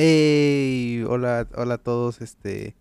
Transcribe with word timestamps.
Hey, 0.00 1.02
hola, 1.08 1.48
hola 1.56 1.74
a 1.74 1.78
todos, 1.78 2.20
este, 2.20 2.76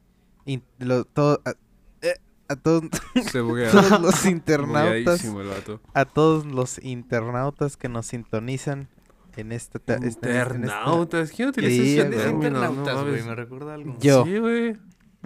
in- 0.45 0.61
lo- 0.77 1.03
todo- 1.03 1.41
a, 1.45 1.55
eh, 2.03 2.13
a 2.47 2.55
todos, 2.55 2.83
Se 3.31 3.41
buguea. 3.41 3.71
todos 3.71 3.99
los 3.99 4.23
internautas, 4.27 4.93
Bugueadísimo 5.23 5.41
el 5.41 5.47
vato. 5.47 5.81
a 5.95 6.05
todos 6.05 6.45
los 6.45 6.77
internautas 6.83 7.75
que 7.75 7.89
nos 7.89 8.05
sintonizan 8.05 8.87
en 9.35 9.51
esta, 9.51 9.79
ta- 9.79 9.95
este- 9.95 10.03
en 10.05 10.07
esta- 10.09 10.53
Internautas. 10.59 11.31
¿Quién 11.31 11.49
utiliza 11.49 11.83
Sí, 11.83 11.97
ese 11.97 12.07
güey. 12.07 12.17
término? 12.19 12.45
internautas, 12.45 12.93
No 12.93 13.01
güey, 13.01 13.11
mames. 13.13 13.25
me 13.25 13.35
recuerda 13.35 13.73
algo. 13.73 13.97
Yo. 13.99 14.23
Sí, 14.23 14.37
güey. 14.37 14.73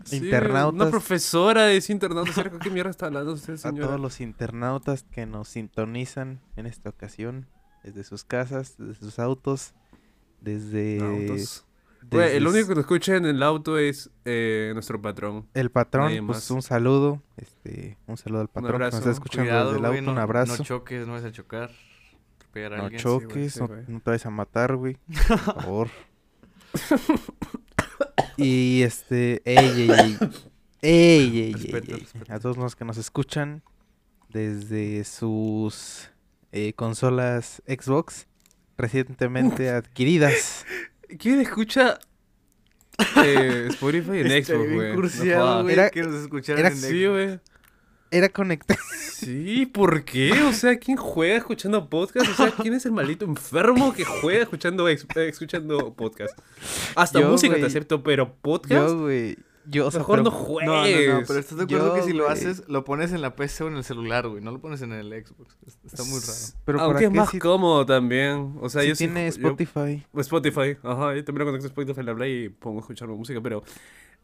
Sí, 0.05 0.20
güey. 0.20 0.30
Internautas. 0.32 0.82
Una 0.82 0.89
profesora 0.92 1.71
es 1.73 1.89
internautas. 1.89 2.50
¿Con 2.50 2.60
qué 2.60 2.70
mierda 2.70 2.89
está 2.92 3.08
hablando 3.08 3.34
usted, 3.34 3.60
a 3.66 3.71
todos 3.73 4.00
los 4.00 4.21
internautas 4.21 5.04
que 5.12 5.26
nos 5.26 5.50
sintonizan 5.50 6.39
en 6.55 6.68
esta 6.68 6.89
ocasión, 6.89 7.48
desde 7.84 8.05
sus 8.05 8.23
casas, 8.23 8.76
desde 8.78 8.96
sus 8.96 9.20
autos, 9.20 9.73
desde, 10.39 11.02
Autos. 11.02 11.66
Güey, 12.09 12.36
el 12.36 12.47
único 12.47 12.68
que 12.70 12.75
nos 12.75 12.81
escucha 12.84 13.16
en 13.16 13.26
el 13.26 13.41
auto 13.44 13.77
es 13.77 14.09
eh, 14.26 14.71
nuestro 14.73 15.02
patrón. 15.02 15.48
el 15.53 15.70
patrón, 15.70 16.12
pues 16.27 16.49
un 16.52 16.62
saludo, 16.62 17.21
este, 17.38 17.98
un 18.07 18.17
saludo 18.17 18.41
al 18.41 18.48
patrón 18.49 18.73
que 18.80 18.85
nos 18.85 18.95
está 18.95 19.12
escuchando 19.12 19.49
Cuidado, 19.49 19.66
desde 19.73 19.80
el 19.80 19.85
auto, 19.85 19.93
güey, 19.93 20.05
no, 20.05 20.12
un 20.13 20.17
abrazo. 20.17 20.57
no 20.57 20.63
choques, 20.63 21.05
no 21.07 21.13
vas 21.13 21.23
a 21.23 21.31
chocar. 21.31 21.70
A 22.53 22.59
No 22.70 22.84
alguien. 22.84 23.02
choques, 23.02 23.53
sí, 23.53 23.59
no, 23.88 23.99
te 24.02 24.09
vayas 24.09 24.26
a 24.26 24.29
matar, 24.29 24.76
güey. 24.76 24.98
Por 25.27 25.40
favor. 25.63 25.88
y 28.38 28.81
este. 28.81 29.41
¡Ey, 29.45 29.57
ey, 29.57 29.91
ey! 29.91 30.18
¡Ey, 30.81 31.40
ey, 31.40 31.40
ey, 31.43 31.54
Respeto, 31.54 31.93
ey! 31.93 31.99
respeto. 32.02 32.34
A 32.34 32.40
todos 32.40 32.57
los 32.57 32.76
que 32.76 32.84
nos 32.85 32.98
escuchan 32.98 33.63
desde 34.29 35.04
sus 35.04 36.09
eh, 36.52 36.73
consolas 36.73 37.62
Xbox 37.68 38.27
recientemente 38.77 39.70
adquiridas. 39.76 40.65
¿Quién 41.17 41.41
escucha 41.41 41.99
eh, 43.23 43.67
Spotify 43.70 44.20
en 44.20 44.27
Estaría 44.31 44.43
Xbox, 44.43 44.73
güey? 44.73 44.90
No 44.90 44.95
cursiado, 44.95 45.63
güey, 45.63 45.73
Era- 45.73 45.90
que 45.90 46.03
nos 46.03 46.15
en 46.65 46.76
Sí, 46.76 47.05
güey. 47.07 47.40
Era 48.13 48.27
conectado. 48.27 48.79
Sí, 48.99 49.65
¿por 49.68 50.03
qué? 50.03 50.34
O 50.43 50.51
sea, 50.51 50.77
¿quién 50.77 50.98
juega 50.98 51.37
escuchando 51.37 51.90
podcast? 51.90 52.29
O 52.29 52.34
sea, 52.35 52.51
¿quién 52.51 52.73
es 52.73 52.85
el 52.85 52.91
maldito 52.91 53.23
enfermo 53.23 53.93
que 53.93 54.03
juega 54.03 54.43
escuchando, 54.43 54.90
ex- 54.90 55.05
eh, 55.15 55.29
escuchando 55.29 55.93
podcast? 55.93 56.37
Hasta 56.95 57.21
Yo, 57.21 57.29
música 57.29 57.51
güey. 57.53 57.62
te 57.62 57.68
acepto, 57.68 58.03
pero 58.03 58.34
podcast. 58.41 58.90
Yo, 58.90 58.99
güey. 59.03 59.37
Yo, 59.65 59.87
o 59.87 59.91
sea, 59.91 59.99
Mejor 59.99 60.20
pero- 60.20 60.23
no 60.23 60.31
juegues. 60.31 61.07
no, 61.07 61.20
no, 61.20 61.26
pero 61.27 61.40
estás 61.40 61.57
de 61.57 61.63
acuerdo 61.65 61.87
Yo, 61.90 61.93
que 61.95 62.01
si 62.04 62.13
lo 62.13 62.23
güey. 62.26 62.34
haces, 62.34 62.63
lo 62.67 62.84
pones 62.84 63.12
en 63.13 63.21
la 63.21 63.35
PC 63.35 63.63
o 63.63 63.68
en 63.68 63.76
el 63.77 63.84
celular, 63.84 64.28
güey. 64.28 64.41
No 64.44 64.51
lo 64.51 64.59
pones 64.59 64.81
en 64.81 64.91
el 64.91 65.07
Xbox. 65.25 65.56
Es- 65.68 65.78
Está 65.85 66.03
muy 66.03 66.19
raro. 66.19 66.34
pero 66.66 66.78
¿para 66.78 66.85
Aunque 66.90 67.03
es 67.06 67.12
qué 67.12 67.18
más 67.18 67.29
si- 67.29 67.40
cómodo 67.40 67.85
también. 67.85 68.56
O 68.62 68.69
sea, 68.69 68.81
si 68.81 68.90
yo 68.90 68.95
sí 68.95 69.06
tiene 69.06 69.23
yo- 69.23 69.28
Spotify. 69.29 70.06
Spotify, 70.18 70.78
ajá, 70.84 71.16
yo 71.16 71.23
también 71.23 71.40
lo 71.40 71.45
conecto 71.45 71.66
a 71.66 71.69
Spotify 71.69 72.03
la 72.03 72.16
Play 72.16 72.45
y 72.45 72.50
pongo 72.50 72.79
a 72.79 72.81
escuchar 72.81 73.07
música, 73.09 73.40
pero... 73.41 73.63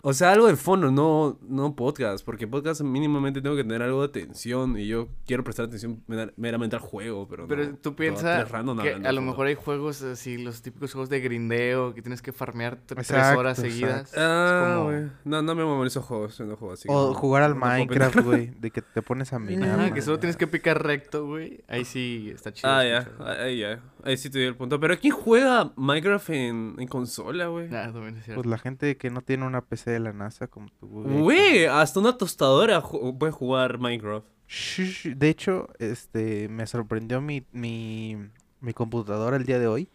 O 0.04 0.14
sea, 0.14 0.32
algo 0.32 0.48
de 0.48 0.56
fondo, 0.56 0.92
no, 0.92 1.40
no 1.42 1.76
podcast, 1.76 2.24
porque 2.24 2.48
podcast 2.48 2.82
mínimamente 2.82 3.42
tengo 3.42 3.56
que 3.56 3.64
tener 3.64 3.82
algo 3.82 4.02
de 4.02 4.08
atención 4.08 4.78
y 4.78 4.88
yo 4.88 5.10
quiero 5.26 5.44
prestar 5.44 5.66
atención 5.66 6.02
mera- 6.08 6.32
meramente 6.38 6.76
al 6.76 6.82
juego, 6.82 7.28
pero 7.28 7.48
Pero 7.48 7.66
no, 7.66 7.76
tú 7.78 7.96
piensas 7.96 8.46
que 8.46 8.56
a 8.56 8.58
lo 8.60 8.66
fondo. 8.66 9.22
mejor 9.22 9.48
hay 9.48 9.56
juegos 9.56 10.04
así, 10.04 10.38
los 10.38 10.62
típicos 10.62 10.94
juegos 10.94 11.10
de 11.10 11.20
grindeo, 11.20 11.94
que 11.94 12.02
tienes 12.04 12.22
que 12.22 12.32
farmear 12.32 12.78
tres 12.86 13.12
horas 13.12 13.58
seguidas. 13.58 14.12
Es 14.14 14.18
Ah, 14.18 14.76
como-. 14.86 15.10
No, 15.26 15.42
no 15.42 15.56
me 15.56 15.66
mueven 15.66 15.88
esos 15.88 16.06
juegos, 16.06 16.40
no 16.40 16.56
juego 16.56 16.74
así. 16.76 16.88
O 16.90 17.14
jugar 17.14 17.44
al 17.44 17.56
Minecraft, 17.56 18.20
güey. 18.22 18.48
De 18.62 18.72
que 18.72 18.82
te 18.84 19.02
pones 19.02 19.34
a 19.34 19.40
minar. 19.40 19.80
Ajá, 19.80 19.94
que 19.94 20.02
solo 20.04 20.20
tienes 20.20 20.38
que 20.38 20.48
picar 20.48 20.82
recto, 20.84 21.26
güey. 21.26 21.64
Ahí 21.68 21.84
sí 21.86 22.32
está 22.34 22.54
chido. 22.54 22.70
Ah, 22.72 22.86
ya, 22.86 23.10
ahí 23.44 23.60
ya. 23.60 23.82
Ahí 24.04 24.16
sí 24.16 24.30
te 24.30 24.40
dio 24.40 24.48
el 24.48 24.56
punto. 24.56 24.80
Pero 24.80 24.98
¿quién 25.00 25.14
juega 25.14 25.74
Minecraft 25.76 26.30
en, 26.30 26.76
en 26.78 26.88
consola, 26.88 27.48
güey? 27.48 27.68
Ah. 27.76 27.92
Pues 28.36 28.46
la 28.46 28.58
gente 28.58 28.96
que 28.96 29.10
no 29.10 29.22
tiene 29.22 29.46
una 29.46 29.62
PC 29.62 29.87
de 29.92 30.00
la 30.00 30.14
NASA 30.14 30.48
como 30.48 30.68
tú, 30.80 30.88
güey. 30.88 31.66
Hasta 31.66 32.00
una 32.00 32.18
tostadora 32.18 32.82
ju- 32.82 33.18
puede 33.18 33.32
jugar 33.32 33.78
Minecraft. 33.80 34.26
Shh, 34.48 35.14
De 35.16 35.30
hecho, 35.30 35.68
este, 35.80 36.48
me 36.50 36.66
sorprendió 36.68 37.20
mi, 37.22 37.46
mi, 37.52 38.18
mi 38.62 38.74
computadora 38.74 39.38
el 39.38 39.46
día 39.46 39.60
de 39.60 39.68
hoy. 39.68 39.90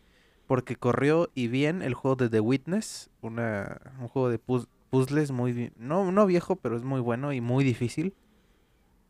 Porque 0.46 0.76
corrió 0.76 1.30
y 1.34 1.48
bien 1.48 1.80
el 1.82 1.94
juego 1.94 2.16
de 2.16 2.28
The 2.28 2.40
Witness. 2.40 3.08
Una, 3.22 3.80
un 4.00 4.08
juego 4.08 4.28
de 4.28 4.38
puz- 4.38 4.68
puzzles 4.90 5.30
muy... 5.30 5.72
No, 5.76 6.12
no 6.12 6.26
viejo, 6.26 6.56
pero 6.56 6.76
es 6.76 6.82
muy 6.82 7.00
bueno 7.00 7.32
y 7.32 7.40
muy 7.40 7.64
difícil. 7.64 8.14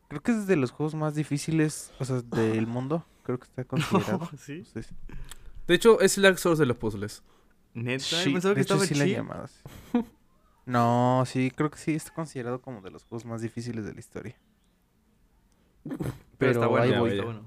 Creo 0.08 0.20
que 0.22 0.32
es 0.32 0.46
de 0.46 0.56
los 0.56 0.70
juegos 0.70 0.94
más 0.94 1.14
difíciles, 1.14 1.90
o 1.98 2.04
sea, 2.04 2.20
del 2.22 2.66
mundo. 2.68 3.04
Creo 3.24 3.38
que 3.38 3.44
está 3.44 3.64
considerado. 3.64 4.28
¿Sí? 4.38 4.62
Entonces, 4.66 4.92
De 5.66 5.74
hecho, 5.74 6.00
es 6.00 6.16
el 6.18 6.22
Dark 6.24 6.38
Souls 6.38 6.58
de 6.58 6.66
los 6.66 6.76
puzzles. 6.76 7.22
Neta, 7.74 8.04
sí, 8.04 8.26
yo 8.26 8.32
pensaba 8.34 8.54
que 8.54 8.58
de 8.60 8.62
hecho, 8.62 8.78
sí 8.80 8.94
la 8.94 9.04
han 9.04 9.08
chido. 9.08 10.04
No, 10.66 11.24
sí, 11.26 11.50
creo 11.50 11.70
que 11.70 11.78
sí 11.78 11.94
está 11.94 12.12
considerado 12.14 12.60
como 12.62 12.80
de 12.82 12.90
los 12.90 13.04
juegos 13.04 13.24
más 13.24 13.40
difíciles 13.42 13.84
de 13.84 13.94
la 13.94 14.00
historia. 14.00 14.36
Pero 16.38 16.52
está 16.52 16.66
bueno, 16.66 16.84
ahí 16.94 16.98
voy. 17.00 17.10
está 17.10 17.24
bueno. 17.24 17.42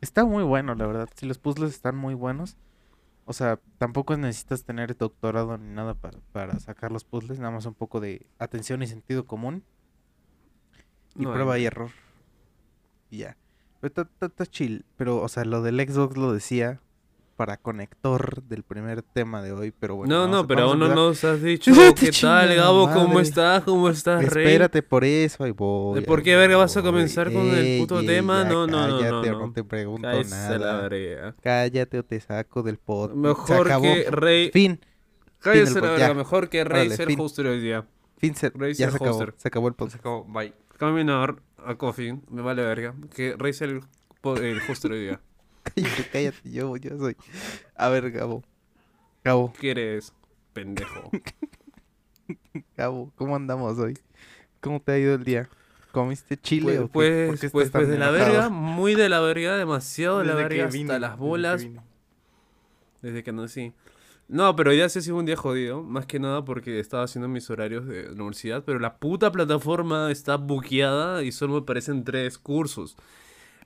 Está 0.00 0.24
muy 0.24 0.44
bueno, 0.44 0.74
la 0.74 0.86
verdad. 0.86 1.08
Si 1.14 1.26
los 1.26 1.38
puzzles 1.38 1.70
están 1.70 1.96
muy 1.96 2.14
buenos. 2.14 2.56
O 3.24 3.32
sea, 3.32 3.58
tampoco 3.78 4.16
necesitas 4.16 4.64
tener 4.64 4.96
doctorado 4.96 5.58
ni 5.58 5.74
nada 5.74 5.94
para, 5.94 6.18
para 6.32 6.58
sacar 6.60 6.92
los 6.92 7.04
puzzles. 7.04 7.38
Nada 7.38 7.50
más 7.50 7.66
un 7.66 7.74
poco 7.74 8.00
de 8.00 8.26
atención 8.38 8.82
y 8.82 8.86
sentido 8.86 9.26
común. 9.26 9.64
Y 11.14 11.22
No, 11.24 11.32
prueba 11.32 11.58
y 11.58 11.64
error. 11.66 11.90
Y 13.10 13.18
ya. 13.18 13.36
Pero 13.80 13.88
está- 13.88 14.02
está- 14.02 14.26
está 14.26 14.46
chill. 14.46 14.84
Pero, 14.96 15.20
o 15.22 15.28
sea, 15.28 15.44
lo 15.44 15.62
del 15.62 15.78
Xbox 15.80 16.16
lo 16.16 16.32
decía 16.32 16.80
para 17.38 17.56
conector 17.56 18.42
del 18.42 18.64
primer 18.64 19.02
tema 19.02 19.40
de 19.42 19.52
hoy. 19.52 19.72
Pero 19.78 19.94
bueno. 19.94 20.26
no, 20.26 20.28
no, 20.28 20.46
pero 20.48 20.62
aún 20.64 20.80
no 20.80 20.88
nos 20.92 21.22
has 21.22 21.40
dicho 21.42 21.70
qué 21.94 22.10
tal, 22.10 22.52
Gabo, 22.56 22.90
cómo 22.92 23.08
madre. 23.14 23.22
estás, 23.22 23.62
cómo 23.62 23.88
estás, 23.88 24.24
Rey. 24.26 24.44
Espérate 24.46 24.82
por 24.82 25.04
eso, 25.04 25.44
ahí 25.44 25.52
voy. 25.52 26.00
¿De 26.00 26.04
por 26.04 26.24
qué 26.24 26.34
verga 26.34 26.56
vas 26.56 26.76
a 26.76 26.82
comenzar 26.82 27.32
con 27.32 27.46
el 27.46 27.78
puto 27.78 28.04
tema? 28.04 28.42
ya 28.42 28.48
No, 28.50 28.66
no, 28.66 28.88
no, 28.88 28.98
cállate, 28.98 29.30
no, 29.30 29.38
no. 29.46 29.52
te 29.52 29.62
pregunto 29.62 30.08
nada. 30.24 31.34
Cállate 31.40 31.98
o 32.00 32.04
te 32.04 32.18
saco 32.20 32.62
del 32.64 32.76
pod. 32.78 33.10
Se 33.12 33.16
Mejor 33.16 33.80
que 33.82 34.06
Rey. 34.10 34.50
Fin. 34.50 34.80
Cállese 35.38 35.80
la 35.80 35.90
verga. 35.92 36.14
Mejor 36.14 36.48
que 36.48 36.64
Rey 36.64 36.90
ser 36.90 37.08
hoster 37.16 37.46
hoy 37.46 37.60
día. 37.60 37.86
Fin. 38.16 38.34
se- 38.34 38.50
Rey 38.50 38.74
ya 38.74 38.90
ser 38.90 38.98
se 38.98 39.04
acabó. 39.04 39.24
Se 39.36 39.46
acabó 39.48 39.68
el 39.68 39.74
pod. 39.74 39.90
Se 39.90 39.98
acabó, 39.98 40.24
bye. 40.24 40.52
Caminar 40.76 41.36
a 41.64 41.76
Coffee, 41.76 42.18
me 42.30 42.42
vale 42.42 42.62
verga. 42.62 42.94
Que 43.14 43.36
Rey 43.38 43.52
po- 44.20 44.36
el 44.36 44.60
hoster 44.68 44.90
hoy 44.90 45.00
día. 45.02 45.20
Cállate, 45.74 46.08
cállate. 46.10 46.50
Yo, 46.50 46.76
yo 46.76 46.98
soy. 46.98 47.16
A 47.74 47.88
ver, 47.88 48.10
Gabo. 48.10 48.42
Gabo, 49.24 49.52
¿Qué 49.60 49.70
eres? 49.70 50.12
Pendejo. 50.52 51.10
Gabo, 52.76 53.12
¿cómo 53.16 53.36
andamos 53.36 53.78
hoy? 53.78 53.98
¿Cómo 54.60 54.80
te 54.80 54.92
ha 54.92 54.98
ido 54.98 55.14
el 55.14 55.24
día? 55.24 55.48
¿Comiste 55.92 56.36
chile 56.36 56.64
Pues, 56.64 56.78
o 56.78 56.82
qué? 56.82 56.88
¿Por 56.88 56.92
pues, 56.92 57.40
qué 57.40 57.50
pues, 57.50 57.70
pues 57.70 57.88
de 57.88 57.98
la 57.98 58.10
verga, 58.10 58.50
muy 58.50 58.94
de 58.94 59.08
la 59.08 59.20
verga, 59.20 59.56
demasiado 59.56 60.18
de 60.18 60.26
la 60.26 60.34
Desde 60.34 60.48
que 60.48 60.54
verga, 60.54 60.66
hasta 60.66 60.78
vine, 60.78 60.88
las 60.88 61.00
desde 61.00 61.16
que 61.16 61.20
bolas, 61.20 61.66
desde 63.02 63.22
que 63.22 63.32
nací. 63.32 63.72
No, 64.28 64.54
pero 64.54 64.74
ya 64.74 64.88
sí 64.90 64.98
ha 64.98 65.02
sido 65.02 65.16
un 65.16 65.24
día 65.24 65.36
jodido, 65.36 65.82
más 65.82 66.04
que 66.04 66.20
nada 66.20 66.44
porque 66.44 66.78
estaba 66.80 67.04
haciendo 67.04 67.28
mis 67.28 67.48
horarios 67.48 67.86
de 67.86 68.04
la 68.04 68.12
universidad, 68.12 68.62
pero 68.62 68.78
la 68.78 68.98
puta 68.98 69.32
plataforma 69.32 70.10
está 70.10 70.36
buqueada 70.36 71.22
y 71.22 71.32
solo 71.32 71.54
me 71.54 71.60
aparecen 71.60 72.04
tres 72.04 72.36
cursos. 72.36 72.94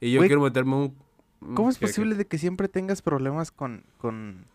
Y 0.00 0.12
yo 0.12 0.20
quiero 0.20 0.40
meterme 0.40 0.76
un... 0.76 0.96
¿Cómo 1.54 1.70
es 1.70 1.78
posible 1.78 2.14
de 2.14 2.26
que 2.26 2.38
siempre 2.38 2.68
tengas 2.68 3.02
problemas 3.02 3.50
con, 3.50 3.84
con, 3.98 4.46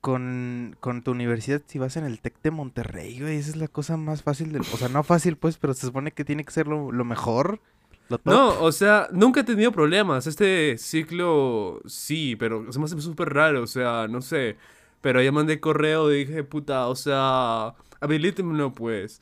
con, 0.00 0.76
con 0.80 1.02
tu 1.02 1.10
universidad 1.10 1.62
si 1.66 1.78
vas 1.78 1.96
en 1.96 2.04
el 2.04 2.20
TEC 2.20 2.40
de 2.42 2.50
Monterrey, 2.50 3.20
güey? 3.20 3.36
Esa 3.36 3.50
es 3.50 3.56
la 3.56 3.68
cosa 3.68 3.96
más 3.96 4.22
fácil 4.22 4.52
del... 4.52 4.62
O 4.62 4.76
sea, 4.76 4.88
no 4.88 5.02
fácil, 5.02 5.36
pues, 5.36 5.58
pero 5.58 5.74
se 5.74 5.86
supone 5.86 6.12
que 6.12 6.24
tiene 6.24 6.44
que 6.44 6.52
ser 6.52 6.66
lo, 6.66 6.90
lo 6.92 7.04
mejor. 7.04 7.60
Lo. 8.08 8.20
No, 8.24 8.60
o 8.60 8.72
sea, 8.72 9.08
nunca 9.12 9.40
he 9.40 9.44
tenido 9.44 9.72
problemas. 9.72 10.26
Este 10.26 10.76
ciclo 10.78 11.80
sí, 11.86 12.34
pero 12.36 12.72
se 12.72 12.78
me 12.78 12.86
hace 12.86 13.00
súper 13.00 13.32
raro, 13.32 13.62
o 13.62 13.66
sea, 13.66 14.08
no 14.08 14.20
sé. 14.22 14.56
Pero 15.00 15.22
ya 15.22 15.32
mandé 15.32 15.60
correo 15.60 16.12
y 16.12 16.24
dije, 16.24 16.44
puta, 16.44 16.88
o 16.88 16.96
sea, 16.96 17.74
habilítemelo 18.00 18.72
pues. 18.72 19.20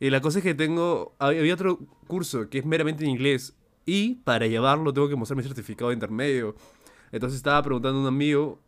Y 0.00 0.10
la 0.10 0.20
cosa 0.20 0.38
es 0.38 0.42
que 0.44 0.54
tengo, 0.54 1.14
hab- 1.18 1.38
había 1.38 1.54
otro 1.54 1.78
curso 2.06 2.48
que 2.50 2.58
es 2.58 2.66
meramente 2.66 3.04
en 3.04 3.10
inglés. 3.10 3.54
Y 3.86 4.16
para 4.16 4.46
llevarlo 4.46 4.92
tengo 4.92 5.08
que 5.08 5.16
mostrar 5.16 5.36
mi 5.36 5.42
certificado 5.42 5.90
de 5.90 5.94
intermedio. 5.94 6.54
Entonces 7.12 7.36
estaba 7.36 7.62
preguntando 7.62 7.98
a 7.98 8.02
un 8.02 8.08
amigo, 8.08 8.58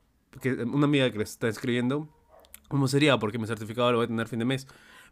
que, 0.41 0.53
una 0.53 0.85
amiga 0.87 1.11
que 1.11 1.19
le 1.19 1.25
está 1.25 1.49
escribiendo, 1.49 2.09
cómo 2.69 2.87
sería, 2.89 3.19
porque 3.19 3.39
mi 3.39 3.47
certificado 3.47 3.91
lo 3.93 3.99
voy 3.99 4.05
a 4.05 4.09
tener 4.09 4.29
fin 4.29 4.39
de 4.39 4.45
mes. 4.45 4.67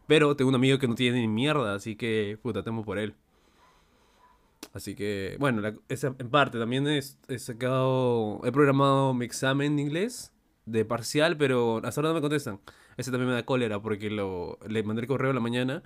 Pero 0.07 0.35
tengo 0.35 0.49
un 0.49 0.55
amigo 0.55 0.77
que 0.77 0.87
no 0.87 0.95
tiene 0.95 1.19
ni 1.21 1.27
mierda, 1.27 1.73
así 1.73 1.95
que, 1.95 2.37
puta, 2.41 2.61
temo 2.63 2.85
por 2.85 2.99
él. 2.99 3.15
Así 4.73 4.95
que, 4.95 5.37
bueno, 5.39 5.61
la- 5.61 5.73
esa, 5.89 6.07
en 6.19 6.29
parte 6.29 6.59
también 6.59 6.87
es- 6.87 7.17
he 7.27 7.39
sacado, 7.39 8.41
he 8.43 8.51
programado 8.51 9.13
mi 9.13 9.25
examen 9.25 9.75
de 9.75 9.81
inglés 9.83 10.31
de 10.65 10.83
parcial, 10.85 11.37
pero 11.37 11.81
hasta 11.83 12.01
ahora 12.01 12.09
no 12.09 12.15
me 12.15 12.21
contestan. 12.21 12.59
Ese 12.97 13.11
también 13.11 13.29
me 13.29 13.35
da 13.35 13.45
cólera 13.45 13.81
porque 13.81 14.09
lo, 14.09 14.57
le 14.67 14.83
mandé 14.83 15.01
el 15.01 15.07
correo 15.07 15.29
en 15.31 15.35
la 15.35 15.41
mañana 15.41 15.83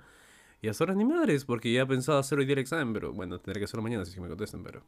y 0.62 0.68
hasta 0.68 0.84
ahora 0.84 0.94
ni 0.94 1.04
madres, 1.04 1.44
porque 1.44 1.72
ya 1.72 1.86
pensaba 1.86 2.18
hacer 2.20 2.38
hoy 2.38 2.44
día 2.46 2.54
el 2.54 2.58
examen, 2.60 2.92
pero 2.92 3.12
bueno, 3.12 3.38
tendré 3.40 3.60
que 3.60 3.64
hacerlo 3.64 3.82
mañana 3.82 4.04
si 4.04 4.10
es 4.10 4.14
que 4.16 4.20
me 4.20 4.28
contestan, 4.28 4.62
pero 4.62 4.82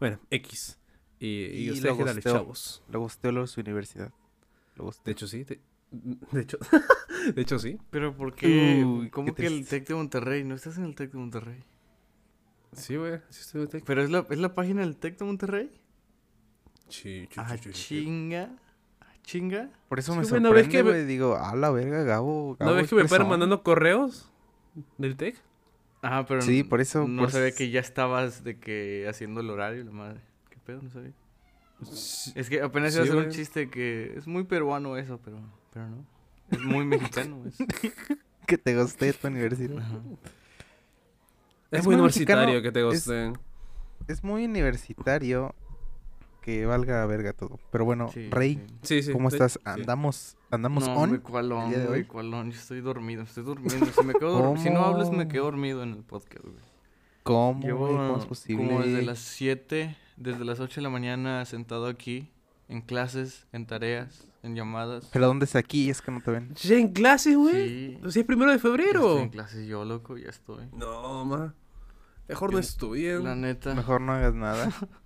bueno, 0.00 0.18
X. 0.30 0.78
Y, 1.20 1.26
y, 1.26 1.64
Y 1.66 1.70
ustedes 1.70 1.96
lo 1.96 2.04
qué 2.04 2.04
tal, 2.04 2.22
chavos. 2.22 2.82
Luego 2.90 3.06
usted 3.06 3.30
lo 3.32 3.46
su 3.46 3.60
universidad. 3.60 4.12
Luego 4.76 4.92
De 5.04 5.12
hecho, 5.12 5.26
sí. 5.28 5.44
te- 5.44 5.60
De 6.32 6.40
hecho, 6.40 6.58
de 7.34 7.40
hecho 7.42 7.58
sí. 7.60 7.78
Pero 7.90 8.14
¿por 8.16 8.34
qué? 8.34 8.82
Uy, 8.84 9.10
¿Cómo 9.10 9.32
qué 9.34 9.42
que 9.42 9.46
el. 9.46 9.66
Tec 9.68 9.86
de 9.86 9.94
Monterrey? 9.94 10.42
No 10.44 10.54
estás 10.56 10.76
en 10.78 10.84
el 10.84 10.94
Tec 10.96 11.12
de 11.12 11.18
Monterrey. 11.18 11.62
Sí, 12.72 12.96
güey. 12.96 13.20
Sí 13.30 13.40
estoy 13.42 13.62
en 13.62 13.68
Tec. 13.68 13.84
¿Pero 13.84 14.02
es 14.02 14.10
la, 14.10 14.26
es 14.28 14.38
la 14.38 14.54
página 14.56 14.80
del 14.80 14.96
Tec 14.96 15.16
de 15.16 15.24
Monterrey? 15.24 15.70
Sí, 16.88 17.28
Ah, 17.36 17.56
chinga. 17.72 18.50
Ah, 19.00 19.06
chinga. 19.22 19.70
Por 19.88 19.98
eso 20.00 20.12
Sí, 20.12 20.18
me 20.18 20.26
güey, 20.28 20.40
¿no 20.42 20.50
ves 20.52 20.64
sorprende, 20.64 20.90
que 20.92 20.98
me-. 20.98 21.04
Digo, 21.04 21.36
a 21.36 21.54
la 21.54 21.70
verga, 21.70 22.02
Gabo. 22.02 22.56
¿No 22.60 22.74
ves 22.74 22.84
es 22.84 22.90
que 22.90 22.96
me 22.96 23.02
paran 23.02 23.08
fresón". 23.10 23.28
mandando 23.30 23.62
correos 23.62 24.30
del 24.98 25.16
Tec? 25.16 25.36
Ah, 26.02 26.24
pero 26.28 26.42
Sí, 26.42 26.62
por 26.64 26.80
eso, 26.80 27.06
No 27.08 27.22
por 27.22 27.30
sabía 27.30 27.48
eso- 27.48 27.58
que 27.58 27.70
ya 27.70 27.80
estabas 27.80 28.44
de 28.44 28.58
que 28.58 29.06
haciendo 29.08 29.40
el 29.40 29.50
horario, 29.50 29.84
la 29.84 29.90
madre. 29.90 30.20
¿Qué 30.50 30.58
pedo? 30.64 30.82
No 30.82 30.90
sabía. 30.90 31.12
Es 32.34 32.48
que 32.48 32.60
apenas 32.62 32.92
Sí, 32.92 32.98
iba 32.98 33.06
a 33.06 33.08
hacer 33.10 33.26
un 33.26 33.30
chiste 33.32 33.68
que 33.70 34.14
es 34.16 34.26
muy 34.26 34.44
peruano 34.44 34.96
eso, 34.96 35.18
pero, 35.24 35.38
pero 35.72 35.88
no. 35.88 36.04
Es 36.50 36.60
muy 36.60 36.84
mexicano. 36.84 37.42
es- 37.46 37.56
Que 38.46 38.58
te 38.58 38.76
guste 38.78 39.12
tu 39.14 39.26
universidad. 39.28 39.78
Ajá. 39.78 39.98
Es, 41.70 41.80
Es 41.80 41.86
muy 41.86 41.94
muy 41.96 42.02
universitario 42.02 42.46
mexicano, 42.54 42.62
que 42.62 42.72
te 42.72 42.80
es- 42.80 42.86
gusten. 43.06 43.38
Es 44.06 44.22
muy 44.22 44.44
universitario 44.44 45.54
que 46.44 46.66
valga 46.66 47.06
verga 47.06 47.32
todo. 47.32 47.58
Pero 47.72 47.86
bueno, 47.86 48.10
Sí, 48.12 48.28
Rey, 48.30 48.56
sí. 48.56 48.74
Sí, 48.82 49.02
sí. 49.04 49.12
¿cómo 49.12 49.28
estás? 49.28 49.52
sí. 49.52 49.58
¿Andamos, 49.64 50.36
andamos 50.50 50.84
no, 50.86 50.92
on? 50.94 51.02
hombre, 51.04 51.20
¿cuál 51.20 51.50
on, 51.52 51.62
el 51.64 51.68
día 51.70 51.78
de 51.78 51.86
güey? 51.86 52.00
hoy? 52.00 52.06
¿Cuál 52.06 52.34
on? 52.34 52.50
Yo 52.50 52.58
estoy 52.58 52.82
dormido, 52.82 53.22
estoy 53.22 53.44
durmiendo. 53.44 53.86
Si, 53.86 54.02
me 54.04 54.12
quedo 54.12 54.38
dor- 54.38 54.58
si 54.58 54.68
no 54.68 54.80
hablas, 54.84 55.10
me 55.10 55.26
quedo 55.26 55.44
dormido 55.44 55.82
en 55.82 55.92
el 55.94 56.02
podcast, 56.04 56.44
güey. 56.44 56.56
¿Cómo, 57.22 57.62
Llevo 57.62 57.86
güey? 57.86 57.96
¿Cómo 57.96 58.18
es 58.18 58.26
posible? 58.26 58.66
como 58.68 58.82
desde 58.82 59.00
las 59.02 59.18
7, 59.20 59.96
desde 60.18 60.44
las 60.44 60.60
8 60.60 60.74
de 60.76 60.82
la 60.82 60.90
mañana 60.90 61.42
sentado 61.46 61.86
aquí, 61.86 62.30
en 62.68 62.82
clases, 62.82 63.46
en 63.52 63.64
tareas, 63.66 64.28
en 64.42 64.54
llamadas. 64.54 65.08
¿Pero 65.14 65.26
dónde 65.28 65.46
está 65.46 65.58
aquí? 65.60 65.88
Es 65.88 66.02
que 66.02 66.10
no 66.12 66.20
te 66.20 66.30
ven. 66.30 66.52
¿Ya 66.62 66.76
en 66.76 66.92
clases, 66.92 67.34
güey? 67.38 67.68
Sí. 67.96 67.98
Sí, 68.10 68.20
es 68.20 68.26
primero 68.26 68.50
de 68.50 68.58
Ya 68.58 68.68
Estoy 68.68 68.70
febrero. 68.70 69.18
en 69.18 69.30
clases 69.30 69.66
yo, 69.66 69.86
loco, 69.86 70.18
ya 70.18 70.28
estoy. 70.28 70.66
No, 70.76 71.24
ma. 71.24 71.54
Mejor 72.28 72.50
no 72.52 72.58
La 72.58 72.60
estudien. 72.60 73.40
neta. 73.40 73.74
Mejor 73.74 74.00
no 74.02 74.12
hagas 74.12 74.34
nada. 74.34 74.70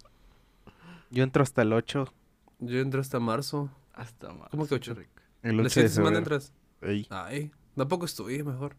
Yo 1.11 1.23
entro 1.25 1.43
hasta 1.43 1.63
el 1.63 1.73
8. 1.73 2.13
Yo 2.61 2.79
entro 2.81 3.01
hasta 3.01 3.19
marzo. 3.21 3.71
Hasta 3.95 4.33
más. 4.33 4.49
¿Cómo 4.51 4.67
que 4.67 4.75
ocho? 4.75 4.95
El 5.43 5.57
La 5.57 5.63
8 5.63 5.65
de 5.65 5.71
siguiente 5.71 5.95
semana 5.95 6.19
entras. 6.19 6.53
Ey. 6.83 7.07
Ay, 7.11 7.51
tampoco 7.77 8.05
estudié 8.07 8.43
mejor. 8.45 8.77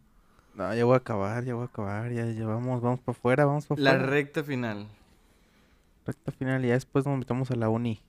No, 0.55 0.73
ya 0.73 0.83
voy 0.85 0.93
a 0.95 0.97
acabar, 0.97 1.43
ya 1.45 1.53
voy 1.55 1.63
a 1.63 1.65
acabar. 1.67 2.11
Ya, 2.11 2.25
ya 2.31 2.45
vamos, 2.45 2.81
vamos 2.81 2.99
para 2.99 3.17
afuera, 3.17 3.45
vamos 3.45 3.65
para 3.65 3.81
La 3.81 3.91
afuera. 3.91 4.09
recta 4.09 4.43
final. 4.43 4.87
recta 6.05 6.31
final. 6.31 6.61
Ya 6.63 6.73
después 6.73 7.05
nos 7.05 7.17
metemos 7.17 7.51
a 7.51 7.55
la 7.55 7.69
uni. 7.69 8.01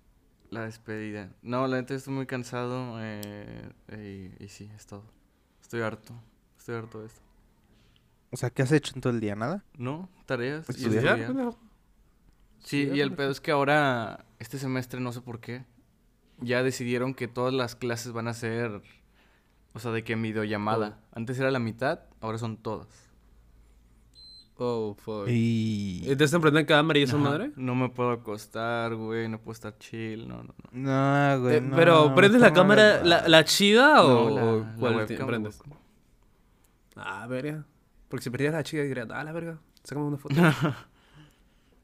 La 0.50 0.62
despedida. 0.64 1.31
No, 1.43 1.67
la 1.69 1.76
neta 1.76 1.94
estoy 1.94 2.12
muy 2.14 2.26
cansado. 2.26 2.96
Eh, 3.00 3.70
y, 4.38 4.44
y 4.44 4.49
sí, 4.49 4.69
es 4.75 4.87
todo. 4.87 5.05
Estoy 5.62 5.82
harto. 5.82 6.12
Estoy 6.58 6.75
harto 6.76 7.00
de 7.00 7.06
esto. 7.06 7.20
O 8.32 8.37
sea, 8.37 8.50
¿qué 8.50 8.62
has 8.62 8.72
hecho 8.72 8.93
en 8.94 9.00
todo 9.00 9.12
el 9.12 9.20
día? 9.20 9.34
¿Nada? 9.37 9.64
¿No? 9.76 10.08
¿Tareas? 10.26 10.67
y 10.69 10.72
¿Estudiar? 10.72 11.05
¿Ya? 11.05 11.17
estudiar. 11.26 11.55
Sí, 12.62 12.88
y 12.92 13.00
el 13.00 13.12
pedo 13.12 13.30
es 13.30 13.40
que 13.40 13.50
ahora, 13.50 14.24
este 14.38 14.58
semestre, 14.58 15.00
no 15.00 15.12
sé 15.12 15.20
por 15.20 15.40
qué, 15.40 15.64
ya 16.40 16.62
decidieron 16.62 17.14
que 17.14 17.28
todas 17.28 17.52
las 17.54 17.74
clases 17.76 18.12
van 18.12 18.28
a 18.28 18.34
ser, 18.34 18.82
o 19.72 19.78
sea, 19.78 19.90
de 19.92 20.04
que 20.04 20.12
en 20.14 20.22
videollamada. 20.22 20.98
Antes 21.12 21.38
era 21.38 21.50
la 21.50 21.58
mitad, 21.58 22.00
ahora 22.20 22.38
son 22.38 22.56
todas. 22.58 22.88
Oh, 24.62 24.94
fuck. 24.94 25.26
Y... 25.26 26.02
¿Y 26.04 26.16
te 26.16 26.24
están 26.24 26.42
prendiendo 26.42 26.68
cámara 26.68 26.98
y 26.98 27.02
esa 27.04 27.16
Ajá. 27.16 27.24
madre? 27.30 27.50
No 27.56 27.74
me 27.74 27.88
puedo 27.88 28.10
acostar, 28.10 28.94
güey, 28.94 29.26
no 29.26 29.38
puedo 29.40 29.52
estar 29.54 29.78
chill, 29.78 30.28
no, 30.28 30.42
no, 30.42 30.54
no. 30.70 31.34
No, 31.34 31.40
güey, 31.40 31.56
Eh, 31.56 31.60
no, 31.62 31.74
pero, 31.76 32.14
¿prendes 32.14 32.42
la 32.42 32.48
no 32.50 32.54
cámara, 32.54 33.02
la, 33.02 33.26
la 33.26 33.44
chida 33.44 34.02
o, 34.04 34.28
No, 34.28 34.36
la- 34.36 34.44
o 34.52 34.66
cuál 34.78 34.96
webcam, 34.96 35.26
prendes? 35.26 35.62
Ah, 36.94 37.26
verga. 37.26 37.64
Porque 38.08 38.22
si 38.24 38.28
perdieras 38.30 38.54
la 38.56 38.62
chica 38.62 38.82
diría, 38.82 39.06
ah, 39.10 39.24
la 39.24 39.32
verga, 39.32 39.58
sácame 39.82 40.06
una 40.08 40.18
foto. 40.18 40.34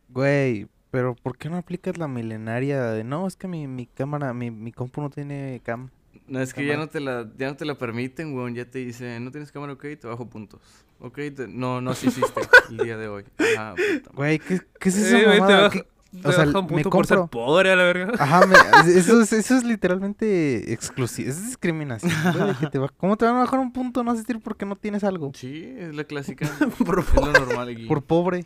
Güey, 0.09 0.67
pero 0.91 1.15
¿por 1.15 1.37
qué 1.37 1.49
no 1.49 1.57
aplicas 1.57 1.99
la 1.99 2.09
milenaria 2.09 2.83
de... 2.93 3.05
No, 3.05 3.27
es 3.27 3.37
que 3.37 3.49
mi, 3.49 3.67
mi 3.67 3.87
cámara, 3.87 4.33
mi, 4.33 4.51
mi 4.51 4.73
compu 4.73 5.01
no 5.01 5.11
tiene 5.11 5.61
cam. 5.65 5.91
No, 6.29 6.41
es 6.41 6.53
que 6.55 6.67
ya 6.67 6.77
no 6.77 6.89
te 6.89 6.99
la, 7.01 7.29
ya 7.37 7.49
no 7.49 7.57
te 7.57 7.65
la 7.65 7.77
permiten, 7.77 8.33
güey, 8.33 8.53
ya 8.55 8.65
te 8.65 8.81
dicen, 8.81 9.25
no 9.25 9.31
tienes 9.31 9.53
cámara, 9.53 9.75
ok, 9.75 9.83
te 10.01 10.07
bajo 10.09 10.29
puntos. 10.29 10.61
Ok, 10.99 11.17
te- 11.37 11.47
no, 11.49 11.81
no 11.81 11.91
así 11.93 12.09
hiciste 12.09 12.41
el 12.71 12.79
día 12.79 12.97
de 12.97 13.07
hoy. 13.09 13.25
Ah, 13.59 13.75
puta. 13.77 14.11
Güey, 14.15 14.39
¿qué, 14.39 14.61
qué 14.81 14.89
es 14.89 14.97
eso, 14.97 15.17
Eh, 15.19 15.85
te 16.23 16.29
o 16.29 16.33
sea, 16.33 16.47
baja 16.47 16.59
un 16.61 16.65
me 16.67 16.71
punto 16.73 16.91
por 16.91 17.07
ser 17.07 17.19
compro- 17.19 17.29
pobre 17.31 17.71
a 17.73 17.77
la 17.77 17.85
verga. 17.85 18.13
Ajá, 18.19 18.47
me- 18.47 18.57
eso, 18.99 19.21
es, 19.21 19.33
eso 19.35 19.57
es 19.57 19.65
literalmente 19.65 20.73
exclusivo. 20.73 21.29
Es 21.29 21.45
discriminación. 21.47 22.11
güey, 22.33 22.49
de 22.49 22.55
que 22.59 22.67
te 22.69 22.79
va- 22.79 22.89
¿Cómo 22.97 23.17
te 23.17 23.25
van 23.27 23.37
a 23.37 23.41
bajar 23.41 23.61
un 23.61 23.73
punto 23.73 24.03
no 24.03 24.11
asistir 24.13 24.41
porque 24.41 24.65
no 24.65 24.77
tienes 24.77 25.05
algo? 25.05 25.31
Sí, 25.35 25.75
es 25.79 25.95
la 25.95 26.05
clásica. 26.05 26.49
Por 26.85 27.01
es 27.01 27.15
lo 27.15 27.33
normal 27.33 27.69
aquí. 27.69 27.87
Por 27.87 28.03
pobre. 28.03 28.43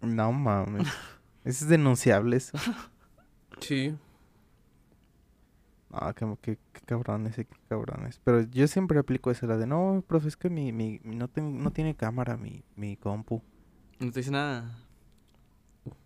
No 0.00 0.32
mames. 0.32 0.88
Es 1.44 1.66
denunciable 1.68 2.36
eso. 2.36 2.58
Sí. 3.60 3.94
Ah, 5.92 6.12
qué, 6.14 6.26
qué, 6.40 6.58
qué 6.72 6.80
cabrones, 6.86 7.34
qué 7.34 7.46
cabrones. 7.68 8.20
Pero 8.22 8.42
yo 8.42 8.68
siempre 8.68 8.98
aplico 8.98 9.30
esa, 9.30 9.46
la 9.46 9.56
de 9.56 9.66
no, 9.66 10.04
profe, 10.06 10.28
es 10.28 10.36
que 10.36 10.48
mi, 10.48 10.72
mi, 10.72 11.00
no, 11.02 11.28
ten- 11.28 11.62
no 11.62 11.72
tiene 11.72 11.94
cámara 11.96 12.36
mi, 12.36 12.62
mi 12.76 12.96
compu. 12.96 13.42
No 13.98 14.10
te 14.12 14.20
dice 14.20 14.30
nada. 14.30 14.78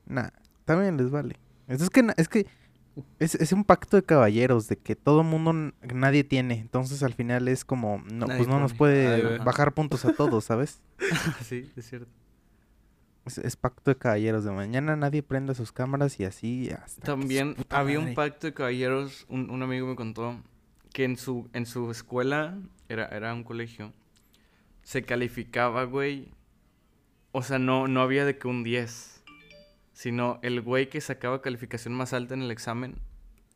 Nah, 0.07 0.29
también 0.65 0.97
les 0.97 1.11
vale. 1.11 1.37
Es 1.69 1.91
que, 1.91 2.07
es 2.17 2.29
que 2.29 2.47
es, 3.19 3.35
es 3.35 3.53
un 3.53 3.65
pacto 3.65 3.97
de 3.97 4.03
caballeros, 4.03 4.69
de 4.69 4.77
que 4.77 4.97
todo 4.97 5.23
mundo, 5.23 5.73
nadie 5.83 6.25
tiene. 6.25 6.55
Entonces 6.61 7.03
al 7.03 7.13
final 7.13 7.49
es 7.49 7.65
como, 7.65 7.99
no, 8.11 8.27
Nadie 8.27 8.39
pues 8.39 8.49
no 8.49 8.61
nos 8.61 8.73
puede 8.75 9.35
Ay, 9.35 9.39
bajar 9.45 9.75
puntos 9.75 10.05
a 10.05 10.13
todos, 10.15 10.45
¿sabes? 10.45 10.81
sí, 11.43 11.71
es 11.77 11.87
cierto. 11.89 12.11
Es, 13.25 13.39
es 13.39 13.57
pacto 13.57 13.91
de 13.91 13.97
caballeros. 13.97 14.45
De 14.45 14.51
mañana 14.51 14.97
nadie 14.97 15.23
prenda 15.23 15.55
sus 15.55 15.73
cámaras 15.73 16.21
y 16.21 16.25
así 16.25 16.71
hasta 16.71 17.03
También 17.03 17.57
había 17.71 17.99
un 17.99 18.15
pacto 18.15 18.47
de 18.47 18.55
caballeros, 18.55 19.27
un, 19.29 19.51
un 19.51 19.63
amigo 19.63 19.87
me 19.87 19.97
contó, 19.97 20.37
que 20.93 21.05
en 21.05 21.17
su, 21.17 21.49
en 21.53 21.67
su 21.67 21.91
escuela, 21.91 22.57
era, 22.89 23.07
era 23.09 23.35
un 23.35 23.45
colegio, 23.45 23.93
se 24.83 25.03
calificaba, 25.03 25.85
güey, 25.85 26.29
o 27.33 27.43
sea, 27.43 27.59
no, 27.59 27.89
no 27.89 28.01
había 28.01 28.25
de 28.25 28.39
que 28.39 28.47
un 28.47 28.63
10, 28.63 29.25
sino 29.93 30.39
el 30.43 30.61
güey 30.61 30.89
que 30.89 31.01
sacaba 31.01 31.43
calificación 31.43 31.95
más 31.95 32.13
alta 32.13 32.35
en 32.35 32.43
el 32.43 32.51
examen 32.51 33.01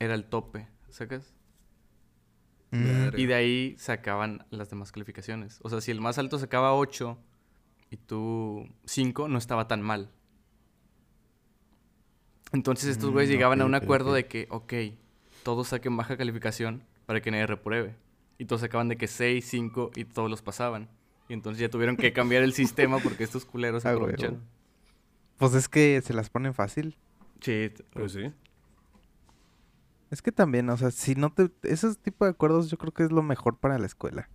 era 0.01 0.15
el 0.15 0.25
tope, 0.25 0.67
¿sacas? 0.89 1.35
Mm. 2.71 3.17
Y 3.17 3.27
de 3.27 3.35
ahí 3.35 3.77
sacaban 3.79 4.45
las 4.51 4.69
demás 4.71 4.93
calificaciones. 4.93 5.61
O 5.63 5.71
sea, 5.71 5.81
si 5.81 5.91
el 5.91 6.01
más 6.01 6.19
alto 6.19 6.39
sacaba 6.39 6.75
8 6.75 7.19
y 7.91 7.97
tú 7.97 8.69
5, 8.85 9.29
no 9.29 9.39
estaba 9.39 9.69
tan 9.69 9.83
mal. 9.83 10.11
Entonces 12.53 12.89
estos 12.91 13.11
güeyes 13.11 13.31
Mm, 13.31 13.33
llegaban 13.33 13.61
a 13.61 13.67
un 13.67 13.75
acuerdo 13.75 14.13
de 14.15 14.27
que, 14.27 14.47
ok, 14.51 14.73
todos 15.43 15.69
saquen 15.69 15.97
baja 15.97 16.17
calificación 16.17 16.83
para 17.07 17.21
que 17.21 17.31
nadie 17.31 17.47
repruebe. 17.47 17.97
Y 18.39 18.45
todos 18.45 18.61
sacaban 18.63 18.89
de 18.89 18.97
que 18.97 19.07
6, 19.09 19.45
5 19.45 19.91
y 19.97 20.05
todos 20.05 20.31
los 20.31 20.43
pasaban. 20.43 20.89
Y 21.29 21.35
entonces 21.35 21.61
ya 21.61 21.69
tuvieron 21.69 21.97
que 21.97 22.13
cambiar 22.13 22.43
el 22.43 22.53
sistema 22.55 22.99
porque 22.99 23.25
estos 23.25 23.45
culeros 23.45 23.83
se 23.83 23.89
Ah, 23.93 23.93
aprovechan. 23.93 24.43
Pues 25.39 25.55
es 25.55 25.69
que 25.69 26.01
se 26.03 26.15
las 26.15 26.31
ponen 26.31 26.55
fácil. 26.55 26.97
Sí, 27.41 27.71
Pues 27.93 28.13
sí. 28.13 28.33
Es 30.11 30.23
que 30.23 30.33
también, 30.33 30.71
o 30.71 30.77
sea, 30.77 30.91
si 30.91 31.15
no 31.15 31.31
te... 31.33 31.51
Esos 31.63 31.99
tipos 31.99 32.27
de 32.27 32.31
acuerdos 32.31 32.71
yo 32.71 32.79
creo 32.79 32.93
que 32.93 33.03
es 33.05 33.13
lo 33.13 33.23
mejor 33.23 33.59
para 33.59 33.79
la 33.79 33.85
escuela. 33.87 34.31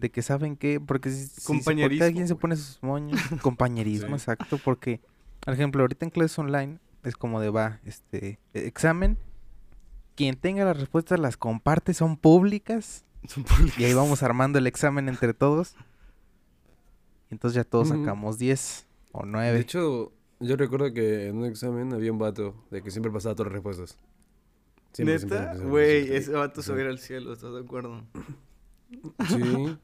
De 0.00 0.10
que 0.10 0.22
saben 0.22 0.56
que... 0.56 0.80
Porque 0.80 1.10
si, 1.10 1.16
si 1.18 1.28
se- 1.28 1.34
porque 1.46 1.58
Compañerismo, 1.58 2.04
alguien 2.06 2.26
se 2.28 2.34
pone 2.34 2.56
sus 2.56 2.82
moños. 2.82 3.20
Compañerismo, 3.42 4.08
Sí. 4.08 4.14
exacto. 4.14 4.58
Porque, 4.64 5.00
por 5.44 5.52
ejemplo, 5.54 5.82
ahorita 5.82 6.06
en 6.06 6.10
clases 6.10 6.38
online 6.38 6.78
es 7.04 7.16
como 7.16 7.40
de 7.40 7.50
va, 7.50 7.80
este... 7.84 8.38
e- 8.54 8.66
Examen. 8.66 9.18
Quien 10.16 10.36
tenga 10.36 10.64
las 10.64 10.78
respuestas 10.78 11.20
las 11.20 11.36
comparte, 11.36 11.92
son 11.94 12.16
públicas. 12.16 13.04
son 13.28 13.44
públicos. 13.44 13.78
Y 13.78 13.84
ahí 13.84 13.94
vamos 13.94 14.22
armando 14.22 14.58
el 14.58 14.66
examen 14.66 15.08
entre 15.08 15.34
todos. 15.34 15.74
Y 17.30 17.34
entonces 17.34 17.54
ya 17.56 17.64
todos 17.64 17.88
sacamos 17.88 18.38
10 18.38 18.86
o 19.12 19.22
De 19.24 19.30
9. 19.30 19.60
hecho, 19.60 20.12
yo 20.40 20.56
recuerdo 20.56 20.92
que 20.92 21.28
en 21.28 21.36
un 21.38 21.44
examen 21.44 21.92
había 21.92 22.10
un 22.12 22.18
vato 22.18 22.54
de 22.70 22.82
que 22.82 22.90
siempre 22.90 23.12
pasaba 23.12 23.34
todas 23.34 23.52
las 23.52 23.62
respuestas. 23.62 23.98
Siempre, 24.92 25.18
¿Neta? 25.18 25.54
Güey, 25.56 26.12
ese 26.14 26.32
vato 26.32 26.62
se 26.62 26.66
Sí. 26.66 26.72
va 26.72 26.78
a 26.78 26.80
ir 26.82 26.88
al 26.88 26.98
cielo, 26.98 27.32
¿estás 27.32 27.52
de 27.52 27.60
acuerdo? 27.60 28.02
Sí. 29.28 29.78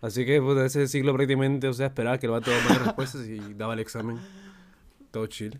Así 0.00 0.24
que 0.24 0.40
pues, 0.40 0.58
ese 0.58 0.86
siglo 0.86 1.12
prácticamente, 1.14 1.66
o 1.68 1.72
sea, 1.72 1.86
esperaba 1.86 2.18
que 2.18 2.26
el 2.26 2.32
vato 2.32 2.50
mandara 2.50 2.84
respuestas 2.84 3.26
y 3.26 3.38
daba 3.54 3.74
el 3.74 3.80
examen. 3.80 4.18
Todo 5.10 5.26
chill. 5.26 5.58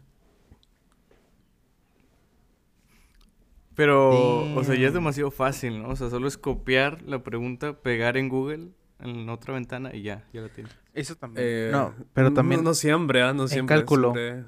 Pero, 3.74 4.54
o 4.56 4.64
sea, 4.64 4.74
ya 4.74 4.88
es 4.88 4.94
demasiado 4.94 5.30
fácil, 5.30 5.82
¿no? 5.82 5.90
O 5.90 5.96
sea, 5.96 6.10
solo 6.10 6.26
es 6.26 6.36
copiar 6.36 7.02
la 7.02 7.22
pregunta, 7.22 7.74
pegar 7.80 8.16
en 8.16 8.28
Google, 8.28 8.70
en 8.98 9.28
otra 9.28 9.54
ventana 9.54 9.94
y 9.94 10.02
ya, 10.02 10.24
ya 10.32 10.40
la 10.40 10.48
tienes. 10.48 10.74
Eso 10.94 11.14
también. 11.14 11.46
Eh, 11.48 11.68
no, 11.70 11.94
pero 12.12 12.30
no- 12.30 12.34
también... 12.34 12.64
No, 12.64 12.74
siempre, 12.74 13.22
¿ah? 13.22 13.32
No 13.32 13.46
siempre. 13.46 13.76
cálculo. 13.76 14.12
siempre- 14.14 14.44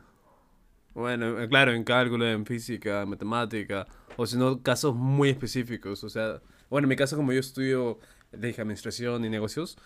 Bueno, 0.95 1.41
eh, 1.41 1.49
claro, 1.49 1.73
en 1.73 1.85
cálculo, 1.85 2.27
en 2.27 2.45
física, 2.45 3.03
en 3.03 3.11
matemática. 3.11 3.87
O 4.17 4.27
si 4.27 4.37
no, 4.37 4.61
casos 4.63 4.97
muy 4.97 5.29
específicos. 5.29 6.03
O 6.03 6.09
sea, 6.09 6.43
bueno, 6.69 6.87
en 6.87 6.89
mi 6.89 6.97
caso, 6.97 7.17
como 7.17 7.33
yo 7.33 7.39
estudio 7.39 8.01
de 8.33 8.51
administración 8.51 9.25
y 9.25 9.29
negocios, 9.29 9.77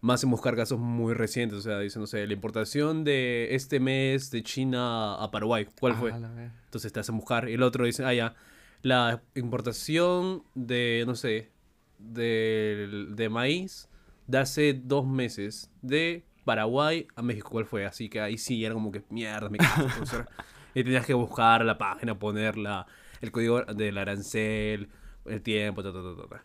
más 0.00 0.22
en 0.24 0.30
buscar 0.30 0.56
casos 0.56 0.78
muy 0.78 1.14
recientes. 1.14 1.58
O 1.58 1.62
sea, 1.62 1.78
dicen, 1.78 2.00
no 2.02 2.06
sé, 2.06 2.26
la 2.26 2.32
importación 2.32 3.04
de 3.04 3.54
este 3.54 3.80
mes 3.80 4.30
de 4.30 4.42
China 4.42 5.14
a 5.22 5.30
Paraguay. 5.30 5.66
¿Cuál 5.80 5.94
fue? 5.94 6.12
Ah, 6.12 6.18
ver- 6.18 6.50
Entonces 6.66 6.92
te 6.92 7.00
hacen 7.00 7.16
buscar. 7.16 7.48
Y 7.48 7.54
el 7.54 7.62
otro 7.62 7.84
dice, 7.86 8.04
ah, 8.04 8.12
ya, 8.14 8.34
la 8.82 9.22
importación 9.34 10.42
de, 10.54 11.04
no 11.06 11.14
sé, 11.14 11.50
de, 11.98 13.06
de 13.10 13.28
maíz 13.28 13.88
de 14.26 14.38
hace 14.38 14.74
dos 14.74 15.06
meses 15.06 15.70
de 15.82 16.24
Paraguay 16.44 17.06
a 17.14 17.22
México. 17.22 17.48
¿Cuál 17.50 17.64
fue? 17.66 17.86
Así 17.86 18.08
que 18.08 18.20
ahí 18.20 18.36
sí, 18.38 18.64
era 18.64 18.74
como 18.74 18.90
que, 18.92 19.02
mierda, 19.10 19.48
me. 19.48 19.58
Y 20.76 20.82
tenías 20.82 21.06
que 21.06 21.14
buscar 21.14 21.64
la 21.64 21.78
página, 21.78 22.18
ponerla, 22.18 22.84
el 23.20 23.30
código 23.30 23.62
del 23.62 23.96
arancel, 23.96 24.88
el 25.24 25.40
tiempo, 25.40 25.82
ta, 25.84 25.92
ta, 25.92 26.00
ta, 26.02 26.28
ta. 26.28 26.44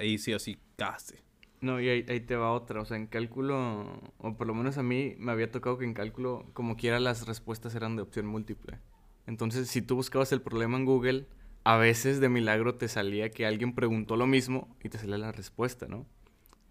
Ahí 0.00 0.18
sí 0.18 0.32
o 0.32 0.38
sí, 0.38 0.58
casi. 0.76 1.16
No, 1.60 1.78
y 1.78 1.90
ahí, 1.90 2.06
ahí 2.08 2.20
te 2.20 2.36
va 2.36 2.52
otra. 2.52 2.80
O 2.80 2.84
sea, 2.86 2.96
en 2.96 3.06
cálculo, 3.06 4.00
o 4.18 4.34
por 4.36 4.46
lo 4.46 4.54
menos 4.54 4.78
a 4.78 4.82
mí 4.82 5.14
me 5.18 5.30
había 5.30 5.50
tocado 5.50 5.76
que 5.76 5.84
en 5.84 5.92
cálculo, 5.92 6.46
como 6.54 6.76
quiera, 6.76 6.98
las 6.98 7.26
respuestas 7.26 7.74
eran 7.74 7.96
de 7.96 8.02
opción 8.02 8.26
múltiple. 8.26 8.78
Entonces, 9.26 9.68
si 9.68 9.82
tú 9.82 9.96
buscabas 9.96 10.32
el 10.32 10.40
problema 10.40 10.78
en 10.78 10.86
Google, 10.86 11.26
a 11.64 11.76
veces 11.76 12.20
de 12.20 12.30
milagro 12.30 12.76
te 12.76 12.88
salía 12.88 13.30
que 13.30 13.44
alguien 13.44 13.74
preguntó 13.74 14.16
lo 14.16 14.26
mismo 14.26 14.74
y 14.82 14.88
te 14.88 14.98
salía 14.98 15.18
la 15.18 15.32
respuesta, 15.32 15.86
¿no? 15.86 16.06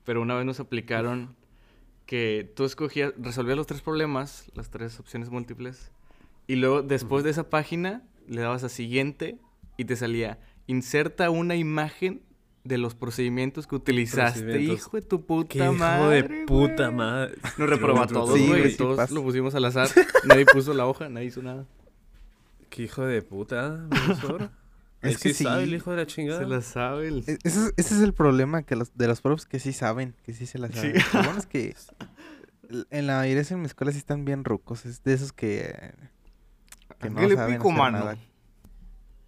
Pero 0.03 0.21
una 0.21 0.35
vez 0.35 0.45
nos 0.45 0.59
aplicaron 0.59 1.35
que 2.07 2.51
tú 2.55 2.65
escogías, 2.65 3.13
resolvías 3.17 3.57
los 3.57 3.67
tres 3.67 3.81
problemas, 3.81 4.51
las 4.55 4.71
tres 4.71 4.99
opciones 4.99 5.29
múltiples, 5.29 5.91
y 6.47 6.55
luego 6.55 6.81
después 6.81 7.23
de 7.23 7.29
esa 7.29 7.51
página 7.51 8.01
le 8.27 8.41
dabas 8.41 8.63
a 8.63 8.69
siguiente 8.69 9.37
y 9.77 9.85
te 9.85 9.95
salía 9.95 10.39
inserta 10.65 11.29
una 11.29 11.55
imagen 11.55 12.23
de 12.63 12.77
los 12.77 12.93
procedimientos 12.95 13.67
que 13.67 13.75
utilizaste. 13.75 14.41
Procedimientos. 14.41 14.79
Hijo 14.87 14.97
de 14.97 15.01
tu 15.01 15.25
puta 15.25 15.49
Qué 15.49 15.59
hijo 15.59 15.73
madre. 15.73 16.21
de 16.23 16.45
puta 16.45 16.85
güey. 16.87 16.95
madre. 16.97 17.35
Nos 17.57 17.69
reprobó 17.69 18.01
a 18.01 18.07
todos, 18.07 18.37
Sí, 18.37 18.47
güey. 18.47 18.71
sí 18.71 18.77
todos 18.77 19.11
lo 19.11 19.23
pusimos 19.23 19.55
al 19.55 19.65
azar. 19.65 19.87
Nadie 20.25 20.45
puso 20.45 20.73
la 20.73 20.85
hoja, 20.85 21.09
nadie 21.09 21.27
hizo 21.27 21.41
nada. 21.41 21.65
Qué 22.69 22.83
hijo 22.83 23.03
de 23.05 23.21
puta, 23.21 23.85
profesor. 23.89 24.51
Es 25.01 25.17
que 25.17 25.33
sí 25.33 25.45
sabe 25.45 25.63
el 25.63 25.69
sí. 25.69 25.75
hijo 25.77 25.91
de 25.91 25.97
la 25.97 26.05
chingada. 26.05 26.39
Se 26.41 26.45
la 26.45 26.61
sabe 26.61 27.07
el... 27.07 27.19
E- 27.25 27.37
Ese 27.45 27.67
es, 27.67 27.73
ese 27.77 27.95
es 27.95 28.01
el 28.01 28.13
problema 28.13 28.63
que 28.63 28.75
los, 28.75 28.91
de 28.97 29.07
los 29.07 29.21
profes 29.21 29.45
que 29.45 29.57
sí 29.57 29.71
saben, 29.71 30.13
que 30.25 30.33
sí 30.33 30.45
se 30.45 30.59
la 30.59 30.67
Sí. 30.67 30.73
saben. 30.75 30.95
Lo 31.13 31.23
bueno 31.23 31.39
es 31.39 31.45
que 31.45 31.73
en 32.91 33.07
la 33.07 33.15
mayoría 33.19 33.43
de 33.43 33.55
mi 33.55 33.65
escuela 33.65 33.93
sí 33.93 33.97
están 33.97 34.25
bien 34.25 34.43
rucos. 34.43 34.85
Es 34.85 35.01
de 35.03 35.13
esos 35.13 35.31
que, 35.31 35.93
que 36.99 37.09
no 37.09 37.21
¿Qué 37.21 37.27
le 37.29 37.35
saben 37.35 37.55
pico, 37.55 37.69
hacer 37.69 37.79
mano? 37.81 37.97
nada. 37.99 38.17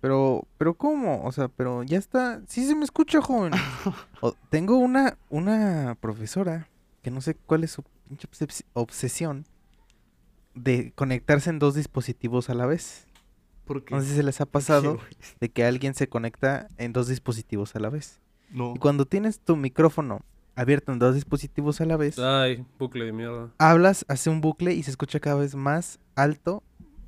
Pero, 0.01 0.47
pero 0.57 0.73
¿cómo? 0.73 1.23
O 1.23 1.31
sea, 1.31 1.47
pero 1.47 1.83
ya 1.83 1.97
está. 1.99 2.41
Sí 2.47 2.65
se 2.65 2.75
me 2.75 2.83
escucha, 2.83 3.21
joven. 3.21 3.53
O- 4.21 4.33
tengo 4.49 4.77
una, 4.77 5.17
una 5.29 5.95
profesora 5.99 6.67
que 7.01 7.11
no 7.11 7.21
sé 7.21 7.35
cuál 7.35 7.63
es 7.63 7.71
su 7.71 7.83
pinche 8.07 8.27
obses- 8.27 8.63
obsesión 8.73 9.45
de 10.53 10.91
conectarse 10.95 11.49
en 11.49 11.59
dos 11.59 11.75
dispositivos 11.75 12.49
a 12.49 12.53
la 12.53 12.65
vez. 12.65 13.05
¿Por 13.65 13.83
qué? 13.85 13.95
No 13.95 14.01
sé 14.01 14.07
si 14.09 14.15
se 14.15 14.23
les 14.23 14.41
ha 14.41 14.45
¿Qué, 14.45 14.51
pasado 14.51 14.99
de 15.39 15.49
que 15.49 15.63
alguien 15.65 15.93
se 15.93 16.07
conecta 16.09 16.67
en 16.77 16.93
dos 16.93 17.07
dispositivos 17.07 17.75
a 17.75 17.79
la 17.79 17.89
vez. 17.89 18.19
No. 18.49 18.73
Y 18.75 18.79
cuando 18.79 19.05
tienes 19.05 19.39
tu 19.39 19.55
micrófono 19.55 20.21
abierto 20.55 20.91
en 20.91 20.99
dos 20.99 21.15
dispositivos 21.15 21.79
a 21.79 21.85
la 21.85 21.95
vez, 21.95 22.19
Ay, 22.19 22.65
bucle 22.77 23.05
de 23.05 23.13
mierda. 23.13 23.49
hablas, 23.57 24.03
hace 24.09 24.29
un 24.29 24.41
bucle 24.41 24.73
y 24.73 24.83
se 24.83 24.91
escucha 24.91 25.19
cada 25.21 25.37
vez 25.37 25.55
más 25.55 25.99
alto 26.15 26.61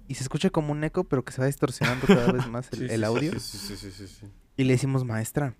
y 0.07 0.15
se 0.15 0.23
escucha 0.23 0.49
como 0.49 0.71
un 0.71 0.83
eco, 0.83 1.03
pero 1.03 1.23
que 1.23 1.31
se 1.31 1.41
va 1.41 1.47
distorsionando 1.47 2.05
cada 2.07 2.31
vez 2.31 2.47
más 2.47 2.69
el, 2.73 2.89
Sí, 2.97 3.03
audio. 3.03 3.39
Sí, 3.39 3.75
sí. 3.75 4.27
Y 4.57 4.63
le 4.65 4.73
decimos, 4.73 5.03
maestra, 5.05 5.55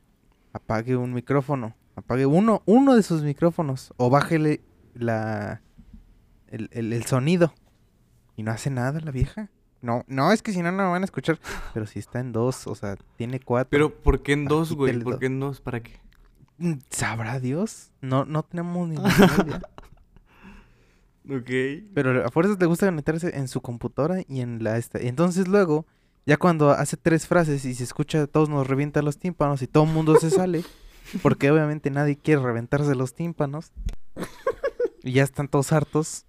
apague 0.54 0.96
un 0.96 1.14
micrófono, 1.14 1.76
apague 1.96 2.26
uno, 2.26 2.62
uno 2.66 2.96
de 2.96 3.04
sus 3.04 3.24
micrófonos 3.24 3.94
o 3.98 4.10
bájele 4.10 4.62
la, 4.94 5.62
el, 6.48 6.70
el- 6.72 6.94
el 6.94 7.06
sonido. 7.06 7.54
Y 8.36 8.44
no 8.44 8.52
hace 8.52 8.70
nada 8.70 9.00
la 9.00 9.12
vieja. 9.12 9.50
No, 9.82 10.04
no, 10.08 10.32
es 10.32 10.42
que 10.42 10.52
si 10.54 10.62
no, 10.62 10.72
no 10.72 10.84
me 10.84 10.90
van 10.90 11.02
a 11.02 11.06
escuchar. 11.06 11.40
Pero 11.74 11.86
si 11.86 12.00
está 12.00 12.20
en 12.20 12.32
dos, 12.32 12.68
o 12.68 12.74
sea, 12.76 12.96
tiene 13.18 13.40
cuatro. 13.40 13.70
Pero, 13.70 13.94
¿por 13.94 14.24
qué 14.24 14.34
en 14.34 14.46
Ah, 14.46 14.50
dos, 14.50 14.74
güey? 14.74 14.98
¿Por 15.00 15.20
qué 15.20 15.26
en 15.28 15.40
dos? 15.40 15.60
¿Para 15.62 15.82
qué? 15.82 16.00
Mm, 16.58 16.74
¿Sabrá 16.90 17.40
Dios? 17.40 17.92
No, 18.02 18.26
no 18.26 18.44
tenemos 18.44 18.88
ni 18.88 18.96
idea. 19.00 19.62
Ok. 21.30 21.50
Pero 21.94 22.26
a 22.26 22.30
fuerzas 22.32 22.60
le 22.60 22.66
gusta 22.66 22.88
conectarse 22.88 23.38
en 23.38 23.48
su 23.48 23.62
computadora 23.62 24.22
y 24.28 24.42
en 24.42 24.64
la 24.64 24.78
esta. 24.78 25.00
Entonces 25.00 25.48
luego, 25.48 25.86
ya 26.26 26.38
cuando 26.38 26.72
hace 26.72 26.98
tres 26.98 27.28
frases 27.28 27.64
y 27.66 27.74
se 27.76 27.84
escucha, 27.84 28.28
todos 28.28 28.50
nos 28.50 28.68
revienta 28.68 29.02
los 29.02 29.18
tímpanos 29.18 29.62
y 29.62 29.68
todo 29.68 29.86
el 29.86 29.92
mundo 29.92 30.16
se 30.20 30.30
sale. 30.30 30.64
Porque 31.22 31.52
obviamente 31.52 31.90
nadie 31.92 32.16
quiere 32.18 32.42
reventarse 32.42 32.96
los 32.96 33.14
tímpanos. 33.14 33.72
Y 35.04 35.14
ya 35.14 35.24
están 35.24 35.48
todos 35.48 35.72
hartos. 35.72 36.26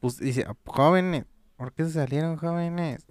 Pues 0.00 0.18
dice, 0.18 0.44
"Ah, 0.48 0.56
jóvenes, 0.64 1.26
¿por 1.56 1.72
qué 1.72 1.84
se 1.84 1.90
salieron 1.92 2.36
jóvenes? 2.36 3.06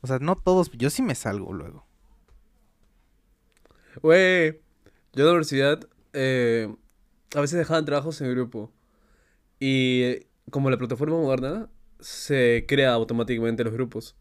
O 0.00 0.06
sea, 0.06 0.18
no 0.18 0.36
todos, 0.36 0.70
yo 0.72 0.90
sí 0.90 1.02
me 1.02 1.14
salgo 1.14 1.52
luego. 1.52 1.86
Güey, 4.02 4.60
yo 5.12 5.22
en 5.22 5.24
la 5.24 5.30
universidad 5.30 5.88
eh, 6.12 6.74
a 7.34 7.40
veces 7.40 7.58
dejaban 7.58 7.84
trabajos 7.84 8.20
en 8.20 8.30
grupo. 8.30 8.72
Y 9.60 10.02
eh, 10.02 10.26
como 10.50 10.70
la 10.70 10.78
plataforma 10.78 11.16
moderna, 11.16 11.68
se 12.00 12.64
crea 12.68 12.92
automáticamente 12.92 13.64
los 13.64 13.72
grupos. 13.72 14.16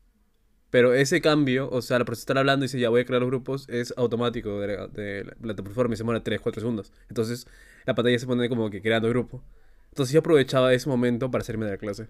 Pero 0.69 0.93
ese 0.93 1.21
cambio, 1.21 1.69
o 1.69 1.81
sea, 1.81 1.99
la 1.99 2.05
persona 2.05 2.21
está 2.21 2.39
hablando 2.39 2.65
y 2.65 2.67
dice, 2.67 2.79
ya 2.79 2.89
voy 2.89 3.01
a 3.01 3.05
crear 3.05 3.21
los 3.21 3.29
grupos, 3.29 3.69
es 3.69 3.93
automático 3.95 4.59
de 4.59 4.75
la, 4.75 4.87
de 4.87 5.23
la 5.23 5.35
plataforma 5.35 5.93
y 5.93 5.97
se 5.97 6.01
demora 6.01 6.23
3, 6.23 6.41
4 6.41 6.61
segundos. 6.61 6.91
Entonces, 7.09 7.45
la 7.85 7.93
pantalla 7.93 8.17
se 8.17 8.25
pone 8.25 8.49
como 8.49 8.69
que 8.69 8.81
creando 8.81 9.07
grupo. 9.09 9.43
Entonces 9.89 10.11
yo 10.11 10.21
aprovechaba 10.21 10.73
ese 10.73 10.89
momento 10.89 11.29
para 11.29 11.43
salirme 11.43 11.65
de 11.65 11.71
la 11.73 11.77
clase. 11.77 12.07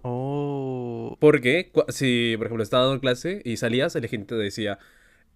Oh. 0.00 1.18
Porque 1.20 1.70
si, 1.88 2.34
por 2.38 2.46
ejemplo, 2.46 2.62
estaba 2.62 2.84
dando 2.84 3.00
clase 3.00 3.42
y 3.44 3.58
salías, 3.58 3.94
el 3.96 4.08
gente 4.08 4.34
te 4.34 4.40
decía, 4.40 4.78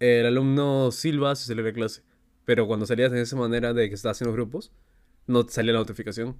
el 0.00 0.25
alumno 0.25 0.90
Silva 0.90 1.37
se 1.37 1.47
salió 1.47 1.64
de 1.64 1.75
clase. 1.75 2.02
Pero 2.49 2.67
cuando 2.67 2.87
salías 2.87 3.12
de 3.12 3.21
esa 3.21 3.37
manera 3.37 3.75
de 3.75 3.90
que 3.90 3.95
estabas 3.95 4.23
en 4.23 4.28
los 4.28 4.35
grupos, 4.35 4.73
no 5.26 5.45
te 5.45 5.52
salía 5.52 5.75
la 5.75 5.81
notificación. 5.81 6.35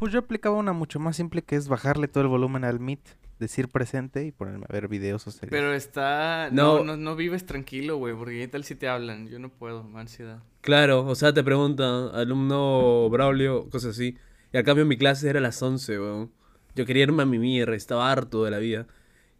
Pues 0.00 0.12
yo 0.12 0.18
aplicaba 0.18 0.56
una 0.56 0.72
mucho 0.72 0.98
más 0.98 1.14
simple 1.14 1.42
que 1.42 1.54
es 1.54 1.68
bajarle 1.68 2.08
todo 2.08 2.22
el 2.24 2.28
volumen 2.28 2.64
al 2.64 2.80
Meet, 2.80 2.98
decir 3.38 3.68
presente 3.68 4.26
y 4.26 4.32
ponerme 4.32 4.66
a 4.68 4.72
ver 4.72 4.88
videos 4.88 5.24
o 5.28 5.30
series. 5.30 5.50
Pero 5.52 5.72
está... 5.72 6.48
No, 6.50 6.78
No. 6.78 6.84
no, 6.84 6.96
no 6.96 7.14
vives 7.14 7.46
tranquilo, 7.46 7.96
güey. 7.98 8.12
Porque 8.16 8.40
qué 8.40 8.48
tal 8.48 8.64
si 8.64 8.74
te 8.74 8.88
hablan. 8.88 9.28
Yo 9.28 9.38
no 9.38 9.50
puedo, 9.50 9.84
me 9.84 9.94
da 9.94 10.00
ansiedad. 10.00 10.42
Claro, 10.62 11.06
o 11.06 11.14
sea, 11.14 11.32
te 11.32 11.44
preguntan, 11.44 12.08
alumno 12.12 13.08
Braulio, 13.08 13.70
cosas 13.70 13.92
así. 13.92 14.16
Y 14.52 14.56
al 14.56 14.64
cambio 14.64 14.84
mi 14.84 14.96
clase 14.96 15.30
era 15.30 15.38
a 15.38 15.42
las 15.42 15.62
11, 15.62 16.00
weón. 16.00 16.32
Yo 16.74 16.84
quería 16.86 17.04
irme 17.04 17.22
a 17.22 17.26
mi 17.26 17.38
mierda, 17.38 17.76
estaba 17.76 18.10
harto 18.10 18.42
de 18.42 18.50
la 18.50 18.58
vida. 18.58 18.88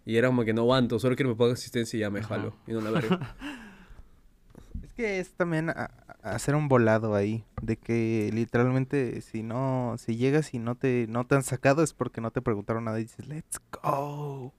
Y 0.05 0.19
era 0.19 0.29
como 0.29 0.45
que 0.45 0.55
no 0.55 0.61
aguanto, 0.63 1.01
solo 1.01 1.17
quiero 1.17 1.31
que 1.31 1.35
me 1.35 1.39
ponga 1.39 1.55
asistencia 1.55 1.97
y 1.97 2.01
ya 2.03 2.11
me 2.11 2.21
Ajá. 2.21 2.29
jalo. 2.37 2.55
Y 2.69 2.71
no 2.75 2.81
la 2.81 2.91
verga. 3.01 3.35
Es 4.97 5.05
que 5.05 5.19
es 5.21 5.33
también 5.35 5.69
a- 5.69 5.91
a- 6.23 6.31
hacer 6.35 6.55
un 6.55 6.69
volado 6.69 7.15
ahí, 7.15 7.45
de 7.61 7.77
que 7.77 8.31
literalmente 8.33 9.21
si 9.21 9.43
no, 9.43 9.95
si 9.99 10.17
llegas 10.17 10.55
y 10.55 10.59
no 10.59 10.75
te, 10.75 11.07
no 11.09 11.27
te 11.27 11.35
han 11.35 11.43
sacado 11.43 11.83
es 11.83 11.93
porque 11.93 12.23
no 12.23 12.31
te 12.31 12.41
preguntaron 12.41 12.85
nada 12.85 12.99
y 12.99 13.03
dices, 13.03 13.29
let's 13.29 13.61
go. 13.83 14.55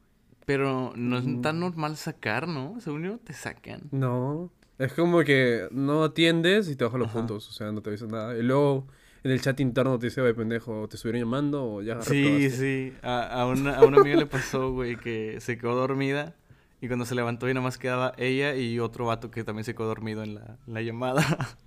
Pero 0.46 0.94
no 0.96 1.18
es 1.18 1.26
Mm. 1.26 1.42
tan 1.42 1.60
normal 1.60 1.98
sacar, 1.98 2.48
¿no? 2.48 2.80
Según 2.82 3.04
yo, 3.04 3.18
te 3.18 3.34
sacan. 3.34 3.90
No, 3.92 4.52
es 4.78 4.94
como 4.94 5.24
que 5.24 5.68
no 5.72 6.04
atiendes 6.04 6.70
y 6.70 6.76
te 6.76 6.84
bajan 6.86 7.00
los 7.00 7.10
Ajá. 7.10 7.18
puntos, 7.18 7.50
o 7.50 7.52
sea, 7.54 7.72
no 7.72 7.82
te 7.82 7.90
avisan 7.90 8.10
nada. 8.10 8.38
Y 8.38 8.44
luego 8.44 8.86
en 9.24 9.32
el 9.32 9.42
chat 9.42 9.60
interno 9.60 9.98
te 9.98 10.06
dice, 10.06 10.22
oye, 10.22 10.36
pendejo, 10.36 10.88
¿te 10.88 10.98
estuvieron 10.98 11.22
llamando 11.28 11.66
o 11.66 11.82
ya 11.82 12.00
Sí, 12.02 12.22
reprobaste?". 12.24 12.50
sí. 12.52 12.94
A, 13.02 13.42
a 13.42 13.48
una, 13.48 13.76
a 13.76 13.84
una 13.88 13.98
amiga 13.98 14.16
le 14.18 14.28
pasó, 14.28 14.72
güey, 14.72 14.98
que 14.98 15.40
se 15.42 15.58
quedó 15.58 15.74
dormida. 15.76 16.36
Y 16.80 16.88
cuando 16.88 17.06
se 17.06 17.16
levantó 17.16 17.50
y 17.50 17.54
nada 17.54 17.64
más 17.64 17.78
quedaba 17.78 18.14
ella 18.18 18.56
y 18.56 18.80
otro 18.80 19.06
vato 19.08 19.32
que 19.32 19.44
también 19.44 19.64
se 19.66 19.74
quedó 19.74 19.88
dormido 19.88 20.24
en 20.24 20.36
la, 20.36 20.58
la 20.68 20.82
llamada. 20.82 21.58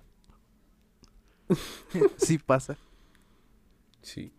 sí 2.17 2.37
pasa. 2.37 2.77
Sí. 4.01 4.33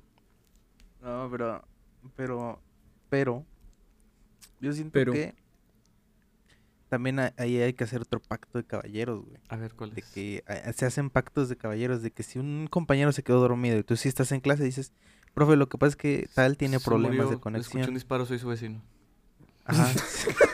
No, 1.03 1.29
pero, 1.31 1.63
pero, 2.17 2.61
pero, 3.09 3.45
yo 4.61 4.73
siento 4.73 4.93
Pero. 4.93 5.13
que 5.13 5.35
también 6.89 7.19
ahí 7.21 7.59
hay 7.61 7.73
que 7.75 7.85
hacer 7.85 8.03
otro 8.03 8.21
pacto 8.21 8.59
de 8.59 8.65
caballeros, 8.65 9.25
güey. 9.25 9.39
A 9.49 9.57
ver, 9.57 9.75
¿cuál 9.75 9.95
De 9.95 10.01
es? 10.01 10.07
que 10.11 10.45
eh, 10.47 10.73
se 10.75 10.87
hacen 10.87 11.11
pactos 11.11 11.49
de 11.49 11.57
caballeros, 11.57 12.03
de 12.03 12.11
que 12.13 12.23
si 12.23 12.39
un 12.39 12.67
compañero 12.71 13.13
se 13.13 13.23
quedó 13.23 13.41
dormido 13.41 13.79
y 13.79 13.83
tú 13.83 13.97
sí 13.97 14.09
estás 14.09 14.31
en 14.33 14.41
clase, 14.41 14.63
dices, 14.65 14.93
profe, 15.35 15.57
lo 15.57 15.69
que 15.69 15.79
pasa 15.79 15.91
es 15.91 15.97
que 15.97 16.29
tal 16.35 16.57
tiene 16.57 16.79
Se 16.79 16.85
problemas 16.85 17.17
murió, 17.17 17.29
de 17.31 17.35
Escuché 17.37 17.43
conexión. 17.43 17.89
un 17.89 17.95
disparo, 17.95 18.27
soy 18.27 18.39
su 18.39 18.49
vecino. 18.49 18.83
Ajá. 19.65 19.89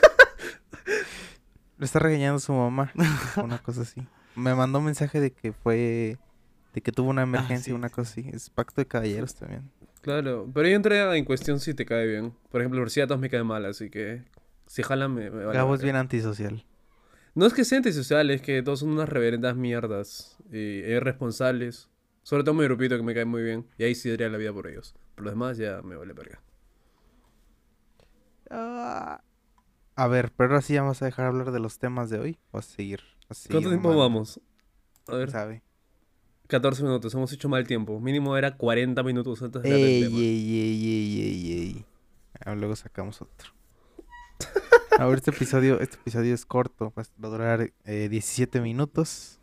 Lo 1.79 1.85
está 1.85 1.97
regañando 1.99 2.39
su 2.39 2.51
mamá. 2.51 2.91
Una 3.41 3.57
cosa 3.59 3.81
así. 3.81 4.05
Me 4.35 4.53
mandó 4.53 4.79
un 4.79 4.85
mensaje 4.85 5.21
de 5.21 5.31
que 5.31 5.53
fue. 5.53 6.17
De 6.73 6.81
que 6.81 6.91
tuvo 6.91 7.09
una 7.09 7.23
emergencia, 7.23 7.71
sí, 7.71 7.71
una 7.71 7.87
sí. 7.87 7.95
cosa 7.95 8.11
así. 8.11 8.29
Es 8.31 8.49
pacto 8.49 8.81
de 8.81 8.85
caballeros 8.85 9.33
también. 9.33 9.71
Claro, 10.01 10.47
pero 10.53 10.67
yo 10.67 10.75
entré 10.75 11.17
en 11.17 11.25
cuestión 11.25 11.59
si 11.59 11.73
te 11.73 11.85
cae 11.85 12.05
bien. 12.05 12.33
Por 12.51 12.61
ejemplo, 12.61 12.81
Ursiatos 12.81 13.17
me 13.17 13.29
cae 13.29 13.43
mal, 13.43 13.65
así 13.65 13.89
que 13.89 14.23
si 14.67 14.83
jalan 14.83 15.13
me, 15.13 15.31
me 15.31 15.45
vale 15.45 15.57
Gabo 15.57 15.73
es 15.73 15.81
bien 15.81 15.95
antisocial. 15.95 16.65
No 17.33 17.45
es 17.45 17.53
que 17.53 17.63
sea 17.63 17.77
antisocial, 17.77 18.29
es 18.29 18.41
que 18.41 18.61
todos 18.61 18.81
son 18.81 18.89
unas 18.89 19.09
reverendas 19.09 19.55
mierdas 19.55 20.37
y 20.51 20.57
irresponsables. 20.57 21.89
Sobre 22.23 22.43
todo 22.43 22.55
mi 22.55 22.65
grupito 22.65 22.97
que 22.97 23.03
me 23.03 23.13
cae 23.13 23.25
muy 23.25 23.41
bien. 23.41 23.65
Y 23.77 23.85
ahí 23.85 23.95
sí 23.95 24.09
daría 24.09 24.29
la 24.29 24.37
vida 24.37 24.51
por 24.53 24.67
ellos. 24.67 24.95
Por 25.15 25.23
lo 25.23 25.31
demás 25.31 25.57
ya 25.57 25.81
me 25.81 25.95
vale 25.95 26.13
verga. 26.13 26.41
Ah. 28.51 29.21
A 29.99 30.07
ver, 30.07 30.31
pero 30.31 30.51
ahora 30.51 30.61
sí 30.61 30.75
ya 30.75 30.81
vamos 30.81 31.01
a 31.01 31.05
dejar 31.05 31.25
hablar 31.25 31.51
de 31.51 31.59
los 31.59 31.77
temas 31.77 32.09
de 32.09 32.19
hoy. 32.19 32.39
Vas 32.53 32.69
a 32.69 32.75
seguir. 32.77 33.01
¿Cuánto 33.51 33.67
tiempo 33.67 33.93
vamos? 33.93 34.39
A 35.07 35.15
ver, 35.17 35.29
sabe. 35.29 35.61
14 36.47 36.83
minutos. 36.83 37.13
Hemos 37.13 37.33
hecho 37.33 37.49
mal 37.49 37.67
tiempo. 37.67 37.99
Mínimo 37.99 38.37
era 38.37 38.55
40 38.55 39.03
minutos 39.03 39.41
antes 39.41 39.61
de 39.61 39.69
Ey, 39.69 39.83
ey, 39.83 40.03
ey, 40.05 40.87
ey, 40.87 41.21
ey, 41.21 41.51
ey. 41.51 41.85
Ah, 42.39 42.55
luego 42.55 42.77
sacamos 42.77 43.21
otro. 43.21 43.51
A 44.97 45.05
ver, 45.05 45.17
este 45.17 45.31
episodio, 45.31 45.81
este 45.81 45.97
episodio 45.97 46.33
es 46.33 46.45
corto. 46.45 46.93
Va 46.95 47.03
a 47.03 47.29
durar 47.29 47.73
eh, 47.83 48.07
17 48.09 48.61
minutos. 48.61 49.41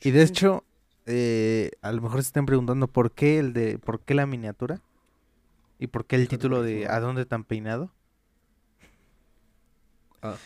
Y 0.00 0.12
de 0.12 0.22
hecho, 0.22 0.64
eh, 1.04 1.72
a 1.82 1.92
lo 1.92 2.00
mejor 2.00 2.22
se 2.22 2.28
estén 2.28 2.46
preguntando 2.46 2.88
por 2.88 3.12
qué 3.12 3.38
el 3.38 3.52
de, 3.52 3.76
por 3.78 4.00
qué 4.00 4.14
la 4.14 4.24
miniatura 4.24 4.80
y 5.78 5.88
por 5.88 6.06
qué 6.06 6.16
el 6.16 6.26
título 6.26 6.62
de. 6.62 6.88
¿A 6.88 7.00
dónde 7.00 7.26
tan 7.26 7.44
peinado? 7.44 7.92
Ah. 10.22 10.38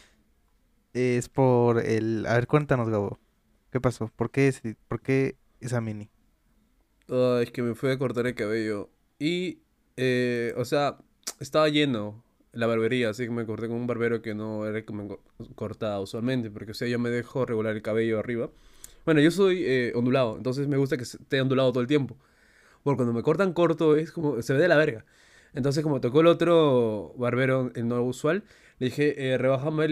Es 0.92 1.28
por 1.28 1.78
el, 1.85 2.26
a 2.26 2.35
ver, 2.35 2.47
cuéntanos, 2.47 2.88
Gabo. 2.88 3.21
¿Qué 3.71 3.80
pasó? 3.80 4.09
¿Por 4.16 4.30
qué, 4.30 4.49
ese- 4.49 4.76
por 4.88 5.00
qué 5.02 5.37
esa 5.61 5.80
mini? 5.80 6.11
Ay, 7.09 7.45
es 7.45 7.50
que 7.52 7.62
me 7.62 7.75
fui 7.75 7.90
a 7.90 7.99
cortar 7.99 8.26
el 8.26 8.35
cabello. 8.35 8.90
Y, 9.18 9.61
eh, 9.97 10.54
o 10.56 10.64
sea, 10.64 10.99
estaba 11.40 11.68
lleno 11.68 12.23
la 12.52 12.66
barbería, 12.66 13.11
así 13.11 13.25
que 13.25 13.30
me 13.30 13.47
corté 13.47 13.68
con 13.68 13.76
un 13.76 13.87
barbero 13.87 14.23
que 14.23 14.35
no 14.35 14.66
era 14.66 14.78
el 14.78 14.85
que 14.85 14.92
me 14.92 15.06
co- 15.09 15.23
cortaba 15.54 16.00
usualmente, 16.00 16.50
porque, 16.50 16.73
o 16.73 16.75
sea, 16.75 16.88
yo 16.88 16.99
me 16.99 17.11
dejo 17.11 17.45
regular 17.47 17.75
el 17.76 17.83
cabello 17.83 18.18
arriba. 18.18 18.50
Bueno, 19.04 19.21
yo 19.21 19.30
soy 19.30 19.62
eh, 19.64 19.92
ondulado, 19.95 20.37
entonces 20.37 20.66
me 20.68 20.76
gusta 20.78 20.97
que 20.97 21.04
esté 21.04 21.40
ondulado 21.40 21.71
todo 21.73 21.83
el 21.83 21.87
tiempo. 21.88 22.16
Porque 22.83 22.99
cuando 22.99 23.12
me 23.14 23.23
cortan 23.23 23.52
corto 23.52 23.97
es 23.97 24.12
como, 24.12 24.40
se 24.42 24.52
ve 24.54 24.61
de 24.61 24.68
la 24.68 24.76
verga. 24.76 25.04
Entonces, 25.54 25.83
como 25.83 26.00
tocó 26.00 26.21
el 26.21 26.26
otro 26.28 27.14
barbero, 27.18 27.71
el 27.75 27.88
no 27.88 28.02
usual, 28.02 28.45
le 28.78 28.87
dije, 28.87 29.33
eh, 29.33 29.38
rebájame 29.38 29.85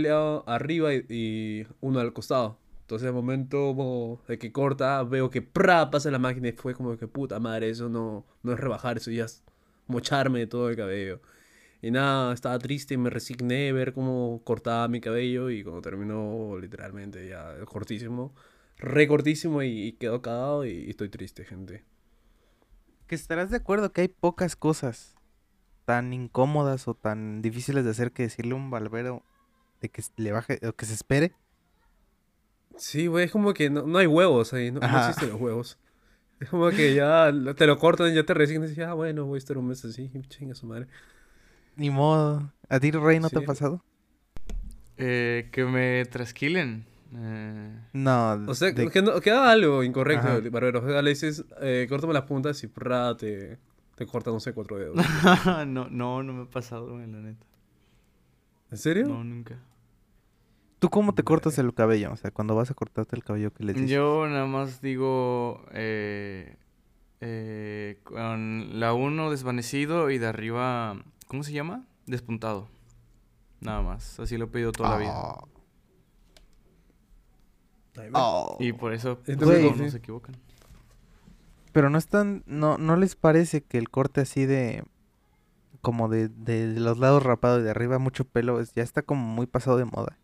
arriba 0.47 0.95
y, 0.95 1.67
uno 1.81 2.01
al 2.01 2.13
costado. 2.13 2.59
Entonces, 2.83 3.09
al 3.09 3.15
momento 3.15 4.21
de 4.29 4.39
que 4.39 4.53
corta, 4.53 5.03
veo 5.05 5.31
que 5.31 5.41
¡pra! 5.41 5.91
pasa 5.91 6.11
la 6.11 6.19
máquina 6.19 6.49
y 6.49 6.53
fue 6.53 6.75
como 6.75 6.97
que 6.99 7.09
puta 7.09 7.41
madre, 7.41 7.71
eso 7.71 7.89
no, 7.89 8.27
no 8.43 8.53
es 8.53 8.61
rebajar, 8.61 8.99
eso 8.99 9.11
ya 9.11 9.25
es 9.25 9.43
mocharme 9.87 10.47
todo 10.47 10.69
el 10.69 10.77
cabello. 10.77 11.21
Y 11.81 11.91
nada, 11.91 12.35
estaba 12.35 12.59
triste 12.59 12.95
y 12.95 12.97
me 12.99 13.11
resigné 13.11 13.71
a 13.71 13.73
ver 13.73 13.95
cómo 13.95 14.43
cortaba 14.45 14.89
mi 14.89 15.01
cabello 15.01 15.51
y 15.51 15.63
cuando 15.63 15.83
terminó 15.83 16.59
literalmente 16.59 17.29
ya 17.29 17.57
cortísimo, 17.67 18.35
re 18.79 19.09
cortísimo 19.09 19.63
y, 19.63 19.89
y 19.89 19.93
quedó 19.93 20.21
cagado 20.23 20.67
y 20.67 20.91
estoy 20.91 21.09
triste, 21.09 21.45
gente. 21.45 21.85
Que 23.07 23.15
estarás 23.15 23.51
de 23.51 23.59
acuerdo 23.59 23.93
que 23.93 24.03
hay 24.03 24.09
pocas 24.09 24.57
cosas 24.57 25.14
tan 25.85 26.13
incómodas 26.13 26.89
o 26.89 26.95
tan 26.95 27.43
difíciles 27.43 27.85
de 27.85 27.91
hacer 27.91 28.13
que 28.13 28.25
decirle 28.25 28.53
a 28.53 28.57
un 28.57 28.71
barbero 28.71 29.23
de 29.81 29.89
que 29.91 30.03
le 30.17 30.33
baje 30.33 30.59
o 30.67 30.73
que 30.73 30.87
se 30.87 30.95
espere. 30.95 31.33
Sí, 32.77 33.07
güey, 33.07 33.27
es 33.27 33.31
como 33.33 33.55
que 33.55 33.71
no, 33.71 33.83
no 33.87 33.99
hay 33.99 34.07
huevos 34.07 34.53
ahí, 34.53 34.71
no, 34.73 34.81
no 34.81 34.99
existen 34.99 35.31
los 35.31 35.41
huevos. 35.41 35.79
Es 36.41 36.49
como 36.49 36.69
que 36.71 36.95
ya 36.95 37.33
te 37.57 37.67
lo 37.67 37.79
cortan 37.79 38.11
y 38.11 38.15
ya 38.17 38.25
te 38.25 38.35
resignas 38.35 38.67
y 38.69 38.71
dices, 38.71 38.87
ah, 38.89 38.95
bueno, 38.95 39.25
voy 39.27 39.37
a 39.37 39.39
estar 39.39 39.57
un 39.57 39.69
mes 39.69 39.85
así, 39.85 40.11
chinga 40.29 40.55
su 40.55 40.67
madre. 40.67 40.89
Ni 41.77 41.91
modo. 41.91 42.53
¿A 42.69 42.81
ti, 42.81 42.91
Rey, 42.91 43.21
no 43.21 43.31
te 43.31 43.39
ha 43.39 43.43
pasado? 43.43 43.85
Eh, 44.97 45.49
que 45.53 45.65
me 45.65 46.05
trasquilen. 46.07 46.85
Eh, 47.17 47.79
No. 47.93 48.33
O 48.49 48.55
sea, 48.55 48.73
de- 48.73 48.91
que, 48.91 49.03
no- 49.03 49.21
que 49.21 49.31
algo 49.31 49.85
incorrecto, 49.85 50.29
barbero. 50.51 50.85
O 50.85 50.89
sea, 50.89 51.03
le 51.03 51.11
dices, 51.11 51.45
eh, 51.61 51.87
córtame 51.89 52.13
las 52.13 52.25
puntas 52.25 52.63
y 52.65 52.67
prra, 52.67 53.17
te, 53.97 54.05
te 54.05 54.11
corta, 54.11 54.31
no 54.31 54.41
sé, 54.41 54.53
cuatro 54.53 54.79
dedos. 54.79 54.97
no, 55.67 55.89
no, 55.89 56.23
no 56.23 56.33
me 56.33 56.43
ha 56.43 56.51
pasado, 56.51 56.93
güey, 56.93 57.07
la 57.07 57.19
neta. 57.19 57.47
¿En 58.71 58.79
serio? 58.79 59.07
No, 59.07 59.23
nunca. 59.23 59.59
¿Tú 60.79 60.91
cómo 60.91 61.15
te 61.15 61.23
cortas 61.23 61.57
el 61.59 61.73
cabello? 61.73 62.13
O 62.13 62.17
sea, 62.17 62.31
cuando 62.31 62.55
vas 62.55 62.71
a 62.71 62.75
cortarte 62.75 63.17
el 63.17 63.25
cabello, 63.25 63.53
¿qué 63.53 63.65
le 63.65 63.73
dices? 63.73 63.91
Yo 63.91 64.27
nada 64.29 64.47
más 64.47 64.83
digo 64.83 65.65
eh, 65.73 66.57
eh, 67.21 68.01
con 68.03 68.81
la 68.81 68.93
1 68.93 69.31
desvanecido 69.31 70.11
y 70.11 70.19
de 70.19 70.27
arriba, 70.27 70.97
¿cómo 71.27 71.43
se 71.43 71.53
llama? 71.53 71.87
Despuntado. 72.07 72.69
Nada 73.61 73.81
más, 73.81 74.21
así 74.21 74.37
lo 74.37 74.45
he 74.45 74.49
pedido 74.49 74.73
toda 74.73 74.91
la 74.91 74.97
vida. 74.99 75.13
Ah. 75.15 75.45
Oh. 78.13 78.57
Y 78.61 78.73
por 78.73 78.93
eso 78.93 79.17
pues, 79.19 79.31
Entonces, 79.31 79.63
no, 79.63 79.71
Güey. 79.71 79.81
no 79.85 79.91
se 79.91 79.97
equivocan. 79.99 80.37
Pero 81.75 81.91
no 81.91 81.99
están, 81.99 82.45
no, 82.47 82.79
no 82.79 82.97
les 82.97 83.17
parece 83.17 83.63
que 83.63 83.79
el 83.79 83.91
corte 83.91 84.23
así 84.23 84.47
de, 84.47 84.85
como 85.83 86.09
de, 86.09 86.29
de 86.29 86.81
los 86.81 86.99
lados 86.99 87.23
rapados 87.23 87.61
y 87.61 87.65
de 87.65 87.71
arriba 87.71 87.99
mucho 87.99 88.25
pelo, 88.25 88.61
es, 88.61 88.73
ya 88.75 88.83
está 88.85 89.03
como 89.03 89.27
muy 89.27 89.47
pasado 89.47 89.77
de 89.77 89.85
moda. 89.85 90.19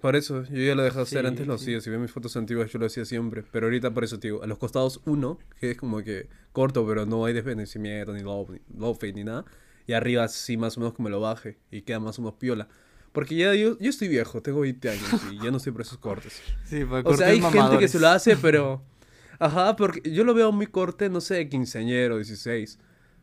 Por 0.00 0.14
eso, 0.14 0.44
yo 0.44 0.62
ya 0.62 0.74
lo 0.76 0.84
dejé 0.84 1.00
hacer, 1.00 1.22
Sí, 1.22 1.26
antes 1.26 1.46
lo 1.48 1.58
sí. 1.58 1.64
hacía, 1.70 1.80
si 1.80 1.90
ven 1.90 2.00
mis 2.02 2.12
fotos 2.12 2.36
antiguas 2.36 2.70
yo 2.70 2.78
lo 2.78 2.86
hacía 2.86 3.04
siempre, 3.04 3.42
pero 3.50 3.66
ahorita 3.66 3.92
por 3.92 4.04
eso 4.04 4.20
te 4.20 4.28
digo, 4.28 4.42
a 4.42 4.46
los 4.46 4.58
costados 4.58 5.00
uno, 5.06 5.38
que 5.58 5.72
es 5.72 5.76
como 5.78 6.02
que 6.04 6.28
corto, 6.52 6.86
pero 6.86 7.06
no 7.06 7.24
hay 7.24 7.32
desvanecimiento, 7.34 8.12
ni 8.12 8.20
low, 8.20 8.46
ni 8.52 8.60
low 8.78 8.94
fade, 8.94 9.14
ni 9.14 9.24
nada, 9.24 9.44
y 9.86 9.94
arriba 9.94 10.28
sí 10.28 10.56
más 10.56 10.76
o 10.76 10.80
menos 10.80 10.94
que 10.94 11.02
me 11.02 11.10
lo 11.10 11.20
baje, 11.20 11.58
y 11.72 11.82
queda 11.82 11.98
más 11.98 12.18
o 12.18 12.22
menos 12.22 12.34
piola. 12.38 12.68
Porque 13.12 13.34
ya 13.34 13.54
yo, 13.54 13.76
yo 13.78 13.90
estoy 13.90 14.08
viejo, 14.08 14.40
tengo 14.42 14.60
20 14.60 14.88
años, 14.90 15.16
y 15.32 15.38
ya 15.42 15.50
no 15.50 15.56
estoy 15.56 15.72
por 15.72 15.80
esos 15.82 15.98
cortes. 15.98 16.44
Sí, 16.62 16.84
para 16.84 17.08
O 17.08 17.14
sea, 17.14 17.28
hay 17.28 17.40
cortes 17.40 17.60
gente 17.62 17.78
que 17.78 17.88
se 17.88 17.98
lo 17.98 18.02
mamadores. 18.02 18.22
hace, 18.28 18.36
pero... 18.36 18.82
Ajá, 19.38 19.76
porque 19.76 20.10
yo 20.10 20.24
lo 20.24 20.34
veo 20.34 20.52
muy 20.52 20.66
corte, 20.66 21.08
no 21.08 21.20
sé, 21.20 21.48
quinceañero, 21.48 22.16
16. 22.16 22.78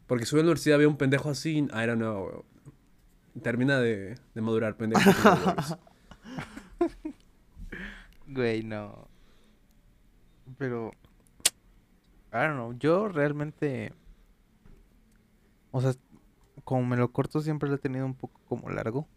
Porque 0.07 0.25
subí 0.25 0.39
a 0.39 0.43
la 0.43 0.47
universidad, 0.47 0.77
veo 0.77 0.89
un 0.89 0.97
pendejo 0.97 1.29
así, 1.29 1.57
I 1.57 1.67
don't 1.67 1.95
know, 1.95 2.25
weón. 2.25 2.43
Termina 3.41 3.79
de, 3.79 4.15
de 4.35 4.41
madurar, 4.41 4.77
pendejo. 4.77 5.01
Güey, 8.27 8.63
no. 8.63 9.07
Pero, 10.57 10.91
I 12.31 12.37
don't 12.37 12.53
know, 12.55 12.73
yo 12.73 13.07
realmente, 13.07 13.93
o 15.71 15.81
sea, 15.81 15.93
como 16.63 16.85
me 16.85 16.97
lo 16.97 17.11
corto 17.11 17.41
siempre 17.41 17.69
lo 17.69 17.75
he 17.75 17.79
tenido 17.79 18.05
un 18.05 18.15
poco 18.15 18.39
como 18.47 18.69
largo. 18.69 19.07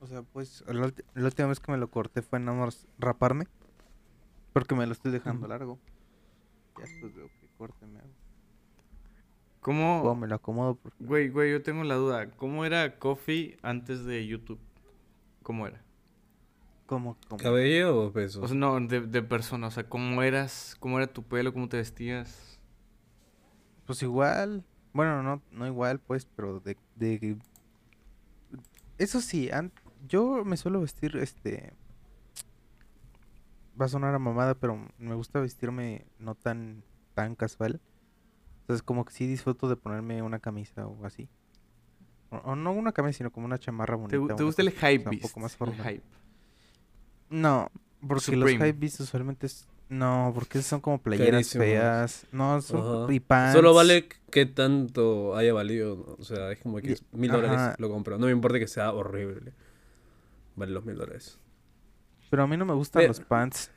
O 0.00 0.06
sea, 0.06 0.22
pues 0.22 0.64
la, 0.66 0.92
última 1.24 1.48
vez 1.48 1.60
que 1.60 1.72
me 1.72 1.78
lo 1.78 1.90
corté 1.90 2.22
fue 2.22 2.40
nada 2.40 2.58
más 2.58 2.86
raparme, 2.98 3.46
porque 4.52 4.74
me 4.74 4.86
lo 4.86 4.92
estoy 4.92 5.12
dejando 5.12 5.46
largo. 5.46 5.78
Ya 6.76 6.82
después 6.84 7.14
veo 7.14 7.28
qué 7.40 7.48
corte 7.56 7.86
me 7.86 7.98
hago. 8.00 8.08
O 8.08 9.60
¿Cómo? 9.60 10.14
me 10.16 10.26
lo 10.26 10.34
acomodo 10.34 10.74
porque... 10.76 11.02
Güey, 11.04 11.28
güey, 11.30 11.52
yo 11.52 11.62
tengo 11.62 11.84
la 11.84 11.94
duda. 11.94 12.30
¿Cómo 12.32 12.64
era 12.64 12.98
Coffee 12.98 13.56
antes 13.62 14.04
de 14.04 14.26
YouTube? 14.26 14.58
¿Cómo 15.42 15.66
era? 15.66 15.82
¿Cómo, 16.86 17.16
cómo? 17.28 17.42
¿Cabello 17.42 17.98
o 18.06 18.12
peso? 18.12 18.42
O 18.42 18.46
sea, 18.48 18.56
no, 18.56 18.78
de, 18.78 19.00
de 19.00 19.22
persona. 19.22 19.68
O 19.68 19.70
sea, 19.70 19.88
¿cómo 19.88 20.22
eras? 20.22 20.76
¿Cómo 20.80 20.98
era 20.98 21.06
tu 21.06 21.22
pelo? 21.22 21.52
¿Cómo 21.54 21.68
te 21.68 21.78
vestías? 21.78 22.60
Pues 23.86 24.02
igual, 24.02 24.64
bueno, 24.92 25.22
no, 25.22 25.42
no 25.50 25.66
igual, 25.66 25.98
pues, 25.98 26.26
pero 26.36 26.60
de, 26.60 26.76
de... 26.96 27.36
Eso 28.98 29.20
sí, 29.20 29.50
an- 29.50 29.72
yo 30.08 30.44
me 30.44 30.56
suelo 30.58 30.80
vestir, 30.80 31.16
este... 31.16 31.72
Va 33.80 33.86
a 33.86 33.88
sonar 33.88 34.14
a 34.14 34.18
mamada, 34.18 34.54
pero 34.54 34.78
me 34.98 35.14
gusta 35.14 35.40
vestirme 35.40 36.06
no 36.18 36.34
tan, 36.34 36.84
tan 37.14 37.34
casual. 37.34 37.80
Entonces, 38.60 38.82
como 38.82 39.04
que 39.04 39.12
sí 39.12 39.26
disfruto 39.26 39.68
de 39.68 39.76
ponerme 39.76 40.22
una 40.22 40.38
camisa 40.38 40.86
o 40.86 41.04
así. 41.04 41.28
O, 42.30 42.36
o 42.36 42.56
no 42.56 42.72
una 42.72 42.92
camisa, 42.92 43.18
sino 43.18 43.30
como 43.30 43.46
una 43.46 43.58
chamarra 43.58 43.96
bonita. 43.96 44.36
¿Te, 44.36 44.44
gusta 44.44 44.62
el 44.62 44.72
cosa, 44.72 44.78
o 44.78 44.80
sea, 44.80 44.90
hype 44.90 45.10
un 45.10 45.20
poco 45.20 45.40
más 45.40 45.52
El 45.52 45.58
formal. 45.58 45.86
hype. 45.86 46.04
No, 47.30 47.70
porque 48.06 48.36
los 48.36 48.50
hype 48.50 48.72
beast 48.72 49.00
usualmente 49.00 49.46
es... 49.46 49.66
No, 49.88 50.32
porque 50.34 50.62
son 50.62 50.80
como 50.80 50.98
playeras 50.98 51.50
feas. 51.50 52.26
No, 52.32 52.60
son... 52.62 53.04
Ajá. 53.04 53.12
Y 53.12 53.20
pants. 53.20 53.54
Solo 53.54 53.74
vale 53.74 54.08
que 54.30 54.46
tanto 54.46 55.36
haya 55.36 55.52
valido. 55.52 56.16
O 56.18 56.24
sea, 56.24 56.52
es 56.52 56.60
como 56.60 56.78
que 56.78 56.96
mil 57.12 57.30
dólares 57.30 57.74
lo 57.78 57.90
compro. 57.90 58.18
No 58.18 58.26
me 58.26 58.32
importa 58.32 58.58
que 58.58 58.66
sea 58.66 58.92
horrible. 58.92 59.52
Vale 60.56 60.72
los 60.72 60.84
mil 60.84 60.96
dólares. 60.96 61.38
Pero 62.34 62.42
a 62.42 62.46
mí 62.48 62.56
no 62.56 62.64
me 62.64 62.74
gustan 62.74 63.06
los 63.06 63.20
pants. 63.20 63.70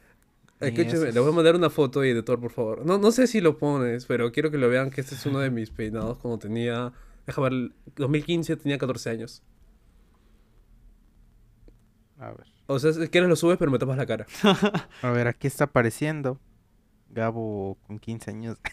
Escúchame, 0.60 1.12
le 1.12 1.20
voy 1.20 1.32
a 1.32 1.36
mandar 1.36 1.56
una 1.56 1.70
foto, 1.70 2.04
editor, 2.04 2.40
por 2.40 2.50
favor. 2.50 2.84
No, 2.84 2.98
no 2.98 3.12
sé 3.12 3.28
si 3.28 3.40
lo 3.40 3.60
pones, 3.60 4.08
pero 4.08 4.32
quiero 4.32 4.50
que 4.50 4.58
lo 4.58 4.68
vean 4.68 4.90
que 4.90 5.02
este 5.02 5.14
es 5.14 5.24
uno 5.28 5.38
de 5.38 5.52
mis 5.52 5.70
peinados 5.70 6.18
cuando 6.18 6.40
tenía... 6.40 6.92
Déjame 7.28 7.50
ver, 7.52 7.72
2015 7.98 8.58
tenía 8.58 8.80
14 8.80 9.12
años. 9.12 9.44
A 12.18 12.32
ver. 12.32 12.48
O 12.66 12.80
sea, 12.80 12.94
si 12.94 13.08
quieres 13.10 13.30
lo 13.30 13.36
subes, 13.36 13.60
pero 13.60 13.70
me 13.70 13.78
tapas 13.78 13.96
la 13.96 14.08
cara. 14.08 14.26
A 15.04 15.12
ver, 15.12 15.28
aquí 15.28 15.46
está 15.46 15.66
apareciendo. 15.66 16.40
Gabo 17.12 17.78
con 17.86 18.00
15 18.00 18.32
años. 18.32 18.58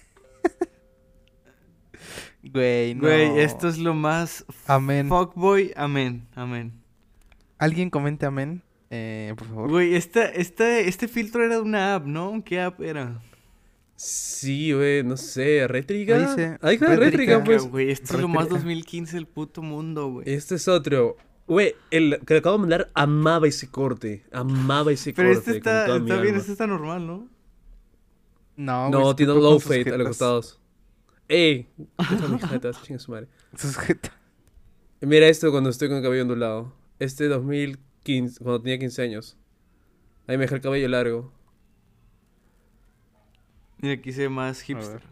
Güey, 2.42 2.94
no. 2.94 3.02
Güey, 3.02 3.40
esto 3.40 3.68
es 3.68 3.76
lo 3.76 3.92
más 3.92 4.46
Amén. 4.66 5.10
fuckboy. 5.10 5.74
Amén, 5.76 6.26
amén. 6.34 6.72
Alguien 7.58 7.90
comente 7.90 8.24
amén, 8.24 8.62
eh, 8.90 9.34
por 9.36 9.46
favor. 9.48 9.70
Güey, 9.70 9.94
esta, 9.94 10.24
esta, 10.26 10.78
este 10.78 11.08
filtro 11.08 11.44
era 11.44 11.56
de 11.56 11.62
una 11.62 11.94
app, 11.96 12.06
¿no? 12.06 12.42
¿Qué 12.44 12.60
app 12.60 12.80
era? 12.80 13.20
Sí, 13.96 14.72
güey, 14.72 15.02
no 15.04 15.16
sé, 15.16 15.66
rétrica. 15.68 16.16
Ahí 16.16 16.26
dice, 16.26 16.58
Ahí 16.62 16.74
está, 16.74 16.96
rétrica. 16.96 17.42
pues. 17.44 17.64
Güey, 17.64 17.90
esto 17.90 18.14
es 18.16 18.20
lo 18.20 18.28
más 18.28 18.44
Retreta. 18.44 18.58
2015 18.64 19.16
del 19.16 19.26
puto 19.26 19.62
mundo, 19.62 20.08
güey. 20.10 20.28
Este 20.32 20.56
es 20.56 20.66
otro. 20.68 21.16
Güey, 21.46 21.74
el 21.90 22.20
que 22.26 22.34
le 22.34 22.38
acabo 22.40 22.56
de 22.56 22.60
mandar 22.62 22.90
amaba 22.94 23.46
ese 23.46 23.68
corte. 23.70 24.24
Amaba 24.32 24.90
ese 24.92 25.12
Pero 25.12 25.28
corte. 25.32 25.38
este 25.50 25.58
está, 25.58 25.86
con 25.86 26.02
está 26.02 26.20
bien, 26.20 26.34
este 26.36 26.52
está 26.52 26.66
normal, 26.66 27.06
¿no? 27.06 27.28
No, 28.56 28.88
No, 28.90 29.10
se 29.10 29.14
tiene 29.16 29.34
low 29.34 29.60
fade 29.60 29.90
a 29.92 29.98
los 29.98 30.08
costados. 30.08 30.60
¡Ey! 31.28 31.68
Chinga 32.82 32.98
su 32.98 33.10
madre. 33.12 33.28
Sus 33.56 33.76
jetas. 33.76 34.12
Mira 35.00 35.26
esto 35.26 35.50
cuando 35.50 35.70
estoy 35.70 35.88
con 35.88 35.98
el 35.98 36.02
cabello 36.02 36.22
ondulado. 36.22 36.72
Este 36.98 37.28
2015, 38.04 38.44
cuando 38.44 38.60
tenía 38.62 38.78
15 38.78 39.02
años. 39.02 39.36
Ahí 40.26 40.36
me 40.36 40.44
dejé 40.44 40.56
el 40.56 40.60
cabello 40.60 40.88
largo. 40.88 41.32
Y 43.80 43.90
aquí 43.90 44.12
se 44.12 44.22
ve 44.22 44.28
más 44.28 44.60
hipster. 44.60 45.02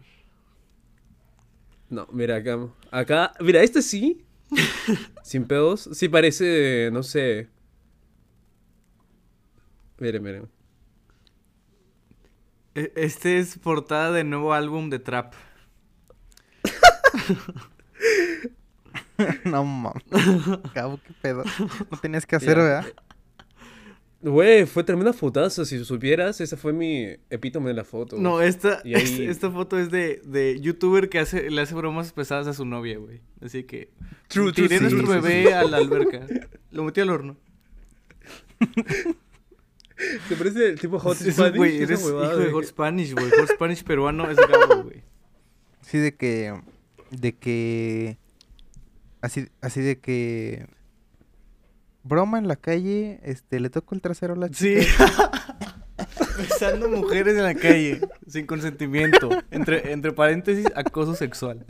No, 1.89 2.07
mira 2.11 2.37
acá. 2.37 2.57
Acá, 2.91 3.33
mira, 3.39 3.61
este 3.61 3.81
sí. 3.81 4.23
sin 5.23 5.45
pedos. 5.45 5.89
Sí 5.93 6.07
parece, 6.09 6.89
no 6.91 7.03
sé. 7.03 7.49
Miren, 9.99 10.23
miren. 10.23 10.49
E- 12.75 12.91
Este 12.95 13.37
es 13.39 13.57
portada 13.57 14.11
de 14.11 14.23
nuevo 14.23 14.53
álbum 14.53 14.89
de 14.89 14.99
Trap. 14.99 15.33
no 19.45 19.63
mames. 19.63 20.03
Cabo, 20.73 20.99
qué 21.05 21.13
pedo. 21.21 21.43
No 21.91 21.97
tenías 21.99 22.25
que 22.25 22.35
hacer, 22.35 22.57
¿verdad? 22.57 22.85
Güey, 24.21 24.65
fue 24.65 24.83
tremenda 24.85 25.11
fotazo. 25.11 25.65
Si 25.65 25.83
supieras, 25.83 26.39
esa 26.39 26.55
fue 26.55 26.71
mi 26.71 27.07
epítome 27.29 27.67
de 27.67 27.73
la 27.73 27.83
foto. 27.83 28.17
No, 28.17 28.41
esta, 28.41 28.81
esta 28.85 29.51
foto 29.51 29.77
es 29.77 29.91
de, 29.91 30.21
de 30.23 30.59
youtuber 30.61 31.09
que 31.09 31.19
hace, 31.19 31.49
le 31.49 31.61
hace 31.61 31.75
bromas 31.75 32.13
pesadas 32.13 32.47
a 32.47 32.53
su 32.53 32.63
novia, 32.65 32.97
güey. 32.97 33.19
Así 33.41 33.63
que 33.65 33.89
True, 34.29 34.53
true, 34.53 34.67
tiré 34.69 34.77
sí, 34.77 34.83
nuestro 34.95 35.05
sí, 35.07 35.19
bebé 35.19 35.53
a 35.53 35.63
la 35.65 35.75
alberca. 35.77 36.25
Lo 36.71 36.83
metí 36.85 37.01
al 37.01 37.09
horno. 37.09 37.35
¿Te 40.29 40.35
parece 40.35 40.69
el 40.69 40.79
tipo 40.79 40.99
Hot 40.99 41.17
Spanish? 41.17 41.55
güey, 41.57 41.81
eres 41.81 42.03
huevada 42.03 42.27
hijo 42.27 42.37
de 42.39 42.45
de 42.45 42.51
Hot 42.51 42.61
que- 42.61 42.67
Spanish, 42.67 43.13
güey. 43.13 43.29
Hot 43.29 43.49
Spanish 43.49 43.83
peruano 43.83 44.29
es 44.29 44.37
Gabo, 44.37 44.83
güey. 44.83 45.03
Sí, 45.81 45.97
de 45.97 46.15
que. 46.15 46.53
De 47.11 47.33
que. 47.35 48.17
Así, 49.23 49.47
así 49.61 49.79
de 49.81 49.99
que. 49.99 50.67
Broma 52.03 52.37
en 52.37 52.49
la 52.49 52.57
calle, 52.57 53.21
este, 53.23 53.61
le 53.61 53.69
toco 53.69 53.95
el 53.95 54.01
trasero 54.01 54.33
a 54.33 54.35
la 54.35 54.49
Sí. 54.49 54.75
chica. 54.81 55.31
Besando 56.37 56.89
mujeres 56.89 57.37
en 57.37 57.43
la 57.43 57.55
calle, 57.55 58.01
sin 58.27 58.45
consentimiento. 58.45 59.29
Entre, 59.51 59.93
entre 59.93 60.11
paréntesis, 60.11 60.65
acoso 60.75 61.15
sexual. 61.15 61.65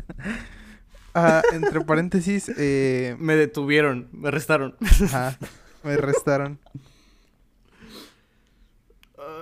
Ah, 1.14 1.44
entre 1.54 1.82
paréntesis, 1.82 2.50
eh, 2.58 3.16
Me 3.20 3.36
detuvieron, 3.36 4.10
me 4.12 4.30
arrestaron. 4.30 4.76
ajá, 5.06 5.38
me 5.84 5.96
restaron. 5.98 6.58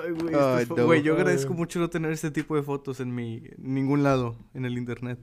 Ay, 0.03 0.11
güey, 0.11 0.35
Ay, 0.35 0.63
este 0.63 0.73
fo- 0.73 0.77
no. 0.77 0.85
güey, 0.85 1.01
yo 1.01 1.13
agradezco 1.13 1.53
mucho 1.53 1.79
no 1.79 1.89
tener 1.89 2.11
este 2.11 2.31
tipo 2.31 2.55
de 2.55 2.63
fotos 2.63 2.99
en 2.99 3.15
mi 3.15 3.37
en 3.37 3.73
ningún 3.73 4.03
lado 4.03 4.35
en 4.53 4.65
el 4.65 4.77
internet. 4.77 5.19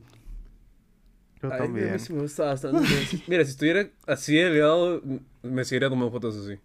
Yo 1.43 1.53
Ay, 1.53 1.59
también. 1.59 1.89
a 1.91 1.93
mí 1.93 1.99
sí 1.99 2.13
me 2.13 2.23
gusta 2.23 2.45
bastante. 2.47 2.81
Mira, 3.29 3.45
si 3.45 3.51
estuviera 3.53 3.89
así 4.07 4.35
delgado, 4.37 5.01
me 5.43 5.65
seguiría 5.65 5.89
tomando 5.89 6.11
fotos 6.11 6.37
así. 6.37 6.59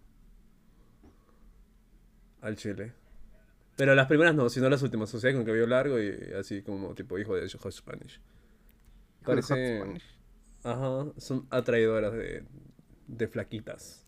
Al 2.40 2.56
chile. 2.56 2.92
Pero 3.76 3.94
las 3.94 4.06
primeras 4.06 4.34
no, 4.34 4.48
sino 4.48 4.68
las 4.68 4.82
últimas. 4.82 5.12
O 5.14 5.20
sea, 5.20 5.32
con 5.32 5.44
cabello 5.44 5.66
largo 5.66 6.00
y 6.00 6.10
así 6.38 6.62
como 6.62 6.94
tipo 6.94 7.18
hijo 7.18 7.34
de 7.34 7.48
Hot 7.48 7.72
Spanish. 7.72 8.20
Hijo 9.22 9.34
de 9.34 9.42
Hot 9.42 9.48
Parece... 9.48 9.78
Spanish. 9.78 10.04
Ajá, 10.62 11.06
son 11.18 11.46
atraidoras 11.50 12.12
de, 12.12 12.44
de 13.06 13.28
flaquitas. 13.28 14.06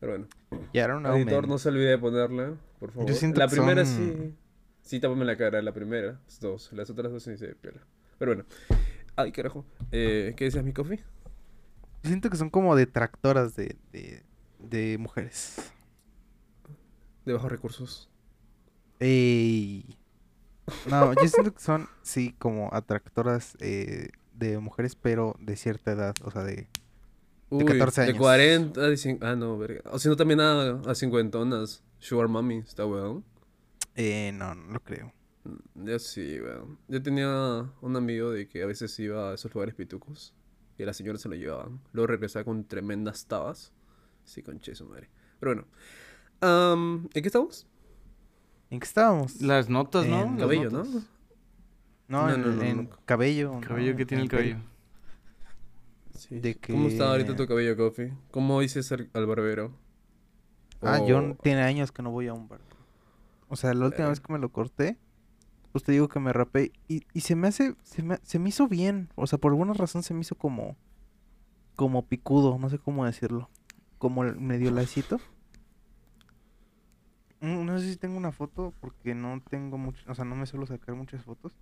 Pero 0.00 0.12
bueno. 0.12 0.28
Ya 0.72 0.84
era 0.84 0.96
una 0.96 1.14
Editor, 1.16 1.46
no 1.46 1.58
se 1.58 1.68
olvide 1.68 1.90
de 1.90 1.98
ponerla, 1.98 2.54
por 2.78 2.90
favor. 2.90 3.12
siento 3.12 3.38
la 3.38 3.48
primera 3.48 3.84
son- 3.84 3.96
sí. 3.96 4.34
Sí, 4.82 4.98
tápame 4.98 5.24
la 5.24 5.36
cara, 5.36 5.60
la 5.62 5.72
primera. 5.72 6.18
Dos. 6.40 6.72
Las 6.72 6.90
otras 6.90 7.12
dos 7.12 7.22
sí 7.22 7.36
se 7.36 7.54
piola. 7.54 7.82
Pero 8.20 8.34
bueno. 8.34 8.44
Ay, 9.16 9.32
carajo. 9.32 9.64
Eh, 9.92 10.34
¿Qué 10.36 10.44
decías, 10.44 10.62
mi 10.62 10.74
coffee? 10.74 10.98
Yo 12.02 12.08
siento 12.08 12.28
que 12.28 12.36
son 12.36 12.50
como 12.50 12.76
detractoras 12.76 13.56
de, 13.56 13.76
de, 13.92 14.22
de 14.58 14.98
mujeres. 14.98 15.56
De 17.24 17.32
bajos 17.32 17.50
recursos. 17.50 18.10
Ey. 18.98 19.96
No, 20.88 21.14
yo 21.14 21.28
siento 21.28 21.52
que 21.54 21.60
son, 21.60 21.88
sí, 22.02 22.34
como 22.38 22.68
atractoras 22.74 23.56
eh, 23.60 24.10
de 24.34 24.58
mujeres, 24.58 24.94
pero 24.96 25.34
de 25.40 25.56
cierta 25.56 25.92
edad, 25.92 26.14
o 26.22 26.30
sea, 26.30 26.44
de... 26.44 26.68
Uy, 27.48 27.64
14 27.64 28.02
De 28.02 28.06
años. 28.08 28.18
40, 28.18 28.80
de 28.82 28.94
cin- 28.96 29.18
Ah, 29.22 29.34
no, 29.34 29.56
verga. 29.56 29.80
O 29.90 29.98
si 29.98 30.08
no, 30.08 30.16
también 30.16 30.40
a, 30.40 30.72
a 30.86 30.94
cincuentonas. 30.94 31.82
Sugar 31.98 32.28
Mommy, 32.28 32.58
está 32.58 32.84
weón. 32.86 33.24
Eh, 33.96 34.30
no, 34.34 34.54
no 34.54 34.74
lo 34.74 34.80
creo. 34.80 35.12
Yo 35.84 35.98
sí, 35.98 36.40
weón. 36.40 36.78
Yo 36.88 37.02
tenía 37.02 37.70
un 37.80 37.96
amigo 37.96 38.30
de 38.30 38.48
que 38.48 38.62
a 38.62 38.66
veces 38.66 38.98
iba 38.98 39.30
a 39.30 39.34
esos 39.34 39.52
lugares 39.54 39.74
pitucos. 39.74 40.34
Y 40.78 40.82
a 40.82 40.86
las 40.86 40.96
señoras 40.96 41.20
se 41.20 41.28
lo 41.28 41.34
llevaban. 41.36 41.80
Luego 41.92 42.06
regresaba 42.08 42.44
con 42.44 42.64
tremendas 42.64 43.26
tabas. 43.26 43.72
Sí, 44.24 44.42
con 44.42 44.60
su 44.62 44.86
madre. 44.86 45.08
Pero 45.38 45.54
bueno. 45.54 45.68
Am, 46.40 47.08
¿En 47.14 47.22
qué 47.22 47.28
estamos? 47.28 47.66
¿En 48.70 48.80
qué 48.80 48.86
estábamos? 48.86 49.40
Las 49.42 49.68
notas, 49.68 50.06
¿no? 50.06 50.22
En 50.22 50.36
Cabello. 50.38 50.70
¿no? 50.70 50.84
No, 50.84 51.02
No, 52.08 52.32
en, 52.34 52.40
no, 52.40 52.46
no, 52.52 52.62
en 52.62 52.76
no. 52.84 52.90
cabello. 53.04 53.60
Cabello 53.60 53.92
¿no? 53.92 53.96
que 53.98 54.06
tiene 54.06 54.22
el 54.24 54.28
cabello. 54.28 54.56
Sí. 56.14 56.38
De 56.40 56.54
¿Cómo 56.56 56.88
está 56.88 57.10
ahorita 57.10 57.34
tu 57.36 57.46
cabello, 57.46 57.76
Coffee? 57.76 58.12
¿Cómo 58.30 58.60
dices 58.60 58.90
al, 58.92 59.08
al 59.14 59.26
barbero? 59.26 59.72
Ah, 60.82 61.00
yo 61.06 61.18
O- 61.18 61.34
tiene 61.42 61.62
años 61.62 61.92
que 61.92 62.02
no 62.02 62.10
voy 62.10 62.28
a 62.28 62.34
un 62.34 62.48
bar. 62.48 62.60
O 63.48 63.56
sea, 63.56 63.72
la 63.74 63.86
última 63.86 63.98
Verga. 64.04 64.08
vez 64.10 64.20
que 64.20 64.32
me 64.32 64.38
lo 64.38 64.50
corté, 64.50 64.96
pues 65.72 65.84
te 65.84 65.92
digo 65.92 66.08
que 66.08 66.20
me 66.20 66.32
rapé 66.32 66.72
y, 66.88 67.02
y 67.12 67.20
se 67.20 67.36
me 67.36 67.48
hace, 67.48 67.76
se 67.82 68.02
me, 68.02 68.18
se 68.22 68.38
me 68.38 68.48
hizo 68.48 68.68
bien. 68.68 69.08
O 69.14 69.26
sea, 69.26 69.38
por 69.38 69.52
alguna 69.52 69.72
razón 69.74 70.02
se 70.02 70.14
me 70.14 70.20
hizo 70.20 70.34
como, 70.34 70.76
como 71.76 72.06
picudo, 72.06 72.58
no 72.58 72.68
sé 72.70 72.78
cómo 72.78 73.04
decirlo. 73.04 73.48
Como 73.98 74.22
medio 74.22 74.70
lacito. 74.70 75.20
Mm, 77.40 77.64
No 77.64 77.78
sé 77.78 77.90
si 77.90 77.96
tengo 77.96 78.16
una 78.16 78.32
foto 78.32 78.74
porque 78.80 79.14
no 79.14 79.40
tengo 79.48 79.78
mucho, 79.78 80.04
o 80.10 80.14
sea, 80.14 80.24
no 80.24 80.34
me 80.36 80.46
suelo 80.46 80.66
sacar 80.66 80.94
muchas 80.94 81.22
fotos. 81.24 81.52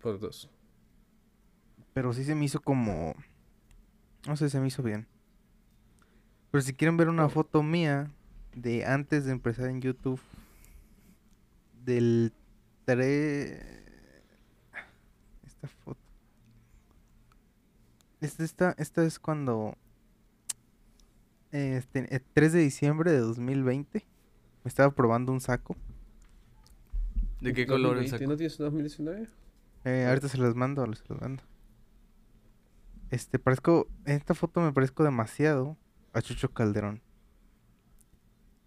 Por 0.00 0.18
dos. 0.20 0.50
Pero 1.92 2.12
sí 2.12 2.24
se 2.24 2.34
me 2.34 2.44
hizo 2.44 2.60
como, 2.60 3.14
no 4.26 4.36
sé, 4.36 4.50
se 4.50 4.60
me 4.60 4.68
hizo 4.68 4.82
bien. 4.82 5.06
Pero 6.50 6.62
si 6.62 6.74
quieren 6.74 6.96
ver 6.96 7.08
una 7.08 7.28
foto 7.28 7.62
mía 7.62 8.10
de 8.54 8.84
antes 8.84 9.24
de 9.24 9.32
empezar 9.32 9.68
en 9.68 9.80
YouTube, 9.80 10.20
del 11.84 12.32
3... 12.86 13.60
Esta 15.44 15.68
foto. 15.68 16.00
Esta, 18.20 18.44
esta, 18.44 18.74
esta 18.78 19.04
es 19.04 19.18
cuando... 19.18 19.76
Este, 21.52 22.14
el 22.14 22.22
3 22.22 22.52
de 22.52 22.58
diciembre 22.60 23.10
de 23.12 23.18
2020 23.18 24.04
me 24.64 24.68
estaba 24.68 24.94
probando 24.94 25.32
un 25.32 25.40
saco. 25.40 25.76
¿De 27.40 27.52
qué 27.52 27.66
color 27.66 27.98
el 27.98 28.04
2020, 28.04 28.10
saco? 28.10 28.30
¿No 28.30 28.36
tienes 28.36 28.58
2019? 28.58 29.28
Eh, 29.84 30.06
ahorita 30.08 30.28
se 30.28 30.38
los 30.38 30.54
mando, 30.54 30.84
se 30.94 31.04
los 31.08 31.20
mando. 31.20 31.42
Este, 33.10 33.38
parezco, 33.38 33.88
en 34.04 34.16
esta 34.16 34.34
foto 34.34 34.60
me 34.60 34.72
parezco 34.72 35.04
demasiado 35.04 35.76
a 36.12 36.22
Chucho 36.22 36.52
Calderón. 36.52 37.00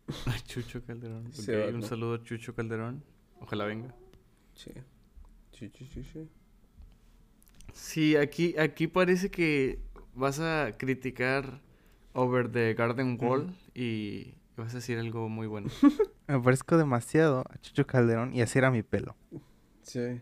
Ay, 0.25 0.39
Chucho 0.45 0.83
Calderón. 0.85 1.31
Un 1.73 1.83
saludo 1.83 2.15
a 2.15 2.23
Chucho 2.23 2.55
Calderón. 2.55 3.03
Ojalá 3.39 3.65
venga. 3.65 3.93
Sí. 4.59 4.71
Sí, 5.57 5.69
sí, 5.69 5.85
sí, 5.93 6.03
sí. 6.03 6.29
Sí, 7.73 8.15
aquí, 8.17 8.57
aquí 8.57 8.87
parece 8.87 9.31
que 9.31 9.79
vas 10.15 10.41
a 10.41 10.73
criticar 10.77 11.61
Over 12.11 12.51
the 12.51 12.73
Garden 12.73 13.17
Wall 13.21 13.55
y 13.73 14.33
vas 14.57 14.73
a 14.73 14.77
decir 14.77 14.99
algo 14.99 15.29
muy 15.29 15.47
bueno. 15.47 15.69
Me 16.27 16.41
parezco 16.41 16.77
demasiado 16.77 17.45
a 17.49 17.57
Chucho 17.61 17.87
Calderón 17.87 18.35
y 18.35 18.41
así 18.41 18.59
era 18.59 18.69
mi 18.69 18.83
pelo. 18.83 19.15
Sí. 19.81 20.19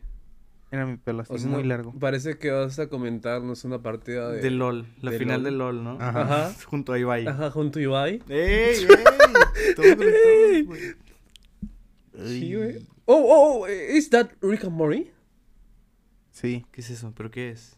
Era 0.69 0.86
mi 0.86 0.97
pelo 0.97 1.23
así 1.23 1.34
O 1.34 1.38
sea, 1.39 1.50
muy 1.50 1.63
largo. 1.63 1.93
Parece 1.97 2.38
que 2.38 2.52
vas 2.52 2.78
a 2.78 2.89
comentarnos 2.89 3.63
una 3.65 3.82
partida 3.82 4.30
de... 4.30 4.41
De 4.41 4.52
LOL, 4.52 4.86
la 5.02 5.12
de 5.12 5.17
final 5.17 5.41
LOL. 5.41 5.52
de 5.52 5.58
LOL, 5.58 5.84
¿no? 5.84 5.97
Ajá. 6.00 6.21
Ajá. 6.21 6.54
Junto 6.67 6.93
a 6.93 7.00
Ibai. 7.00 7.26
Ajá, 7.26 7.50
junto 7.50 7.80
a 7.80 7.82
Ibai. 7.82 8.21
¡Ey, 8.30 8.86
ey! 8.88 9.76
Conectados, 9.76 10.65
güey. 10.65 10.82
Sí, 12.28 12.54
güey. 12.54 12.97
Oh, 13.10 13.15
oh, 13.15 13.62
oh, 13.63 13.67
¿is 13.67 14.10
that 14.10 14.32
Rick 14.41 14.63
and 14.65 14.74
Morty? 14.74 15.12
Sí. 16.32 16.65
¿Qué 16.72 16.82
es 16.82 16.89
eso? 16.89 17.13
¿Pero 17.15 17.32
qué 17.32 17.52
es? 17.52 17.78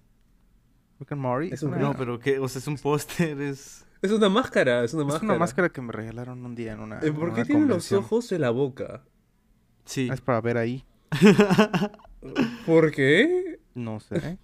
Rick 0.99 1.11
and 1.11 1.21
Morty. 1.21 1.47
Es 1.47 1.53
Es, 1.53 1.63
un 1.63 1.77
No, 1.79 1.95
pero 1.95 2.19
qué, 2.19 2.39
o 2.39 2.47
sea, 2.47 2.59
es 2.59 2.67
un 2.67 2.77
póster, 2.77 3.39
es... 3.39 3.85
Es 4.01 4.11
una 4.11 4.29
máscara, 4.29 4.83
es 4.83 4.93
una 4.93 5.03
es 5.03 5.07
máscara. 5.09 5.25
una 5.33 5.39
máscara 5.39 5.69
que 5.69 5.81
me 5.81 5.91
regalaron 5.91 6.43
un 6.45 6.55
día 6.55 6.71
en 6.73 6.79
una. 6.79 6.99
Eh, 6.99 7.07
en 7.07 7.15
¿Por 7.15 7.29
qué 7.33 7.41
una 7.41 7.45
tiene 7.45 7.65
los 7.67 7.91
ojos 7.91 8.31
en 8.31 8.41
la 8.41 8.49
boca? 8.49 9.03
Sí. 9.85 10.09
Es 10.11 10.21
para 10.21 10.39
ver 10.41 10.57
ahí. 10.57 10.85
¿Por 12.65 12.91
qué? 12.91 13.59
No 13.75 13.99
sé. 13.99 14.39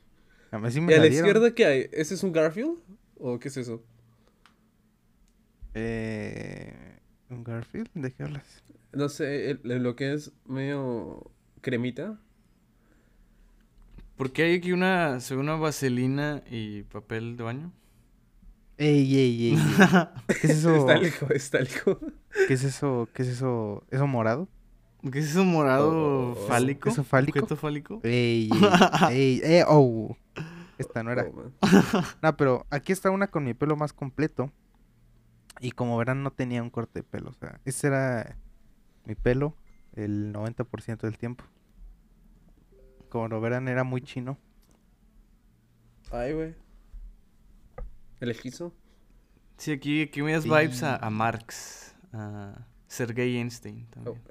A 0.52 0.60
mí 0.60 0.72
sí 0.72 0.80
¿Y 0.80 0.82
me 0.82 0.94
a 0.94 0.98
la 0.98 1.04
la 1.04 1.10
dieron. 1.10 1.28
izquierda 1.30 1.56
qué 1.56 1.66
hay? 1.66 1.90
¿Ese 1.94 2.14
es 2.16 2.24
un 2.24 2.32
Garfield? 2.34 2.78
¿O 3.18 3.40
qué 3.40 3.48
es 3.48 3.58
eso? 3.58 3.82
Eh, 5.74 7.00
¿Un 7.30 7.44
Garfield? 7.44 7.90
¿De 7.94 8.12
qué 8.14 8.24
hablas? 8.24 8.64
No 8.96 9.10
sé, 9.10 9.52
el- 9.52 9.84
lo 9.84 9.96
que 9.96 10.14
es 10.14 10.32
medio 10.46 11.30
cremita. 11.62 12.18
¿Por 14.18 14.32
qué 14.32 14.44
hay 14.44 14.56
aquí 14.56 14.72
una, 14.72 15.20
según 15.20 15.46
una 15.46 15.56
vaselina 15.56 16.42
y 16.50 16.84
papel 16.84 17.36
de 17.36 17.44
baño? 17.44 17.72
Ey, 18.78 19.16
ey, 19.16 19.48
ey. 19.48 19.54
ey. 20.30 20.38
¿Qué 20.42 20.48
es 20.48 20.50
eso? 20.60 20.76
Está 20.76 20.98
lejos, 20.98 21.30
está 21.32 21.60
lejos. 21.60 21.98
¿Qué 22.48 22.54
es 22.54 22.64
eso? 22.64 23.10
¿Qué 23.14 23.24
es 23.24 23.28
eso? 23.30 23.84
¿Eso 23.92 24.08
morado? 24.08 24.48
¿Qué 25.12 25.20
es 25.20 25.30
eso 25.32 25.44
morado 25.44 26.32
Oh, 26.32 26.36
fálico? 26.48 26.90
¿eso 26.90 27.04
fálico? 27.04 27.40
¿Objeto 27.40 27.56
fálico? 27.58 28.00
Ey, 28.04 28.50
ey, 28.50 28.62
ey, 29.12 29.42
eh, 29.44 29.66
oh. 29.68 30.18
Esta 30.78 31.04
no 31.04 31.12
era. 31.12 31.26
Oh. 31.26 31.52
No, 32.22 32.38
pero 32.38 32.66
aquí 32.70 32.92
está 32.92 33.12
una 33.12 33.28
con 33.28 33.44
mi 33.44 33.54
pelo 33.54 33.76
más 33.76 33.94
completo. 33.94 34.52
Y 35.62 35.72
como 35.72 35.98
verán, 35.98 36.24
no 36.24 36.32
tenía 36.32 36.62
un 36.64 36.70
corte 36.70 37.00
de 37.00 37.04
pelo. 37.04 37.30
O 37.30 37.34
sea, 37.34 37.62
ese 37.66 37.88
era 37.88 38.36
mi 39.06 39.16
pelo 39.16 39.56
el 39.94 40.32
90% 40.34 41.02
del 41.08 41.18
tiempo. 41.18 41.44
Como 43.10 43.28
lo 43.28 43.40
verán, 43.42 43.68
era 43.68 43.84
muy 43.84 44.02
chino. 44.02 44.38
Ay, 46.12 46.34
güey. 46.34 46.56
¿El 48.20 48.30
esquizo? 48.32 48.74
Sí, 49.58 49.72
aquí, 49.72 50.02
aquí 50.04 50.22
me 50.22 50.34
das 50.34 50.44
Sí. 50.44 50.50
vibes 50.50 50.84
a, 50.84 50.98
a 50.98 51.10
Marx, 51.10 51.96
a 52.12 52.68
Sergei 52.88 53.38
Einstein 53.38 53.86
también. 53.88 54.22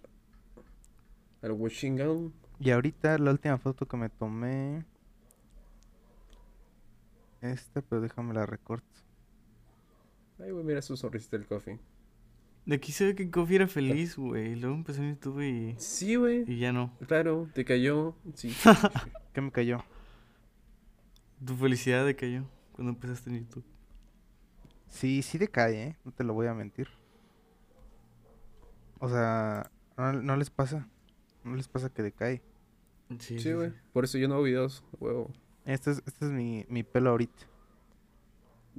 ¿El 1.43 1.53
Washington? 1.53 2.33
Y 2.59 2.71
ahorita 2.71 3.19
la 3.19 3.31
última 3.31 3.59
foto 3.59 3.87
que 3.87 3.97
me 3.97 4.09
tomé. 4.09 4.85
Esta, 7.41 7.83
pero 7.83 8.01
déjame 8.01 8.33
la 8.35 8.47
recorto. 8.47 8.87
Ay, 10.39 10.51
güey, 10.51 10.65
mira 10.65 10.83
su 10.83 10.97
sonrisita 10.97 11.37
del 11.37 11.47
coffee. 11.47 11.79
De 12.67 12.77
aquí 12.77 12.93
se 12.93 13.05
ve 13.07 13.15
que 13.15 13.31
Coffee 13.31 13.57
era 13.57 13.67
feliz, 13.69 14.17
güey. 14.17 14.53
y 14.53 14.57
Luego 14.57 14.75
empezó 14.75 15.03
en 15.03 15.15
YouTube 15.17 15.41
y, 15.43 15.75
Sí, 15.79 16.17
güey. 16.17 16.45
y 16.51 16.59
ya 16.59 16.73
no. 16.73 16.97
Claro, 17.07 17.49
te 17.53 17.65
cayó. 17.65 18.15
Sí. 18.35 18.55
¿Qué 19.35 19.41
me 19.41 19.51
cayó? 19.53 19.85
Tu 21.45 21.55
felicidad 21.57 22.07
decayó 22.07 22.49
cuando 22.73 22.93
empezaste 22.93 23.29
en 23.31 23.41
YouTube. 23.41 23.65
Sí, 24.89 25.23
sí 25.23 25.37
decae, 25.39 25.83
¿eh? 25.83 25.97
No 26.05 26.13
te 26.13 26.25
lo 26.25 26.33
voy 26.33 26.47
a 26.47 26.55
mentir. 26.55 26.89
O 28.99 29.09
sea, 29.09 29.71
no, 29.99 30.13
no 30.15 30.37
les 30.37 30.51
pasa. 30.51 30.89
No 31.43 31.57
les 31.57 31.69
pasa 31.69 31.91
que 31.93 32.03
decae. 32.03 32.43
Sí, 33.19 33.39
Sí, 33.39 33.53
güey. 33.53 33.73
Por 33.93 34.05
eso 34.05 34.17
yo 34.17 34.29
no 34.29 34.35
hago 34.35 34.45
videos, 34.45 34.83
huevo. 34.99 35.31
Este 35.67 35.91
es, 35.91 36.03
este 36.07 36.25
es 36.27 36.31
mi, 36.31 36.65
mi 36.69 36.83
pelo 36.83 37.11
ahorita. 37.11 37.45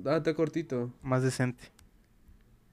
Ah, 0.05 0.17
está 0.17 0.33
cortito. 0.33 0.91
Más 1.03 1.21
decente. 1.21 1.65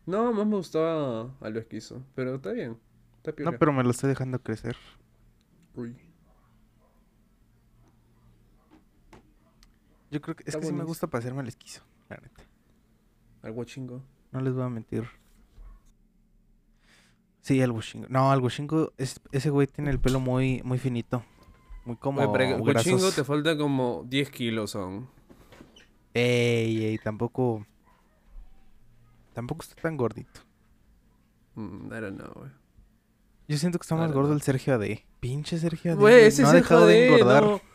No, 0.06 0.32
más 0.32 0.46
me 0.46 0.56
gustaba 0.56 1.30
a 1.40 1.48
lo 1.48 1.58
esquizo. 1.58 2.04
Pero 2.14 2.36
está 2.36 2.52
bien. 2.52 2.78
Está 3.16 3.32
piola. 3.32 3.52
No, 3.52 3.58
pero 3.58 3.72
me 3.72 3.84
lo 3.84 3.90
estoy 3.90 4.08
dejando 4.08 4.40
crecer. 4.40 4.76
Uy. 5.74 5.96
Yo 10.10 10.20
creo 10.20 10.36
que 10.36 10.42
es 10.42 10.48
Está 10.48 10.60
que 10.60 10.66
sí 10.66 10.72
me 10.72 10.84
gusta 10.84 11.06
parecerme 11.06 11.40
al 11.40 11.48
esquizo, 11.48 11.82
la 12.10 12.16
neta. 12.16 12.42
Algo 13.42 13.64
chingo. 13.64 14.02
No 14.30 14.40
les 14.40 14.52
voy 14.52 14.62
a 14.62 14.68
mentir. 14.68 15.04
Sí, 17.42 17.60
al 17.60 17.72
Bushingo. 17.72 18.06
No, 18.08 18.30
al 18.30 18.40
Bushingo, 18.40 18.92
es, 18.98 19.20
ese 19.32 19.50
güey 19.50 19.66
tiene 19.66 19.90
el 19.90 19.98
pelo 19.98 20.20
muy, 20.20 20.62
muy 20.64 20.78
finito. 20.78 21.24
Muy 21.84 21.96
como 21.96 22.20
Oye, 22.20 22.30
pero 22.64 22.80
chingo 22.80 23.10
te 23.10 23.24
falta 23.24 23.56
como 23.56 24.04
10 24.06 24.30
kilos 24.30 24.70
son. 24.70 25.08
Ey, 26.14 26.84
ey, 26.84 26.98
tampoco... 26.98 27.66
Tampoco 29.32 29.62
está 29.62 29.80
tan 29.80 29.96
gordito. 29.96 30.40
Mm, 31.54 31.86
I 31.86 32.00
don't 32.00 32.16
know, 32.20 32.32
güey. 32.34 32.50
Yo 33.48 33.58
siento 33.58 33.78
que 33.78 33.82
está 33.82 33.96
más 33.96 34.12
gordo 34.12 34.32
el 34.32 34.40
Sergio 34.42 34.74
AD. 34.74 34.84
Pinche 35.20 35.58
Sergio 35.58 35.92
AD. 35.92 35.96
Güey, 35.98 36.24
ese 36.24 36.42
no 36.42 36.48
ha 36.48 36.52
dejado 36.52 36.86
de 36.86 37.08
engordar. 37.08 37.42
no. 37.44 37.60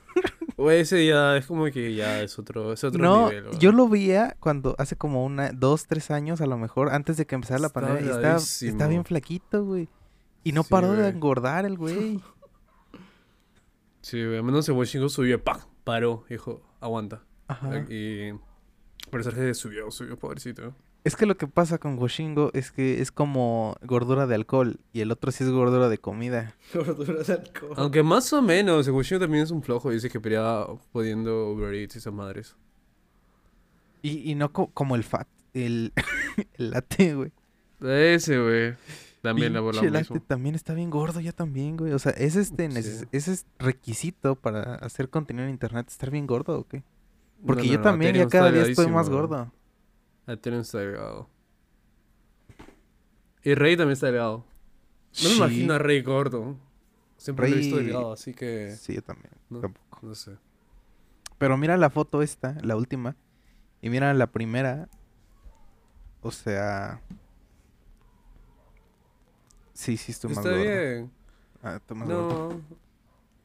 Güey, 0.57 0.79
ese 0.79 1.05
ya 1.05 1.37
es 1.37 1.45
como 1.45 1.65
que 1.65 1.93
ya 1.93 2.19
es 2.23 2.39
otro, 2.39 2.73
es 2.73 2.83
otro 2.83 2.99
No, 2.99 3.29
nivel, 3.29 3.43
güey. 3.49 3.59
yo 3.59 3.71
lo 3.71 3.87
veía 3.87 4.35
cuando 4.39 4.73
hace 4.79 4.95
como 4.95 5.23
una, 5.23 5.51
dos, 5.51 5.85
tres 5.85 6.09
años 6.09 6.41
a 6.41 6.47
lo 6.47 6.57
mejor, 6.57 6.89
antes 6.89 7.15
de 7.17 7.27
que 7.27 7.35
empezara 7.35 7.59
la 7.59 7.67
Está 7.67 7.79
pandemia. 7.81 8.37
Y 8.61 8.67
estaba 8.67 8.87
bien 8.89 9.05
flaquito, 9.05 9.63
güey. 9.63 9.87
Y 10.43 10.53
no 10.53 10.63
Sí, 10.63 10.69
paró 10.71 10.93
de 10.93 11.09
engordar 11.09 11.65
el 11.67 11.77
güey. 11.77 12.19
Sí, 14.01 14.23
güey, 14.25 14.37
a 14.39 14.41
menos 14.41 14.67
el 14.67 14.85
chingo 14.87 15.09
subió, 15.09 15.43
¡pam! 15.43 15.59
Paró, 15.83 16.23
dijo, 16.29 16.61
aguanta. 16.79 17.23
Ajá. 17.47 17.79
Y... 17.89 18.31
Pero 19.11 19.23
Sergio 19.23 19.53
subió, 19.53 19.91
subió, 19.91 20.17
pobrecito. 20.17 20.73
Es 21.07 21.15
que 21.15 21.25
lo 21.25 21.37
que 21.37 21.47
pasa 21.47 21.77
con 21.77 21.95
Goshingo 21.95 22.51
es 22.53 22.71
que 22.71 23.01
es 23.01 23.11
como 23.11 23.75
gordura 23.81 24.27
de 24.27 24.35
alcohol 24.35 24.79
y 24.93 25.01
el 25.01 25.11
otro 25.11 25.31
sí 25.31 25.43
es 25.43 25.49
gordura 25.49 25.89
de 25.89 25.97
comida. 25.97 26.53
Gordura 26.73 27.23
de 27.23 27.33
alcohol. 27.33 27.73
Aunque 27.77 28.03
más 28.03 28.31
o 28.33 28.41
menos, 28.41 28.87
el 28.87 29.03
chingo 29.03 29.21
también 29.21 29.43
es 29.43 29.51
un 29.51 29.63
flojo. 29.63 29.89
Dice 29.91 30.09
que 30.09 30.19
pelea 30.19 30.65
pudiendo 30.91 31.49
Uber 31.51 31.73
Eats 31.73 31.95
y 31.95 31.97
esas 31.99 32.13
madres. 32.13 32.55
Y, 34.01 34.31
y 34.31 34.35
no 34.35 34.51
co- 34.53 34.69
como 34.73 34.95
el 34.95 35.03
fat, 35.03 35.27
el, 35.53 35.93
el 36.57 36.71
latte, 36.71 37.15
güey. 37.15 37.31
Ese, 37.81 38.39
güey. 38.39 38.75
También 39.21 39.53
la 39.53 39.59
bola 39.59 39.81
mismo. 39.81 40.19
también 40.21 40.55
está 40.55 40.73
bien 40.73 40.89
gordo 40.89 41.19
ya 41.19 41.31
también, 41.31 41.75
güey. 41.75 41.91
O 41.93 41.99
sea, 41.99 42.11
¿es 42.13 42.35
este 42.35 42.69
Sí. 42.81 43.05
ese 43.11 43.33
es 43.33 43.45
requisito 43.59 44.35
para 44.35 44.75
hacer 44.75 45.09
contenido 45.09 45.45
en 45.45 45.51
internet 45.51 45.87
estar 45.89 46.11
bien 46.11 46.27
gordo 46.27 46.59
o 46.59 46.67
qué? 46.67 46.83
Porque 47.45 47.63
No, 47.63 47.67
no, 47.67 47.71
yo 47.73 47.77
no, 47.79 47.83
también 47.83 48.15
ya 48.15 48.27
cada 48.27 48.51
día 48.51 48.63
estoy 48.63 48.87
más 48.87 49.09
gordo. 49.09 49.51
Ethereum 50.27 50.61
está 50.61 50.79
delgado. 50.79 51.29
Y 53.43 53.53
Rey 53.55 53.77
también 53.77 53.93
está 53.93 54.07
delgado. 54.07 54.45
No 55.23 55.29
me 55.29 55.29
Sí. 55.29 55.37
imagino 55.37 55.73
a 55.73 55.79
Rey 55.79 56.01
gordo. 56.01 56.57
Siempre 57.17 57.49
lo 57.49 57.55
he 57.55 57.59
visto 57.59 57.77
delgado, 57.77 58.11
así 58.13 58.33
que... 58.33 58.71
Sí, 58.71 58.93
yo 58.95 59.01
también. 59.01 59.31
No. 59.49 59.61
Tampoco. 59.61 59.99
No 60.01 60.13
sé. 60.15 60.37
Pero 61.37 61.57
mira 61.57 61.77
la 61.77 61.89
foto 61.89 62.21
esta, 62.21 62.55
la 62.61 62.75
última. 62.75 63.15
Y 63.81 63.89
mira 63.89 64.13
la 64.13 64.27
primera. 64.27 64.89
O 66.21 66.31
sea. 66.31 67.01
Sí, 69.73 69.97
sí, 69.97 70.11
estoy 70.11 70.29
más 70.31 70.39
Está 70.39 70.49
gordo. 70.49 70.63
bien. 70.63 71.11
Ah, 71.61 71.75
estoy 71.77 71.97
más 71.97 72.07
gordo. 72.09 72.61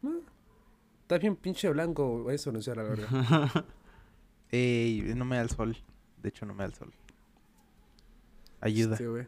No. 0.02 0.10
no. 0.10 0.20
Estás 1.02 1.20
bien 1.20 1.36
pinche 1.36 1.68
blanco. 1.70 2.22
Voy 2.22 2.34
a 2.34 2.38
denunciar 2.42 2.76
la 2.78 2.82
verga. 2.82 3.08
Ey, 4.50 5.12
no 5.14 5.24
me 5.24 5.36
da 5.36 5.42
el 5.42 5.50
sol. 5.50 5.76
De 6.22 6.28
hecho, 6.28 6.46
no 6.46 6.54
me 6.54 6.60
da 6.60 6.66
el 6.66 6.74
sol. 6.74 6.92
Ayuda. 8.60 8.94
Este, 8.94 9.08
güey. 9.08 9.26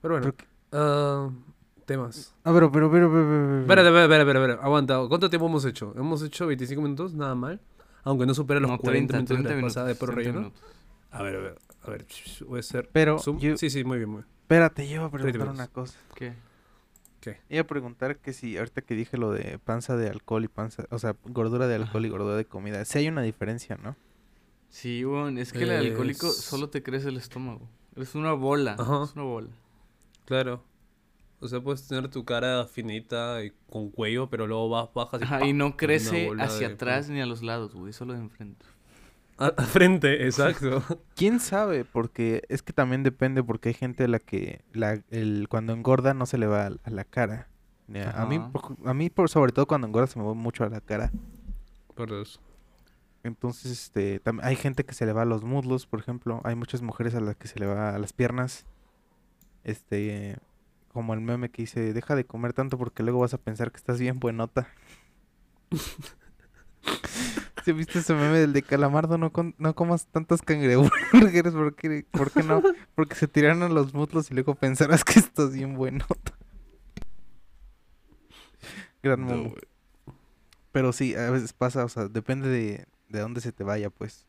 Pero 0.00 0.18
bueno. 0.18 0.34
Ah, 0.72 1.30
temas. 1.84 2.34
Ah, 2.44 2.52
pero, 2.52 2.70
pero, 2.72 2.90
pero, 2.90 3.10
pero, 3.10 3.24
pero, 3.24 3.66
pero- 3.66 3.82
Espera, 3.82 4.02
espera, 4.04 4.32
espera. 4.40 4.62
Aguanta. 4.64 4.98
¿Cuánto 5.08 5.28
tiempo 5.30 5.46
hemos 5.46 5.64
hecho? 5.64 5.92
Hemos 5.96 6.22
hecho 6.22 6.46
25 6.46 6.80
minutos, 6.82 7.14
nada 7.14 7.34
mal. 7.34 7.60
Aunque 8.04 8.24
no 8.26 8.34
supera 8.34 8.60
los 8.60 8.70
No, 8.70 8.78
40 8.78 9.12
30, 9.12 9.16
minutos 9.16 9.28
de 9.28 9.34
30 9.34 9.50
la 9.50 9.56
minutos. 9.56 9.74
pasada 9.74 9.88
de 9.88 9.94
perro 9.94 10.12
30 10.14 10.18
relleno. 10.30 10.40
minutos. 10.40 10.62
A 11.10 11.22
ver, 11.22 11.36
a 11.36 11.38
ver, 11.40 11.58
a 11.82 11.90
ver. 11.90 12.06
Voy 12.46 12.56
a 12.58 12.60
hacer. 12.60 12.88
Pero, 12.92 13.16
yo- 13.38 13.56
Sí, 13.56 13.70
sí, 13.70 13.84
muy 13.84 13.98
bien, 13.98 14.08
muy 14.10 14.18
bien. 14.22 14.28
espérate, 14.42 14.88
yo 14.88 14.94
iba 14.96 15.04
a 15.06 15.10
preguntar 15.10 15.48
una 15.48 15.68
cosa. 15.68 15.98
¿Qué? 16.14 16.34
¿Qué? 17.20 17.40
Iba 17.48 17.62
a 17.62 17.66
preguntar 17.66 18.18
que 18.18 18.32
si, 18.32 18.56
ahorita 18.56 18.82
que 18.82 18.94
dije 18.94 19.16
lo 19.18 19.32
de 19.32 19.58
panza 19.58 19.96
de 19.96 20.08
alcohol 20.08 20.44
y 20.44 20.48
panza, 20.48 20.84
o 20.90 20.98
sea, 20.98 21.16
gordura 21.24 21.66
de 21.66 21.74
alcohol 21.74 22.06
y 22.06 22.08
gordura 22.08 22.36
de 22.36 22.44
comida, 22.44 22.84
sí 22.84 22.98
hay 22.98 23.08
una 23.08 23.22
diferencia, 23.22 23.76
¿no? 23.82 23.96
Sí, 24.68 25.04
weón, 25.04 25.38
es 25.38 25.52
que 25.52 25.62
el 25.62 25.70
alcohólico 25.70 26.30
solo 26.30 26.68
te 26.68 26.82
crece 26.82 27.08
el 27.08 27.16
estómago. 27.16 27.68
Es 27.96 28.14
una 28.14 28.32
bola. 28.32 28.76
Ajá. 28.78 29.04
Es 29.04 29.14
una 29.14 29.24
bola. 29.24 29.48
Claro. 30.26 30.62
O 31.40 31.48
sea, 31.48 31.60
puedes 31.60 31.86
tener 31.86 32.08
tu 32.08 32.24
cara 32.24 32.66
finita 32.66 33.42
y 33.44 33.52
con 33.70 33.90
cuello, 33.90 34.28
pero 34.28 34.46
luego 34.46 34.68
vas, 34.68 34.88
bajas 34.94 35.20
y. 35.20 35.24
Ajá, 35.24 35.38
¡pam! 35.40 35.48
y 35.48 35.52
no 35.52 35.76
crece 35.76 36.30
hacia 36.38 36.68
de- 36.68 36.74
atrás 36.74 37.08
ni 37.08 37.20
a 37.20 37.26
los 37.26 37.42
lados, 37.42 37.74
güey, 37.74 37.92
solo 37.92 38.14
de 38.14 38.20
enfrente. 38.20 38.64
A, 39.38 39.48
a 39.48 39.62
frente, 39.64 40.24
exacto. 40.24 40.82
¿Quién 41.14 41.40
sabe? 41.40 41.84
Porque 41.84 42.42
es 42.48 42.62
que 42.62 42.72
también 42.72 43.02
depende 43.02 43.42
porque 43.42 43.68
hay 43.68 43.74
gente 43.74 44.04
a 44.04 44.08
la 44.08 44.18
que 44.18 44.62
la, 44.72 45.02
el, 45.10 45.46
cuando 45.50 45.74
engorda 45.74 46.14
no 46.14 46.24
se 46.24 46.38
le 46.38 46.46
va 46.46 46.66
a, 46.66 46.70
a 46.82 46.90
la 46.90 47.04
cara. 47.04 47.48
A, 48.14 48.26
mí, 48.26 48.40
a 48.84 48.94
mí 48.94 49.10
por, 49.10 49.28
sobre 49.28 49.52
todo 49.52 49.66
cuando 49.66 49.86
engorda 49.86 50.06
se 50.08 50.18
me 50.18 50.24
va 50.24 50.34
mucho 50.34 50.64
a 50.64 50.68
la 50.70 50.80
cara. 50.80 51.12
Por 51.94 52.12
eso. 52.12 52.40
Entonces, 53.26 53.70
este, 53.72 54.20
hay 54.42 54.56
gente 54.56 54.84
que 54.84 54.94
se 54.94 55.06
le 55.06 55.12
va 55.12 55.22
a 55.22 55.26
los 55.26 55.44
muslos, 55.44 55.86
por 55.86 56.00
ejemplo. 56.00 56.40
Hay 56.44 56.54
muchas 56.54 56.82
mujeres 56.82 57.14
a 57.14 57.20
las 57.20 57.36
que 57.36 57.48
se 57.48 57.58
le 57.58 57.66
va 57.66 57.94
a 57.94 57.98
las 57.98 58.12
piernas. 58.12 58.64
Este, 59.64 60.38
como 60.92 61.12
el 61.12 61.20
meme 61.20 61.50
que 61.50 61.62
dice, 61.62 61.92
deja 61.92 62.14
de 62.14 62.24
comer 62.24 62.52
tanto 62.52 62.78
porque 62.78 63.02
luego 63.02 63.20
vas 63.20 63.34
a 63.34 63.38
pensar 63.38 63.70
que 63.70 63.78
estás 63.78 63.98
bien 63.98 64.18
buenota. 64.18 64.68
¿Sí 67.64 67.72
viste 67.72 67.98
ese 67.98 68.14
meme 68.14 68.38
del 68.38 68.52
de 68.52 68.62
Calamardo? 68.62 69.18
No, 69.18 69.32
con- 69.32 69.56
no 69.58 69.74
comas 69.74 70.06
tantos 70.06 70.40
cangreburgers. 70.40 71.52
¿Por 71.52 71.74
qué, 71.74 72.06
¿Por 72.12 72.30
qué 72.30 72.42
no? 72.44 72.62
Porque 72.94 73.16
se 73.16 73.26
tiraron 73.26 73.64
a 73.64 73.68
los 73.68 73.92
muslos 73.92 74.30
y 74.30 74.34
luego 74.34 74.54
pensarás 74.54 75.02
que 75.02 75.18
estás 75.18 75.52
bien 75.52 75.74
bueno. 75.74 76.06
Gran 79.02 79.24
meme. 79.24 79.54
Pero 80.70 80.92
sí, 80.92 81.14
a 81.14 81.30
veces 81.30 81.52
pasa, 81.52 81.84
o 81.84 81.88
sea, 81.88 82.06
depende 82.06 82.48
de, 82.48 82.86
de 83.08 83.20
dónde 83.20 83.40
se 83.40 83.52
te 83.52 83.64
vaya, 83.64 83.90
pues. 83.90 84.26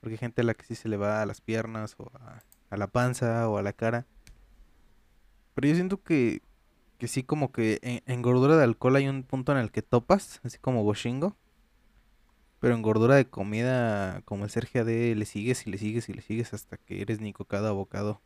Porque 0.00 0.14
hay 0.14 0.18
gente 0.18 0.42
a 0.42 0.44
la 0.44 0.54
que 0.54 0.64
sí 0.64 0.74
se 0.74 0.88
le 0.88 0.96
va 0.96 1.22
a 1.22 1.26
las 1.26 1.40
piernas 1.40 1.94
o 1.98 2.10
a, 2.18 2.42
a 2.70 2.76
la 2.76 2.86
panza 2.88 3.48
o 3.48 3.58
a 3.58 3.62
la 3.62 3.72
cara. 3.72 4.06
Pero 5.54 5.68
yo 5.68 5.74
siento 5.74 6.02
que, 6.02 6.42
que 6.98 7.08
sí 7.08 7.22
como 7.22 7.52
que 7.52 7.78
en, 7.82 8.02
en 8.06 8.22
gordura 8.22 8.56
de 8.56 8.64
alcohol 8.64 8.96
hay 8.96 9.08
un 9.08 9.22
punto 9.22 9.52
en 9.52 9.58
el 9.58 9.70
que 9.70 9.82
topas, 9.82 10.40
así 10.44 10.58
como 10.58 10.82
Goshingo. 10.82 11.36
Pero 12.60 12.74
en 12.74 12.82
gordura 12.82 13.16
de 13.16 13.28
comida, 13.28 14.22
como 14.22 14.44
el 14.44 14.50
Sergio 14.50 14.82
AD, 14.82 15.14
le 15.16 15.24
sigues 15.24 15.66
y 15.66 15.70
le 15.70 15.78
sigues 15.78 16.08
y 16.08 16.12
le 16.12 16.22
sigues 16.22 16.54
hasta 16.54 16.76
que 16.76 17.02
eres 17.02 17.20
Nico 17.20 17.44
cada 17.44 17.72
bocado. 17.72 18.20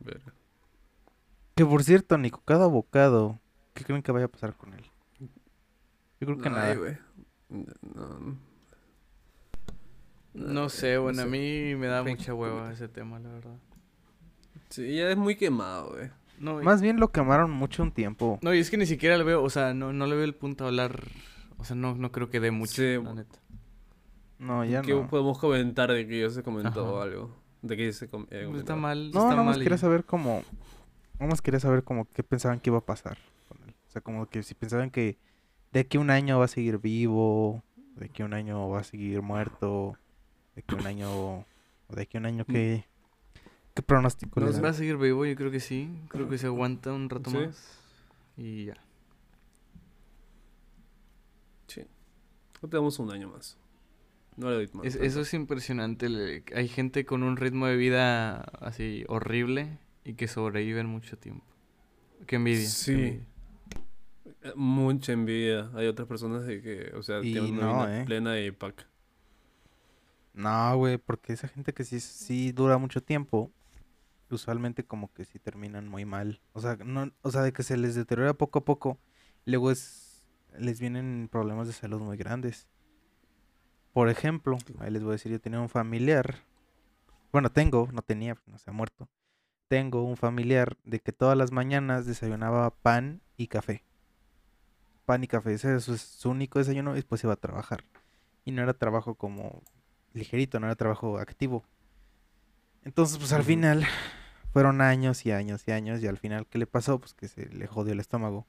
Verga. 0.00 0.32
Que 1.56 1.64
por 1.64 1.82
cierto, 1.82 2.18
Nico 2.18 2.42
cada 2.44 2.66
bocado, 2.66 3.40
¿qué 3.74 3.84
creen 3.84 4.02
que 4.02 4.12
vaya 4.12 4.26
a 4.26 4.28
pasar 4.28 4.54
con 4.56 4.74
él? 4.74 4.84
Yo 6.20 6.26
creo 6.26 6.38
que 6.38 6.48
Ay, 6.48 6.54
nada. 6.54 7.00
No. 7.48 8.36
No 10.34 10.68
sé, 10.68 10.98
bueno, 10.98 11.22
a 11.22 11.24
sé. 11.24 11.30
mí 11.30 11.74
me 11.76 11.86
da 11.86 12.02
mucha 12.02 12.34
hueva 12.34 12.70
ese 12.72 12.88
tema, 12.88 13.18
la 13.18 13.30
verdad. 13.30 13.56
Sí, 14.68 14.96
ya 14.96 15.10
es 15.10 15.16
muy 15.16 15.36
quemado, 15.36 15.90
güey. 15.92 16.10
No, 16.38 16.60
y- 16.60 16.64
Más 16.64 16.82
bien 16.82 17.00
lo 17.00 17.10
quemaron 17.10 17.50
mucho 17.50 17.82
un 17.82 17.92
tiempo. 17.92 18.38
no, 18.42 18.52
y 18.52 18.58
es 18.58 18.70
que 18.70 18.76
ni 18.76 18.84
siquiera 18.84 19.16
le 19.16 19.24
veo, 19.24 19.42
o 19.42 19.48
sea, 19.48 19.72
no, 19.72 19.92
no 19.94 20.06
le 20.06 20.14
veo 20.16 20.24
el 20.24 20.34
punto 20.34 20.64
a 20.64 20.66
hablar. 20.68 21.04
O 21.56 21.64
sea, 21.64 21.74
no, 21.74 21.94
no 21.94 22.12
creo 22.12 22.28
que 22.28 22.40
dé 22.40 22.50
mucho, 22.50 22.74
Sí, 22.74 22.96
la 23.02 23.14
neta. 23.14 23.38
No, 24.38 24.62
ya 24.66 24.82
¿Qué 24.82 24.92
no. 24.92 25.08
podemos 25.08 25.38
comentar 25.38 25.90
de 25.90 26.06
que 26.06 26.20
ya 26.20 26.28
se 26.30 26.42
comentó 26.42 26.96
Ajá. 26.96 27.04
algo? 27.04 27.34
De 27.62 27.74
que 27.78 27.90
se 27.94 28.08
com- 28.10 28.26
eh, 28.30 28.42
comentó. 28.44 28.58
está 28.58 28.76
mal. 28.76 29.10
No, 29.12 29.30
está 29.30 29.42
más 29.42 29.56
y- 29.56 29.62
quería 29.62 29.78
saber 29.78 30.04
cómo... 30.04 30.42
Nada 31.18 31.30
más 31.30 31.40
quería 31.40 31.60
saber 31.60 31.82
cómo 31.82 32.06
qué 32.10 32.22
pensaban 32.22 32.60
que 32.60 32.68
iba 32.68 32.78
a 32.78 32.84
pasar 32.84 33.16
con 33.48 33.56
él. 33.66 33.74
O 33.88 33.90
sea, 33.90 34.02
como 34.02 34.26
que 34.28 34.42
si 34.42 34.52
pensaban 34.54 34.90
que 34.90 35.16
de 35.72 35.80
aquí 35.80 35.96
a 35.96 36.00
un 36.00 36.10
año 36.10 36.38
va 36.38 36.44
a 36.46 36.48
seguir 36.48 36.78
vivo, 36.78 37.62
de 37.96 38.06
aquí 38.06 38.22
a 38.22 38.24
un 38.26 38.34
año 38.34 38.68
va 38.68 38.80
a 38.80 38.84
seguir 38.84 39.22
muerto, 39.22 39.96
de 40.54 40.62
aquí 40.62 40.74
a 40.74 40.78
un 40.78 40.86
año... 40.86 41.44
O 41.88 41.94
de 41.94 42.02
aquí 42.02 42.16
a 42.16 42.20
un 42.20 42.26
año 42.26 42.44
qué... 42.44 42.84
¿Qué 43.74 43.82
pronóstico 43.82 44.40
No. 44.40 44.62
Va 44.62 44.70
a 44.70 44.72
seguir 44.72 44.96
vivo, 44.96 45.24
yo 45.26 45.36
creo 45.36 45.50
que 45.50 45.60
sí. 45.60 45.88
Creo 46.08 46.28
que 46.28 46.38
se 46.38 46.46
aguanta 46.46 46.92
un 46.92 47.08
rato 47.10 47.30
Sí. 47.30 47.36
más. 47.36 47.78
Y 48.36 48.64
ya. 48.66 48.74
Sí. 51.66 51.82
No 52.62 52.68
tenemos 52.68 52.98
un 52.98 53.10
año 53.10 53.28
más. 53.28 53.56
No 54.36 54.50
le 54.50 54.56
doy 54.56 54.70
más. 54.72 54.86
Es- 54.86 54.96
eso 54.96 55.20
es 55.20 55.32
impresionante. 55.34 56.08
le- 56.08 56.42
Hay 56.54 56.68
gente 56.68 57.04
con 57.04 57.22
un 57.22 57.36
ritmo 57.36 57.66
de 57.66 57.76
vida 57.76 58.40
así 58.60 59.04
horrible 59.08 59.78
y 60.04 60.14
que 60.14 60.28
sobreviven 60.28 60.86
mucho 60.86 61.16
tiempo. 61.18 61.44
Qué 62.26 62.36
envidia. 62.36 62.60
qué 62.64 62.66
Sí. 62.66 62.92
envidia. 62.92 63.26
Eh, 64.46 64.52
Mucha 64.54 65.12
envidia. 65.12 65.70
Hay 65.74 65.86
otras 65.86 66.08
personas 66.08 66.46
de 66.46 66.62
que, 66.62 66.92
o 66.94 67.02
sea, 67.02 67.18
Y 67.20 67.32
tienen 67.32 67.58
una 67.58 67.86
vida 67.86 68.00
eh. 68.00 68.04
plena 68.04 68.40
y 68.40 68.50
pack. 68.50 68.86
No, 70.34 70.76
güey, 70.76 70.98
porque 70.98 71.32
esa 71.32 71.48
gente 71.48 71.72
que 71.72 71.84
sí, 71.84 71.98
sí 71.98 72.52
dura 72.52 72.76
mucho 72.76 73.02
tiempo, 73.02 73.50
usualmente 74.30 74.84
como 74.84 75.12
que 75.12 75.24
sí 75.24 75.38
terminan 75.38 75.88
muy 75.88 76.04
mal. 76.04 76.40
O 76.52 76.60
sea, 76.60 76.76
no, 76.76 77.10
o 77.22 77.30
sea, 77.30 77.42
de 77.42 77.52
que 77.52 77.62
se 77.62 77.76
les 77.76 77.94
deteriora 77.94 78.34
poco 78.34 78.58
a 78.58 78.64
poco, 78.64 78.98
luego 79.46 79.70
es, 79.70 80.22
les 80.58 80.78
vienen 80.78 81.28
problemas 81.30 81.66
de 81.66 81.72
salud 81.72 82.00
muy 82.00 82.18
grandes. 82.18 82.68
Por 83.94 84.10
ejemplo, 84.10 84.58
ahí 84.80 84.90
les 84.90 85.02
voy 85.02 85.12
a 85.12 85.12
decir, 85.12 85.32
yo 85.32 85.40
tenía 85.40 85.58
un 85.58 85.70
familiar, 85.70 86.44
bueno, 87.32 87.50
tengo, 87.50 87.88
no 87.92 88.02
tenía, 88.02 88.36
no 88.46 88.58
se 88.58 88.68
ha 88.68 88.74
muerto. 88.74 89.08
Tengo 89.68 90.02
un 90.02 90.18
familiar 90.18 90.76
de 90.84 91.00
que 91.00 91.12
todas 91.12 91.36
las 91.36 91.50
mañanas 91.50 92.04
desayunaba 92.04 92.70
pan 92.70 93.22
y 93.38 93.48
café. 93.48 93.84
Pan 95.06 95.24
y 95.24 95.28
café, 95.28 95.54
ese 95.54 95.76
es 95.76 95.84
su, 95.84 95.98
su 95.98 96.30
único 96.30 96.60
desayuno 96.60 96.92
y 96.92 96.96
después 96.96 97.24
iba 97.24 97.34
a 97.34 97.36
trabajar. 97.36 97.84
Y 98.44 98.52
no 98.52 98.62
era 98.62 98.74
trabajo 98.74 99.16
como 99.16 99.62
ligerito, 100.14 100.60
no 100.60 100.66
era 100.66 100.76
trabajo 100.76 101.18
activo. 101.18 101.64
Entonces, 102.84 103.18
pues 103.18 103.32
al 103.32 103.44
final 103.44 103.84
fueron 104.52 104.80
años 104.80 105.26
y 105.26 105.32
años 105.32 105.64
y 105.68 105.72
años 105.72 106.02
y 106.02 106.06
al 106.06 106.18
final, 106.18 106.46
¿qué 106.48 106.58
le 106.58 106.66
pasó? 106.66 106.98
Pues 107.00 107.14
que 107.14 107.28
se 107.28 107.46
le 107.50 107.66
jodió 107.66 107.92
el 107.92 108.00
estómago. 108.00 108.46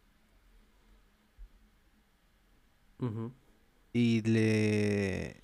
Y 3.93 4.21
le... 4.21 5.41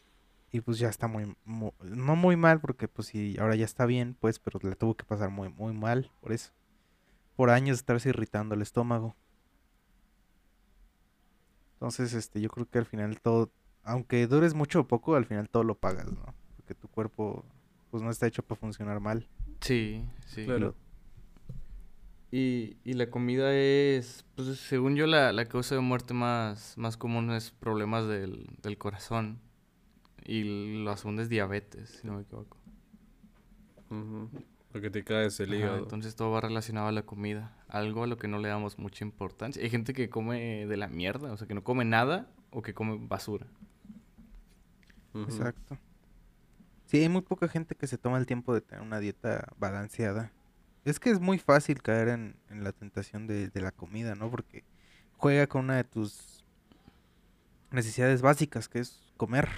Y 0.52 0.62
pues 0.62 0.78
ya 0.80 0.89
está 0.89 1.08
muy, 1.08 1.36
mu- 1.45 1.73
No 1.84 2.15
muy 2.15 2.38
mal 2.38 2.62
porque 2.62 2.88
pues 2.88 3.08
sí, 3.08 3.38
ahora 3.39 3.56
ya 3.56 3.65
está 3.65 3.86
bien, 3.88 4.15
pues, 4.19 4.39
pero 4.39 4.60
le 4.63 4.76
tuvo 4.76 4.95
que 4.95 5.06
pasar 5.06 5.30
muy, 5.32 5.49
muy 5.49 5.73
mal 5.73 6.12
por 6.21 6.32
eso. 6.34 6.52
Por 7.36 7.49
años 7.52 7.78
estarse 7.80 8.10
irritando 8.10 8.56
el 8.56 8.62
estómago. 8.63 9.15
Entonces, 11.84 12.13
este, 12.13 12.39
yo 12.39 12.48
creo 12.48 12.65
que 12.65 12.78
al 12.78 12.86
final 12.86 13.19
todo, 13.19 13.52
aunque 13.84 14.26
dures 14.26 14.54
mucho 14.54 14.80
o 14.80 14.88
poco, 14.88 15.15
al 15.15 15.26
final 15.26 15.50
todo 15.50 15.65
lo 15.65 15.76
pagas, 15.76 16.10
¿no? 16.13 16.34
Porque 16.56 16.76
tu 16.76 16.88
cuerpo, 16.88 17.43
pues 17.91 18.02
no 18.02 18.10
está 18.10 18.26
hecho 18.26 18.41
para 18.41 18.58
funcionar 18.58 19.02
mal. 19.02 19.28
Sí, 19.60 20.02
sí. 20.26 20.46
Claro. 20.46 20.76
Y, 22.32 22.78
y 22.86 22.93
la 22.93 23.10
comida 23.10 23.54
es, 23.54 24.24
pues 24.36 24.58
según 24.60 24.96
yo, 24.96 25.08
la, 25.08 25.34
la 25.34 25.43
causa 25.50 25.76
de 25.76 25.82
muerte 25.82 26.13
más, 26.13 26.78
más 26.78 26.96
común 26.96 27.30
es 27.32 27.52
problemas 27.52 28.08
del, 28.08 28.48
del 28.62 28.78
corazón. 28.78 29.41
Y 30.24 30.86
la 30.86 30.96
segunda 30.96 31.22
es 31.22 31.28
diabetes, 31.28 32.00
si 32.00 32.08
no 32.08 32.13
me 32.13 32.22
equivoco. 32.22 32.56
Porque 34.72 34.89
te 34.89 35.04
caes 35.04 35.38
el 35.41 35.50
Ajá, 35.50 35.58
hígado. 35.58 35.78
entonces 35.80 36.15
todo 36.15 36.32
va 36.32 36.39
relacionado 36.39 36.88
a 36.88 36.93
la 36.93 37.02
comida. 37.06 37.58
Algo 37.73 38.03
a 38.03 38.07
lo 38.07 38.17
que 38.17 38.27
no 38.27 38.38
le 38.38 38.49
damos 38.49 38.77
mucha 38.77 39.03
importancia. 39.03 39.63
Hay 39.63 39.69
gente 39.71 39.93
que 39.93 40.09
come 40.09 40.67
de 40.67 40.77
la 40.77 40.88
mierda, 40.88 41.31
o 41.33 41.38
sea, 41.38 41.47
que 41.47 41.55
no 41.55 41.63
come 41.63 41.86
nada 41.86 42.27
o 42.51 42.62
que 42.62 42.75
come 42.75 42.97
basura. 43.01 43.47
Exacto. 45.15 45.77
Sí, 46.86 46.97
hay 46.99 47.09
muy 47.09 47.21
poca 47.21 47.47
gente 47.47 47.75
que 47.75 47.88
se 47.88 47.97
toma 47.97 48.19
el 48.19 48.27
tiempo 48.27 48.53
de 48.53 48.62
tener 48.62 48.83
una 48.83 48.99
dieta 48.99 49.47
balanceada. 49.57 50.31
Es 50.86 50.99
que 50.99 51.09
es 51.09 51.19
muy 51.19 51.39
fácil 51.39 51.81
caer 51.81 52.09
en, 52.09 52.38
en 52.49 52.63
la 52.63 52.73
tentación 52.73 53.25
de, 53.25 53.49
de 53.49 53.62
la 53.62 53.71
comida, 53.71 54.13
¿no? 54.15 54.29
Porque 54.29 54.65
juega 55.17 55.47
con 55.47 55.65
una 55.65 55.77
de 55.77 55.83
tus 55.83 56.45
necesidades 57.71 58.21
básicas, 58.21 58.69
que 58.69 58.79
es 58.79 59.13
comer. 59.17 59.49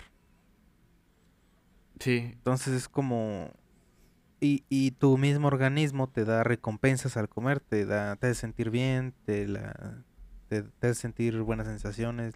Sí, 2.00 2.32
Entonces 2.34 2.74
es 2.74 2.90
como... 2.90 3.52
Y, 4.46 4.64
y 4.70 4.92
tu 4.92 5.18
mismo 5.18 5.48
organismo 5.48 6.08
te 6.08 6.24
da 6.24 6.44
recompensas 6.44 7.18
al 7.18 7.28
comer, 7.28 7.60
te 7.62 7.84
da, 7.88 8.16
te 8.16 8.28
hace 8.28 8.42
sentir 8.42 8.70
bien, 8.70 9.12
te, 9.26 9.48
la, 9.48 10.04
te, 10.50 10.62
te 10.62 10.88
hace 10.88 11.02
sentir 11.02 11.42
buenas 11.42 11.66
sensaciones, 11.66 12.36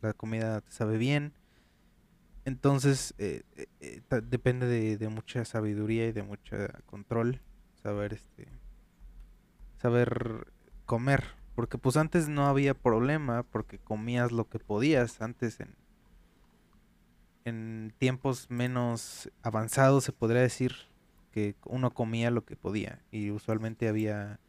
la 0.00 0.12
comida 0.12 0.60
te 0.60 0.70
sabe 0.70 0.96
bien. 0.96 1.32
Entonces 2.44 3.14
eh, 3.18 3.42
eh, 3.56 3.66
eh, 3.80 4.00
depende 4.22 4.68
de, 4.68 4.96
de 4.96 5.08
mucha 5.08 5.44
sabiduría 5.44 6.06
y 6.06 6.12
de 6.12 6.22
mucho 6.22 6.54
control, 6.86 7.40
saber 7.82 8.12
este, 8.12 8.46
saber 9.78 10.52
comer, 10.86 11.24
porque 11.56 11.78
pues 11.78 11.96
antes 11.96 12.28
no 12.28 12.46
había 12.46 12.74
problema, 12.74 13.42
porque 13.42 13.80
comías 13.80 14.30
lo 14.30 14.48
que 14.48 14.60
podías, 14.60 15.20
antes 15.20 15.58
en, 15.58 15.74
en 17.44 17.92
tiempos 17.98 18.48
menos 18.50 19.32
avanzados 19.42 20.04
se 20.04 20.12
podría 20.12 20.42
decir 20.42 20.89
que 21.32 21.54
uno 21.66 21.92
comía 21.92 22.30
lo 22.30 22.44
que 22.44 22.56
podía 22.56 23.00
y 23.10 23.30
usualmente 23.30 23.88
había 23.88 24.40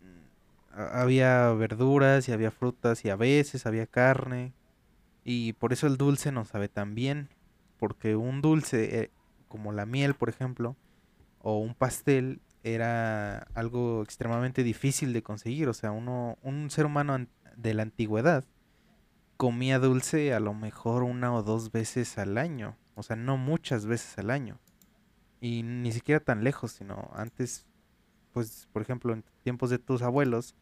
mm, 0.00 0.80
había 0.94 1.50
verduras 1.52 2.28
y 2.28 2.32
había 2.32 2.50
frutas 2.50 3.04
y 3.04 3.10
a 3.10 3.16
veces 3.16 3.66
había 3.66 3.86
carne 3.86 4.52
y 5.24 5.54
por 5.54 5.72
eso 5.72 5.86
el 5.86 5.96
dulce 5.96 6.32
no 6.32 6.44
sabe 6.44 6.68
tan 6.68 6.94
bien 6.94 7.30
porque 7.78 8.16
un 8.16 8.40
dulce 8.42 9.00
eh, 9.00 9.10
como 9.48 9.72
la 9.72 9.86
miel 9.86 10.14
por 10.14 10.28
ejemplo 10.28 10.76
o 11.40 11.58
un 11.58 11.74
pastel 11.74 12.40
era 12.64 13.38
algo 13.54 14.02
extremadamente 14.02 14.62
difícil 14.64 15.12
de 15.12 15.22
conseguir 15.22 15.68
o 15.68 15.74
sea 15.74 15.92
uno 15.92 16.38
un 16.42 16.70
ser 16.70 16.86
humano 16.86 17.14
an- 17.14 17.28
de 17.56 17.74
la 17.74 17.82
antigüedad 17.82 18.44
comía 19.36 19.78
dulce 19.78 20.34
a 20.34 20.40
lo 20.40 20.54
mejor 20.54 21.02
una 21.02 21.32
o 21.34 21.42
dos 21.42 21.72
veces 21.72 22.18
al 22.18 22.38
año, 22.38 22.76
o 22.94 23.02
sea, 23.02 23.16
no 23.16 23.36
muchas 23.36 23.86
veces 23.86 24.18
al 24.18 24.30
año. 24.30 24.58
Y 25.40 25.62
ni 25.62 25.92
siquiera 25.92 26.20
tan 26.20 26.42
lejos, 26.42 26.72
sino 26.72 27.10
antes, 27.14 27.66
pues, 28.32 28.68
por 28.72 28.82
ejemplo, 28.82 29.12
en 29.12 29.24
tiempos 29.42 29.70
de 29.70 29.78
tus 29.78 30.02
abuelos, 30.02 30.54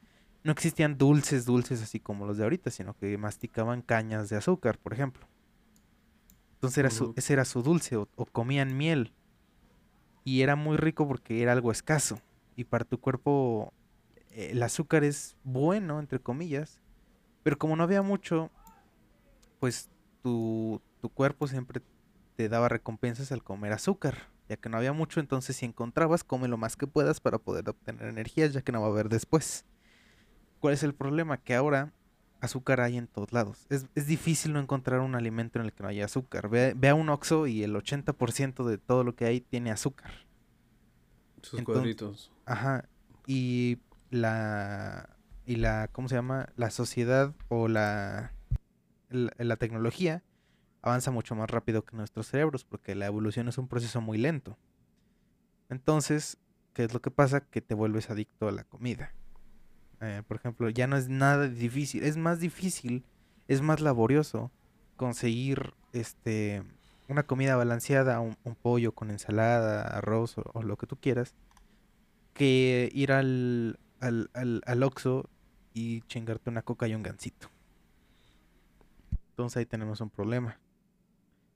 no 0.44 0.52
existían 0.52 0.98
dulces, 0.98 1.44
dulces 1.44 1.82
así 1.82 1.98
como 1.98 2.26
los 2.26 2.36
de 2.36 2.44
ahorita, 2.44 2.70
sino 2.70 2.94
que 2.96 3.16
masticaban 3.18 3.82
cañas 3.82 4.28
de 4.28 4.36
azúcar, 4.36 4.78
por 4.78 4.92
ejemplo. 4.92 5.26
Entonces 6.54 6.78
era 6.78 6.90
su, 6.90 7.14
ese 7.16 7.32
era 7.32 7.44
su 7.44 7.62
dulce, 7.62 7.96
o, 7.96 8.08
o 8.16 8.26
comían 8.26 8.76
miel. 8.76 9.12
Y 10.24 10.42
era 10.42 10.56
muy 10.56 10.76
rico 10.76 11.06
porque 11.06 11.42
era 11.42 11.52
algo 11.52 11.72
escaso. 11.72 12.20
Y 12.56 12.64
para 12.64 12.84
tu 12.84 12.98
cuerpo 12.98 13.72
eh, 14.36 14.50
el 14.52 14.62
azúcar 14.62 15.02
es 15.02 15.36
bueno, 15.42 15.98
entre 15.98 16.20
comillas. 16.20 16.80
Pero 17.42 17.58
como 17.58 17.74
no 17.76 17.82
había 17.82 18.02
mucho, 18.02 18.50
pues 19.58 19.88
tu, 20.22 20.80
tu 21.00 21.08
cuerpo 21.08 21.46
siempre 21.46 21.80
te 22.36 22.48
daba 22.48 22.68
recompensas 22.68 23.32
al 23.32 23.42
comer 23.42 23.72
azúcar. 23.72 24.28
Ya 24.48 24.56
que 24.56 24.68
no 24.68 24.76
había 24.76 24.92
mucho, 24.92 25.20
entonces 25.20 25.56
si 25.56 25.66
encontrabas, 25.66 26.22
come 26.24 26.46
lo 26.48 26.56
más 26.56 26.76
que 26.76 26.86
puedas 26.86 27.20
para 27.20 27.38
poder 27.38 27.68
obtener 27.68 28.06
energías, 28.08 28.52
ya 28.52 28.62
que 28.62 28.72
no 28.72 28.80
va 28.80 28.86
a 28.86 28.90
haber 28.90 29.08
después. 29.08 29.64
¿Cuál 30.60 30.74
es 30.74 30.82
el 30.82 30.94
problema? 30.94 31.36
Que 31.38 31.54
ahora 31.54 31.92
azúcar 32.40 32.80
hay 32.80 32.96
en 32.96 33.08
todos 33.08 33.32
lados. 33.32 33.66
Es, 33.70 33.86
es 33.94 34.06
difícil 34.06 34.52
no 34.52 34.60
encontrar 34.60 35.00
un 35.00 35.14
alimento 35.16 35.58
en 35.58 35.64
el 35.64 35.72
que 35.72 35.82
no 35.82 35.88
haya 35.88 36.04
azúcar. 36.04 36.48
Ve, 36.48 36.74
ve 36.76 36.88
a 36.88 36.94
un 36.94 37.08
Oxxo 37.08 37.46
y 37.46 37.62
el 37.64 37.74
80% 37.74 38.64
de 38.64 38.78
todo 38.78 39.02
lo 39.04 39.16
que 39.16 39.24
hay 39.24 39.40
tiene 39.40 39.70
azúcar. 39.72 40.12
Sus 41.42 41.58
Entonces- 41.58 41.64
cuadritos. 41.64 42.32
Ajá. 42.44 42.88
Y 43.26 43.78
la. 44.10 45.10
Y 45.44 45.56
la. 45.56 45.88
¿Cómo 45.92 46.08
se 46.08 46.14
llama? 46.14 46.48
La 46.56 46.70
sociedad 46.70 47.34
o 47.48 47.68
la. 47.68 48.32
La, 49.08 49.32
la 49.38 49.56
tecnología 49.56 50.22
avanza 50.86 51.10
mucho 51.10 51.34
más 51.34 51.50
rápido 51.50 51.84
que 51.84 51.96
nuestros 51.96 52.28
cerebros 52.28 52.64
porque 52.64 52.94
la 52.94 53.06
evolución 53.06 53.48
es 53.48 53.58
un 53.58 53.66
proceso 53.66 54.00
muy 54.00 54.18
lento. 54.18 54.56
Entonces, 55.68 56.38
¿qué 56.74 56.84
es 56.84 56.94
lo 56.94 57.02
que 57.02 57.10
pasa? 57.10 57.40
Que 57.40 57.60
te 57.60 57.74
vuelves 57.74 58.08
adicto 58.08 58.46
a 58.46 58.52
la 58.52 58.62
comida. 58.64 59.12
Eh, 60.00 60.22
por 60.28 60.36
ejemplo, 60.36 60.68
ya 60.70 60.86
no 60.86 60.96
es 60.96 61.08
nada 61.08 61.48
difícil. 61.48 62.04
Es 62.04 62.16
más 62.16 62.38
difícil, 62.38 63.04
es 63.48 63.62
más 63.62 63.80
laborioso 63.80 64.52
conseguir 64.96 65.74
este 65.92 66.62
una 67.08 67.24
comida 67.24 67.54
balanceada, 67.56 68.18
un, 68.20 68.36
pollo 68.60 68.92
con 68.92 69.10
ensalada, 69.10 69.82
arroz 69.82 70.36
o, 70.38 70.62
lo 70.62 70.76
que 70.76 70.88
tú 70.88 70.96
quieras, 70.96 71.36
que 72.34 72.90
ir 72.92 73.12
al, 73.12 73.78
al, 74.00 74.28
al, 74.34 74.62
al 74.66 74.82
Oxxo 74.82 75.30
y 75.72 76.00
chingarte 76.02 76.50
una 76.50 76.62
coca 76.62 76.88
y 76.88 76.94
un 76.96 77.04
gansito. 77.04 77.48
Entonces 79.30 79.58
ahí 79.58 79.66
tenemos 79.66 80.00
un 80.00 80.10
problema. 80.10 80.58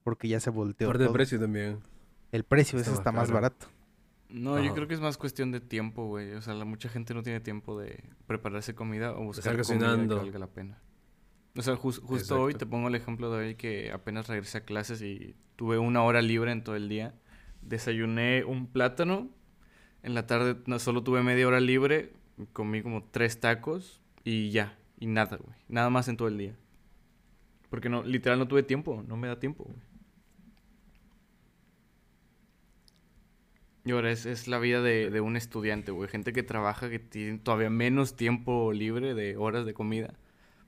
Porque 0.03 0.27
ya 0.27 0.39
se 0.39 0.49
volteó 0.49 0.87
Aparte 0.89 1.05
todo. 1.05 1.13
precio 1.13 1.39
también. 1.39 1.79
El 2.31 2.43
precio 2.43 2.79
Está 2.79 2.89
ese 2.89 2.91
más 2.91 2.99
está 2.99 3.11
más 3.11 3.23
caro. 3.27 3.33
barato. 3.35 3.67
No, 4.29 4.63
yo 4.63 4.73
creo 4.73 4.87
que 4.87 4.93
es 4.93 5.01
más 5.01 5.17
cuestión 5.17 5.51
de 5.51 5.59
tiempo, 5.59 6.07
güey. 6.07 6.31
O 6.33 6.41
sea, 6.41 6.53
la, 6.53 6.63
mucha 6.63 6.87
gente 6.87 7.13
no 7.13 7.21
tiene 7.21 7.41
tiempo 7.41 7.77
de 7.79 8.03
prepararse 8.27 8.73
comida 8.73 9.11
o 9.11 9.23
buscar 9.25 9.61
comida 9.61 9.97
que 9.97 10.07
valga 10.07 10.39
la 10.39 10.47
pena. 10.47 10.79
O 11.57 11.61
sea, 11.61 11.75
jus- 11.75 11.99
justo 12.01 12.41
hoy 12.41 12.53
te 12.53 12.65
pongo 12.65 12.87
el 12.87 12.95
ejemplo 12.95 13.29
de 13.31 13.37
hoy 13.47 13.55
que 13.55 13.91
apenas 13.91 14.27
regresé 14.29 14.59
a 14.59 14.63
clases 14.63 15.01
y 15.01 15.35
tuve 15.57 15.77
una 15.79 16.01
hora 16.03 16.21
libre 16.21 16.53
en 16.53 16.63
todo 16.63 16.77
el 16.77 16.87
día. 16.87 17.13
Desayuné 17.61 18.45
un 18.45 18.67
plátano. 18.67 19.29
En 20.01 20.13
la 20.15 20.25
tarde 20.27 20.55
no, 20.65 20.79
solo 20.79 21.03
tuve 21.03 21.21
media 21.23 21.45
hora 21.47 21.59
libre. 21.59 22.13
Comí 22.53 22.81
como 22.81 23.03
tres 23.03 23.39
tacos 23.41 24.01
y 24.23 24.49
ya. 24.51 24.77
Y 24.97 25.07
nada, 25.07 25.35
güey. 25.37 25.57
Nada 25.67 25.89
más 25.89 26.07
en 26.07 26.15
todo 26.15 26.29
el 26.29 26.37
día. 26.37 26.55
Porque 27.69 27.89
no, 27.89 28.01
literal 28.03 28.39
no 28.39 28.47
tuve 28.47 28.63
tiempo. 28.63 29.03
No 29.05 29.17
me 29.17 29.27
da 29.27 29.37
tiempo, 29.39 29.65
güey. 29.65 29.77
Y 33.83 33.91
ahora 33.91 34.11
es, 34.11 34.25
es 34.25 34.47
la 34.47 34.59
vida 34.59 34.81
de, 34.81 35.09
de 35.09 35.21
un 35.21 35.35
estudiante, 35.35 35.91
güey. 35.91 36.09
Gente 36.09 36.33
que 36.33 36.43
trabaja, 36.43 36.89
que 36.89 36.99
tiene 36.99 37.39
todavía 37.39 37.69
menos 37.69 38.15
tiempo 38.15 38.71
libre 38.73 39.13
de 39.15 39.37
horas 39.37 39.65
de 39.65 39.73
comida. 39.73 40.13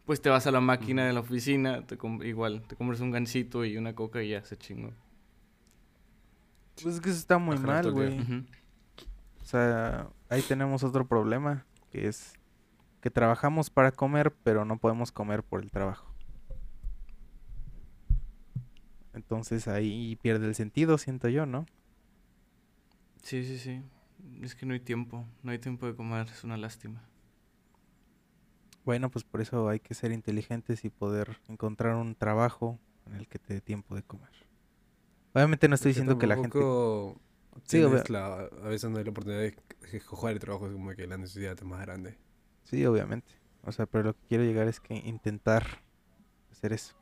Pues 0.06 0.22
te 0.22 0.30
vas 0.30 0.48
a 0.48 0.52
la 0.52 0.62
máquina 0.62 1.06
de 1.08 1.14
la 1.14 1.22
oficina, 1.22 1.86
te 1.88 1.98
com- 1.98 2.24
igual, 2.24 2.64
te 2.68 2.76
compras 2.76 3.02
un 3.02 3.12
gansito 3.12 3.66
y 3.66 3.78
una 3.78 3.96
coca 3.96 4.24
y 4.24 4.30
ya 4.30 4.44
se 4.46 4.58
chingó. 4.58 4.94
Pues 6.82 6.96
es 6.96 7.02
que 7.02 7.10
eso 7.10 7.20
está 7.20 7.38
muy 7.38 7.58
Ajá, 7.58 7.68
mal, 7.68 7.92
güey. 7.92 8.26
O 9.42 9.46
sea, 9.46 10.10
ahí 10.30 10.42
tenemos 10.42 10.84
otro 10.84 11.08
problema, 11.08 11.66
que 11.92 12.08
es 12.08 12.34
que 13.02 13.12
trabajamos 13.12 13.70
para 13.70 13.92
comer, 13.92 14.34
pero 14.44 14.66
no 14.66 14.80
podemos 14.80 15.12
comer 15.12 15.44
por 15.44 15.62
el 15.64 15.72
trabajo. 15.72 16.14
Entonces 19.14 19.68
ahí 19.68 20.18
pierde 20.22 20.48
el 20.48 20.56
sentido, 20.56 20.98
siento 20.98 21.30
yo, 21.30 21.46
¿no? 21.46 21.66
Sí, 23.24 23.44
sí, 23.44 23.58
sí. 23.58 23.82
Es 24.44 24.54
que 24.56 24.66
no 24.68 24.74
hay 24.74 24.80
tiempo, 24.80 25.26
no 25.42 25.52
hay 25.52 25.58
tiempo 25.60 25.88
de 25.88 25.96
comer, 25.96 26.28
es 26.30 26.44
una 26.44 26.58
lástima. 26.58 27.02
Bueno, 28.86 29.10
pues 29.10 29.24
por 29.24 29.42
eso 29.42 29.70
hay 29.70 29.80
que 29.80 29.94
ser 29.94 30.12
inteligentes 30.12 30.84
y 30.86 30.90
poder 30.90 31.38
encontrar 31.48 31.96
un 31.96 32.16
trabajo 32.16 32.80
en 33.06 33.16
el 33.16 33.28
que 33.28 33.40
te 33.40 33.56
dé 33.56 33.62
tiempo 33.62 33.96
de 33.96 34.04
comer. 34.04 34.30
Obviamente 35.34 35.68
no 35.68 35.76
estoy 35.76 35.90
Es 35.92 35.96
diciendo 35.96 36.18
que 36.18 36.28
la 36.28 36.36
gente... 36.36 36.60
Sí, 37.66 37.80
la- 38.10 38.50
a 38.64 38.68
veces 38.68 38.90
no 38.90 38.98
hay 38.98 39.04
la 39.04 39.12
oportunidad 39.12 39.42
de 39.42 39.56
escoger 39.94 40.32
el 40.34 40.40
trabajo, 40.40 40.68
es 40.68 40.74
como 40.74 40.94
que 40.96 41.08
la 41.08 41.18
necesidad 41.18 41.54
es 41.54 41.64
más 41.64 41.82
grande. 41.82 42.18
Sí, 42.64 42.86
obviamente. 42.86 43.32
O 43.64 43.72
sea, 43.72 43.86
pero 43.86 44.04
lo 44.04 44.14
que 44.14 44.28
quiero 44.28 44.44
llegar 44.44 44.68
es 44.68 44.80
que 44.80 44.96
intentar 44.96 45.66
hacer 46.52 46.74
eso. 46.74 46.96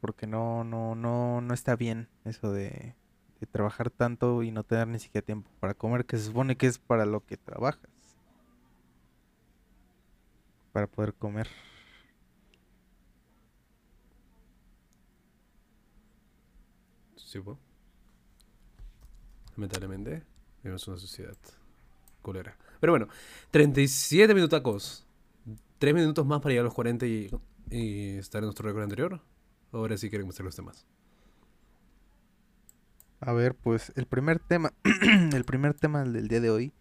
Porque 0.00 0.26
no, 0.26 0.64
no, 0.64 0.94
no, 0.94 1.40
no 1.40 1.54
está 1.54 1.76
bien 1.76 2.08
eso 2.24 2.52
de 2.52 2.94
trabajar 3.44 3.90
tanto 3.90 4.42
y 4.42 4.50
no 4.50 4.64
tener 4.64 4.88
ni 4.88 4.98
siquiera 4.98 5.24
tiempo 5.24 5.50
para 5.60 5.74
comer, 5.74 6.06
que 6.06 6.16
se 6.16 6.24
supone 6.24 6.56
que 6.56 6.66
es 6.66 6.78
para 6.78 7.04
lo 7.04 7.20
que 7.26 7.36
trabajas. 7.36 7.90
Para 10.72 10.86
poder 10.86 11.12
comer. 11.12 11.48
Sí, 17.16 17.40
po. 17.40 17.58
Lamentablemente, 19.56 20.22
vivimos 20.62 20.88
una 20.88 20.96
sociedad 20.96 21.36
culera. 22.22 22.56
Pero 22.80 22.92
bueno, 22.92 23.08
37 23.50 24.34
minutacos. 24.34 25.04
3 25.78 25.94
minutos 25.94 26.24
más 26.24 26.40
para 26.40 26.52
llegar 26.52 26.62
a 26.62 26.68
los 26.68 26.74
40 26.74 27.06
y, 27.06 27.30
y 27.70 28.16
estar 28.16 28.38
en 28.38 28.46
nuestro 28.46 28.66
récord 28.66 28.84
anterior. 28.84 29.20
Ahora 29.72 29.98
sí 29.98 30.08
queremos 30.08 30.34
hacer 30.34 30.46
los 30.46 30.56
temas. 30.56 30.86
A 33.20 33.32
ver, 33.32 33.54
pues 33.54 33.92
el 33.96 34.06
primer 34.06 34.38
tema, 34.38 34.72
el 35.32 35.44
primer 35.44 35.74
tema 35.74 36.04
del 36.04 36.28
día 36.28 36.40
de 36.40 36.50
hoy, 36.50 36.72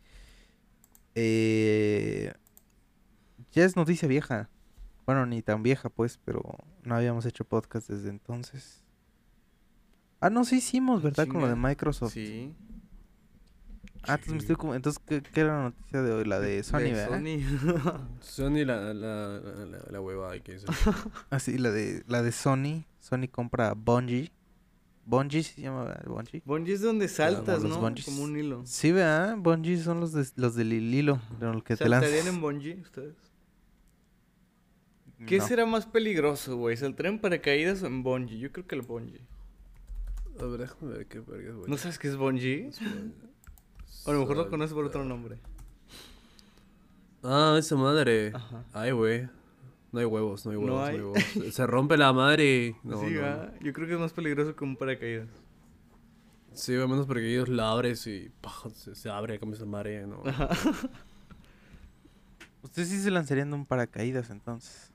eh, 1.15 2.33
ya 3.51 3.63
es 3.63 3.75
noticia 3.75 4.07
vieja. 4.07 4.49
Bueno, 5.05 5.25
ni 5.25 5.41
tan 5.41 5.63
vieja 5.63 5.89
pues, 5.89 6.19
pero 6.25 6.41
no 6.83 6.95
habíamos 6.95 7.25
hecho 7.25 7.45
podcast 7.45 7.89
desde 7.89 8.09
entonces. 8.09 8.83
Ah, 10.19 10.29
no, 10.29 10.43
sí 10.45 10.57
hicimos, 10.57 11.03
¿verdad? 11.03 11.27
Con 11.27 11.41
lo 11.41 11.47
de. 11.47 11.55
Microsoft. 11.55 12.13
Sí. 12.13 12.53
Ah, 14.07 14.13
entonces 14.13 14.33
me 14.33 14.37
estoy 14.39 14.55
como... 14.55 14.75
Entonces, 14.75 15.01
¿qué, 15.05 15.21
qué 15.23 15.41
era 15.41 15.57
la 15.57 15.63
noticia 15.63 16.01
de 16.03 16.11
hoy? 16.11 16.25
La 16.25 16.39
de 16.39 16.61
Sony, 16.63 16.79
De 16.79 16.93
¿verdad? 16.93 17.17
Sony. 17.17 18.17
Sony, 18.19 18.63
la, 18.65 18.93
la, 18.93 19.39
la, 19.39 19.65
la, 19.65 19.79
la 19.89 20.01
hueva, 20.01 20.37
que 20.39 20.53
dice. 20.53 20.67
Ah, 21.31 21.39
sí, 21.39 21.57
la 21.57 21.71
de, 21.71 22.03
la 22.07 22.21
de 22.21 22.31
Sony. 22.31 22.85
Sony 22.99 23.27
compra 23.31 23.73
Bungie. 23.73 24.31
Bungie 25.05 25.43
se 25.43 25.61
llama, 25.61 25.83
¿verdad? 25.83 26.05
Bungie. 26.07 26.41
Bungie 26.45 26.73
es 26.73 26.81
donde 26.81 27.07
saltas, 27.07 27.63
¿no? 27.63 27.79
bungees. 27.79 28.05
Como 28.05 28.23
un 28.23 28.37
hilo. 28.37 28.63
Sí, 28.65 28.91
¿verdad? 28.91 29.37
Bungie 29.37 29.77
son 29.77 29.99
los, 29.99 30.13
de, 30.13 30.25
los 30.35 30.55
del 30.55 30.73
hilo, 30.73 31.21
de 31.39 31.45
los 31.53 31.63
que 31.63 31.75
te 31.77 31.87
lanzas. 31.87 32.09
¿Saltarían 32.09 32.35
en 32.35 32.41
bungee 32.41 32.81
ustedes? 32.81 33.15
¿Qué 35.27 35.37
No. 35.37 35.47
será 35.47 35.65
más 35.65 35.85
peligroso, 35.85 36.57
güey? 36.57 36.75
¿Saltar 36.75 37.05
en 37.05 37.19
paracaídas 37.19 37.83
o 37.83 37.87
en 37.87 38.03
bungee? 38.03 38.37
Yo 38.39 38.51
creo 38.51 38.67
que 38.67 38.75
el 38.75 38.81
bungee. 38.81 39.21
A 40.39 40.45
ver, 40.45 40.59
déjame 40.61 40.91
ver 40.91 41.07
qué 41.07 41.19
verga 41.19 41.49
es, 41.51 41.55
güey. 41.55 41.69
¿No 41.69 41.77
sabes 41.77 41.97
qué 41.99 42.07
es 42.09 42.17
bungee? 42.17 42.69
O 44.05 44.09
a 44.09 44.13
lo 44.13 44.19
mejor 44.21 44.37
lo 44.37 44.49
conoces 44.49 44.73
por 44.73 44.85
otro 44.85 45.05
nombre. 45.05 45.37
Ah, 47.23 47.55
esa 47.57 47.75
madre. 47.75 48.31
Ajá. 48.35 48.63
Ay, 48.73 48.91
güey. 48.91 49.29
No 49.95 50.01
hay 50.01 50.05
huevos, 50.07 50.45
no 50.45 50.51
hay 50.51 50.57
huevos, 50.57 50.77
no 50.77 50.83
hay. 50.83 50.95
hay, 50.95 51.01
huevos. 51.01 51.23
Se 51.55 51.65
rompe 51.67 51.95
la 51.95 52.11
madre 52.11 52.43
y... 52.43 52.75
No, 52.85 52.99
sí, 52.99 53.13
no. 53.13 53.59
Yo 53.61 53.71
creo 53.71 53.87
que 53.87 53.93
es 53.93 53.99
más 54.01 54.11
peligroso 54.11 54.53
que 54.53 54.63
un 54.65 54.75
paracaídas. 54.75 55.29
Sí, 56.51 56.75
al 56.75 56.89
menos 56.89 57.07
porque 57.07 57.31
ellos 57.31 57.47
la 57.47 57.71
abres 57.71 58.05
y 58.05 58.29
¡pah! 58.41 58.51
se, 58.73 58.93
se 58.93 59.09
abre, 59.09 59.39
cambias 59.39 59.61
la 59.61 59.67
madre, 59.67 60.05
no. 60.05 60.21
Ustedes 62.61 62.89
sí 62.89 62.99
se 62.99 63.09
lanzarían 63.09 63.51
de 63.51 63.55
un 63.55 63.65
paracaídas 63.65 64.29
entonces. 64.31 64.91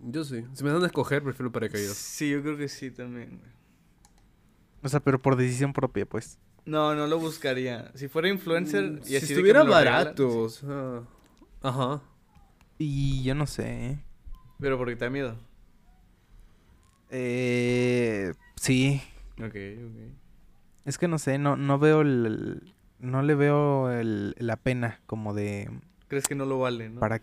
Yo 0.00 0.22
sí. 0.22 0.44
Si 0.52 0.62
me 0.62 0.70
dan 0.70 0.84
a 0.84 0.86
escoger, 0.86 1.24
prefiero 1.24 1.50
paracaídas. 1.50 1.96
Sí, 1.96 2.30
yo 2.30 2.40
creo 2.40 2.56
que 2.56 2.68
sí 2.68 2.92
también. 2.92 3.40
O 4.80 4.88
sea, 4.88 5.00
pero 5.00 5.20
por 5.20 5.34
decisión 5.34 5.72
propia, 5.72 6.06
pues. 6.06 6.38
No, 6.64 6.94
no 6.94 7.08
lo 7.08 7.18
buscaría. 7.18 7.90
Si 7.96 8.06
fuera 8.06 8.28
influencer 8.28 8.84
Mm, 8.84 9.02
si 9.02 9.16
así 9.16 9.32
estuviera 9.32 9.64
barato, 9.64 10.48
sí. 10.48 10.64
o 10.66 10.68
sea... 10.68 11.02
Ajá. 11.68 12.00
Y 12.78 13.24
yo 13.24 13.34
no 13.34 13.48
sé, 13.48 13.86
¿eh? 13.86 14.05
Pero 14.58 14.78
porque 14.78 14.96
te 14.96 15.04
da 15.04 15.10
miedo. 15.10 15.36
Eh, 17.10 18.32
sí. 18.56 19.00
Ok, 19.38 19.44
ok. 19.44 20.12
Es 20.84 20.98
que 20.98 21.08
no 21.08 21.18
sé, 21.18 21.38
no, 21.38 21.56
no 21.56 21.78
veo 21.78 22.00
el... 22.02 22.74
No 22.98 23.22
le 23.22 23.34
veo 23.34 23.90
el, 23.92 24.34
la 24.38 24.56
pena 24.56 25.00
como 25.06 25.34
de... 25.34 25.70
¿Crees 26.08 26.26
que 26.28 26.34
no 26.34 26.46
lo 26.46 26.58
vale, 26.60 26.88
no? 26.88 27.00
Para... 27.00 27.16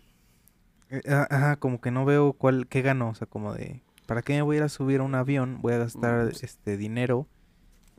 eh, 0.90 1.00
ah, 1.08 1.26
Ajá, 1.30 1.56
como 1.56 1.80
que 1.80 1.90
no 1.90 2.04
veo 2.04 2.32
cuál... 2.34 2.68
¿Qué 2.68 2.82
gano? 2.82 3.08
O 3.08 3.14
sea, 3.14 3.26
como 3.26 3.52
de... 3.54 3.82
¿Para 4.06 4.22
qué 4.22 4.34
me 4.34 4.42
voy 4.42 4.56
a 4.56 4.58
ir 4.58 4.62
a 4.64 4.68
subir 4.68 5.00
a 5.00 5.02
un 5.02 5.14
avión? 5.14 5.60
Voy 5.62 5.72
a 5.72 5.78
gastar 5.78 6.26
Mm, 6.26 6.28
este 6.42 6.76
dinero 6.76 7.26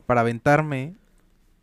para 0.06 0.22
aventarme. 0.22 0.96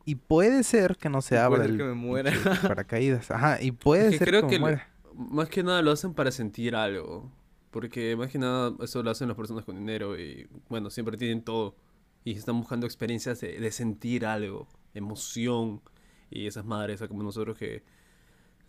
Y 0.06 0.16
puede 0.16 0.64
ser 0.64 0.98
que 0.98 1.10
no 1.10 1.22
se 1.22 1.38
abra 1.40 1.62
ser 1.64 1.72
el 1.72 1.78
que 1.78 1.84
me 1.86 1.94
muera. 1.94 2.32
paracaídas. 2.68 3.32
Ajá, 3.32 3.62
y 3.62 3.72
puede 3.72 4.06
Es 4.08 4.12
que 4.12 4.18
ser 4.20 4.28
creo 4.28 4.48
que, 4.48 4.60
muera. 4.60 4.88
Más 5.16 5.48
que 5.50 5.64
nada 5.64 5.82
lo 5.82 5.92
hacen 5.92 6.14
para 6.14 6.30
sentir 6.32 6.76
algo. 6.76 7.32
Porque 7.74 8.16
más 8.16 8.32
que 8.32 8.38
nada 8.38 8.72
eso 8.84 9.02
lo 9.02 9.10
hacen 9.10 9.28
las 9.28 9.36
personas 9.36 9.66
con 9.66 9.76
dinero 9.76 10.18
y 10.18 10.48
bueno, 10.70 10.92
siempre 10.92 11.18
tienen 11.18 11.44
todo. 11.44 11.76
Y 12.24 12.34
están 12.34 12.60
buscando 12.60 12.86
experiencias 12.86 13.42
de, 13.42 13.72
sentir 13.72 14.28
algo, 14.28 14.68
emoción. 14.94 15.82
Y 16.30 16.46
esas 16.46 16.66
madres, 16.66 17.02
como 17.08 17.24
nosotros 17.24 17.58
que, 17.58 17.84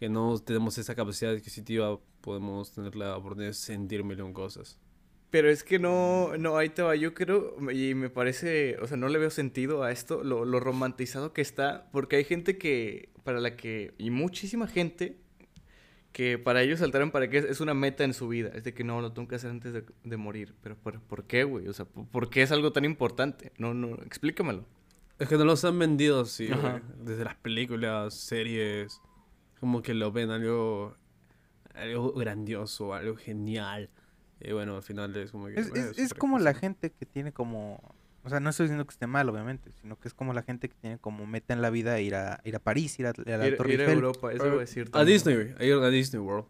que 0.01 0.09
no 0.09 0.39
tenemos 0.39 0.79
esa 0.79 0.95
capacidad 0.95 1.33
adquisitiva, 1.33 2.01
podemos 2.23 2.73
tener 2.73 2.97
la 2.97 3.17
oportunidad 3.17 3.51
de 3.51 3.55
sentir 3.55 4.03
de 4.03 4.33
cosas. 4.33 4.79
Pero 5.31 5.51
es 5.51 5.65
que 5.65 5.79
no, 5.79 6.39
no, 6.39 6.57
ahí 6.57 6.71
te 6.71 6.83
va, 6.83 6.97
yo 6.97 7.13
creo, 7.13 7.57
y 7.71 7.95
me 7.95 8.09
parece, 8.09 8.79
o 8.79 8.87
sea, 8.87 8.97
no 8.97 9.09
le 9.09 9.19
veo 9.19 9.31
sentido 9.31 9.83
a 9.83 9.93
esto, 9.93 10.23
lo, 10.25 10.45
lo 10.45 10.61
romantizado 10.61 11.33
que 11.33 11.43
está, 11.43 11.91
porque 11.93 12.17
hay 12.17 12.25
gente 12.25 12.57
que, 12.57 13.11
para 13.23 13.41
la 13.41 13.57
que, 13.57 13.95
y 13.99 14.11
muchísima 14.11 14.67
gente, 14.67 15.19
que 16.15 16.39
para 16.39 16.63
ellos 16.63 16.79
saltar 16.79 17.03
en 17.03 17.11
paracaídas 17.11 17.51
es 17.51 17.61
una 17.61 17.75
meta 17.75 18.05
en 18.05 18.15
su 18.15 18.29
vida, 18.29 18.51
es 18.55 18.65
de 18.65 18.73
que 18.73 18.85
no, 18.85 19.03
lo 19.03 19.13
tengo 19.13 19.29
que 19.29 19.35
hacer 19.35 19.51
antes 19.51 19.73
de, 19.75 19.85
de 20.05 20.17
morir, 20.17 20.55
pero 20.63 20.77
¿por, 20.77 21.01
¿por 21.01 21.25
qué, 21.25 21.45
güey? 21.45 21.69
O 21.69 21.73
sea, 21.75 21.85
¿por, 21.85 22.07
por 22.07 22.31
qué 22.31 22.43
es 22.43 22.53
algo 22.53 22.73
tan 22.73 22.85
importante? 22.87 23.53
No, 23.59 23.75
no, 23.75 23.97
explícamelo. 23.97 24.65
Es 25.19 25.29
que 25.29 25.37
no 25.37 25.45
los 25.45 25.65
han 25.65 25.79
vendido 25.79 26.21
así. 26.23 26.49
Desde 27.03 27.25
las 27.25 27.35
películas, 27.35 28.15
series, 28.15 29.01
como 29.61 29.83
que 29.83 29.93
lo 29.93 30.11
ven 30.13 30.31
algo, 30.31 30.97
algo 31.75 32.13
grandioso, 32.13 32.95
algo 32.95 33.17
genial. 33.17 33.91
Y 34.41 34.53
bueno, 34.53 34.77
al 34.77 34.83
final 34.83 35.15
es 35.17 35.31
como 35.33 35.47
que... 35.49 35.59
Es, 35.61 35.71
bueno, 35.71 35.85
es- 35.91 35.99
es 35.99 36.15
como 36.15 36.35
cosa. 36.37 36.45
la 36.45 36.55
gente 36.55 36.91
que 36.93 37.07
tiene 37.07 37.33
como... 37.33 37.95
O 38.25 38.31
sea, 38.31 38.41
no 38.41 38.51
estoy 38.51 38.65
diciendo 38.65 38.87
que 38.87 38.93
esté 38.93 39.07
mal, 39.07 39.29
obviamente, 39.29 39.71
sino 39.83 39.99
que 39.99 40.09
es 40.09 40.15
como 40.15 40.33
la 40.33 40.43
gente 40.43 40.69
que 40.69 40.75
tiene 40.81 40.99
como 40.99 41.27
meta 41.27 41.53
en 41.53 41.61
la 41.63 41.71
vida 41.71 42.01
ir 42.01 42.15
a, 42.15 42.41
ir 42.45 42.57
a 42.57 42.59
París, 42.59 42.99
ir 42.99 43.07
a, 43.07 43.11
a 43.11 43.37
la 43.37 43.47
Ir, 43.49 43.57
Torre 43.57 43.75
ir 43.75 43.81
a 43.81 43.83
Eiffel. 43.85 43.99
Europa, 43.99 44.33
eso 44.33 44.47
iba 44.47 44.57
a 44.57 44.61
decir 44.61 44.89
A. 44.93 45.05
Disney. 45.05 45.55
A 45.59 45.65
ir 45.65 45.75
a 45.75 45.91
Disney 45.91 46.21
World. 46.21 46.47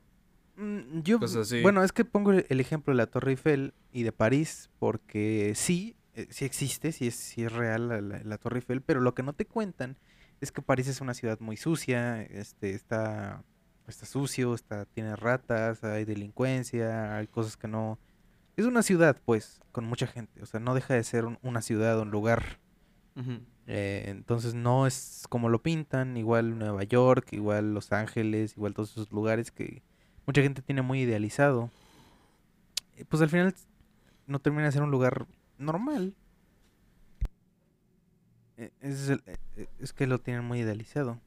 Mm, 0.56 1.00
Yo, 1.02 1.18
así. 1.22 1.62
bueno, 1.62 1.82
es 1.82 1.90
que 1.92 2.04
pongo 2.04 2.30
el 2.30 2.46
el 2.48 2.60
ejemplo 2.60 2.92
de 2.92 2.96
la 2.98 3.06
Torre 3.06 3.32
Eiffel 3.32 3.74
y 3.92 4.04
de 4.04 4.12
París 4.12 4.70
porque 4.78 5.52
sí, 5.56 5.96
eh, 6.14 6.28
sí 6.30 6.44
existe, 6.44 6.92
sí 6.92 7.08
es, 7.08 7.16
sí 7.16 7.42
es 7.44 7.52
real 7.52 7.88
la, 7.88 8.00
la- 8.00 8.22
la 8.22 8.38
Torre 8.38 8.58
Eiffel, 8.58 8.80
pero 8.80 9.00
lo 9.00 9.14
que 9.14 9.24
no 9.24 9.32
te 9.32 9.44
cuentan 9.46 9.96
es 10.40 10.52
que 10.52 10.62
París 10.62 10.86
es 10.86 11.00
una 11.00 11.14
ciudad 11.14 11.40
muy 11.40 11.56
sucia, 11.56 12.22
este, 12.22 12.70
está, 12.74 13.42
está 13.88 14.06
sucio, 14.06 14.54
está, 14.54 14.84
tiene 14.84 15.16
ratas, 15.16 15.82
hay 15.82 16.04
delincuencia, 16.04 17.16
hay 17.16 17.26
cosas 17.26 17.56
que 17.56 17.66
no... 17.66 17.98
Es 18.56 18.66
una 18.66 18.82
ciudad, 18.82 19.20
pues, 19.24 19.60
con 19.72 19.84
mucha 19.84 20.06
gente, 20.06 20.40
o 20.42 20.46
sea, 20.46 20.60
no 20.60 20.74
deja 20.74 20.94
de 20.94 21.02
ser 21.02 21.24
un- 21.24 21.38
una 21.42 21.60
ciudad, 21.62 21.98
un 22.00 22.10
lugar 22.10 22.58
eh, 23.66 24.04
entonces 24.08 24.54
no 24.54 24.86
es 24.86 25.24
como 25.28 25.48
lo 25.48 25.62
pintan, 25.62 26.16
igual 26.16 26.58
Nueva 26.58 26.82
York, 26.84 27.28
igual 27.32 27.72
Los 27.74 27.92
Ángeles, 27.92 28.54
igual 28.56 28.74
todos 28.74 28.90
esos 28.92 29.10
lugares 29.12 29.50
que 29.50 29.82
mucha 30.26 30.42
gente 30.42 30.62
tiene 30.62 30.82
muy 30.82 31.00
idealizado. 31.02 31.70
Eh, 32.96 33.04
Pues 33.08 33.22
al 33.22 33.28
final 33.30 33.54
no 34.26 34.38
termina 34.40 34.64
de 34.66 34.72
ser 34.72 34.82
un 34.82 34.90
lugar 34.90 35.26
normal. 35.58 36.14
Eh, 38.56 38.70
Es, 38.80 39.08
el- 39.08 39.22
eh, 39.26 39.36
eh, 39.56 39.66
es 39.80 39.92
que 39.92 40.06
lo 40.06 40.18
tienen 40.20 40.44
muy 40.44 40.60
idealizado. 40.60 41.20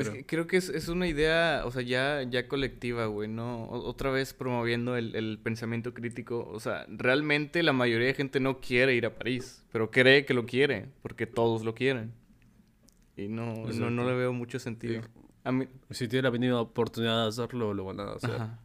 Es 0.00 0.08
que 0.10 0.24
creo 0.26 0.46
que 0.46 0.56
es, 0.56 0.68
es 0.68 0.88
una 0.88 1.06
idea, 1.06 1.62
o 1.64 1.70
sea, 1.70 1.82
ya, 1.82 2.22
ya 2.22 2.48
colectiva, 2.48 3.06
güey, 3.06 3.28
¿no? 3.28 3.64
O- 3.64 3.84
otra 3.88 4.10
vez 4.10 4.32
promoviendo 4.34 4.96
el, 4.96 5.14
el 5.14 5.38
pensamiento 5.38 5.92
crítico. 5.94 6.48
O 6.50 6.60
sea, 6.60 6.86
realmente 6.88 7.62
la 7.62 7.72
mayoría 7.72 8.06
de 8.08 8.14
gente 8.14 8.40
no 8.40 8.60
quiere 8.60 8.94
ir 8.94 9.06
a 9.06 9.14
París, 9.14 9.64
pero 9.72 9.90
cree 9.90 10.24
que 10.24 10.34
lo 10.34 10.46
quiere, 10.46 10.88
porque 11.02 11.26
todos 11.26 11.64
lo 11.64 11.74
quieren. 11.74 12.12
Y 13.16 13.28
no, 13.28 13.54
no, 13.66 13.90
no 13.90 14.04
le 14.08 14.14
veo 14.16 14.32
mucho 14.32 14.58
sentido. 14.58 15.02
Sí. 15.02 15.08
A 15.44 15.52
mí... 15.52 15.66
Si 15.90 16.08
tiene 16.08 16.22
la 16.22 16.30
mínima 16.30 16.60
oportunidad 16.60 17.22
de 17.24 17.28
hacerlo, 17.28 17.74
lo 17.74 17.84
van 17.84 18.00
a 18.00 18.12
hacer. 18.12 18.30
Ajá. 18.30 18.58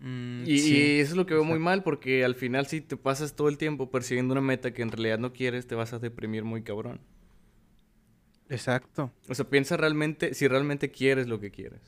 Mm, 0.00 0.42
Y, 0.46 0.58
sí, 0.58 0.76
y 0.76 1.00
eso 1.00 1.12
es 1.12 1.16
lo 1.16 1.26
que 1.26 1.34
veo 1.34 1.44
muy 1.44 1.60
mal, 1.60 1.84
porque 1.84 2.24
al 2.24 2.34
final 2.34 2.66
si 2.66 2.80
te 2.80 2.96
pasas 2.96 3.36
todo 3.36 3.48
el 3.48 3.56
tiempo 3.58 3.90
persiguiendo 3.90 4.32
una 4.32 4.40
meta 4.40 4.72
que 4.72 4.82
en 4.82 4.90
realidad 4.90 5.18
no 5.18 5.32
quieres, 5.32 5.66
te 5.68 5.76
vas 5.76 5.92
a 5.92 5.98
deprimir 6.00 6.42
muy 6.44 6.62
cabrón. 6.62 7.00
Exacto. 8.48 9.10
O 9.28 9.34
sea, 9.34 9.48
piensa 9.48 9.76
realmente, 9.76 10.34
si 10.34 10.48
realmente 10.48 10.90
quieres 10.90 11.26
lo 11.26 11.40
que 11.40 11.50
quieres. 11.50 11.80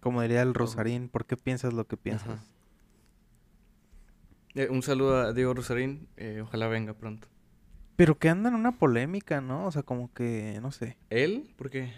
Como 0.00 0.22
diría 0.22 0.42
el 0.42 0.54
Rosarín, 0.54 1.08
¿por 1.08 1.26
qué 1.26 1.36
piensas 1.36 1.72
lo 1.72 1.86
que 1.86 1.96
piensas? 1.96 2.40
Eh, 4.54 4.68
un 4.70 4.82
saludo 4.82 5.16
a 5.16 5.32
Diego 5.32 5.54
Rosarín, 5.54 6.08
eh, 6.16 6.40
ojalá 6.42 6.68
venga 6.68 6.94
pronto. 6.94 7.28
Pero 7.96 8.18
que 8.18 8.28
anda 8.28 8.48
en 8.48 8.54
una 8.54 8.78
polémica, 8.78 9.40
¿no? 9.40 9.66
O 9.66 9.72
sea, 9.72 9.82
como 9.82 10.12
que, 10.12 10.58
no 10.62 10.70
sé. 10.70 10.96
¿Él? 11.10 11.52
¿Por 11.56 11.68
qué? 11.68 11.92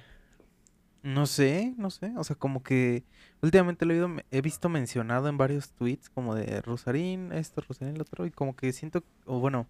No 1.02 1.26
sé, 1.26 1.74
no 1.76 1.90
sé. 1.90 2.12
O 2.16 2.24
sea, 2.24 2.36
como 2.36 2.62
que 2.62 3.04
últimamente 3.42 3.84
lo 3.84 3.94
he, 3.94 4.24
he 4.30 4.40
visto 4.40 4.68
mencionado 4.68 5.28
en 5.28 5.36
varios 5.36 5.72
tweets 5.72 6.08
como 6.08 6.34
de 6.34 6.62
Rosarín, 6.62 7.32
esto, 7.32 7.60
Rosarín, 7.60 7.96
lo 7.96 8.02
otro. 8.02 8.24
Y 8.24 8.30
como 8.30 8.56
que 8.56 8.72
siento, 8.72 9.04
o 9.26 9.40
bueno, 9.40 9.66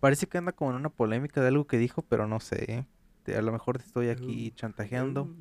parece 0.00 0.26
que 0.26 0.38
anda 0.38 0.52
como 0.52 0.70
en 0.70 0.76
una 0.76 0.90
polémica 0.90 1.40
de 1.40 1.48
algo 1.48 1.66
que 1.66 1.78
dijo, 1.78 2.02
pero 2.02 2.26
no 2.26 2.40
sé. 2.40 2.86
¿eh? 3.26 3.36
A 3.36 3.42
lo 3.42 3.52
mejor 3.52 3.78
te 3.78 3.84
estoy 3.84 4.08
aquí 4.08 4.52
chantajeando. 4.52 5.34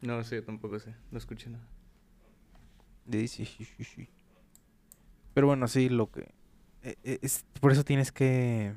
No 0.00 0.22
sé, 0.24 0.42
tampoco 0.42 0.78
sé, 0.78 0.94
no 1.10 1.18
escuché 1.18 1.50
nada. 1.50 1.66
Sí, 3.10 3.26
sí, 3.28 3.46
sí. 3.46 4.08
Pero 5.34 5.46
bueno, 5.46 5.66
sí, 5.68 5.88
lo 5.88 6.10
que... 6.10 6.34
eh, 6.82 6.96
eh, 7.04 7.18
es, 7.22 7.44
por 7.60 7.72
eso 7.72 7.84
tienes 7.84 8.12
que... 8.12 8.74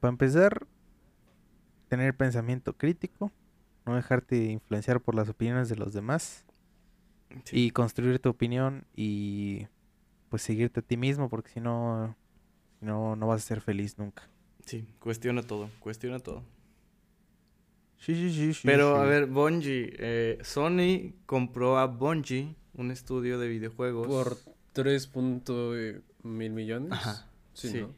Para 0.00 0.10
empezar, 0.12 0.66
tener 1.88 2.16
pensamiento 2.16 2.76
crítico, 2.76 3.32
no 3.84 3.96
dejarte 3.96 4.36
influenciar 4.46 5.00
por 5.00 5.14
las 5.14 5.28
opiniones 5.28 5.68
de 5.68 5.76
los 5.76 5.92
demás. 5.92 6.44
Sí. 7.44 7.66
y 7.66 7.70
construir 7.72 8.18
tu 8.20 8.30
opinión 8.30 8.86
y 8.96 9.66
pues 10.30 10.40
seguirte 10.40 10.80
a 10.80 10.82
ti 10.82 10.96
mismo 10.96 11.28
porque 11.28 11.50
si 11.50 11.60
no 11.60 12.16
no 12.80 13.16
no 13.16 13.26
vas 13.26 13.44
a 13.44 13.46
ser 13.46 13.60
feliz 13.60 13.98
nunca. 13.98 14.28
Sí, 14.64 14.86
cuestiona 15.00 15.42
todo, 15.42 15.70
cuestiona 15.80 16.18
todo. 16.18 16.42
Sí, 17.98 18.14
sí, 18.14 18.32
sí, 18.32 18.54
sí. 18.54 18.60
Pero 18.64 18.96
a 18.96 19.04
ver, 19.04 19.26
Bungie, 19.26 19.92
eh, 19.98 20.38
Sony 20.42 21.14
compró 21.26 21.78
a 21.78 21.86
Bungie, 21.86 22.54
un 22.74 22.90
estudio 22.90 23.38
de 23.38 23.48
videojuegos. 23.48 24.06
Por 24.06 24.38
3 24.72 25.06
punto, 25.08 25.76
eh, 25.76 26.00
mil 26.22 26.52
millones. 26.52 26.92
Ajá, 26.92 27.26
Sí, 27.54 27.70
sí. 27.70 27.80
¿no? 27.80 27.92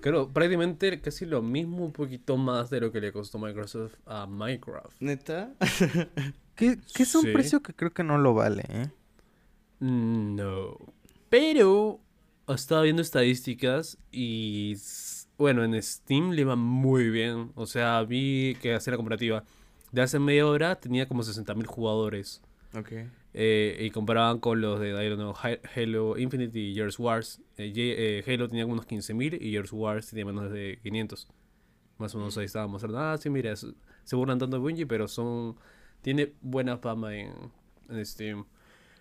Creo, 0.00 0.28
prácticamente 0.28 1.00
casi 1.00 1.24
lo 1.26 1.42
mismo, 1.42 1.84
un 1.84 1.92
poquito 1.92 2.36
más 2.36 2.70
de 2.70 2.80
lo 2.80 2.90
que 2.92 3.00
le 3.00 3.12
costó 3.12 3.38
Microsoft 3.38 3.94
a 4.06 4.26
Minecraft. 4.26 5.00
¿Neta? 5.00 5.52
que, 6.54 6.78
que 6.94 7.02
es 7.02 7.14
un 7.14 7.22
sí. 7.22 7.32
precio 7.32 7.62
que 7.62 7.74
creo 7.74 7.92
que 7.92 8.04
no 8.04 8.18
lo 8.18 8.34
vale, 8.34 8.64
¿eh? 8.68 8.90
No. 9.80 10.76
Pero 11.28 12.00
estaba 12.54 12.82
viendo 12.82 13.02
estadísticas 13.02 13.98
y 14.10 14.76
bueno, 15.36 15.64
en 15.64 15.80
Steam 15.82 16.32
le 16.32 16.44
va 16.44 16.56
muy 16.56 17.10
bien. 17.10 17.52
O 17.54 17.66
sea, 17.66 18.02
vi 18.02 18.56
que 18.60 18.74
hacía 18.74 18.92
la 18.92 18.96
comparativa. 18.96 19.44
De 19.92 20.02
hace 20.02 20.18
media 20.18 20.46
hora 20.46 20.74
tenía 20.76 21.06
como 21.06 21.22
60.000 21.22 21.66
jugadores. 21.66 22.42
ok. 22.74 22.92
Eh, 23.34 23.78
y 23.80 23.90
comparaban 23.90 24.40
con 24.40 24.60
los 24.60 24.80
de, 24.80 24.88
I 24.90 25.08
don't 25.08 25.20
know, 25.20 25.34
Halo 25.76 26.18
Infinite 26.18 26.58
y 26.58 26.74
Gears 26.74 26.98
Wars. 26.98 27.40
Eh, 27.56 27.72
eh, 27.76 28.24
Halo 28.26 28.48
tenía 28.48 28.66
unos 28.66 28.86
15.000 28.86 29.38
y 29.40 29.52
Gears 29.52 29.72
Wars 29.72 30.08
tenía 30.08 30.24
menos 30.24 30.50
de 30.50 30.80
500. 30.82 31.28
Más 31.98 32.14
o 32.14 32.18
menos 32.18 32.36
ahí 32.36 32.46
estábamos 32.46 32.82
hablando. 32.82 33.06
Ah, 33.06 33.18
sí, 33.18 33.30
mira, 33.30 33.54
se 33.54 34.16
burlan 34.16 34.38
tanto 34.38 34.56
de 34.56 34.62
Bungie, 34.62 34.86
pero 34.86 35.06
son... 35.06 35.56
Tiene 36.02 36.32
buena 36.40 36.78
fama 36.78 37.14
en, 37.14 37.32
en 37.88 38.06
Steam. 38.06 38.44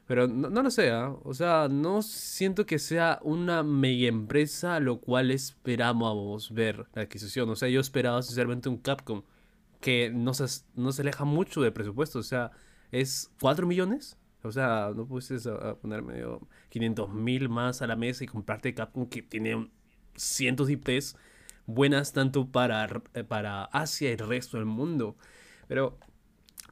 Pero 0.08 0.28
no, 0.28 0.50
no 0.50 0.64
lo 0.64 0.72
sé, 0.72 0.92
¿ah? 0.92 1.16
O 1.24 1.34
sea, 1.34 1.68
no 1.70 2.02
siento 2.02 2.66
que 2.66 2.80
sea 2.80 3.20
una 3.24 3.62
mega 3.64 4.08
empresa 4.08 4.80
lo 4.80 5.00
cual 5.02 5.32
esperábamos 5.32 6.54
ver 6.54 6.88
la 6.94 7.04
adquisición. 7.04 7.50
O 7.50 7.56
sea, 7.56 7.68
yo 7.70 7.82
esperaba 7.82 8.22
sinceramente 8.24 8.70
un 8.70 8.78
Capcom 8.78 9.24
que 9.82 10.10
no 10.10 10.34
se, 10.34 10.46
no 10.76 10.92
se 10.94 11.02
aleja 11.02 11.26
mucho 11.26 11.62
de 11.62 11.72
presupuesto. 11.72 12.20
O 12.20 12.24
sea, 12.24 12.52
es 12.92 13.32
4 13.42 13.68
millones. 13.68 14.18
O 14.44 14.52
sea, 14.52 14.92
no 14.96 15.04
a 15.04 15.76
poner 15.76 16.02
medio 16.04 16.48
500 16.70 17.14
mil 17.14 17.50
más 17.50 17.82
a 17.82 17.88
la 17.88 17.96
mesa 17.98 18.24
y 18.24 18.28
comprarte 18.28 18.74
Capcom 18.74 19.08
que 19.08 19.22
tiene 19.22 19.70
cientos 20.16 20.68
de 20.68 20.74
IPs 20.74 21.18
buenas 21.66 22.14
tanto 22.14 22.50
para, 22.50 22.88
eh, 23.14 23.24
para 23.24 23.66
Asia 23.66 24.10
y 24.10 24.14
el 24.14 24.20
resto 24.20 24.58
del 24.58 24.66
mundo. 24.66 25.18
Pero 25.68 25.98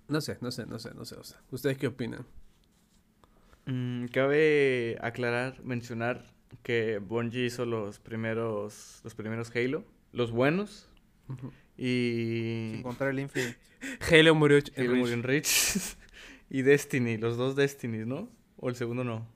no 0.07 0.21
sé, 0.21 0.37
no 0.41 0.51
sé, 0.51 0.65
no 0.65 0.79
sé, 0.79 0.93
no 0.93 1.05
sé. 1.05 1.15
O 1.15 1.23
sea, 1.23 1.41
¿ustedes 1.51 1.77
qué 1.77 1.87
opinan? 1.87 2.25
Mm, 3.65 4.05
cabe 4.07 4.97
aclarar, 5.01 5.63
mencionar 5.63 6.25
que 6.63 6.99
Bungie 6.99 7.45
hizo 7.45 7.65
los 7.65 7.99
primeros, 7.99 9.01
los 9.03 9.15
primeros 9.15 9.51
Halo, 9.55 9.83
los 10.11 10.31
buenos, 10.31 10.89
y 11.77 12.69
Sin 12.73 12.83
contar 12.83 13.09
el 13.09 13.19
Infinite. 13.19 13.57
Halo 14.11 14.35
murió 14.35 14.57
en 14.57 14.63
Halo 14.77 14.91
Reach. 14.91 14.99
murió 14.99 15.13
en 15.13 15.23
Reach, 15.23 15.47
y 16.49 16.61
Destiny, 16.61 17.17
los 17.17 17.37
dos 17.37 17.55
Destinies, 17.55 18.07
¿no? 18.07 18.29
O 18.57 18.69
el 18.69 18.75
segundo 18.75 19.03
no. 19.03 19.27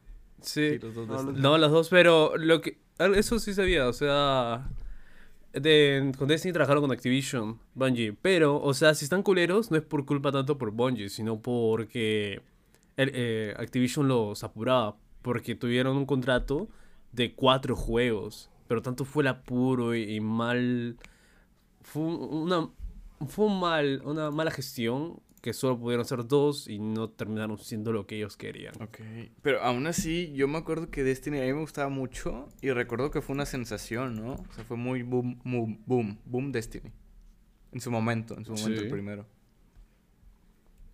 Sí. 0.42 0.70
Sí, 0.70 0.80
los 0.80 0.94
dos 0.94 1.08
No. 1.08 1.32
No, 1.32 1.58
las 1.58 1.72
dos, 1.72 1.90
pero 1.90 2.38
lo 2.38 2.62
que 2.62 2.78
eso 3.16 3.40
sí 3.40 3.54
sabía, 3.54 3.88
o 3.88 3.94
sea, 3.94 4.70
de, 5.54 6.12
con 6.18 6.28
Destiny 6.28 6.54
trabajaron 6.54 6.84
con 6.84 6.92
Activision, 6.92 7.60
Bungie, 7.74 8.14
pero, 8.14 8.62
o 8.62 8.74
sea, 8.74 8.94
si 8.94 9.06
están 9.06 9.24
culeros 9.24 9.72
no 9.72 9.78
es 9.78 9.84
por 9.84 10.06
culpa 10.06 10.32
tanto 10.32 10.58
por 10.58 10.72
Bungie, 10.72 11.10
sino 11.10 11.42
porque 11.42 12.42
el, 13.02 13.12
eh, 13.14 13.54
Activision 13.58 14.08
los 14.08 14.44
apuraba 14.44 14.98
porque 15.22 15.56
tuvieron 15.56 15.98
un 15.98 16.06
contrato 16.06 16.70
de 17.12 17.34
cuatro 17.34 17.76
juegos, 17.76 18.50
pero 18.68 18.82
tanto 18.82 19.06
fue 19.06 19.24
el 19.24 19.28
apuro 19.28 19.96
y, 19.96 20.04
y 20.16 20.20
mal 20.22 20.98
fue 21.82 22.04
un- 22.04 22.34
una 22.52 22.70
fue 23.28 23.46
un 23.48 23.60
mal 23.60 24.02
una 24.06 24.32
mala 24.32 24.52
gestión 24.52 25.20
que 25.42 25.54
solo 25.54 25.80
pudieron 25.80 26.06
hacer 26.06 26.28
dos 26.28 26.68
y 26.68 26.80
no 26.80 27.10
terminaron 27.10 27.58
siendo 27.58 27.92
lo 27.94 28.06
que 28.06 28.18
ellos 28.18 28.36
querían. 28.36 28.74
Ok. 28.82 29.00
Pero 29.42 29.62
aún 29.62 29.88
así, 29.88 30.34
yo 30.36 30.48
me 30.50 30.58
acuerdo 30.58 30.90
que 30.90 31.02
Destiny 31.04 31.40
a 31.40 31.44
mí 31.44 31.54
me 31.54 31.62
gustaba 31.62 31.88
mucho 31.90 32.50
y 32.62 32.72
recuerdo 32.72 33.10
que 33.10 33.22
fue 33.22 33.36
una 33.36 33.46
sensación, 33.46 34.18
¿no? 34.18 34.34
O 34.34 34.54
sea, 34.54 34.66
fue 34.66 34.76
muy 34.76 35.02
boom, 35.04 35.40
boom, 35.46 35.82
boom, 35.86 36.20
boom 36.26 36.52
Destiny. 36.52 36.92
En 37.72 37.80
su 37.80 37.90
momento, 37.90 38.36
en 38.38 38.44
su 38.46 38.52
momento 38.52 38.82
el 38.82 38.90
primero. 38.90 39.26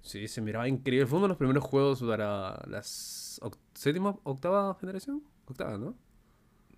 Sí, 0.06 0.28
se 0.28 0.42
miraba 0.42 0.68
increíble. 0.68 1.08
Fue 1.08 1.18
uno 1.18 1.26
de 1.28 1.30
los 1.30 1.38
primeros 1.38 1.64
juegos 1.64 2.02
para 2.02 2.62
las 2.68 3.40
oc- 3.42 3.58
séptima, 3.74 4.16
octava 4.24 4.76
generación, 4.80 5.24
octava, 5.48 5.78
¿no? 5.78 5.96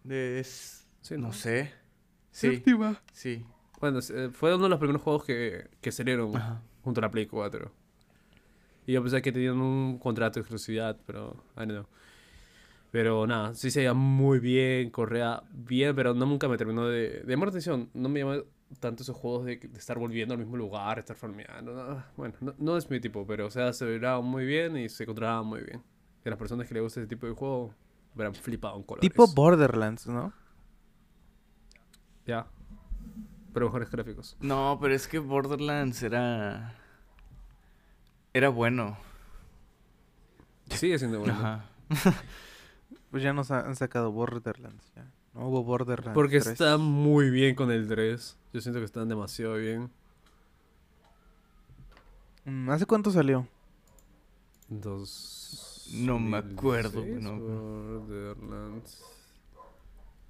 De... 0.03 0.39
es- 0.39 0.87
Sí, 1.01 1.15
No 1.17 1.27
¿no? 1.27 1.33
sé. 1.33 1.71
Sí, 2.31 2.49
Séptima. 2.51 3.01
sí. 3.13 3.45
Bueno, 3.79 3.99
fue 4.31 4.55
uno 4.55 4.63
de 4.63 4.69
los 4.69 4.79
primeros 4.79 5.01
juegos 5.01 5.23
que, 5.25 5.69
que 5.81 5.91
salieron 5.91 6.35
Ajá. 6.35 6.61
junto 6.83 6.99
a 6.99 7.03
la 7.03 7.11
Play 7.11 7.27
4. 7.27 7.71
Y 8.85 8.93
yo 8.93 9.01
pensé 9.03 9.21
que 9.21 9.31
tenían 9.31 9.59
un 9.59 9.99
contrato 9.99 10.35
de 10.39 10.41
exclusividad, 10.41 10.97
pero 11.05 11.35
I 11.55 11.59
don't 11.59 11.71
know. 11.71 11.85
Pero 12.91 13.27
nada, 13.27 13.53
sí 13.53 13.69
se 13.69 13.79
veía 13.81 13.93
muy 13.93 14.39
bien, 14.39 14.89
corría 14.89 15.43
bien, 15.51 15.95
pero 15.95 16.13
no 16.13 16.25
nunca 16.25 16.47
me 16.47 16.57
terminó 16.57 16.87
de, 16.87 17.21
de 17.21 17.25
llamar 17.27 17.47
la 17.47 17.51
atención. 17.51 17.89
No 17.93 18.09
me 18.09 18.19
llama 18.21 18.37
tanto 18.79 19.03
esos 19.03 19.15
juegos 19.15 19.45
de, 19.45 19.57
de 19.57 19.77
estar 19.79 19.97
volviendo 19.97 20.33
al 20.33 20.39
mismo 20.39 20.57
lugar, 20.57 20.99
estar 20.99 21.15
farmeando. 21.15 21.73
no, 21.73 22.03
bueno, 22.17 22.35
no, 22.41 22.53
no 22.57 22.77
es 22.77 22.89
mi 22.89 22.99
tipo, 22.99 23.25
pero 23.25 23.47
o 23.47 23.49
sea, 23.49 23.71
se 23.73 23.85
veía 23.85 24.19
muy 24.19 24.45
bien 24.45 24.75
y 24.77 24.89
se 24.89 25.03
encontraba 25.03 25.41
muy 25.43 25.61
bien. 25.61 25.81
Que 26.23 26.29
las 26.29 26.37
personas 26.39 26.67
que 26.67 26.73
les 26.73 26.83
gusta 26.83 26.99
ese 26.99 27.07
tipo 27.07 27.25
de 27.25 27.33
juego 27.33 27.73
verán 28.13 28.33
flipado 28.35 28.75
en 28.77 28.83
colores. 28.83 29.09
Tipo 29.09 29.27
Borderlands, 29.27 30.07
¿no? 30.07 30.33
Ya. 32.25 32.47
Pero 33.53 33.67
mejores 33.67 33.89
gráficos. 33.89 34.35
No, 34.41 34.77
pero 34.81 34.93
es 34.93 35.07
que 35.07 35.19
Borderlands 35.19 36.03
era... 36.03 36.75
Era 38.33 38.49
bueno. 38.49 38.97
Sigue 40.69 40.99
siendo 40.99 41.19
bueno. 41.19 41.33
Ajá. 41.33 41.65
Pues 43.09 43.23
ya 43.23 43.31
nos 43.31 43.51
ha- 43.51 43.61
han 43.61 43.77
sacado 43.77 44.11
Borderlands. 44.11 44.91
Ya. 44.93 45.09
No 45.37 45.49
hubo 45.49 45.63
Borderlands. 45.63 46.15
Porque 46.15 46.39
3. 46.39 46.47
está 46.47 46.77
muy 46.77 47.29
bien 47.29 47.53
con 47.53 47.69
el 47.69 47.87
3. 47.87 48.37
Yo 48.53 48.61
siento 48.61 48.79
que 48.79 48.85
están 48.85 49.07
demasiado 49.07 49.55
bien. 49.55 49.91
Mm, 52.45 52.69
¿Hace 52.71 52.87
cuánto 52.87 53.11
salió? 53.11 53.47
Dos... 54.67 55.89
No 55.93 56.19
me 56.19 56.37
acuerdo, 56.37 57.01
güey, 57.01 57.13
2016, 57.13 57.23
no. 57.23 57.99
Borderlands 57.99 59.03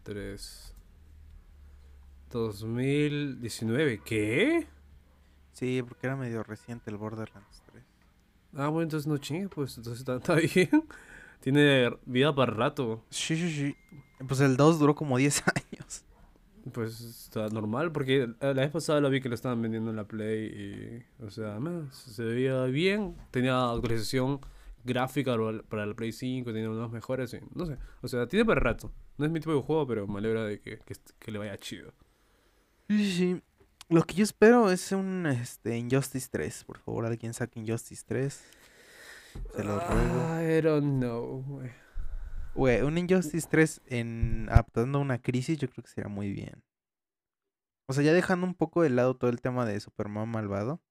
3. 0.04 0.76
2019. 2.30 4.02
¿Qué? 4.04 4.68
Sí, 5.54 5.82
porque 5.88 6.06
era 6.06 6.16
medio 6.18 6.44
reciente 6.44 6.92
el 6.92 6.98
Borderlands 6.98 7.64
3. 7.72 7.84
Ah, 8.58 8.68
bueno, 8.68 8.84
entonces 8.84 9.08
no 9.08 9.18
chingue, 9.18 9.48
pues 9.48 9.78
entonces 9.78 10.02
está, 10.02 10.16
está 10.18 10.36
bien. 10.36 10.84
Tiene 11.40 11.98
vida 12.06 12.36
para 12.36 12.54
rato. 12.54 13.06
Sí, 13.10 13.38
sí, 13.38 13.50
sí. 13.52 13.76
Pues 14.26 14.40
el 14.40 14.58
2 14.58 14.80
duró 14.80 14.96
como 14.96 15.18
10 15.18 15.44
años. 15.48 16.04
Pues 16.74 17.00
está 17.02 17.48
normal, 17.50 17.92
porque 17.92 18.28
la 18.42 18.54
vez 18.54 18.72
pasada 18.72 19.00
lo 19.00 19.10
vi 19.10 19.22
que 19.22 19.30
lo 19.30 19.36
estaban 19.36 19.62
vendiendo 19.62 19.90
en 19.90 19.96
la 19.96 20.04
Play 20.06 21.06
y, 21.20 21.24
o 21.24 21.30
sea, 21.30 21.60
man, 21.60 21.90
se 21.94 22.24
veía 22.24 22.64
bien, 22.66 23.16
tenía 23.32 23.70
actualización 23.72 24.42
gráfica 24.84 25.38
para- 25.70 25.86
la 25.86 25.94
Play 25.94 26.12
5, 26.12 26.52
tenía 26.52 26.70
unas 26.70 26.92
mejores, 26.92 27.34
y, 27.34 27.40
no 27.56 27.66
sé, 27.66 27.78
o 28.02 28.08
sea, 28.10 28.28
tiene 28.28 28.44
para 28.44 28.60
rato. 28.60 28.92
No 29.18 29.26
es 29.26 29.32
mi 29.32 29.40
tipo 29.40 29.54
de 29.56 29.62
juego, 29.62 29.88
pero 29.88 30.08
me 30.08 30.20
alegra 30.20 30.44
de 30.44 30.60
que, 30.60 30.80
que, 30.80 30.96
que 31.20 31.32
le 31.32 31.40
vaya 31.40 31.58
chido. 31.58 31.94
Sí, 32.90 32.98
sí, 32.98 33.12
sí. 33.18 33.42
Lo 33.90 34.04
que 34.04 34.16
yo 34.16 34.24
espero 34.24 34.70
es 34.70 34.92
un 34.92 35.26
este, 35.26 35.78
Injustice 35.78 36.28
3. 36.30 36.66
Por 36.66 36.78
favor, 36.80 37.06
alguien 37.06 37.34
saque 37.34 37.60
Injustice 37.62 38.04
3. 38.06 38.44
Se 39.56 39.64
lo 39.64 39.80
ruego. 39.80 40.42
I 40.42 40.62
don't 40.62 40.98
know, 41.00 41.62
güey. 42.58 42.82
Un 42.82 42.98
Injustice 42.98 43.48
3 43.50 43.82
en 43.88 44.48
adaptando 44.50 44.98
a 44.98 45.02
una 45.02 45.22
crisis 45.22 45.58
yo 45.58 45.70
creo 45.70 45.84
que 45.84 45.90
sería 45.90 46.10
muy 46.10 46.32
bien. 46.32 46.64
O 47.90 47.94
sea, 47.94 48.04
ya 48.04 48.12
dejando 48.14 48.46
un 48.46 48.54
poco 48.54 48.82
de 48.84 48.90
lado 48.90 49.16
todo 49.16 49.30
el 49.30 49.40
tema 49.42 49.66
de 49.66 49.80
Superman 49.80 50.28
malvado. 50.30 50.82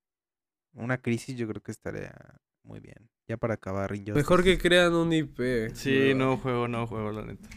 Una 0.73 0.99
crisis 1.03 1.37
yo 1.37 1.47
creo 1.49 1.63
que 1.63 1.73
estaría 1.73 2.15
muy 2.63 2.81
bien. 2.81 3.11
Ya 3.29 3.37
para 3.37 3.55
acabar 3.55 3.91
Injustice. 3.93 4.15
Mejor 4.17 4.43
que 4.45 4.57
crean 4.59 4.95
un 4.95 5.13
IP. 5.13 5.71
Sí, 5.75 6.15
no 6.15 6.37
juego, 6.39 6.69
no 6.69 6.87
juego, 6.87 7.13
la 7.13 7.23
neta. 7.27 7.49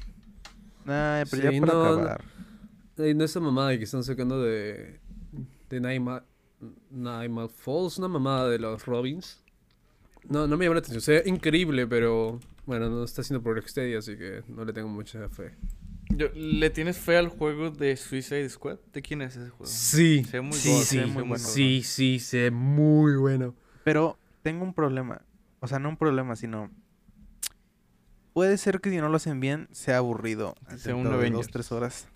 Nah, 0.86 1.24
pero 1.30 1.49
Sí, 1.49 1.55
ya 1.55 1.62
para 1.62 1.74
no, 1.74 1.84
no. 1.84 2.01
acabar. 2.01 2.24
Ay, 2.97 3.14
no 3.14 3.24
esa 3.24 3.39
mamada 3.39 3.78
que 3.78 3.84
están 3.84 4.03
sacando 4.03 4.41
de. 4.41 4.99
de 5.70 5.80
Nightmare, 5.80 6.26
Nightmare 6.89 7.49
Falls, 7.49 7.97
una 7.97 8.07
mamada 8.07 8.49
de 8.49 8.60
los 8.60 8.86
Robins. 8.86 9.43
No, 10.28 10.47
no 10.47 10.57
me 10.57 10.66
llama 10.66 10.76
la 10.76 10.80
atención. 10.80 11.01
Se 11.01 11.12
ve 11.14 11.24
increíble, 11.30 11.88
pero. 11.88 12.39
Bueno, 12.70 12.88
no 12.88 13.03
está 13.03 13.22
haciendo 13.22 13.41
por 13.41 13.55
Rocksteady, 13.55 13.95
así 13.95 14.15
que 14.15 14.43
no 14.47 14.63
le 14.63 14.74
tengo 14.74 14.88
mucha 14.89 15.28
fe. 15.30 15.55
Yo- 16.09 16.28
¿Le 16.36 16.70
tienes 16.70 16.99
fe 16.99 17.17
al 17.17 17.30
juego 17.30 17.72
de 17.72 17.97
Suicide 17.97 18.47
Squad? 18.47 18.78
¿De 18.93 19.01
quién 19.01 19.24
es 19.24 19.36
ese 19.36 19.49
juego? 19.49 19.65
Sí, 19.65 20.24
Se 20.24 20.34
ve 20.38 20.41
muy 20.41 20.53
Sí, 20.55 20.70
god, 20.70 20.80
se 20.82 20.86
se 20.86 20.99
ve 20.99 21.05
muy 21.07 21.24
bueno. 21.24 21.38
sí, 21.43 21.82
sí, 21.84 22.20
se 22.20 22.38
ve 22.43 22.51
muy 22.51 23.15
bueno. 23.15 23.55
Pero 23.84 24.20
tengo 24.43 24.63
un 24.63 24.76
problema. 24.76 25.24
O 25.61 25.67
sea, 25.67 25.80
no 25.80 25.89
un 25.89 25.97
problema, 25.97 26.36
sino. 26.36 26.70
Puede 28.34 28.55
ser 28.59 28.82
que 28.82 28.91
si 28.91 28.97
no 28.97 29.09
lo 29.09 29.17
hacen 29.17 29.39
bien, 29.39 29.67
sea 29.72 29.97
aburrido. 29.97 30.53
Dentro 30.70 30.95
un 30.99 31.20
de 31.20 31.30
dos, 31.32 31.47
tres 31.47 31.72
horas. 31.72 32.07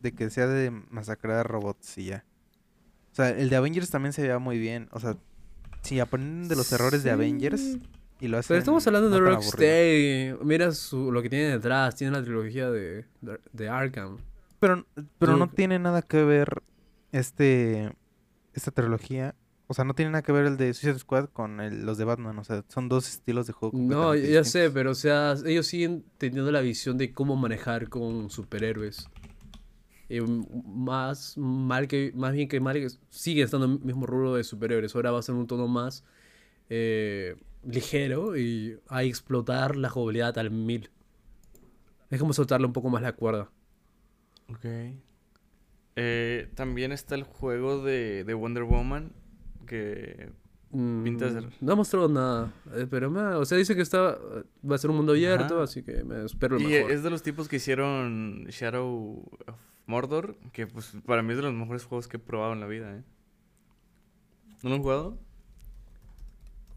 De 0.00 0.12
que 0.16 0.30
sea 0.30 0.48
de 0.48 0.72
masacrar 0.90 1.36
a 1.38 1.42
robots 1.44 1.96
y 1.96 2.06
ya. 2.06 2.24
O 3.12 3.14
sea, 3.14 3.30
el 3.30 3.50
de 3.50 3.54
Avengers 3.54 3.88
también 3.88 4.12
se 4.12 4.22
veía 4.22 4.40
muy 4.40 4.58
bien. 4.58 4.88
O 4.90 4.98
sea, 4.98 5.16
si 5.82 6.00
aprenden 6.00 6.48
de 6.48 6.56
los 6.56 6.72
errores 6.72 7.04
de 7.04 7.10
Sí. 7.10 7.14
Avengers 7.14 7.78
y 8.20 8.28
lo 8.28 8.38
hacen. 8.38 8.48
Pero 8.54 8.58
estamos 8.60 8.86
hablando 8.86 9.10
de. 9.10 9.18
Rocksteady. 9.20 10.34
Mira 10.44 10.72
su, 10.72 11.12
lo 11.12 11.22
que 11.22 11.28
tiene 11.30 11.46
detrás. 11.50 11.94
Tiene 11.96 12.12
la 12.16 12.22
trilogía 12.22 12.70
de, 12.70 13.04
de, 13.20 13.38
de 13.52 13.68
Arkham. 13.68 14.18
Pero, 14.60 14.86
pero 15.18 15.36
no 15.36 15.48
tiene 15.48 15.78
nada 15.78 16.02
que 16.02 16.22
ver 16.24 16.62
este 17.12 17.92
esta 18.54 18.70
trilogía. 18.70 19.34
O 19.68 19.74
sea, 19.74 19.84
no 19.84 19.94
tiene 19.94 20.12
nada 20.12 20.22
que 20.22 20.30
ver 20.32 20.46
el 20.46 20.56
de 20.56 20.72
Suicide 20.74 20.98
Squad 21.00 21.28
con 21.30 21.60
el- 21.60 21.84
los 21.84 21.98
de 21.98 22.04
Batman. 22.04 22.38
O 22.38 22.44
sea, 22.44 22.64
son 22.68 22.88
dos 22.88 23.08
estilos 23.08 23.46
de 23.48 23.52
juego. 23.52 23.76
No, 23.76 24.14
ya 24.14 24.44
sé, 24.44 24.70
pero 24.70 24.92
o 24.92 24.94
sea, 24.94 25.34
ellos 25.44 25.66
siguen 25.66 26.04
teniendo 26.18 26.50
la 26.52 26.60
visión 26.60 26.96
de 26.96 27.12
cómo 27.12 27.34
manejar 27.36 27.88
con 27.88 28.30
superhéroes. 28.30 29.08
Y 30.08 30.18
m- 30.18 30.46
más 30.64 31.36
mal 31.36 31.88
que, 31.88 32.12
más 32.14 32.32
bien 32.32 32.48
que 32.48 32.60
mal, 32.60 32.80
sigue 33.10 33.42
estando 33.42 33.66
en 33.66 33.72
el 33.72 33.80
mismo 33.80 34.06
rubro 34.06 34.34
de 34.36 34.44
superhéroes. 34.44 34.94
Ahora 34.94 35.10
va 35.10 35.18
a 35.18 35.22
ser 35.22 35.34
un 35.34 35.48
tono 35.48 35.66
más 35.66 36.04
eh, 36.70 37.34
ligero 37.66 38.36
y 38.36 38.78
a 38.88 39.02
explotar 39.02 39.76
la 39.76 39.90
jugabilidad 39.90 40.36
al 40.38 40.50
mil. 40.50 40.90
Es 42.10 42.20
como 42.20 42.32
soltarle 42.32 42.66
un 42.66 42.72
poco 42.72 42.88
más 42.90 43.02
la 43.02 43.12
cuerda. 43.12 43.50
Ok. 44.48 44.64
Eh, 45.96 46.50
también 46.54 46.92
está 46.92 47.14
el 47.14 47.24
juego 47.24 47.82
de, 47.82 48.24
de 48.24 48.34
Wonder 48.34 48.64
Woman. 48.64 49.12
Que. 49.66 50.30
Pinta 50.70 51.30
ser- 51.30 51.46
Mm, 51.46 51.50
No 51.60 51.72
ha 51.72 51.76
mostrado 51.76 52.08
nada, 52.08 52.52
eh, 52.74 52.86
pero 52.90 53.10
me- 53.10 53.20
o 53.22 53.44
sea, 53.46 53.56
dice 53.56 53.74
que 53.74 53.80
está, 53.82 54.18
va 54.68 54.74
a 54.74 54.78
ser 54.78 54.90
un 54.90 54.96
mundo 54.96 55.12
abierto, 55.12 55.54
Ajá. 55.54 55.62
así 55.62 55.82
que 55.82 56.04
me 56.04 56.24
espero 56.24 56.58
lo 56.58 56.62
Y 56.68 56.72
mejor. 56.72 56.90
es 56.90 57.02
de 57.02 57.08
los 57.10 57.22
tipos 57.22 57.48
que 57.48 57.56
hicieron 57.56 58.44
Shadow 58.50 59.24
of 59.46 59.56
Mordor. 59.86 60.36
Que 60.52 60.66
pues 60.66 60.92
para 61.06 61.22
mí 61.22 61.30
es 61.30 61.36
de 61.38 61.44
los 61.44 61.54
mejores 61.54 61.84
juegos 61.84 62.08
que 62.08 62.18
he 62.18 62.20
probado 62.20 62.52
en 62.52 62.60
la 62.60 62.66
vida, 62.66 62.94
¿eh? 62.94 63.02
¿No 64.62 64.68
lo 64.70 64.76
han 64.76 64.82
jugado? 64.82 65.18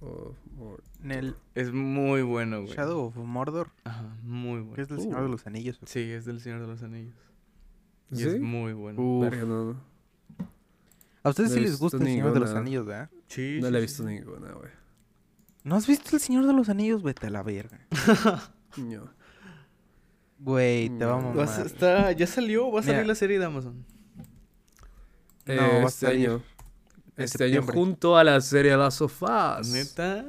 O- 0.02 0.34
o- 0.60 0.78
En 1.04 1.12
el 1.12 1.36
Es 1.56 1.72
muy 1.72 2.22
bueno, 2.22 2.62
güey. 2.64 2.74
Shadow 2.76 3.06
of 3.06 3.16
Mordor, 3.18 3.70
Ajá, 3.84 4.04
muy 4.24 4.60
bueno. 4.60 4.74
que 4.76 4.82
es 4.82 4.90
del 4.90 5.00
Señor 5.02 5.24
de 5.24 5.30
los 5.30 5.48
Anillos. 5.48 5.80
Sí, 5.86 6.00
es 6.12 6.26
del 6.26 6.42
Señor 6.42 6.62
de 6.62 6.68
los 6.68 6.84
Anillos. 6.84 7.16
Y 8.12 8.16
¿Sí? 8.18 8.28
es 8.28 8.40
muy 8.42 8.74
bueno. 8.74 9.02
Uf. 9.02 9.34
No, 9.44 9.74
no. 9.74 9.90
A 11.24 11.30
ustedes 11.30 11.50
No 11.52 11.56
sí 11.56 11.62
les 11.62 11.78
gusta 11.80 11.98
el 11.98 12.04
Señor 12.06 12.34
de 12.34 12.40
los. 12.40 12.52
Anillos, 12.52 12.86
¿verdad? 12.86 13.10
Sí, 13.28 13.60
No 13.62 13.68
sí, 13.68 13.72
la 13.74 13.78
he 13.78 13.82
visto 13.82 14.04
sí. 14.04 14.10
ninguna, 14.10 14.52
güey. 14.54 14.70
¿No 15.64 15.76
has 15.76 15.86
visto 15.88 16.16
el 16.16 16.22
Señor 16.22 16.46
de 16.48 16.54
los 16.54 16.70
Anillos? 16.70 17.04
Vete 17.04 17.28
a 17.28 17.30
la 17.30 17.44
verga. 17.44 17.80
No. 18.78 19.10
Güey, 20.40 20.90
te 20.98 21.04
va 21.06 21.18
a 21.18 21.22
No. 21.22 21.34
Mamar. 21.34 21.66
está, 21.66 22.12
ya 22.14 22.26
salió, 22.26 22.72
va 22.72 22.80
a 22.80 22.84
salir 22.84 22.98
Mira. 23.00 23.08
la 23.08 23.16
serie 23.16 23.40
de 23.40 23.46
Amazon. 23.46 23.86
No, 25.46 25.54
Eh, 25.54 25.60
a 25.60 25.84
este 25.84 26.06
salir 26.06 26.30
año. 26.30 26.44
Este 27.18 27.44
año 27.44 27.64
junto 27.64 28.16
a 28.16 28.24
la 28.24 28.40
serie 28.40 28.78
Last 28.78 29.02
of 29.02 29.22
Us. 29.22 29.68
¿Neta? 29.70 30.26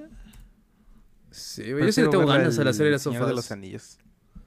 Sí, 1.31 1.73
güey, 1.73 1.87
yo 1.87 1.93
sí 1.93 2.03
le 2.03 2.09
tengo 2.09 2.27
ganas 2.27 2.59
a 2.59 2.65
la 2.65 2.71
el 2.71 2.77
serie 2.77 2.93
Last 2.93 3.07
of 3.07 3.13
Señor 3.15 3.29
de 3.29 3.35
los. 3.35 3.51
Anillos. 3.53 3.99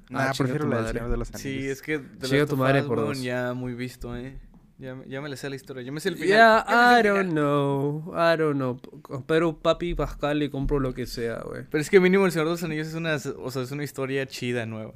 Ah, 0.09 0.25
Nah, 0.27 0.31
chinga 0.31 0.33
prefiero 0.49 0.67
la 0.67 0.75
del 0.75 0.83
madre. 0.85 0.97
Señor 0.99 1.11
de 1.11 1.17
los 1.17 1.27
Anillos. 1.33 1.41
Sí, 1.41 1.67
es 1.69 1.81
que 1.81 1.97
Chinga 2.21 2.37
Last 2.39 2.49
tu 2.49 2.57
madre 2.57 2.83
por 2.83 2.97
dos. 2.99 3.21
ya 3.21 3.53
muy 3.53 3.73
visto, 3.73 4.15
¿eh? 4.17 4.37
Ya, 4.79 4.95
me- 4.95 5.07
ya 5.07 5.21
me 5.21 5.29
le 5.29 5.37
sé 5.37 5.49
la 5.49 5.55
historia. 5.55 5.81
Yo 5.83 5.93
me 5.93 5.99
sé 6.01 6.09
el 6.09 6.15
final. 6.15 6.27
Yeah, 6.29 6.65
Ya 6.67 6.99
I 6.99 7.03
don't 7.03 7.19
final. 7.29 7.33
know. 7.33 8.13
I 8.15 8.37
don't 8.37 8.55
know. 8.55 9.23
Pero 9.27 9.57
papi 9.59 9.95
Pascal 9.95 10.39
le 10.39 10.49
compro 10.49 10.79
lo 10.79 10.93
que 10.93 11.05
sea, 11.05 11.41
güey. 11.45 11.63
Pero 11.69 11.81
es 11.81 11.89
que 11.89 11.99
mínimo 12.01 12.25
El 12.25 12.31
Señor 12.31 12.47
de 12.47 12.51
los 12.51 12.63
Anillos 12.63 12.87
es 12.87 12.93
una, 12.95 13.15
o 13.15 13.51
sea, 13.51 13.61
es 13.61 13.71
una 13.71 13.83
historia 13.83 14.25
chida, 14.27 14.65
nueva. 14.65 14.93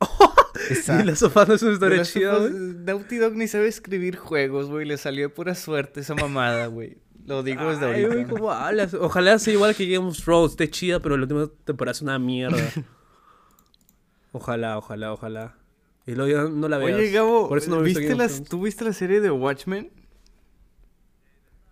Y 0.70 0.72
Exacto. 0.72 1.04
la 1.04 1.16
sofá 1.16 1.44
no 1.44 1.54
es 1.54 1.62
una 1.62 1.70
De 1.70 1.74
historia 1.74 1.98
las 1.98 2.12
chida, 2.12 2.34
sofás, 2.34 2.50
güey. 2.50 2.62
Naughty 2.86 3.16
Dog 3.18 3.34
ni 3.36 3.46
sabe 3.46 3.68
escribir 3.68 4.16
juegos, 4.16 4.68
güey. 4.70 4.86
Le 4.86 4.96
salió 4.96 5.24
de 5.24 5.28
pura 5.28 5.54
suerte 5.54 6.00
esa 6.00 6.14
mamada, 6.14 6.66
güey. 6.66 6.96
Lo 7.26 7.42
digo 7.42 7.68
desde 7.70 7.86
Ay, 7.86 8.04
ahorita. 8.04 8.30
¿cómo 8.30 8.50
hablas? 8.52 8.94
Ojalá 8.94 9.38
sea 9.38 9.52
igual 9.52 9.74
que 9.74 9.86
Game 9.86 10.06
of 10.08 10.16
Thrones, 10.22 10.52
esté 10.52 10.70
chida, 10.70 11.00
pero 11.00 11.16
la 11.16 11.22
última 11.24 11.48
temporada 11.64 11.92
es 11.92 12.02
una 12.02 12.18
mierda. 12.18 12.56
Ojalá, 14.32 14.76
ojalá, 14.78 15.12
ojalá. 15.12 15.56
Y 16.06 16.12
luego 16.14 16.30
ya 16.30 16.48
no 16.50 16.68
la 16.68 16.76
veas. 16.78 16.98
Oye, 16.98 17.10
Gabo, 17.10 17.48
Por 17.48 17.58
eso 17.58 17.70
no 17.70 17.80
¿viste 17.80 18.14
las. 18.14 18.42
¿tú 18.44 18.62
viste 18.62 18.84
la 18.84 18.92
serie 18.92 19.20
de 19.20 19.30
Watchmen? 19.30 19.90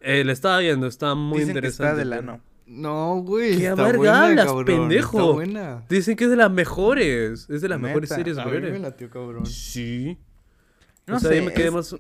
Eh, 0.01 0.25
la 0.25 0.33
estaba 0.33 0.59
viendo, 0.59 0.87
está 0.87 1.15
muy 1.15 1.41
Dicen 1.41 1.55
que 1.55 1.59
interesante. 1.59 1.85
está 1.93 1.97
del 1.99 2.09
pero- 2.11 2.33
ano. 2.33 2.41
No, 2.67 3.17
güey. 3.17 3.59
¿Qué 3.59 3.67
está 3.69 3.73
amarga 3.73 3.99
buena, 3.99 4.25
hablas, 4.27 4.47
cabrón, 4.47 4.65
pendejo? 4.65 5.19
Está 5.21 5.33
buena. 5.33 5.85
Dicen 5.91 6.17
que 6.17 6.25
es 6.25 6.31
de 6.31 6.37
las 6.37 6.51
mejores. 6.51 7.51
Es 7.51 7.61
de 7.61 7.69
las 7.69 7.79
Neta, 7.79 7.89
mejores 7.89 8.09
series, 8.09 8.37
me 8.39 8.43
güey. 8.45 9.11
cabrón. 9.11 9.45
Sí. 9.45 10.19
No 11.07 11.17
o 11.17 11.21
sea, 11.21 11.29
sé, 11.31 11.37
yo 11.37 11.45
me 11.45 11.53
quedé 11.53 11.67
es- 11.67 11.73
más... 11.75 11.95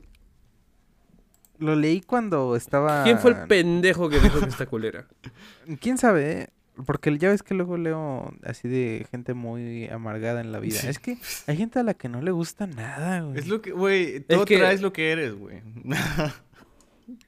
Lo 1.58 1.76
leí 1.76 2.00
cuando 2.00 2.56
estaba... 2.56 3.04
¿Quién 3.04 3.18
fue 3.18 3.30
el 3.32 3.46
pendejo 3.46 4.08
que 4.08 4.18
dijo 4.20 4.40
que 4.40 4.48
está 4.48 4.66
culera? 4.66 5.06
¿Quién 5.80 5.98
sabe? 5.98 6.32
eh? 6.42 6.48
Porque 6.86 7.16
ya 7.18 7.28
ves 7.28 7.44
que 7.44 7.54
luego 7.54 7.76
leo 7.76 8.34
así 8.42 8.66
de 8.68 9.06
gente 9.12 9.32
muy 9.34 9.86
amargada 9.88 10.40
en 10.40 10.50
la 10.50 10.58
vida. 10.58 10.80
Sí. 10.80 10.88
Es 10.88 10.98
que 10.98 11.16
hay 11.46 11.56
gente 11.56 11.78
a 11.78 11.84
la 11.84 11.94
que 11.94 12.08
no 12.08 12.20
le 12.20 12.32
gusta 12.32 12.66
nada, 12.66 13.20
güey. 13.20 13.38
Es 13.38 13.46
lo 13.46 13.62
que, 13.62 13.70
güey, 13.70 14.20
todo 14.20 14.44
que- 14.44 14.58
traes 14.58 14.80
lo 14.80 14.92
que 14.92 15.12
eres, 15.12 15.34
güey. 15.36 15.62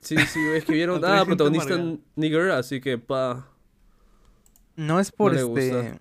Sí, 0.00 0.16
sí, 0.16 0.44
güey, 0.44 0.58
escribieron... 0.58 0.96
Otra 0.98 1.20
Ah, 1.20 1.24
protagonista 1.24 1.78
nigger, 2.16 2.50
así 2.50 2.80
que 2.80 2.98
pa... 2.98 3.48
No 4.74 4.98
es 5.00 5.12
por 5.12 5.32
este... 5.34 5.44
gusta. 5.44 5.98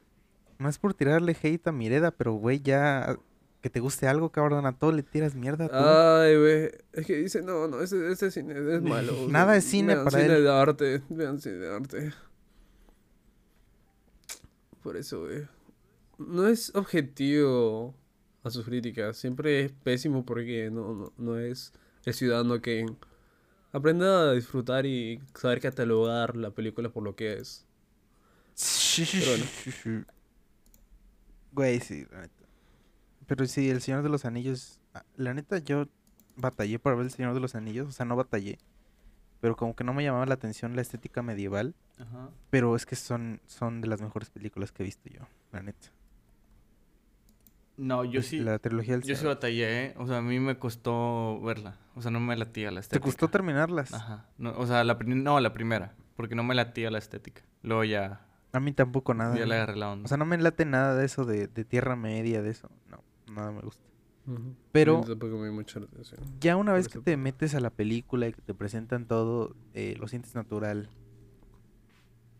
No 0.57 0.69
es 0.69 0.78
por 0.80 0.93
tirarle 0.93 1.36
hate 1.41 1.67
a 1.67 1.71
Mireda, 1.71 2.11
pero 2.11 2.34
güey, 2.34 2.61
ya... 2.61 3.17
Que 3.66 3.72
te 3.72 3.80
guste 3.80 4.07
algo, 4.07 4.30
cabrón, 4.32 4.68
a 4.68 4.78
todo 4.78 4.91
le 4.91 5.01
tiras 5.01 5.34
mierda 5.34 5.68
tú. 5.68 5.74
Ay, 5.76 6.38
güey. 6.38 6.70
Es 6.93 7.03
que 7.07 7.16
dice, 7.16 7.41
no, 7.41 7.68
no, 7.68 7.82
ese, 7.82 8.11
ese 8.11 8.30
cine 8.30 8.53
es 8.76 8.84
malo. 8.84 9.11
Nada 9.28 9.57
es 9.57 9.63
cine 9.63 9.95
vean 9.95 10.05
para 10.05 10.22
cine 10.22 10.36
él. 10.36 10.43
de 10.43 10.51
arte, 10.51 11.01
vean 11.09 11.41
cine 11.41 11.55
de 11.55 11.74
arte. 11.74 12.13
Por 14.84 14.95
eso, 14.97 15.22
güey. 15.22 15.47
No 16.20 16.47
es 16.47 16.76
objetivo 16.76 17.95
a 18.43 18.51
sus 18.51 18.66
críticas. 18.66 19.18
Siempre 19.18 19.66
es 19.66 19.72
pésimo 19.72 20.24
porque 20.28 20.70
no, 20.70 20.93
no, 20.93 21.13
no 21.18 21.39
es 21.39 21.74
el 22.03 22.13
ciudadano 22.13 22.61
que 22.61 22.86
aprenda 23.72 24.30
a 24.30 24.34
disfrutar 24.34 24.86
y 24.86 25.24
saber 25.34 25.59
catalogar 25.59 26.36
la 26.36 26.51
película 26.51 26.89
por 26.89 27.01
lo 27.01 27.16
que 27.16 27.34
es. 27.34 27.66
Pero 29.11 30.05
Güey, 31.51 31.80
sí. 31.80 32.05
Pero 33.28 33.45
sí, 33.45 33.69
El 33.69 33.82
Señor 33.82 34.03
de 34.03 34.09
los 34.09 34.26
Anillos... 34.26 34.80
ah, 34.93 35.03
La 35.17 35.34
neta, 35.34 35.57
yo 35.59 35.88
batallé 36.36 36.80
para 36.80 36.95
ver 36.95 37.05
El 37.05 37.11
Señor 37.11 37.34
de 37.34 37.39
los 37.39 37.55
Anillos. 37.55 37.88
O 37.88 37.91
sea, 37.91 38.05
no 38.05 38.15
batallé. 38.15 38.57
Pero 39.41 39.55
como 39.55 39.76
que 39.76 39.84
no 39.84 39.93
me 39.93 40.03
llamaba 40.03 40.26
la 40.26 40.34
atención 40.36 40.76
la 40.76 40.82
estética 40.82 41.21
medieval. 41.21 41.76
Ajá. 41.99 42.30
Pero 42.49 42.76
es 42.76 42.86
que 42.86 42.95
son, 42.95 43.41
son 43.47 43.82
de 43.82 43.88
las 43.88 44.01
mejores 44.01 44.30
películas 44.30 44.71
que 44.71 44.84
he 44.84 44.86
visto 44.86 45.09
yo, 45.09 45.21
la 45.51 45.61
neta. 45.61 45.89
No, 47.78 48.05
yo 48.05 48.21
sí. 48.21 48.39
La 48.39 48.57
trilogía 48.59 48.93
del 48.93 49.03
Yo 49.03 49.15
sí 49.15 49.26
batallé, 49.26 49.86
¿eh? 49.88 49.95
O 49.97 50.07
sea, 50.07 50.19
a 50.19 50.21
mí 50.21 50.39
me 50.39 50.57
costó 50.57 51.41
verla. 51.41 51.78
O 51.95 52.01
sea, 52.01 52.09
no 52.09 52.21
me 52.21 52.36
latía 52.38 52.71
la 52.71 52.80
¿Te 52.80 52.86
estética. 52.86 53.03
costó 53.05 53.28
terminarlas? 53.28 53.93
Ajá. 53.93 54.26
No, 54.38 54.51
o 54.57 54.65
sea, 54.65 54.84
la 54.86 54.93
no, 55.05 55.39
la 55.41 55.53
primera. 55.53 55.93
Porque 56.15 56.36
no 56.36 56.43
me 56.43 56.55
latía 56.55 56.89
la 56.89 56.99
estética. 56.99 57.41
Luego 57.63 57.84
ya, 57.84 58.21
A 58.53 58.61
mí 58.61 58.71
tampoco 58.71 59.13
nada. 59.13 59.38
ya 59.38 59.45
le 59.45 59.55
agarré 59.55 59.76
la 59.76 59.91
onda. 59.91 60.05
O 60.05 60.07
sea, 60.07 60.15
no 60.15 60.26
me 60.26 60.38
late 60.38 60.63
nada 60.63 60.95
de 60.95 61.05
eso 61.05 61.26
de, 61.26 61.47
de 61.47 61.65
Tierra 61.65 61.97
Media, 61.97 62.41
de 62.41 62.51
eso. 62.51 62.69
No, 63.28 63.34
nada 63.34 63.51
me 63.51 63.61
gusta. 63.61 63.84
Pero- 64.71 65.03
mucho 65.51 65.80
la. 65.80 65.88
Ya 66.39 66.55
una 66.57 66.73
vez 66.73 66.89
que 66.89 66.99
te 66.99 67.15
metes 67.17 67.53
a 67.53 67.59
la 67.59 67.69
película 67.69 68.28
y 68.28 68.34
que 68.34 68.41
te 68.41 68.53
presentan 68.53 69.07
todo, 69.07 69.55
eh, 69.73 69.95
lo 69.99 70.07
sientes 70.07 70.34
natural. 70.36 70.89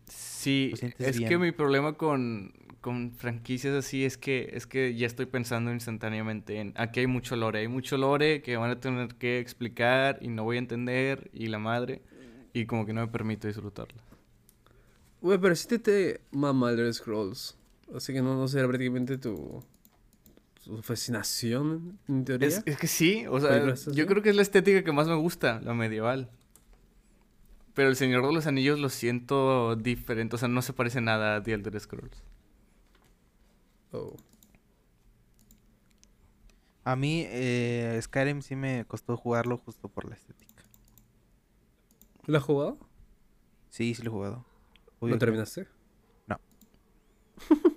Sí, 0.06 0.72
es 0.98 1.18
que 1.20 1.38
mi 1.38 1.52
problema 1.52 1.94
con, 1.94 2.52
con 2.80 3.12
franquicias 3.12 3.74
así 3.74 4.04
es 4.04 4.16
que 4.16 4.50
es 4.52 4.66
que 4.66 4.94
ya 4.94 5.06
estoy 5.06 5.26
pensando 5.26 5.72
instantáneamente 5.72 6.60
en 6.60 6.72
aquí 6.76 7.00
hay 7.00 7.08
mucho 7.08 7.34
lore, 7.34 7.60
hay 7.60 7.68
mucho 7.68 7.96
lore 7.96 8.42
que 8.42 8.56
van 8.56 8.70
a 8.70 8.78
tener 8.78 9.14
que 9.16 9.40
explicar 9.40 10.18
y 10.20 10.28
no 10.28 10.44
voy 10.44 10.56
a 10.56 10.58
entender 10.60 11.30
y 11.32 11.48
la 11.48 11.58
madre 11.58 12.02
y 12.52 12.66
como 12.66 12.86
que 12.86 12.92
no 12.92 13.00
me 13.00 13.08
permito 13.08 13.48
disfrutarla. 13.48 14.02
Güey, 15.20 15.38
pero 15.38 15.56
si 15.56 15.66
te, 15.66 15.78
te 15.80 16.20
mama 16.30 16.70
Elder 16.70 16.92
Scrolls. 16.94 17.58
Así 17.94 18.12
que 18.12 18.22
no, 18.22 18.36
no 18.36 18.46
será 18.46 18.68
prácticamente 18.68 19.18
tu, 19.18 19.64
tu 20.66 20.82
fascinación, 20.82 21.98
en 22.08 22.24
teoría. 22.24 22.48
Es, 22.48 22.62
es 22.66 22.76
que 22.76 22.86
sí, 22.88 23.24
o 23.28 23.40
sea, 23.40 23.74
yo 23.92 24.06
creo 24.06 24.22
que 24.22 24.30
es 24.30 24.36
la 24.36 24.42
estética 24.42 24.82
que 24.82 24.92
más 24.92 25.06
me 25.08 25.14
gusta, 25.14 25.60
la 25.62 25.72
medieval. 25.74 26.28
Pero 27.74 27.88
el 27.88 27.96
Señor 27.96 28.26
de 28.26 28.32
los 28.32 28.46
Anillos 28.46 28.78
lo 28.80 28.88
siento 28.88 29.76
diferente, 29.76 30.34
o 30.36 30.38
sea, 30.38 30.48
no 30.48 30.62
se 30.62 30.72
parece 30.72 31.00
nada 31.00 31.36
a 31.36 31.42
The 31.42 31.52
Elder 31.52 31.78
Scrolls. 31.80 32.22
Oh. 33.92 34.16
A 36.84 36.96
mí, 36.96 37.24
eh, 37.28 37.98
Skyrim 38.02 38.42
sí 38.42 38.56
me 38.56 38.84
costó 38.86 39.16
jugarlo 39.16 39.58
justo 39.58 39.88
por 39.88 40.08
la 40.08 40.14
estética. 40.14 40.64
¿Lo 42.26 42.38
has 42.38 42.44
jugado? 42.44 42.78
Sí, 43.70 43.94
sí 43.94 44.02
lo 44.02 44.10
he 44.10 44.12
jugado. 44.12 44.44
¿Lo 44.86 44.92
Obvio 45.00 45.14
que- 45.14 45.18
terminaste? 45.20 45.66
No, 46.26 46.38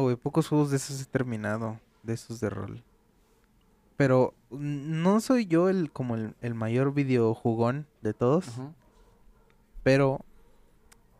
güey, 0.00 0.16
pocos 0.16 0.48
juegos 0.48 0.70
de 0.70 0.76
esos 0.76 1.00
he 1.00 1.04
terminado, 1.04 1.78
de 2.02 2.14
esos 2.14 2.40
de 2.40 2.50
rol. 2.50 2.82
Pero 3.96 4.34
no 4.50 5.20
soy 5.20 5.46
yo 5.46 5.68
el 5.68 5.90
como 5.90 6.14
el, 6.16 6.34
el 6.40 6.54
mayor 6.54 6.92
videojugón 6.92 7.86
de 8.02 8.12
todos, 8.14 8.46
pero 9.82 10.20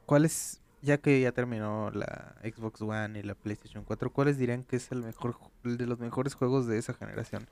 ¿cuál 0.04 0.24
es, 0.24 0.60
ya 0.82 0.98
que 0.98 1.20
ya 1.20 1.32
terminó 1.32 1.90
la 1.90 2.34
Xbox 2.42 2.82
One 2.82 3.18
y 3.18 3.22
la 3.22 3.34
PlayStation 3.34 3.84
4, 3.84 4.12
cuáles 4.12 4.38
dirían 4.38 4.62
que 4.64 4.76
es 4.76 4.90
el 4.92 5.02
mejor 5.02 5.36
el 5.64 5.78
de 5.78 5.86
los 5.86 5.98
mejores 5.98 6.34
juegos 6.34 6.66
de 6.66 6.78
esa 6.78 6.92
generación? 6.92 7.48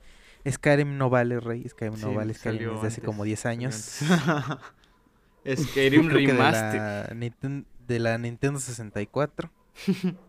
Skyrim 0.47 0.97
no 0.97 1.09
vale, 1.09 1.39
Rey, 1.39 1.67
Skyrim 1.67 1.99
no 1.99 2.09
Sí, 2.09 2.15
vale, 2.15 2.33
Skyrim 2.33 2.59
salió 2.59 2.75
es 2.75 2.81
de 2.81 2.87
hace 2.87 3.01
como 3.01 3.23
10 3.23 3.39
salió 3.39 3.67
años. 3.67 3.75
Skyrim 5.55 6.09
Remaster. 6.09 7.15
de 7.87 7.99
la 7.99 8.17
Nintendo 8.17 8.59
64, 8.59 9.51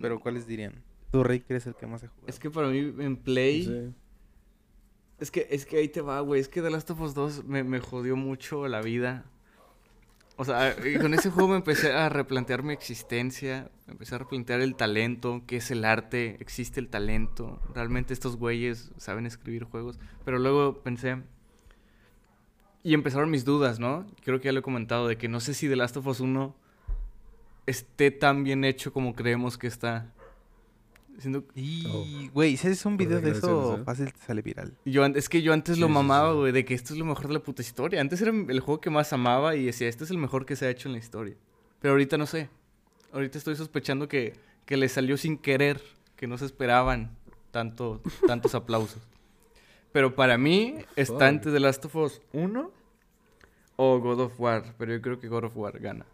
pero 0.00 0.20
¿cuáles 0.20 0.46
dirían? 0.46 0.82
Tú, 1.10 1.24
Rey, 1.24 1.44
eres 1.48 1.66
el 1.66 1.74
que 1.74 1.86
más 1.86 2.04
ha 2.04 2.08
jugado. 2.08 2.28
Es 2.28 2.38
que 2.38 2.50
para 2.50 2.68
mí 2.68 2.78
en 2.78 3.16
Play... 3.16 3.64
Sí. 3.64 3.94
Es 5.18 5.32
que, 5.32 5.48
es 5.50 5.66
que 5.66 5.78
ahí 5.78 5.88
te 5.88 6.00
va, 6.00 6.20
güey. 6.20 6.40
Es 6.40 6.48
que 6.48 6.62
The 6.62 6.70
Last 6.70 6.90
of 6.90 7.00
Us 7.00 7.14
2 7.14 7.44
me, 7.44 7.64
me 7.64 7.80
jodió 7.80 8.14
mucho 8.14 8.68
la 8.68 8.80
vida. 8.80 9.24
O 10.36 10.44
sea, 10.44 10.76
con 11.00 11.12
ese 11.14 11.30
juego 11.30 11.48
me 11.48 11.56
empecé 11.56 11.92
a 11.92 12.08
replantear 12.08 12.62
mi 12.62 12.72
existencia. 12.72 13.68
Me 13.86 13.94
empecé 13.94 14.14
a 14.14 14.18
replantear 14.18 14.60
el 14.60 14.76
talento, 14.76 15.42
qué 15.48 15.56
es 15.56 15.72
el 15.72 15.84
arte, 15.84 16.36
existe 16.38 16.78
el 16.78 16.88
talento. 16.88 17.60
Realmente 17.74 18.14
estos 18.14 18.36
güeyes 18.36 18.92
saben 18.96 19.26
escribir 19.26 19.64
juegos. 19.64 19.98
Pero 20.24 20.38
luego 20.38 20.80
pensé... 20.82 21.22
Y 22.84 22.94
empezaron 22.94 23.28
mis 23.28 23.44
dudas, 23.44 23.80
¿no? 23.80 24.06
Creo 24.22 24.38
que 24.38 24.46
ya 24.46 24.52
lo 24.52 24.60
he 24.60 24.62
comentado, 24.62 25.08
de 25.08 25.18
que 25.18 25.26
no 25.26 25.40
sé 25.40 25.52
si 25.52 25.68
The 25.68 25.74
Last 25.74 25.96
of 25.96 26.06
Us 26.06 26.20
1 26.20 26.54
esté 27.68 28.10
tan 28.10 28.44
bien 28.44 28.64
hecho 28.64 28.92
como 28.92 29.14
creemos 29.14 29.56
que 29.58 29.66
está. 29.66 30.12
Siento, 31.18 31.44
Y, 31.56 32.28
güey, 32.28 32.56
si 32.56 32.68
haces 32.68 32.86
un 32.86 32.96
video 32.96 33.20
de 33.20 33.32
eso, 33.32 33.82
fácil 33.84 34.12
te 34.12 34.20
sale 34.20 34.40
viral. 34.40 34.76
Yo, 34.84 35.04
es 35.04 35.28
que 35.28 35.42
yo 35.42 35.52
antes 35.52 35.76
lo 35.78 35.88
Sí, 35.88 35.92
mamaba, 35.92 36.30
sí. 36.32 36.36
güey, 36.38 36.52
de 36.52 36.64
que 36.64 36.74
esto 36.74 36.92
es 36.94 36.98
lo 36.98 37.04
mejor 37.04 37.26
de 37.26 37.34
la 37.34 37.40
puta 37.40 37.60
historia. 37.60 38.00
Antes 38.00 38.22
era 38.22 38.30
el 38.30 38.60
juego 38.60 38.80
que 38.80 38.88
más 38.90 39.12
amaba 39.12 39.56
y 39.56 39.64
decía, 39.64 39.88
este 39.88 40.04
es 40.04 40.10
el 40.10 40.18
mejor 40.18 40.46
que 40.46 40.54
se 40.54 40.66
ha 40.66 40.70
hecho 40.70 40.88
en 40.88 40.92
la 40.92 40.98
historia. 40.98 41.34
Pero 41.80 41.92
ahorita 41.92 42.16
no 42.18 42.26
sé. 42.26 42.48
Ahorita 43.12 43.36
estoy 43.36 43.56
sospechando 43.56 44.06
que, 44.06 44.34
que 44.64 44.76
le 44.76 44.88
salió 44.88 45.16
sin 45.16 45.38
querer, 45.38 45.80
que 46.14 46.28
no 46.28 46.38
se 46.38 46.44
esperaban 46.44 47.16
tanto, 47.50 48.00
tantos 48.26 48.54
aplausos. 48.54 49.02
Pero 49.90 50.14
para 50.14 50.38
mí 50.38 50.76
está 50.94 51.14
Fuck. 51.14 51.22
entre 51.22 51.52
The 51.52 51.60
Last 51.60 51.84
of 51.86 51.96
Us 51.96 52.22
1 52.32 52.70
o 53.74 53.98
God 53.98 54.20
of 54.20 54.38
War. 54.40 54.74
Pero 54.78 54.92
yo 54.94 55.00
creo 55.02 55.18
que 55.18 55.26
God 55.26 55.44
of 55.44 55.56
War 55.56 55.80
gana, 55.80 56.06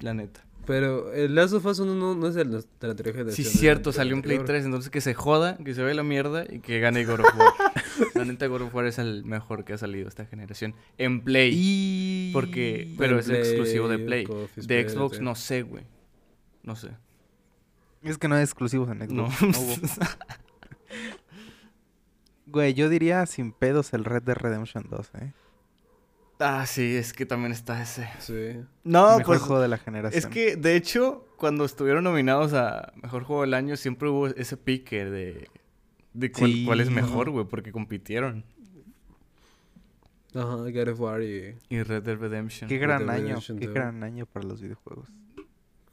la 0.00 0.12
neta. 0.12 0.44
Pero 0.66 1.12
el 1.12 1.34
Last 1.34 1.54
of 1.54 1.66
Us 1.66 1.80
1 1.80 1.94
no, 1.94 2.14
no 2.14 2.28
es 2.28 2.34
de 2.34 2.44
la, 2.44 2.60
de 2.60 2.88
la. 2.88 2.94
Sí, 2.94 3.02
es 3.08 3.14
de 3.14 3.24
la 3.24 3.32
cierto, 3.32 3.92
salió 3.92 4.14
en 4.14 4.22
Play 4.22 4.36
anterior. 4.36 4.58
3, 4.58 4.64
entonces 4.66 4.90
que 4.90 5.00
se 5.00 5.12
joda, 5.14 5.56
que 5.56 5.74
se 5.74 5.82
vaya 5.82 5.94
la 5.94 6.04
mierda 6.04 6.44
y 6.48 6.60
que 6.60 6.78
gane 6.78 7.04
God 7.04 7.20
of 7.20 7.36
War. 7.36 7.52
la 8.14 8.24
neta, 8.24 8.46
God 8.46 8.62
of 8.62 8.74
War 8.74 8.86
es 8.86 8.98
el 8.98 9.24
mejor 9.24 9.64
que 9.64 9.72
ha 9.72 9.78
salido 9.78 10.08
esta 10.08 10.24
generación. 10.24 10.74
En 10.98 11.22
Play. 11.22 11.50
Y... 11.54 12.30
Porque, 12.32 12.94
pero 12.96 13.18
es 13.18 13.26
Play, 13.26 13.40
exclusivo 13.40 13.88
de 13.88 13.98
Play. 13.98 14.28
De 14.56 14.88
Xbox 14.88 15.20
no 15.20 15.34
sé, 15.34 15.62
güey. 15.62 15.84
No 16.62 16.76
sé. 16.76 16.90
Es 18.02 18.18
que 18.18 18.28
no 18.28 18.36
hay 18.36 18.42
exclusivos 18.42 18.88
en 18.90 18.98
No. 18.98 19.30
Xbox. 19.30 19.42
No. 19.42 19.58
hubo. 19.60 19.74
Güey, 22.46 22.74
yo 22.74 22.90
diría 22.90 23.24
sin 23.24 23.50
pedos 23.52 23.94
el 23.94 24.04
Red 24.04 24.24
Dead 24.24 24.36
Redemption 24.36 24.86
2, 24.90 25.10
¿eh? 25.22 25.32
Ah, 26.42 26.66
sí, 26.66 26.96
es 26.96 27.12
que 27.12 27.24
también 27.26 27.52
está 27.52 27.80
ese. 27.82 28.08
Sí. 28.18 28.60
No, 28.84 29.18
Mejor 29.18 29.24
pues 29.24 29.40
juego 29.40 29.60
de 29.62 29.68
la 29.68 29.78
generación. 29.78 30.18
es 30.18 30.26
que 30.26 30.56
de 30.56 30.76
hecho 30.76 31.26
cuando 31.36 31.64
estuvieron 31.64 32.04
nominados 32.04 32.52
a 32.52 32.92
mejor 33.02 33.24
juego 33.24 33.42
del 33.42 33.54
año 33.54 33.76
siempre 33.76 34.08
hubo 34.08 34.26
ese 34.28 34.56
pique 34.56 35.04
de 35.04 35.48
de 36.14 36.30
cuál, 36.32 36.52
Sí. 36.52 36.64
cuál 36.66 36.80
es 36.80 36.90
mejor, 36.90 37.30
güey, 37.30 37.46
porque 37.46 37.72
compitieron. 37.72 38.44
Ajá, 40.34 40.56
God 40.56 40.88
of 40.88 41.00
War 41.00 41.22
y... 41.22 41.54
Y 41.68 41.82
Red 41.82 42.02
Dead 42.04 42.16
Redemption. 42.18 42.68
Qué 42.68 42.78
gran 42.78 43.06
Dead 43.06 43.10
año, 43.16 43.24
Redemption 43.26 43.58
qué 43.58 43.66
2. 43.66 43.74
gran 43.74 44.02
año 44.02 44.26
para 44.26 44.46
los 44.46 44.60
videojuegos. 44.62 45.08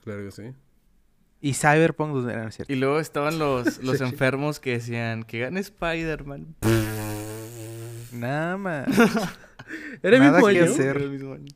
Claro 0.04 0.24
que 0.24 0.32
sí. 0.32 0.43
Y 1.41 1.54
Cyberpunk, 1.54 2.16
no 2.16 2.30
era 2.30 2.50
cierto. 2.52 2.72
Y 2.72 2.76
luego 2.78 3.00
estaban 3.00 3.38
los, 3.39 3.78
los 3.84 4.00
enfermos 4.02 4.60
que 4.60 4.72
decían 4.72 5.24
que 5.24 5.39
gane 5.39 5.60
Spider-Man. 5.60 6.56
Nada 8.14 8.58
más. 8.58 8.88
¿Era 10.01 10.17
el 10.17 10.24
Nada 10.24 10.38
mismo 10.38 10.47
que 10.47 10.59
año? 10.59 10.72
hacer. 10.72 10.95
Era 10.95 11.05
el 11.05 11.11
mismo 11.11 11.34
año. 11.34 11.53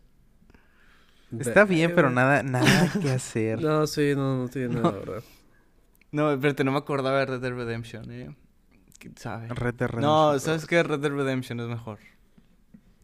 Está 1.39 1.65
bien, 1.65 1.93
pero 1.95 2.11
nada, 2.11 2.43
nada 2.43 2.91
que 3.01 3.09
hacer. 3.09 3.61
No, 3.61 3.87
sí, 3.87 4.13
no, 4.15 4.37
no 4.37 4.49
tiene 4.49 4.75
nada, 4.75 4.91
¿verdad? 4.91 5.23
No, 6.11 6.31
espérate, 6.31 6.63
no 6.63 6.71
me 6.71 6.77
acordaba 6.77 7.19
de 7.19 7.25
Red 7.25 7.41
Dead 7.41 7.53
Redemption, 7.53 8.11
eh. 8.11 8.35
¿Quién 8.99 9.17
sabe? 9.17 9.47
Red 9.47 9.73
Dead 9.73 9.87
Redemption. 9.87 10.01
No, 10.01 10.33
2. 10.33 10.43
¿sabes 10.43 10.67
qué? 10.67 10.83
Red 10.83 10.99
Dead 10.99 11.11
Redemption 11.11 11.59
es 11.59 11.67
mejor. 11.67 11.97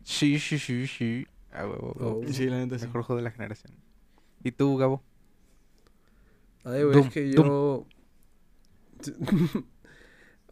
Sí, 0.03 0.39
sí, 0.39 0.59
sí, 0.59 0.85
sí. 0.85 1.25
Ah, 1.51 1.65
huevo, 1.65 1.93
huevo. 1.95 2.21
Oh. 2.23 2.31
Sí, 2.31 2.45
la 2.47 2.57
neta 2.57 2.77
sí. 2.77 2.85
Mejor 2.85 3.01
juego 3.01 3.17
de 3.17 3.23
la 3.23 3.31
generación. 3.31 3.73
¿Y 4.43 4.51
tú, 4.51 4.77
Gabo? 4.77 5.03
Ay, 6.63 6.83
güey, 6.83 6.99
es 6.99 7.09
que 7.09 7.31
yo... 7.31 7.87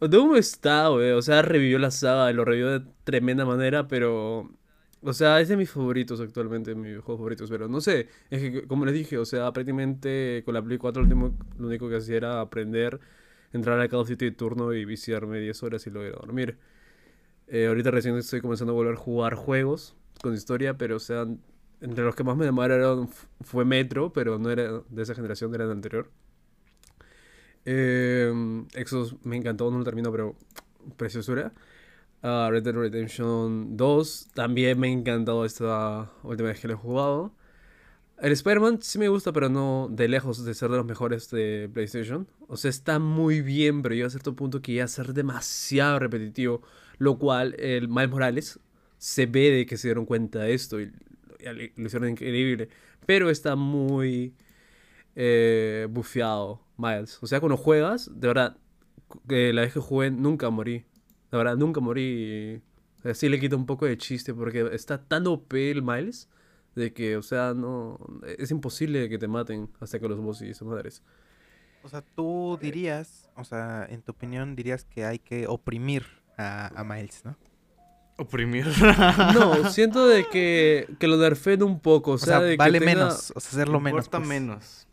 Doom 0.00 0.36
está, 0.36 0.88
güey, 0.88 1.10
o 1.12 1.22
sea, 1.22 1.42
revivió 1.42 1.78
la 1.78 1.90
saga, 1.90 2.32
lo 2.32 2.44
revivió 2.44 2.78
de 2.80 2.86
tremenda 3.04 3.44
manera, 3.44 3.88
pero... 3.88 4.50
O 5.00 5.12
sea, 5.12 5.40
es 5.40 5.48
de 5.48 5.56
mis 5.56 5.70
favoritos 5.70 6.20
actualmente, 6.20 6.74
mis 6.74 6.94
juegos 6.98 7.18
favoritos, 7.20 7.48
pero 7.50 7.68
no 7.68 7.80
sé, 7.80 8.08
es 8.30 8.40
que 8.42 8.66
como 8.66 8.84
les 8.84 8.94
dije, 8.94 9.16
o 9.16 9.24
sea, 9.24 9.52
prácticamente 9.52 10.42
con 10.44 10.54
la 10.54 10.62
Play 10.62 10.76
4 10.78 11.02
lo, 11.02 11.06
último- 11.06 11.38
lo 11.56 11.68
único 11.68 11.88
que 11.88 11.96
hacía 11.96 12.16
era 12.16 12.40
aprender, 12.40 12.98
entrar 13.52 13.80
a 13.80 13.88
Call 13.88 14.00
of 14.00 14.08
Duty 14.08 14.24
de 14.26 14.30
turno 14.32 14.72
y 14.74 14.84
viciarme 14.84 15.38
10 15.40 15.62
horas 15.62 15.86
y 15.86 15.90
luego 15.90 16.08
ir 16.08 16.14
a 16.14 16.18
dormir. 16.18 16.58
Eh, 17.48 17.66
ahorita 17.68 17.90
recién 17.92 18.16
estoy 18.16 18.40
comenzando 18.42 18.72
a 18.72 18.76
volver 18.76 18.94
a 18.94 18.98
jugar 18.98 19.34
juegos 19.34 19.96
con 20.22 20.34
historia, 20.34 20.78
pero 20.78 20.96
o 20.96 21.00
sea, 21.00 21.26
entre 21.80 22.04
los 22.04 22.14
que 22.16 22.24
más 22.24 22.36
me 22.36 22.44
demoraron 22.46 23.04
f- 23.04 23.28
fue 23.42 23.64
Metro, 23.64 24.12
pero 24.12 24.38
no 24.38 24.50
era 24.50 24.82
de 24.88 25.02
esa 25.02 25.14
generación, 25.14 25.54
era 25.54 25.64
del 25.64 25.72
anterior. 25.74 26.10
Eh, 27.70 28.32
me 29.24 29.36
encantó, 29.36 29.70
no 29.70 29.78
lo 29.78 29.84
termino, 29.84 30.10
pero 30.10 30.34
preciosura. 30.96 31.52
Ah, 32.22 32.48
Red 32.50 32.62
Dead 32.62 32.74
Redemption 32.74 33.76
2 33.76 34.30
también 34.34 34.80
me 34.80 34.88
ha 34.88 34.90
encantado 34.90 35.44
esta 35.44 36.10
última 36.22 36.48
vez 36.48 36.60
que 36.60 36.68
lo 36.68 36.74
he 36.74 36.76
jugado. 36.78 37.34
El 38.20 38.32
Spider-Man 38.32 38.80
sí 38.82 38.98
me 38.98 39.08
gusta, 39.08 39.32
pero 39.32 39.50
no 39.50 39.88
de 39.90 40.08
lejos 40.08 40.44
de 40.44 40.54
ser 40.54 40.70
de 40.70 40.78
los 40.78 40.86
mejores 40.86 41.30
de 41.30 41.70
PlayStation. 41.72 42.26
O 42.48 42.56
sea, 42.56 42.70
está 42.70 42.98
muy 42.98 43.42
bien, 43.42 43.82
pero 43.82 43.94
llega 43.94 44.06
a 44.06 44.10
cierto 44.10 44.34
punto 44.34 44.62
que 44.62 44.74
ya 44.74 44.88
ser 44.88 45.12
demasiado 45.12 45.98
repetitivo. 45.98 46.62
Lo 46.98 47.18
cual, 47.18 47.54
el 47.58 47.88
Miles 47.88 48.10
Morales 48.10 48.60
se 48.96 49.26
ve 49.26 49.50
de 49.50 49.66
que 49.66 49.76
se 49.76 49.88
dieron 49.88 50.06
cuenta 50.06 50.40
de 50.40 50.54
esto 50.54 50.80
y 50.80 50.90
lo 51.76 51.86
hicieron 51.86 52.08
increíble. 52.08 52.70
Pero 53.06 53.30
está 53.30 53.56
muy 53.56 54.34
eh, 55.16 55.86
bufeado, 55.90 56.62
Miles. 56.78 57.18
O 57.22 57.26
sea, 57.26 57.40
cuando 57.40 57.56
juegas, 57.56 58.10
de 58.14 58.28
verdad, 58.28 58.56
que 59.28 59.52
la 59.52 59.62
vez 59.62 59.72
que 59.74 59.80
jugué 59.80 60.10
nunca 60.10 60.48
morí. 60.50 60.84
De 61.30 61.36
verdad, 61.36 61.56
nunca 61.56 61.80
morí. 61.80 62.62
O 62.98 63.02
sea, 63.02 63.14
sí 63.14 63.28
le 63.28 63.38
quita 63.38 63.56
un 63.56 63.66
poco 63.66 63.84
de 63.86 63.96
chiste 63.98 64.32
porque 64.32 64.68
está 64.72 65.02
tan 65.02 65.26
OP 65.26 65.52
el 65.70 65.82
Miles 65.82 66.28
de 66.74 66.92
que, 66.92 67.16
o 67.16 67.22
sea, 67.22 67.52
no. 67.54 67.98
Es 68.38 68.50
imposible 68.50 69.08
que 69.08 69.18
te 69.18 69.28
maten 69.28 69.68
hasta 69.80 69.98
que 69.98 70.08
los 70.08 70.18
boss 70.18 70.42
y 70.42 70.50
esas 70.50 70.66
madres. 70.66 71.02
O 71.82 71.88
sea, 71.88 72.02
tú 72.02 72.58
dirías, 72.60 73.28
o 73.36 73.44
sea, 73.44 73.86
en 73.88 74.02
tu 74.02 74.12
opinión 74.12 74.56
dirías 74.56 74.84
que 74.84 75.04
hay 75.04 75.18
que 75.18 75.46
oprimir 75.46 76.04
a, 76.36 76.68
a 76.80 76.84
Miles, 76.84 77.24
¿no? 77.24 77.36
Oprimir. 78.18 78.66
No, 79.34 79.70
siento 79.70 80.06
de 80.08 80.26
que, 80.26 80.88
que 80.98 81.06
lo 81.06 81.16
nerfeen 81.18 81.62
un 81.62 81.78
poco. 81.78 82.12
O 82.12 82.14
O 82.14 82.18
sea, 82.18 82.40
que 82.40 82.56
vale 82.56 82.80
tenga- 82.80 82.94
menos, 82.94 83.32
o 83.34 83.38
sea, 83.40 83.50
hacerlo 83.50 83.78
menos. 83.80 84.06
Importa 84.06 84.18
pues. 84.18 84.28
menos. 84.28 84.87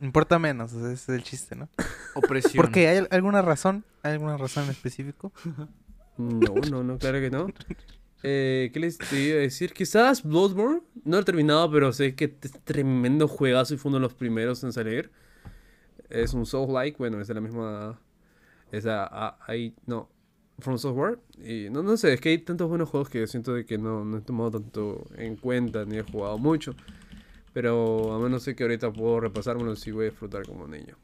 Importa 0.00 0.38
menos, 0.38 0.72
ese 0.72 0.92
es 0.92 1.08
el 1.08 1.22
chiste, 1.22 1.56
¿no? 1.56 1.68
Opresión. 2.14 2.62
Porque 2.62 2.88
hay 2.88 2.98
al- 2.98 3.08
alguna 3.10 3.42
razón, 3.42 3.84
hay 4.02 4.12
alguna 4.12 4.36
razón 4.36 4.64
en 4.64 4.70
específico. 4.70 5.32
No, 6.18 6.54
no, 6.70 6.82
no, 6.82 6.96
claro 6.96 7.20
que 7.20 7.28
no. 7.28 7.46
Eh, 8.22 8.70
¿qué 8.72 8.80
les 8.80 8.96
te 8.96 9.20
iba 9.20 9.36
a 9.36 9.40
decir? 9.40 9.74
Quizás 9.74 10.22
Bloodborne, 10.22 10.80
no 11.04 11.16
lo 11.16 11.20
he 11.20 11.24
terminado, 11.24 11.70
pero 11.70 11.92
sé 11.92 12.14
que 12.14 12.34
es 12.40 12.52
tremendo 12.64 13.28
juegazo 13.28 13.74
y 13.74 13.76
fue 13.76 13.90
uno 13.90 13.98
de 13.98 14.02
los 14.04 14.14
primeros 14.14 14.64
en 14.64 14.72
salir. 14.72 15.10
Es 16.08 16.32
un 16.32 16.46
Soul-like, 16.46 16.96
bueno, 16.96 17.20
es 17.20 17.28
de 17.28 17.34
la 17.34 17.42
misma... 17.42 18.00
Esa, 18.72 19.06
ah, 19.12 19.38
ahí, 19.46 19.74
no, 19.84 20.08
From 20.60 20.78
Software. 20.78 21.18
Y 21.36 21.68
no, 21.68 21.82
no 21.82 21.98
sé, 21.98 22.14
es 22.14 22.20
que 22.22 22.30
hay 22.30 22.38
tantos 22.38 22.66
buenos 22.70 22.88
juegos 22.88 23.10
que 23.10 23.26
siento 23.26 23.52
de 23.52 23.66
que 23.66 23.76
no, 23.76 24.02
no 24.06 24.16
he 24.16 24.20
tomado 24.22 24.52
tanto 24.52 25.04
en 25.16 25.36
cuenta 25.36 25.84
ni 25.84 25.98
he 25.98 26.02
jugado 26.02 26.38
mucho. 26.38 26.74
Pero 27.56 28.12
a 28.12 28.18
menos 28.18 28.44
que 28.44 28.62
ahorita 28.64 28.92
puedo 28.92 29.18
repasármelo 29.18 29.72
y 29.82 29.90
voy 29.90 30.04
a 30.04 30.10
disfrutar 30.10 30.44
como 30.44 30.66
niño. 30.68 30.94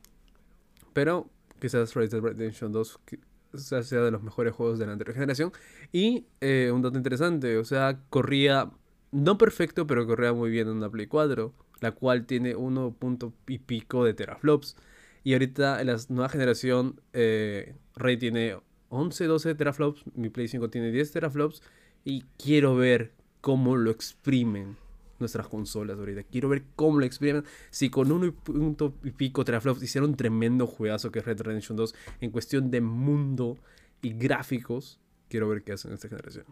Pero 0.93 1.31
quizás 1.59 1.95
Red 1.95 2.11
Dead 2.11 2.21
Redemption 2.21 2.73
2 2.73 3.01
que- 3.07 3.19
o 3.55 3.57
sea, 3.57 3.81
de 3.81 4.11
los 4.11 4.23
mejores 4.23 4.53
juegos 4.53 4.79
de 4.79 4.85
la 4.85 4.93
anterior 4.93 5.15
generación. 5.15 5.51
Y 5.93 6.27
eh, 6.43 6.71
un 6.71 6.83
dato 6.83 6.99
interesante, 6.99 7.57
o 7.57 7.65
sea, 7.65 8.03
corría, 8.11 8.71
no 9.13 9.39
perfecto, 9.39 9.87
pero 9.87 10.07
corría 10.07 10.35
muy 10.35 10.51
bien 10.51 10.69
en 10.69 10.77
una 10.77 10.91
Play 10.91 11.07
4, 11.07 11.55
la 11.81 11.93
cual 11.93 12.27
tiene 12.27 12.55
1 12.55 12.93
punto 12.99 13.33
y 13.47 13.57
pico 13.57 14.05
de 14.05 14.13
teraflops. 14.13 14.77
Y 15.25 15.33
ahorita 15.33 15.81
en 15.81 15.87
la 15.87 15.97
nueva 16.11 16.29
generación, 16.29 17.01
eh, 17.15 17.77
tiene 18.19 18.59
11, 18.91 19.25
12 19.25 19.55
teraflops, 19.55 20.05
mi 20.17 20.29
Play 20.29 20.49
5 20.49 20.69
tiene 20.69 20.91
10 20.91 21.13
teraflops. 21.13 21.63
Y 22.05 22.25
quiero 22.37 22.77
ver 22.77 23.13
cómo 23.41 23.77
lo 23.77 23.91
exprimen 23.91 24.77
nuestras 25.23 25.49
consolas 25.49 25.99
ahorita. 25.99 26.23
Quiero 26.25 26.49
ver 26.49 26.65
cómo 26.77 26.99
lo 26.99 27.07
exprimen. 27.07 27.45
Si 27.71 27.91
con 27.91 28.13
1 28.13 28.33
punto 28.35 28.95
y 29.03 29.11
pico 29.11 29.45
teraflops 29.45 29.83
hicieron 29.83 30.11
un 30.11 30.17
tremendo 30.17 30.67
juegazo 30.67 31.11
que 31.11 31.21
es 31.21 31.25
Red 31.25 31.41
Redemption 31.41 31.77
2 31.77 31.95
en 32.21 32.31
cuestión 32.31 32.71
de 32.71 32.81
mundo 32.81 33.59
y 34.03 34.13
gráficos, 34.13 35.01
quiero 35.29 35.49
ver 35.49 35.63
qué 35.63 35.73
hacen 35.73 35.91
en 35.91 35.95
esta 35.95 36.09
generación. 36.09 36.45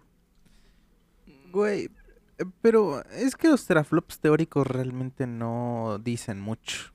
Güey, 1.52 1.90
eh, 2.38 2.44
pero 2.62 3.04
es 3.10 3.36
que 3.36 3.48
los 3.48 3.66
teraflops 3.66 4.18
teóricos 4.18 4.66
realmente 4.66 5.26
no 5.26 6.00
dicen 6.02 6.40
mucho. 6.40 6.90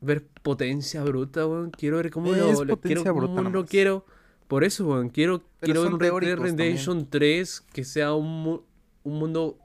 Ver 0.00 0.26
potencia 0.42 1.02
bruta, 1.04 1.46
weón. 1.46 1.70
Quiero 1.70 1.96
ver 1.98 2.10
cómo 2.10 2.34
Es 2.34 2.60
lo, 2.60 2.76
quiero, 2.80 3.14
bruta 3.14 3.42
lo 3.42 3.64
quiero. 3.64 4.04
Por 4.48 4.64
eso, 4.64 4.86
weón. 4.86 5.08
Quiero, 5.08 5.42
Pero 5.60 5.72
quiero 5.72 5.82
ver 5.82 5.92
un 5.92 6.00
Red 6.20 6.28
Dead. 6.28 6.38
Redemption 6.38 7.08
3 7.08 7.60
que 7.72 7.84
sea 7.84 8.12
un, 8.12 8.62
un 9.04 9.18
mundo 9.18 9.58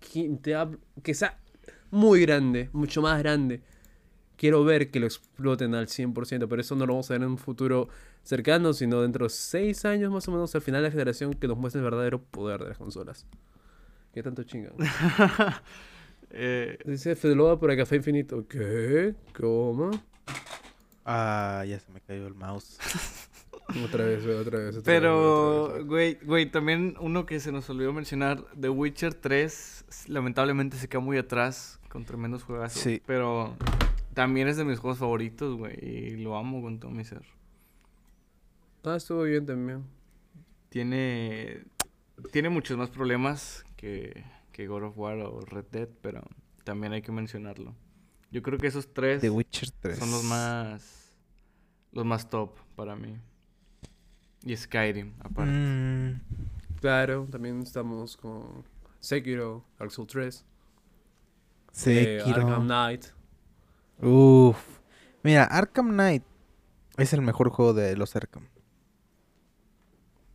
que, 0.00 0.28
te 0.42 0.56
que 1.02 1.14
sea 1.14 1.38
muy 1.90 2.22
grande, 2.22 2.70
mucho 2.72 3.02
más 3.02 3.18
grande. 3.18 3.62
Quiero 4.36 4.62
ver 4.62 4.90
que 4.90 5.00
lo 5.00 5.06
exploten 5.06 5.74
al 5.74 5.88
100%, 5.88 6.46
pero 6.48 6.60
eso 6.60 6.76
no 6.76 6.86
lo 6.86 6.92
vamos 6.94 7.10
a 7.10 7.14
ver 7.14 7.22
en 7.22 7.30
un 7.30 7.38
futuro 7.38 7.88
cercano, 8.22 8.72
sino 8.72 9.02
dentro 9.02 9.26
de 9.26 9.30
6 9.30 9.84
años 9.84 10.12
más 10.12 10.28
o 10.28 10.32
menos 10.32 10.54
al 10.54 10.60
final 10.60 10.82
de 10.82 10.88
la 10.88 10.92
generación 10.92 11.34
que 11.34 11.48
nos 11.48 11.58
muestre 11.58 11.80
el 11.80 11.84
verdadero 11.84 12.22
poder 12.22 12.62
de 12.62 12.68
las 12.68 12.78
consolas. 12.78 13.26
¿Qué 14.12 14.22
tanto 14.22 14.42
chingan? 14.44 14.72
Eh, 16.30 16.78
Dice 16.84 17.16
Fedeloa 17.16 17.58
por 17.58 17.70
el 17.70 17.78
café 17.78 17.96
infinito. 17.96 18.46
¿Qué? 18.46 19.14
¿Cómo? 19.34 19.90
Ah, 21.02 21.64
ya 21.66 21.80
se 21.80 21.90
me 21.90 22.02
cayó 22.02 22.26
el 22.26 22.34
mouse. 22.34 22.76
Otra 23.84 24.04
vez, 24.04 24.24
güey, 24.24 24.36
otra 24.36 24.58
vez. 24.60 24.76
otra 24.76 24.82
Pero, 24.84 25.72
vez. 25.74 25.86
güey, 25.86 26.18
güey, 26.24 26.50
también 26.50 26.94
uno 27.00 27.26
que 27.26 27.38
se 27.40 27.52
nos 27.52 27.68
olvidó 27.68 27.92
mencionar, 27.92 28.42
The 28.58 28.70
Witcher 28.70 29.12
3, 29.14 29.84
s- 29.88 30.10
lamentablemente 30.12 30.76
se 30.78 30.88
queda 30.88 31.00
muy 31.00 31.18
atrás 31.18 31.78
con 31.90 32.04
tremendos 32.04 32.44
juegos. 32.44 32.72
Sí. 32.72 33.02
Pero 33.06 33.54
también 34.14 34.48
es 34.48 34.56
de 34.56 34.64
mis 34.64 34.78
juegos 34.78 34.98
favoritos, 34.98 35.56
güey, 35.58 35.74
y 35.84 36.16
lo 36.16 36.36
amo 36.36 36.62
con 36.62 36.80
todo 36.80 36.90
mi 36.90 37.04
ser. 37.04 37.22
Ah, 38.84 38.96
estuvo 38.96 39.22
bien 39.24 39.44
también. 39.44 39.84
Tiene, 40.70 41.64
tiene 42.32 42.48
muchos 42.48 42.76
más 42.78 42.88
problemas 42.90 43.64
que, 43.76 44.24
que 44.52 44.66
God 44.66 44.84
of 44.84 44.98
War 44.98 45.18
o 45.18 45.40
Red 45.42 45.66
Dead, 45.70 45.88
pero 46.00 46.22
también 46.64 46.92
hay 46.94 47.02
que 47.02 47.12
mencionarlo. 47.12 47.74
Yo 48.30 48.42
creo 48.42 48.58
que 48.58 48.66
esos 48.66 48.92
tres 48.94 49.20
The 49.20 49.30
Witcher 49.30 49.70
3. 49.72 49.98
son 49.98 50.10
los 50.10 50.24
más, 50.24 51.12
los 51.92 52.04
más 52.06 52.28
top 52.30 52.56
para 52.76 52.96
mí. 52.96 53.16
Y 54.44 54.56
Skyrim, 54.56 55.14
aparte. 55.20 55.50
Mm, 55.52 56.20
Claro, 56.80 57.26
también 57.30 57.62
estamos 57.62 58.16
con 58.16 58.64
Sekiro, 59.00 59.64
Dark 59.78 59.90
Souls 59.90 60.10
3, 60.12 60.44
eh, 61.86 62.20
Sekiro. 62.20 62.46
Arkham 62.46 62.64
Knight. 62.66 63.06
Uf. 64.00 64.78
Mira, 65.24 65.42
Arkham 65.44 65.88
Knight 65.88 66.22
es 66.96 67.12
el 67.12 67.22
mejor 67.22 67.48
juego 67.50 67.74
de 67.74 67.96
los 67.96 68.14
Arkham. 68.14 68.46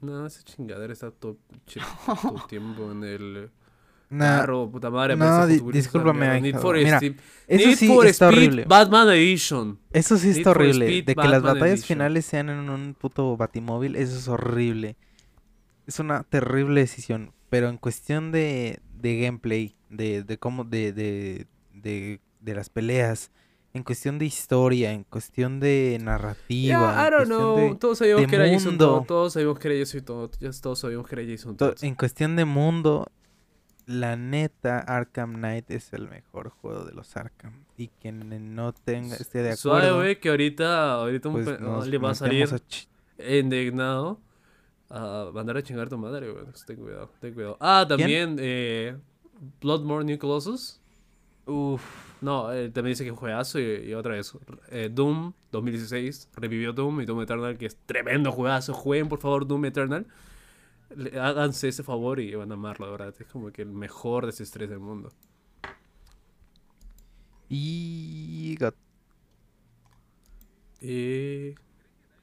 No, 0.02 0.26
esa 0.26 0.44
chingadera 0.44 0.92
está 0.92 1.12
todo, 1.12 1.38
todo 1.66 2.36
el 2.36 2.44
tiempo 2.50 2.92
en 2.92 3.04
el 3.06 3.52
Nah, 4.16 4.40
carro, 4.40 4.70
puta 4.70 4.90
madre. 4.90 5.16
no, 5.16 5.48
di- 5.48 5.60
discúlpame. 5.72 6.40
Need 6.42 6.58
for 6.60 6.76
Mira, 6.76 6.98
Speed, 6.98 7.16
eso 7.48 7.68
Need 7.68 7.78
sí 7.78 7.88
for 7.88 8.06
está 8.06 8.30
Speed 8.30 8.38
horrible. 8.48 8.66
Batman 8.66 9.10
Edition. 9.10 9.80
Eso 9.92 10.18
sí 10.18 10.28
Need 10.28 10.38
está 10.38 10.54
for 10.54 10.62
horrible. 10.62 10.86
Speed 10.86 11.06
de 11.06 11.16
que 11.16 11.28
las 11.28 11.42
batallas 11.42 11.80
Edition. 11.80 11.88
finales 11.88 12.26
sean 12.26 12.50
en 12.50 12.70
un 12.70 12.94
puto 12.94 13.36
batimóvil, 13.38 13.96
eso 13.96 14.18
es 14.18 14.28
horrible. 14.28 14.96
Es 15.88 16.00
una 16.00 16.24
terrible 16.24 16.82
decisión. 16.82 17.34
Pero 17.50 17.70
en 17.70 17.78
cuestión 17.78 18.32
de, 18.32 18.80
de 19.00 19.20
gameplay, 19.20 19.76
de, 19.90 20.24
de 20.24 20.38
cómo, 20.38 20.64
de, 20.64 20.92
de, 20.94 21.48
de, 21.74 22.20
de 22.40 22.56
las 22.56 22.70
peleas, 22.70 23.32
en 23.76 23.82
cuestión 23.84 24.20
de 24.20 24.26
historia, 24.26 24.92
en 24.92 25.04
cuestión 25.04 25.60
de 25.60 25.98
narrativa, 26.02 26.94
Yeah, 26.94 27.08
I 27.08 27.12
don't 27.12 27.26
know. 27.26 27.58
de- 27.58 27.76
todos 27.76 27.98
sabíamos 27.98 28.28
que 28.28 28.36
era 28.36 28.46
Jason 28.48 28.70
mundo. 28.74 28.98
Todd. 29.00 29.06
Todos 29.08 29.34
sabíamos 29.34 29.60
que 29.60 29.68
era 29.68 29.80
Jason 29.80 30.02
Todd. 30.06 30.32
Todos 30.62 30.80
sabíamos 30.80 31.08
que 31.08 31.16
era 31.16 31.24
Jason 31.32 31.58
to- 31.58 31.70
Todd. 31.74 31.84
en 31.84 31.96
cuestión 31.96 32.36
de 32.36 32.46
mundo, 32.46 33.08
la 33.86 34.16
neta, 34.16 34.80
Arkham 34.80 35.34
Knight 35.36 35.70
es 35.72 35.94
el 35.94 36.08
mejor 36.10 36.50
juego 36.50 36.86
de 36.86 36.94
los 36.94 37.16
Arkham. 37.18 37.66
Y 37.78 37.88
quien 37.88 38.56
no 38.56 38.74
tenga, 38.74 39.16
esté 39.16 39.40
de 39.42 39.56
Suave, 39.56 39.80
acuerdo, 39.80 39.98
güey, 39.98 40.20
que 40.20 40.30
ahorita, 40.30 40.94
ahorita 40.94 41.32
pues 41.32 41.60
nos 41.60 41.88
le 41.88 41.98
va 41.98 42.12
a 42.12 42.16
salir 42.16 42.48
a 42.50 43.36
indignado 43.36 44.20
a 44.90 45.32
mandar 45.34 45.58
a 45.58 45.64
chingar 45.64 45.88
a 45.88 45.90
tu 45.90 45.98
madre, 45.98 46.32
güey. 46.32 46.46
Ten 46.68 46.78
cuidado, 46.78 47.10
ten 47.20 47.34
cuidado. 47.34 47.58
Ah, 47.60 47.86
también, 47.88 48.38
eh, 48.40 48.96
Bloodborne 49.60 50.06
New 50.06 50.20
Colossus. 50.20 50.80
Uf. 51.46 51.84
No, 52.22 52.54
eh, 52.54 52.70
también 52.70 52.94
dice 52.94 53.04
que 53.04 53.12
juegazo 53.12 53.60
y, 53.60 53.90
y 53.90 53.94
otra 53.96 54.14
vez. 54.14 54.32
eh, 54.70 54.90
Doom 54.92 55.34
2016, 55.52 56.30
revivió 56.36 56.72
Doom 56.72 57.02
y 57.02 57.06
Doom 57.06 57.22
Eternal, 57.22 57.58
que 57.58 57.66
es 57.66 57.76
tremendo 57.86 58.32
juegazo. 58.32 58.74
Jueguen 58.74 59.10
por 59.10 59.20
favor 59.20 59.46
Doom 59.48 59.66
Eternal. 59.66 60.06
Le- 60.96 61.20
háganse 61.20 61.68
ese 61.70 61.84
favor 61.84 62.20
y 62.20 62.34
van 62.36 62.52
a 62.52 62.56
amarlo, 62.56 62.86
de 62.88 62.92
verdad. 62.92 63.14
Es 63.20 63.28
como 63.28 63.52
que 63.52 63.62
el 63.62 63.70
mejor 63.72 64.26
de 64.26 64.32
ese 64.32 64.44
estrés 64.44 64.70
del 64.70 64.80
mundo. 64.80 65.12
Y 67.50 68.56
got- 68.60 68.76
Eh, 70.82 71.56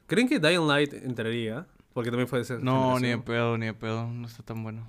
¿Creen 0.07 0.29
que 0.29 0.39
Dying 0.39 0.67
Light 0.67 0.93
entraría? 0.93 1.67
Porque 1.95 2.11
también 2.11 2.29
fue 2.29 2.39
de 2.41 2.43
esa 2.45 2.59
No, 2.59 2.99
ni 3.01 3.09
de 3.09 3.19
pedo, 3.19 3.57
ni 3.57 3.67
de 3.67 3.75
pedo. 3.75 4.07
No 4.07 4.27
está 4.27 4.43
tan 4.43 4.63
bueno. 4.63 4.87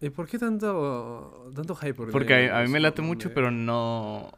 ¿Y 0.00 0.10
por 0.10 0.26
qué 0.28 0.38
tanto, 0.38 1.50
tanto 1.54 1.74
hype? 1.76 1.94
por 1.94 2.10
Porque 2.10 2.50
a, 2.50 2.62
mí 2.62 2.68
me 2.68 2.80
late 2.80 3.02
mucho, 3.02 3.28
de- 3.28 3.34
pero 3.34 3.50
no... 3.50 4.30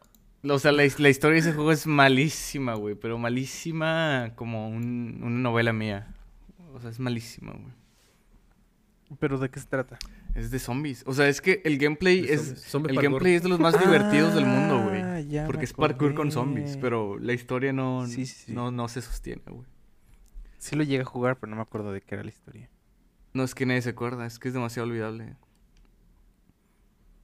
O 0.43 0.59
sea, 0.59 0.71
la, 0.71 0.83
la 0.97 1.09
historia 1.09 1.33
de 1.35 1.39
ese 1.39 1.53
juego 1.53 1.71
es 1.71 1.85
malísima, 1.85 2.73
güey. 2.73 2.95
Pero 2.95 3.17
malísima 3.19 4.31
como 4.35 4.67
un- 4.69 5.19
una 5.21 5.39
novela 5.39 5.71
mía. 5.71 6.13
O 6.73 6.79
sea, 6.79 6.89
es 6.89 6.99
malísima, 6.99 7.51
güey. 7.53 7.73
¿Pero 9.19 9.37
de 9.37 9.49
qué 9.49 9.59
se 9.59 9.67
trata? 9.67 9.97
Es 10.35 10.51
de 10.51 10.59
zombies. 10.59 11.03
O 11.05 11.13
sea, 11.13 11.27
es 11.27 11.41
que 11.41 11.61
el 11.65 11.77
gameplay 11.77 12.21
de 12.21 12.33
es... 12.33 12.41
zombies. 12.41 12.63
Zombie 12.65 12.89
El 12.91 12.95
parkour. 12.95 13.11
gameplay 13.11 13.33
es 13.35 13.43
de 13.43 13.49
los 13.49 13.59
más 13.59 13.77
divertidos 13.79 14.33
del 14.33 14.45
mundo, 14.45 14.77
Ah, 14.77 14.83
güey. 15.11 15.27
ya 15.27 15.45
Porque 15.45 15.65
es 15.65 15.73
parkour 15.73 16.13
con 16.15 16.31
zombies. 16.31 16.77
Pero 16.77 17.19
la 17.19 17.33
historia 17.33 17.73
no, 17.73 18.05
Sí, 18.07 18.25
sí, 18.25 18.45
sí. 18.45 18.53
no, 18.53 18.71
no 18.71 18.87
se 18.87 19.01
sostiene, 19.01 19.41
güey. 19.47 19.67
Sí 20.57 20.75
lo 20.75 20.83
llegué 20.83 21.01
a 21.01 21.05
jugar, 21.05 21.37
pero 21.39 21.49
no 21.49 21.55
me 21.57 21.61
acuerdo 21.61 21.91
de 21.91 22.01
qué 22.01 22.15
era 22.15 22.23
la 22.23 22.29
historia. 22.29 22.69
No 23.33 23.43
es 23.43 23.53
que 23.55 23.65
nadie 23.65 23.81
se 23.81 23.89
acuerda, 23.89 24.25
es 24.25 24.39
que 24.39 24.47
es 24.47 24.53
demasiado 24.53 24.87
olvidable. 24.87 25.35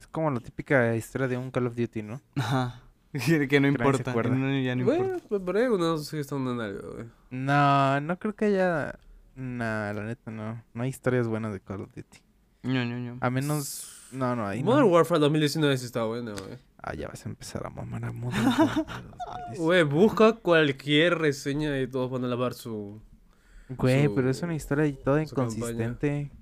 Es 0.00 0.06
como 0.08 0.30
la 0.30 0.40
típica 0.40 0.94
historia 0.96 1.28
de 1.28 1.36
un 1.36 1.50
Call 1.50 1.66
of 1.66 1.76
Duty, 1.76 2.02
¿no? 2.02 2.20
Ajá. 2.36 2.82
que 3.48 3.60
no 3.60 3.68
importa. 3.68 4.10
acuerda. 4.10 4.34
no, 4.34 4.58
ya 4.60 4.76
no 4.76 4.84
Bueno, 4.84 5.04
importa. 5.04 5.26
pues 5.28 5.40
por 5.42 5.56
ahí 5.56 5.64
algunos 5.64 6.06
sí 6.06 6.18
están 6.18 6.46
en 6.46 6.60
algo, 6.60 6.92
güey. 6.94 7.06
No, 7.30 8.00
no 8.00 8.18
creo 8.18 8.34
que 8.34 8.44
haya... 8.46 8.98
Nah, 9.38 9.92
la 9.92 10.02
neta 10.02 10.32
no. 10.32 10.64
No 10.74 10.82
hay 10.82 10.88
historias 10.88 11.28
buenas 11.28 11.52
de 11.52 11.60
Call 11.60 11.82
of 11.82 11.94
Duty. 11.94 12.18
A 13.20 13.30
menos... 13.30 14.08
No, 14.10 14.34
no, 14.34 14.44
ahí 14.44 14.64
Modern 14.64 14.88
no. 14.88 14.92
Warfare 14.92 15.20
2019 15.20 15.78
sí 15.78 15.86
está 15.86 16.02
bueno, 16.02 16.32
güey. 16.32 16.58
Ah, 16.82 16.94
ya 16.94 17.06
vas 17.06 17.24
a 17.24 17.28
empezar 17.28 17.64
a 17.64 17.70
mamar 17.70 18.04
a 18.04 18.12
Modern 18.12 18.46
Warfare 18.58 19.04
2010. 19.50 19.58
Güey, 19.60 19.82
busca 19.84 20.32
cualquier 20.32 21.18
reseña 21.18 21.80
y 21.80 21.86
todos 21.86 22.10
van 22.10 22.24
a 22.24 22.26
lavar 22.26 22.52
su... 22.52 23.00
Güey, 23.68 24.08
pero 24.12 24.28
es 24.28 24.42
una 24.42 24.56
historia 24.56 24.92
toda 25.04 25.22
inconsistente. 25.22 26.32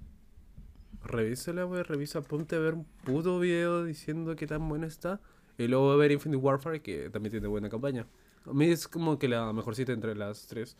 Revísala, 1.05 1.65
güey, 1.65 1.83
revisa, 1.83 2.23
ponte 2.23 2.57
a 2.57 2.61
ver 2.61 2.75
un 2.75 2.85
puto 3.05 3.39
video 3.39 3.85
diciendo 3.85 4.37
qué 4.37 4.47
tan 4.47 4.67
bueno 4.71 4.87
está. 4.87 5.21
Y 5.59 5.69
luego 5.69 5.93
a 5.93 5.97
ver 5.97 6.13
Infinite 6.13 6.43
Warfare, 6.43 6.81
que 6.81 7.11
también 7.11 7.33
tiene 7.33 7.47
buena 7.47 7.69
campaña. 7.69 8.07
A 8.47 8.55
mí 8.55 8.67
es 8.69 8.89
como 8.89 9.19
que 9.19 9.29
la 9.29 9.53
mejorcita 9.53 9.93
entre 9.93 10.15
las 10.15 10.47
tres 10.47 10.79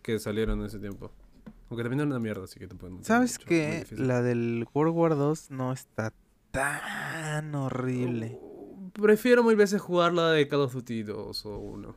que 0.00 0.18
salieron 0.18 0.60
en 0.60 0.66
ese 0.66 0.78
tiempo. 0.78 1.10
Aunque 1.70 1.82
también 1.82 2.00
era 2.00 2.06
una 2.06 2.18
mierda, 2.18 2.44
así 2.44 2.58
que 2.58 2.66
te 2.66 2.74
pueden... 2.74 3.02
¿Sabes 3.02 3.38
qué? 3.38 3.86
La 3.92 4.20
del 4.22 4.66
World 4.74 4.94
War 4.94 5.16
2 5.16 5.50
no 5.50 5.72
está 5.72 6.12
tan 6.50 7.54
horrible. 7.54 8.38
Prefiero 8.92 9.42
mil 9.42 9.56
veces 9.56 9.80
jugar 9.80 10.12
la 10.12 10.30
de 10.30 10.48
Call 10.48 10.60
of 10.60 10.74
Duty 10.74 11.02
2 11.02 11.46
o 11.46 11.58
1. 11.58 11.96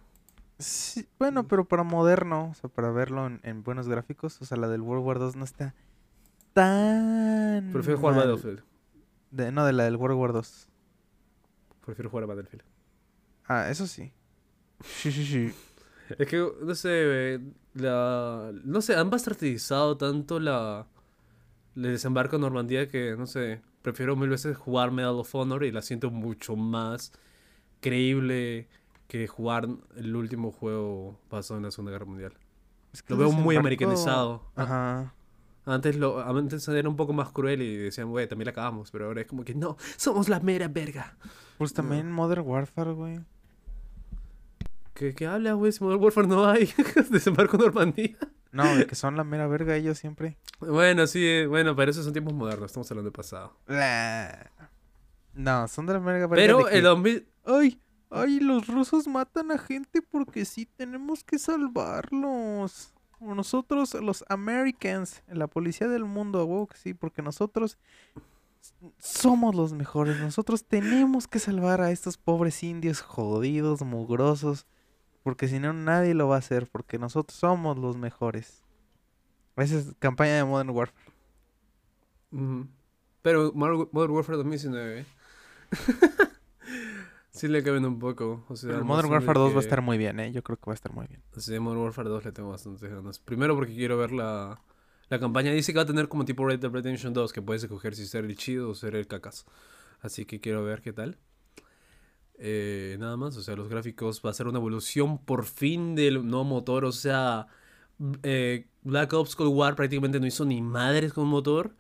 Sí, 0.59 1.05
bueno, 1.19 1.47
pero 1.47 1.65
para 1.65 1.83
moderno, 1.83 2.51
o 2.51 2.53
sea, 2.53 2.69
para 2.69 2.89
verlo 2.91 3.27
en, 3.27 3.41
en 3.43 3.63
buenos 3.63 3.89
gráficos, 3.89 4.41
o 4.41 4.45
sea, 4.45 4.55
la 4.55 4.69
del 4.69 4.81
World 4.81 5.05
War 5.05 5.19
2 5.19 5.35
no 5.35 5.43
está 5.43 5.75
tan 6.53 7.69
Prefiero 7.73 7.99
jugar 7.99 8.15
mal. 8.15 8.27
Battlefield. 8.29 8.63
De, 9.31 9.51
no, 9.51 9.65
de 9.65 9.73
la 9.73 9.83
del 9.83 9.97
World 9.97 10.17
War 10.17 10.31
2. 10.31 10.69
Prefiero 11.85 12.09
jugar 12.09 12.23
a 12.23 12.27
Battlefield. 12.27 12.63
Ah, 13.45 13.69
eso 13.69 13.85
sí. 13.85 14.13
Sí, 14.83 15.11
sí, 15.11 15.25
sí. 15.25 15.53
Es 16.19 16.27
que, 16.27 16.37
no 16.37 16.75
sé, 16.75 16.89
eh, 16.93 17.39
la... 17.75 18.51
No 18.63 18.81
sé, 18.81 18.95
han 18.95 19.09
bastardizado 19.09 19.97
tanto 19.97 20.39
la... 20.39 20.87
El 21.75 21.83
desembarco 21.83 22.37
en 22.37 22.41
Normandía 22.41 22.87
que, 22.87 23.15
no 23.17 23.27
sé, 23.27 23.61
prefiero 23.81 24.15
mil 24.15 24.29
veces 24.29 24.57
jugar 24.57 24.91
Medal 24.91 25.19
of 25.19 25.35
Honor 25.35 25.63
y 25.65 25.71
la 25.71 25.81
siento 25.81 26.09
mucho 26.09 26.55
más 26.55 27.11
creíble 27.81 28.67
que 29.07 29.27
jugar 29.27 29.67
el 29.95 30.15
último 30.15 30.51
juego 30.51 31.19
pasado 31.29 31.57
en 31.57 31.65
la 31.65 31.71
Segunda 31.71 31.91
Guerra 31.91 32.05
Mundial. 32.05 32.33
Es 32.93 33.03
que 33.03 33.13
Lo 33.13 33.19
veo 33.19 33.31
muy 33.31 33.57
americanizado. 33.57 34.41
Ajá. 34.55 35.13
Antes, 35.65 35.95
lo, 35.97 36.19
antes 36.21 36.67
era 36.67 36.87
un 36.87 36.95
poco 36.95 37.11
más 37.11 37.31
cruel 37.31 37.61
y 37.61 37.75
decían, 37.75 38.09
güey, 38.09 38.27
también 38.27 38.45
la 38.45 38.51
acabamos, 38.51 38.91
pero 38.91 39.05
ahora 39.05 39.21
es 39.21 39.27
como 39.27 39.43
que 39.43 39.55
no, 39.55 39.77
somos 39.97 40.29
la 40.29 40.39
mera 40.39 40.67
verga. 40.67 41.17
Pues 41.57 41.73
también 41.73 42.11
Modern 42.11 42.47
Warfare, 42.47 42.91
güey. 42.93 43.19
¿Qué, 44.95 45.13
qué 45.13 45.27
hablas, 45.27 45.55
güey? 45.55 45.73
Si 45.73 45.83
Modern 45.83 46.01
Warfare 46.01 46.27
no 46.27 46.47
hay. 46.47 46.73
Desembarco 47.11 47.57
en 47.57 47.63
Normandía. 47.63 48.17
No, 48.53 48.75
de 48.77 48.87
que 48.87 48.95
son 48.95 49.17
la 49.17 49.25
mera 49.25 49.45
verga 49.47 49.75
ellos 49.75 49.97
siempre. 49.97 50.37
Bueno, 50.59 51.05
sí, 51.05 51.21
eh, 51.21 51.47
bueno, 51.47 51.75
pero 51.75 51.91
esos 51.91 52.05
son 52.05 52.13
tiempos 52.13 52.33
modernos, 52.33 52.67
estamos 52.67 52.89
hablando 52.89 53.11
de 53.11 53.15
pasado. 53.15 53.53
No, 55.33 55.67
son 55.67 55.85
de 55.85 55.93
la 55.93 55.99
mera 55.99 56.19
verga. 56.19 56.29
Pero 56.29 56.69
el 56.69 56.83
2000... 56.83 57.27
Ay, 57.43 57.81
ay, 58.09 58.39
los 58.39 58.67
rusos 58.67 59.07
matan 59.09 59.51
a 59.51 59.57
gente 59.57 60.01
porque 60.01 60.45
sí 60.45 60.65
tenemos 60.65 61.25
que 61.25 61.37
salvarlos. 61.37 62.93
Nosotros, 63.19 63.93
los 63.95 64.23
Americans, 64.29 65.21
la 65.27 65.47
policía 65.47 65.89
del 65.89 66.05
mundo, 66.05 66.67
que 66.71 66.77
sí, 66.77 66.93
porque 66.93 67.21
nosotros 67.21 67.77
somos 68.97 69.53
los 69.53 69.73
mejores. 69.73 70.17
Nosotros 70.21 70.63
tenemos 70.63 71.27
que 71.27 71.39
salvar 71.39 71.81
a 71.81 71.91
estos 71.91 72.17
pobres 72.17 72.63
indios 72.63 73.01
jodidos, 73.01 73.81
mugrosos, 73.81 74.65
porque 75.25 75.47
si 75.47 75.57
no 75.57 75.73
nadie 75.73 76.13
lo 76.13 76.27
va 76.27 76.35
a 76.35 76.37
hacer, 76.37 76.67
porque 76.71 76.99
nosotros 76.99 77.35
somos 77.35 77.79
los 77.79 77.97
mejores. 77.97 78.61
Esa 79.55 79.79
es 79.79 79.95
campaña 79.97 80.35
de 80.35 80.43
Modern 80.43 80.69
Warfare. 80.69 81.11
Pero 83.23 83.51
Modern 83.55 84.11
Warfare 84.11 84.37
2019... 84.37 84.99
¿eh? 84.99 85.05
sí 87.31 87.47
le 87.47 87.63
caben 87.63 87.85
un 87.85 87.97
poco. 87.97 88.45
O 88.49 88.55
sea, 88.55 88.77
Modern 88.81 89.07
de 89.07 89.13
Warfare 89.15 89.39
2 89.39 89.53
va 89.53 89.57
a 89.57 89.61
estar 89.61 89.81
muy 89.81 89.97
bien, 89.97 90.19
¿eh? 90.19 90.31
Yo 90.31 90.43
creo 90.43 90.57
que 90.57 90.67
va 90.67 90.73
a 90.73 90.75
estar 90.75 90.93
muy 90.93 91.07
bien. 91.07 91.23
Sí, 91.35 91.57
Modern 91.57 91.81
Warfare 91.81 92.09
2 92.09 92.25
le 92.25 92.31
tengo 92.31 92.51
bastantes 92.51 92.87
ganas. 92.87 93.17
Primero 93.17 93.55
porque 93.55 93.73
quiero 93.73 93.97
ver 93.97 94.11
la, 94.11 94.61
la 95.09 95.19
campaña. 95.19 95.51
Dice 95.53 95.73
que 95.73 95.77
va 95.77 95.83
a 95.85 95.87
tener 95.87 96.07
como 96.07 96.25
tipo 96.25 96.45
Red 96.45 96.59
Dead 96.59 96.69
Redemption 96.69 97.15
2, 97.15 97.33
que 97.33 97.41
puedes 97.41 97.63
escoger 97.63 97.95
si 97.95 98.05
ser 98.05 98.25
el 98.25 98.35
chido 98.35 98.69
o 98.69 98.75
ser 98.75 98.93
el 98.93 99.07
cacas. 99.07 99.47
Así 100.01 100.25
que 100.25 100.39
quiero 100.39 100.63
ver 100.63 100.83
qué 100.83 100.93
tal. 100.93 101.17
Eh, 102.37 102.97
nada 102.99 103.15
más, 103.17 103.37
o 103.37 103.41
sea, 103.41 103.55
los 103.55 103.69
gráficos 103.69 104.21
va 104.25 104.29
a 104.29 104.33
ser 104.33 104.47
una 104.47 104.59
evolución 104.59 105.17
por 105.19 105.45
fin 105.45 105.95
del 105.95 106.25
nuevo 106.27 106.43
motor. 106.43 106.85
O 106.85 106.91
sea, 106.91 107.47
eh, 108.23 108.67
Black 108.83 109.13
Ops 109.13 109.35
Cold 109.35 109.53
War 109.55 109.75
prácticamente 109.75 110.19
no 110.19 110.27
hizo 110.27 110.45
ni 110.45 110.61
madres 110.61 111.13
con 111.13 111.27
motor. 111.27 111.75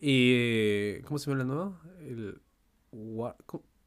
Y. 0.00 0.32
eh, 0.34 1.02
¿Cómo 1.06 1.18
se 1.18 1.30
llama 1.30 1.38
la 1.38 1.44
nueva? 1.44 1.82
El. 2.00 2.40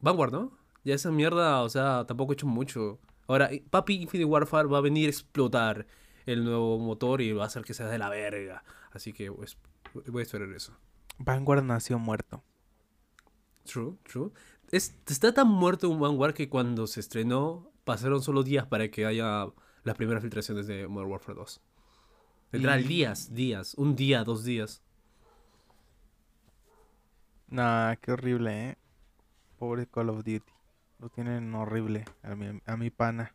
Vanguard, 0.00 0.32
¿no? 0.32 0.56
Ya 0.84 0.94
esa 0.94 1.10
mierda, 1.10 1.62
o 1.62 1.68
sea, 1.68 2.04
tampoco 2.06 2.32
he 2.32 2.34
hecho 2.34 2.46
mucho. 2.46 2.98
Ahora, 3.28 3.52
i- 3.52 3.60
Papi 3.60 3.94
Infinite 4.02 4.24
Warfare 4.24 4.68
va 4.68 4.78
a 4.78 4.80
venir 4.80 5.06
a 5.06 5.10
explotar 5.10 5.86
el 6.26 6.44
nuevo 6.44 6.78
motor 6.78 7.20
y 7.20 7.32
va 7.32 7.44
a 7.44 7.46
hacer 7.46 7.62
que 7.64 7.74
sea 7.74 7.86
de 7.86 7.98
la 7.98 8.08
verga. 8.08 8.64
Así 8.90 9.12
que 9.12 9.30
pues, 9.30 9.56
voy 10.06 10.20
a 10.20 10.22
esperar 10.22 10.48
eso. 10.50 10.72
Vanguard 11.18 11.62
nació 11.64 11.98
muerto. 11.98 12.42
True, 13.64 13.96
true. 14.02 14.32
Es, 14.72 14.94
está 15.06 15.32
tan 15.32 15.48
muerto 15.48 15.88
un 15.88 16.00
Vanguard 16.00 16.34
que 16.34 16.48
cuando 16.48 16.86
se 16.86 16.98
estrenó 17.00 17.70
pasaron 17.84 18.22
solo 18.22 18.42
días 18.42 18.66
para 18.66 18.90
que 18.90 19.06
haya 19.06 19.46
las 19.84 19.96
primeras 19.96 20.22
filtraciones 20.22 20.66
de 20.66 20.88
Modern 20.88 21.10
Warfare 21.10 21.36
2. 21.38 21.60
Literal, 22.52 22.80
Y- 22.80 22.88
días, 22.88 23.34
días. 23.34 23.74
Un 23.74 23.94
día, 23.94 24.24
dos 24.24 24.44
días. 24.44 24.82
Nah, 27.48 27.96
qué 27.96 28.12
horrible, 28.12 28.70
¿eh? 28.70 28.78
Pobre 29.58 29.86
Call 29.86 30.08
of 30.08 30.18
Duty. 30.24 30.40
Lo 30.98 31.08
tienen 31.10 31.54
horrible 31.54 32.04
a 32.22 32.34
mi, 32.34 32.60
a 32.64 32.76
mi 32.76 32.90
pana. 32.90 33.34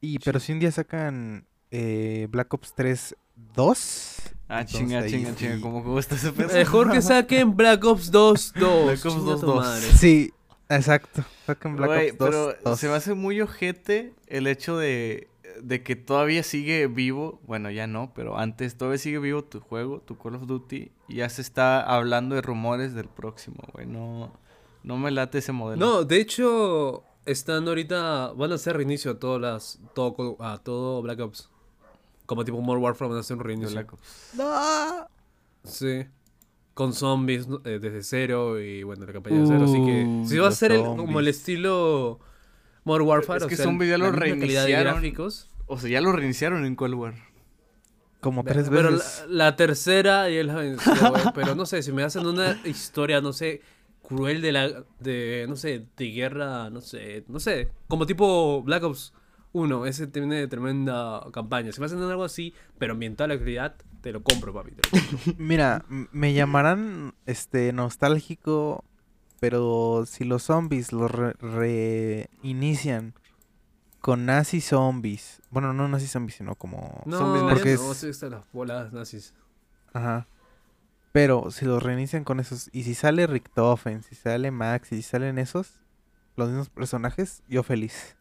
Y, 0.00 0.18
pero 0.20 0.38
si 0.40 0.52
un 0.52 0.60
día 0.60 0.70
sacan 0.70 1.46
eh, 1.70 2.28
Black 2.30 2.52
Ops 2.54 2.74
3 2.74 3.16
2. 3.54 4.16
Ah, 4.52 4.60
entonces 4.60 4.80
chinga, 4.80 4.98
ahí 5.00 5.10
chinga, 5.10 5.34
chinga. 5.34 5.56
sí- 5.56 5.60
¿Cómo 5.62 5.82
gusta 5.82 6.14
ese 6.14 6.32
pedo? 6.32 6.52
Mejor 6.52 6.90
que 6.90 7.00
saquen 7.02 7.56
Black 7.56 7.84
Ops 7.84 8.10
2, 8.10 8.52
2. 8.58 8.84
Black 8.84 9.06
Ops 9.06 9.24
2, 9.24 9.40
2. 9.40 9.66
Sí, 9.96 10.32
exacto. 10.68 11.24
Saquen 11.46 11.76
Black 11.76 11.88
Güey, 11.88 12.10
Ops 12.10 12.18
2. 12.18 12.28
pero 12.30 12.54
2. 12.64 12.78
se 12.78 12.88
me 12.88 12.94
hace 12.94 13.14
muy 13.14 13.40
ojete 13.40 14.12
el 14.26 14.46
hecho 14.46 14.76
de, 14.76 15.28
de 15.62 15.82
que 15.82 15.96
todavía 15.96 16.42
sigue 16.42 16.86
vivo. 16.86 17.40
Bueno, 17.46 17.70
ya 17.70 17.86
no, 17.86 18.12
pero 18.14 18.38
antes 18.38 18.76
todavía 18.76 18.98
sigue 18.98 19.18
vivo 19.18 19.42
tu 19.42 19.60
juego, 19.60 20.00
tu 20.00 20.18
Call 20.18 20.34
of 20.34 20.46
Duty. 20.46 20.92
Y 21.08 21.16
ya 21.16 21.28
se 21.28 21.40
está 21.42 21.80
hablando 21.82 22.34
de 22.34 22.42
rumores 22.42 22.94
del 22.94 23.08
próximo, 23.08 23.58
güey. 23.72 23.86
No, 23.86 24.32
no 24.82 24.96
me 24.98 25.10
late 25.10 25.38
ese 25.38 25.52
modelo. 25.52 25.84
No, 25.84 26.04
de 26.04 26.20
hecho, 26.20 27.04
están 27.26 27.68
ahorita. 27.68 28.32
Van 28.36 28.52
a 28.52 28.56
hacer 28.56 28.76
reinicio 28.76 29.12
a 29.12 29.18
todas 29.18 29.40
las. 29.40 29.80
Todo, 29.94 30.36
a 30.40 30.58
todo 30.58 31.00
Black 31.02 31.20
Ops. 31.20 31.48
Como 32.26 32.44
tipo 32.44 32.60
Modern 32.60 32.82
Warfare 32.82 33.08
van 33.08 33.18
a 33.18 33.20
hacer 33.20 33.36
un 33.36 33.44
reinicio. 33.44 33.72
Black 33.74 33.92
Ops. 33.92 34.30
No. 34.36 35.06
Sí. 35.64 36.04
Con 36.74 36.92
zombies. 36.94 37.46
Eh, 37.64 37.78
desde 37.80 38.02
cero 38.02 38.60
y 38.60 38.82
bueno, 38.82 39.04
la 39.06 39.12
campaña 39.12 39.40
de 39.40 39.46
cero. 39.46 39.64
Así 39.64 39.84
que. 39.84 40.22
Si 40.26 40.38
va 40.38 40.48
a 40.48 40.52
ser 40.52 40.72
el- 40.72 40.82
como 40.82 41.20
el 41.20 41.28
estilo 41.28 42.20
Modern 42.84 43.06
Warfare. 43.06 43.38
Es 43.38 43.44
o 43.44 43.48
que 43.48 43.56
sea, 43.56 43.64
zombies 43.66 43.90
ya 43.90 43.98
lo 43.98 44.10
reiniciaron. 44.12 44.94
gráficos. 44.94 45.48
O 45.66 45.78
sea, 45.78 45.90
ya 45.90 46.00
lo 46.00 46.12
reiniciaron 46.12 46.64
en 46.64 46.74
Cold 46.76 46.94
War. 46.94 47.14
Como 48.20 48.44
tres 48.44 48.68
Pero 48.70 48.90
la, 48.90 48.96
veces. 48.96 49.24
la 49.28 49.56
tercera 49.56 50.30
y 50.30 50.42
la. 50.42 50.76
Pero 51.34 51.54
no 51.56 51.66
sé, 51.66 51.82
si 51.82 51.90
me 51.92 52.04
hacen 52.04 52.24
una 52.24 52.56
historia, 52.64 53.20
no 53.20 53.32
sé, 53.32 53.60
cruel 54.00 54.40
de 54.40 54.52
la. 54.52 54.84
de. 55.00 55.44
no 55.48 55.56
sé, 55.56 55.86
de 55.96 56.10
guerra, 56.12 56.70
no 56.70 56.80
sé. 56.80 57.24
No 57.28 57.40
sé. 57.40 57.68
Como 57.88 58.06
tipo 58.06 58.62
Black 58.62 58.84
Ops 58.84 59.12
1. 59.52 59.86
Ese 59.86 60.06
tiene 60.06 60.46
tremenda 60.46 61.24
campaña. 61.32 61.72
Si 61.72 61.80
me 61.80 61.86
hacen 61.86 62.02
algo 62.02 62.24
así, 62.24 62.54
pero 62.78 62.92
ambiental 62.94 63.28
la 63.28 63.34
actualidad, 63.34 63.76
te 64.00 64.12
lo 64.12 64.22
compro, 64.22 64.52
papi. 64.52 64.72
te 64.72 64.82
lo 64.82 65.06
compro. 65.06 65.34
Mira, 65.38 65.84
me 65.88 66.32
llamarán 66.32 67.14
este 67.26 67.72
nostálgico, 67.72 68.84
pero 69.40 70.04
si 70.06 70.24
los 70.24 70.44
zombies 70.44 70.92
los 70.92 71.10
re- 71.10 71.34
reinician 72.42 73.14
con 74.00 74.26
nazi 74.26 74.60
zombies, 74.60 75.40
bueno, 75.50 75.72
no 75.72 75.86
nazi 75.88 76.06
zombies, 76.08 76.36
sino 76.36 76.54
como 76.56 77.02
No, 77.06 77.18
Zombies 77.18 77.44
ya 77.44 77.54
nazis. 77.54 77.80
no, 77.80 77.94
sí 77.94 78.08
están 78.08 78.30
las 78.32 78.52
bolas 78.52 78.92
nazis. 78.92 79.34
ajá. 79.92 80.26
Pero 81.12 81.50
si 81.50 81.66
los 81.66 81.82
reinician 81.82 82.24
con 82.24 82.40
esos 82.40 82.70
y 82.72 82.84
si 82.84 82.94
sale 82.94 83.26
Richtofen, 83.26 84.02
si 84.02 84.14
sale 84.14 84.50
Max, 84.50 84.92
y 84.92 84.96
si 84.96 85.02
salen 85.02 85.38
esos 85.38 85.74
los 86.36 86.48
mismos 86.48 86.70
personajes, 86.70 87.42
yo 87.48 87.62
feliz. 87.62 88.16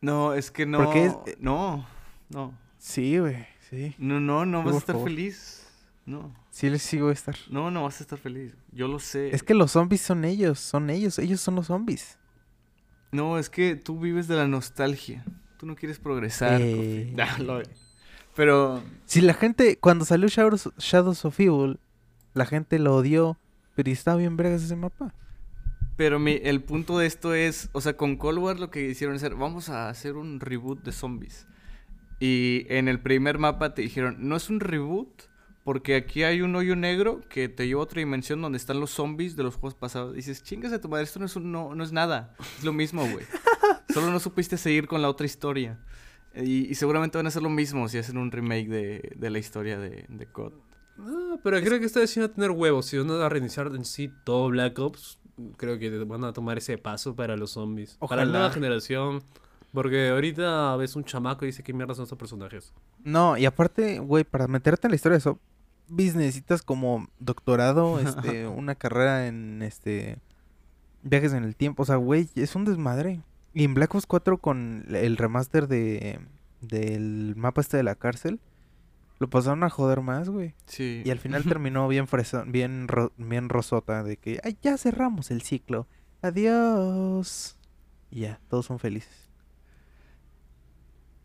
No, 0.00 0.34
es 0.34 0.50
que 0.50 0.66
no. 0.66 0.78
Porque 0.78 1.06
es- 1.06 1.16
No, 1.40 1.86
no. 2.30 2.52
Sí, 2.78 3.18
güey, 3.18 3.46
sí. 3.70 3.94
No, 3.98 4.20
no, 4.20 4.46
no 4.46 4.62
vas 4.62 4.74
a 4.74 4.78
estar 4.78 4.94
favor. 4.94 5.08
feliz. 5.08 5.64
No, 6.06 6.34
Sí 6.50 6.70
les 6.70 6.82
sigo 6.82 7.08
a 7.08 7.12
estar. 7.12 7.36
no, 7.50 7.70
no 7.70 7.82
vas 7.84 8.00
a 8.00 8.02
estar 8.04 8.18
feliz. 8.18 8.54
Yo 8.72 8.88
lo 8.88 8.98
sé. 8.98 9.34
Es 9.34 9.42
que 9.42 9.52
los 9.54 9.72
zombies 9.72 10.00
son 10.00 10.24
ellos, 10.24 10.58
son 10.58 10.88
ellos, 10.90 11.18
ellos 11.18 11.40
son 11.40 11.54
los 11.56 11.66
zombies. 11.66 12.16
No, 13.12 13.38
es 13.38 13.50
que 13.50 13.76
tú 13.76 13.98
vives 14.00 14.26
de 14.28 14.36
la 14.36 14.46
nostalgia. 14.48 15.24
Tú 15.58 15.66
no 15.66 15.74
quieres 15.76 15.98
progresar. 15.98 16.60
Eh. 16.62 16.74
Coffee. 16.74 17.12
Nah, 17.14 17.38
lo- 17.42 17.62
Pero 18.34 18.82
Si 19.04 19.20
la 19.20 19.34
gente, 19.34 19.78
cuando 19.78 20.04
salió 20.04 20.28
Shadows, 20.28 20.70
Shadows 20.78 21.24
of 21.24 21.38
Evil, 21.40 21.78
la 22.34 22.46
gente 22.46 22.78
lo 22.78 22.94
odió, 22.96 23.36
pero 23.74 23.90
estaba 23.90 24.16
bien 24.16 24.36
vergas 24.36 24.62
ese 24.62 24.76
mapa. 24.76 25.12
Pero 25.98 26.18
mi, 26.18 26.40
el 26.42 26.62
punto 26.62 26.96
de 26.96 27.06
esto 27.06 27.34
es, 27.34 27.68
o 27.72 27.80
sea, 27.82 27.96
con 27.98 28.16
Cold 28.16 28.38
War 28.38 28.58
lo 28.58 28.70
que 28.70 28.88
hicieron 28.88 29.16
es, 29.16 29.22
vamos 29.36 29.68
a 29.68 29.90
hacer 29.90 30.14
un 30.16 30.40
reboot 30.40 30.82
de 30.82 30.92
zombies. 30.92 31.46
Y 32.20 32.64
en 32.68 32.88
el 32.88 33.00
primer 33.00 33.38
mapa 33.38 33.74
te 33.74 33.82
dijeron, 33.82 34.16
no 34.20 34.36
es 34.36 34.48
un 34.48 34.60
reboot, 34.60 35.08
porque 35.64 35.96
aquí 35.96 36.22
hay 36.22 36.40
un 36.40 36.54
hoyo 36.56 36.76
negro 36.76 37.20
que 37.28 37.48
te 37.48 37.66
lleva 37.66 37.80
a 37.80 37.84
otra 37.84 37.98
dimensión 37.98 38.40
donde 38.40 38.56
están 38.58 38.80
los 38.80 38.90
zombies 38.90 39.36
de 39.36 39.42
los 39.42 39.56
juegos 39.56 39.74
pasados. 39.74 40.14
dices, 40.14 40.42
chingas 40.42 40.72
a 40.72 40.80
tu 40.80 40.88
madre, 40.88 41.04
esto 41.04 41.18
no 41.18 41.26
es, 41.26 41.36
un- 41.36 41.52
no, 41.52 41.74
no 41.74 41.84
es 41.84 41.92
nada, 41.92 42.34
es 42.58 42.64
lo 42.64 42.72
mismo, 42.72 43.02
güey. 43.02 43.26
Solo 43.92 44.10
no 44.10 44.18
supiste 44.20 44.56
seguir 44.56 44.86
con 44.86 45.02
la 45.02 45.08
otra 45.10 45.26
historia. 45.26 45.78
Y, 46.34 46.70
y 46.70 46.74
seguramente 46.76 47.18
van 47.18 47.26
a 47.26 47.28
hacer 47.30 47.42
lo 47.42 47.50
mismo 47.50 47.88
si 47.88 47.98
hacen 47.98 48.18
un 48.18 48.30
remake 48.30 48.68
de, 48.68 49.12
de 49.16 49.30
la 49.30 49.38
historia 49.40 49.78
de, 49.78 50.06
de 50.08 50.26
COD. 50.26 50.52
No, 50.96 51.38
pero 51.44 51.60
creo 51.60 51.78
que 51.78 51.86
esta 51.86 52.00
vez 52.00 52.10
sí 52.10 52.18
van 52.20 52.30
a 52.30 52.32
tener 52.34 52.50
huevos. 52.50 52.86
Si 52.86 52.98
van 52.98 53.10
a 53.10 53.28
reiniciar 53.28 53.68
en 53.68 53.84
sí 53.84 54.10
todo 54.24 54.48
Black 54.48 54.78
Ops, 54.80 55.17
creo 55.56 55.78
que 55.78 55.90
van 56.04 56.24
a 56.24 56.32
tomar 56.32 56.58
ese 56.58 56.78
paso 56.78 57.14
para 57.14 57.36
los 57.36 57.52
zombies. 57.52 57.96
Para 57.96 58.16
la 58.16 58.22
Ojalá. 58.22 58.38
nueva 58.38 58.54
generación. 58.54 59.22
Porque 59.72 60.08
ahorita 60.08 60.76
ves 60.76 60.96
un 60.96 61.04
chamaco 61.04 61.44
y 61.44 61.48
dice 61.48 61.62
qué 61.62 61.72
mierda 61.72 61.94
son 61.94 62.04
estos 62.04 62.18
personajes. 62.18 62.72
No, 63.04 63.36
y 63.36 63.44
aparte, 63.44 63.98
güey, 63.98 64.24
para 64.24 64.48
meterte 64.48 64.86
en 64.86 64.92
la 64.92 64.96
historia 64.96 65.18
de 65.18 65.20
zombies 65.20 66.14
necesitas 66.14 66.62
como 66.62 67.08
doctorado, 67.18 68.00
este, 68.00 68.46
una 68.46 68.74
carrera 68.74 69.26
en 69.26 69.62
este 69.62 70.18
viajes 71.02 71.32
en 71.32 71.44
el 71.44 71.54
tiempo, 71.54 71.82
o 71.82 71.86
sea, 71.86 71.96
güey, 71.96 72.28
es 72.34 72.54
un 72.54 72.64
desmadre. 72.64 73.20
Y 73.54 73.64
en 73.64 73.74
Black 73.74 73.94
Ops 73.94 74.06
4 74.06 74.38
con 74.38 74.86
el 74.88 75.16
remaster 75.16 75.68
de 75.68 76.20
del 76.60 77.34
mapa 77.36 77.60
este 77.60 77.76
de 77.76 77.82
la 77.82 77.94
cárcel, 77.94 78.40
lo 79.18 79.28
pasaron 79.30 79.64
a 79.64 79.70
joder 79.70 80.00
más, 80.00 80.28
güey. 80.28 80.54
Sí. 80.66 81.02
Y 81.04 81.10
al 81.10 81.18
final 81.18 81.44
terminó 81.58 81.88
bien 81.88 82.06
fresón, 82.06 82.52
bien 82.52 82.86
ro- 82.88 83.12
bien 83.16 83.48
rosota 83.48 84.02
de 84.02 84.16
que 84.16 84.40
"Ay, 84.44 84.56
ya 84.62 84.76
cerramos 84.78 85.30
el 85.30 85.42
ciclo. 85.42 85.86
Adiós. 86.22 87.56
Y 88.10 88.20
ya, 88.20 88.40
todos 88.48 88.66
son 88.66 88.78
felices. 88.78 89.28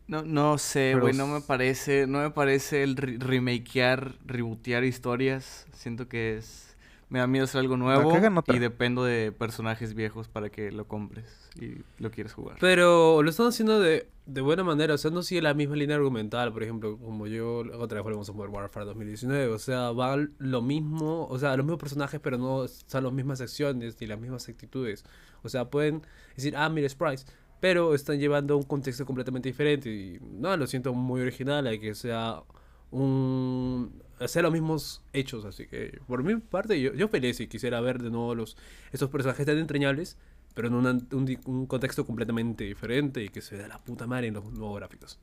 No, 0.08 0.24
no 0.24 0.58
sé, 0.58 0.96
güey, 1.00 1.14
no 1.14 1.28
me 1.28 1.40
parece, 1.40 2.08
no 2.08 2.20
me 2.20 2.30
parece 2.30 2.84
el 2.84 2.98
re- 2.98 3.18
remakear, 3.20 4.16
rebootear 4.26 4.84
historias. 4.84 5.66
Siento 5.74 6.10
que 6.10 6.38
es, 6.38 6.73
me 7.14 7.20
da 7.20 7.28
miedo 7.28 7.44
hacer 7.44 7.60
algo 7.60 7.78
nuevo 7.78 8.12
y 8.48 8.58
dependo 8.58 9.04
de 9.04 9.32
personajes 9.32 9.94
viejos 9.94 10.28
para 10.28 10.50
que 10.50 10.72
lo 10.72 10.88
compres 10.88 11.48
y 11.62 11.84
lo 12.02 12.10
quieres 12.10 12.34
jugar. 12.34 12.58
Pero 12.60 13.22
lo 13.22 13.30
están 13.30 13.46
haciendo 13.46 13.80
de, 13.80 14.10
de 14.26 14.42
buena 14.42 14.64
manera. 14.64 14.96
O 14.96 14.98
sea, 14.98 15.12
no 15.12 15.22
sigue 15.22 15.40
la 15.44 15.54
misma 15.54 15.76
línea 15.76 15.96
argumental. 15.96 16.52
Por 16.52 16.64
ejemplo, 16.64 16.98
como 16.98 17.28
yo 17.28 17.60
otra 17.78 18.00
vez 18.00 18.04
volvemos 18.04 18.28
a 18.30 18.34
Modern 18.34 18.56
Warfare 18.56 18.88
2019. 18.88 19.54
O 19.54 19.60
sea, 19.60 19.92
va 19.92 20.18
lo 20.40 20.64
mismo. 20.64 21.28
O 21.28 21.38
sea, 21.38 21.56
los 21.56 21.64
mismos 21.64 21.80
personajes, 21.80 22.20
pero 22.20 22.40
no 22.40 22.66
son 22.68 23.04
las 23.04 23.14
mismas 23.14 23.42
acciones 23.42 23.96
ni 24.02 24.08
las 24.08 24.20
mismas 24.20 24.50
actitudes. 24.50 25.06
O 25.44 25.50
sea, 25.50 25.70
pueden 25.70 26.02
decir, 26.36 26.58
ah, 26.58 26.68
mira, 26.68 26.90
Sprites. 26.90 27.28
Pero 27.60 27.94
están 27.94 28.18
llevando 28.18 28.58
un 28.58 28.64
contexto 28.64 29.06
completamente 29.06 29.50
diferente. 29.50 29.88
Y 29.88 30.20
no, 30.20 30.58
lo 30.58 30.66
siento 30.66 30.96
muy 30.96 31.22
original. 31.22 31.68
Hay 31.68 31.78
que 31.78 31.94
sea 31.94 32.42
un. 32.90 33.93
Hacer 34.24 34.44
los 34.44 34.52
mismos 34.52 35.02
hechos. 35.14 35.46
Así 35.46 35.68
que, 35.68 36.00
por 36.08 36.24
mi 36.24 36.36
parte, 36.38 36.80
yo, 36.82 36.94
yo 36.94 37.08
feliz 37.10 37.40
y 37.40 37.48
quisiera 37.48 37.82
ver 37.82 38.02
de 38.02 38.10
nuevo 38.12 38.36
los, 38.36 38.58
esos 38.92 39.10
personajes 39.10 39.46
tan 39.46 39.58
entrañables 39.58 40.18
pero 40.56 40.68
en 40.68 40.76
una- 40.76 40.92
un, 40.92 41.40
un 41.46 41.66
contexto 41.66 42.06
completamente 42.06 42.64
diferente 42.64 43.24
y 43.24 43.30
que 43.30 43.42
se 43.42 43.58
vea 43.58 43.68
la 43.68 43.80
puta 43.80 44.06
madre 44.06 44.28
en 44.28 44.36
los 44.36 44.46
nuevos 44.54 44.78
gráficos. 44.78 45.18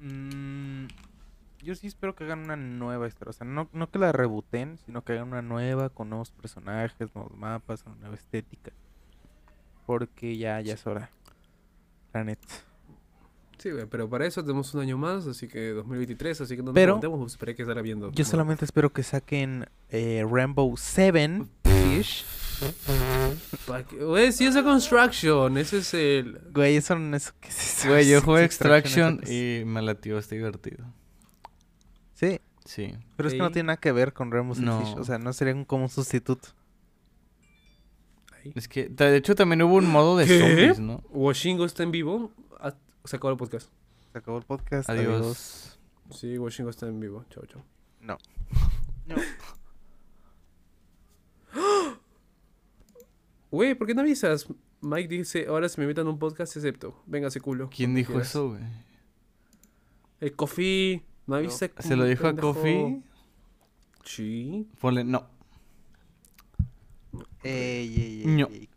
Mm, 0.00 0.86
yo 1.62 1.74
sí 1.74 1.86
espero 1.86 2.14
que 2.14 2.24
hagan 2.24 2.40
una 2.40 2.56
nueva 2.56 3.06
historia. 3.08 3.30
O 3.30 3.32
sea, 3.32 3.46
no, 3.46 3.68
no 3.72 3.90
que 3.90 3.98
la 3.98 4.12
rebooten, 4.12 4.78
sino 4.86 5.04
que 5.04 5.12
hagan 5.14 5.28
una 5.28 5.42
nueva 5.42 5.88
con 5.90 6.08
nuevos 6.10 6.30
personajes, 6.30 7.14
nuevos 7.14 7.36
mapas, 7.36 7.84
una 7.86 7.96
nueva 7.96 8.16
estética. 8.16 8.72
Porque 9.86 10.36
ya, 10.36 10.60
ya 10.60 10.74
es 10.74 10.86
hora. 10.86 11.10
La 12.12 12.24
neta. 12.24 12.46
Sí, 13.62 13.70
güey, 13.70 13.84
pero 13.86 14.08
para 14.08 14.26
eso 14.26 14.42
tenemos 14.42 14.72
un 14.74 14.80
año 14.80 14.96
más, 14.96 15.26
así 15.26 15.46
que 15.46 15.68
2023, 15.70 16.40
así 16.40 16.56
que 16.56 16.62
no 16.62 16.66
nos 16.66 16.74
Pero- 16.74 16.92
aguantemos, 16.92 17.18
pues, 17.20 17.32
esperé 17.32 17.54
que 17.54 17.62
estará 17.62 17.82
viendo. 17.82 18.10
Yo 18.12 18.24
solamente 18.24 18.64
espero 18.64 18.90
que 18.92 19.02
saquen 19.02 19.66
eh, 19.90 20.24
Rainbow 20.30 20.74
Seven 20.78 21.48
Fish. 21.64 22.24
Güey, 24.00 24.32
sí, 24.32 24.46
es 24.46 24.56
a 24.56 24.62
Construction, 24.62 25.56
ese 25.58 25.78
es 25.78 25.94
el... 25.94 26.40
Güey, 26.52 26.76
eso 26.76 26.98
no 26.98 27.16
es. 27.16 27.32
¿qué 27.32 27.48
es 27.48 27.78
eso? 27.80 27.88
Güey, 27.90 28.08
yo 28.08 28.20
jugué 28.22 28.44
Extraction, 28.44 29.20
y 29.28 29.62
me 29.66 29.82
latió, 29.82 30.18
está 30.18 30.34
divertido. 30.34 30.84
Sí, 32.14 32.40
Sí. 32.64 32.94
pero 33.16 33.28
es 33.28 33.34
que 33.34 33.40
no 33.40 33.50
tiene 33.50 33.68
nada 33.68 33.76
que 33.78 33.92
ver 33.92 34.12
con 34.12 34.30
Rainbow 34.30 34.54
Six 34.54 34.64
No. 34.66 34.80
Fish. 34.80 34.94
O 34.98 35.04
sea, 35.04 35.18
no 35.18 35.32
sería 35.32 35.54
un- 35.54 35.64
como 35.64 35.84
un 35.84 35.88
sustituto. 35.88 36.48
Es 38.54 38.68
que, 38.68 38.88
de 38.88 39.16
hecho, 39.16 39.34
también 39.34 39.60
hubo 39.62 39.74
un 39.76 39.86
modo 39.86 40.16
de 40.16 40.24
¿Qué? 40.26 40.38
zombies, 40.40 40.78
¿no? 40.80 41.02
Washingo 41.10 41.64
está 41.66 41.82
en 41.82 41.90
vivo, 41.90 42.32
Ah, 42.58 42.74
se 43.04 43.16
acabó 43.16 43.32
el 43.32 43.38
podcast. 43.38 43.70
Se 44.12 44.18
acabó 44.18 44.38
el 44.38 44.44
podcast. 44.44 44.88
Adiós. 44.90 45.20
Adiós. 45.20 45.78
Sí, 46.10 46.36
Washingo 46.38 46.70
está 46.70 46.86
en 46.88 46.98
vivo, 47.00 47.24
chao, 47.30 47.44
chao. 47.46 47.64
No. 48.00 48.18
Güey, 53.50 53.74
¿por 53.74 53.86
qué 53.86 53.94
no 53.94 54.02
avisas? 54.02 54.46
Mike 54.80 55.08
dice, 55.08 55.46
ahora 55.48 55.68
se 55.68 55.80
me 55.80 55.84
invitan 55.84 56.06
a 56.06 56.10
un 56.10 56.18
podcast, 56.18 56.56
excepto, 56.56 57.02
véngase 57.06 57.40
culo. 57.40 57.68
¿Quién 57.74 57.94
dijo 57.94 58.12
quieras". 58.12 58.28
eso, 58.30 58.50
güey? 58.50 58.62
El 60.20 60.36
Kofi. 60.36 61.02
¿No 61.26 61.38
viste? 61.40 61.72
¿Se 61.78 61.96
lo 61.96 62.04
dijo 62.04 62.26
a? 62.26 62.34
Kofi? 62.36 63.02
Sí. 64.04 64.68
Ponle, 64.80 65.04
no. 65.04 65.26
Ey, 67.42 67.94
ey, 67.96 68.20
ey, 68.22 68.26
No. 68.26 68.46
ey, 68.48 68.68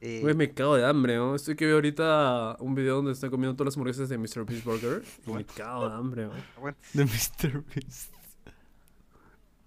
Ey, 0.00 0.22
Güey, 0.22 0.34
me 0.34 0.52
cago 0.52 0.76
de 0.76 0.86
hambre, 0.86 1.16
¿no? 1.16 1.34
Estoy 1.34 1.56
que 1.56 1.66
veo 1.66 1.74
ahorita 1.74 2.56
un 2.60 2.74
video 2.74 2.96
donde 2.96 3.12
están 3.12 3.30
comiendo 3.30 3.54
todas 3.54 3.66
las 3.66 3.76
hamburguesas 3.76 4.08
de 4.08 4.16
Mr. 4.16 4.46
Beast 4.46 4.64
Burger. 4.64 5.02
Y 5.26 5.30
me 5.30 5.44
cago 5.44 5.88
de 5.88 5.94
hambre, 5.94 6.24
¿no? 6.24 6.32
aguanta. 6.56 6.80
De 6.94 7.04
Mr. 7.04 7.64
Beast. 7.74 8.14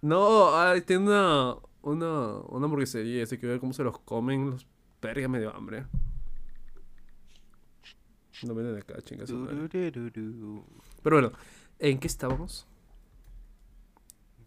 No, 0.02 0.58
ay, 0.58 0.82
tiene 0.82 1.06
una, 1.06 1.56
una, 1.82 2.38
una 2.50 2.66
hamburguesería. 2.66 3.24
Así 3.24 3.38
que 3.38 3.46
ver 3.48 3.60
cómo 3.60 3.74
se 3.74 3.84
los 3.84 4.00
comen 4.00 4.50
los 4.50 4.66
verga 5.02 5.28
me 5.28 5.40
dio 5.40 5.54
hambre. 5.56 5.86
No 8.44 8.56
vienen 8.56 8.74
de 8.74 8.80
acá, 8.80 9.02
chingas. 9.02 9.30
Pero 9.32 11.16
bueno, 11.16 11.32
¿en 11.80 12.00
qué 12.00 12.08
estábamos? 12.08 12.68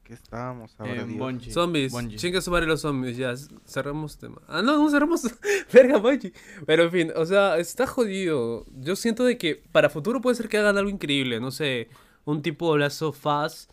¿En 0.07 0.15
qué 0.15 0.15
estábamos 0.15 0.73
ahora? 0.78 1.05
Bungie. 1.05 1.53
Zombies. 1.53 1.91
Bungie. 1.91 2.16
Chinga 2.16 2.41
su 2.41 2.53
madre 2.53 2.66
los 2.66 2.81
zombies. 2.81 3.16
Ya, 3.16 3.35
cerramos 3.66 4.16
tema. 4.19 4.41
Ah, 4.47 4.62
no, 4.62 4.78
no 4.78 4.89
cerramos. 4.89 5.23
Verga, 5.73 5.99
Bungie. 5.99 6.33
Pero 6.65 6.85
en 6.85 6.91
fin, 6.93 7.12
o 7.16 7.27
sea, 7.27 7.59
está 7.59 7.89
jodido. 7.89 8.65
Yo 8.70 8.95
siento 8.95 9.24
de 9.24 9.37
que 9.37 9.57
para 9.73 9.91
futuro 9.91 10.20
puede 10.20 10.37
ser 10.37 10.49
que 10.49 10.59
hagan 10.59 10.78
algo 10.78 10.91
increíble. 10.91 11.41
No 11.41 11.51
sé, 11.51 11.89
un 12.24 12.41
tipo 12.41 12.73
de 12.73 12.81
Last 12.81 13.03
of 13.03 13.27
Us. 13.27 13.69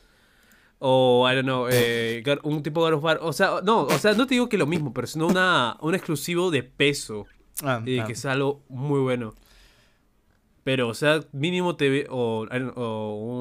O, 0.79 1.29
I 1.29 1.35
don't 1.35 1.45
know, 1.45 1.67
eh, 1.69 2.23
un 2.43 2.63
tipo 2.63 2.83
de 2.83 2.91
God 2.91 2.97
of 2.97 3.03
War. 3.03 3.19
O 3.21 3.31
sea, 3.31 3.61
no, 3.63 3.83
o 3.83 3.99
sea, 3.99 4.13
no 4.13 4.25
te 4.25 4.33
digo 4.33 4.49
que 4.49 4.57
lo 4.57 4.65
mismo, 4.65 4.91
pero 4.91 5.05
sino 5.05 5.27
una, 5.27 5.77
un 5.81 5.93
exclusivo 5.93 6.49
de 6.49 6.63
peso. 6.63 7.27
Ah, 7.61 7.79
Y 7.85 7.99
ah. 7.99 8.05
que 8.05 8.15
sea 8.15 8.31
algo 8.31 8.63
muy 8.69 9.01
bueno. 9.01 9.35
Pero, 10.63 10.87
o 10.87 10.93
sea, 10.93 11.19
mínimo 11.33 11.75
TV 11.75 12.07
o, 12.09 12.47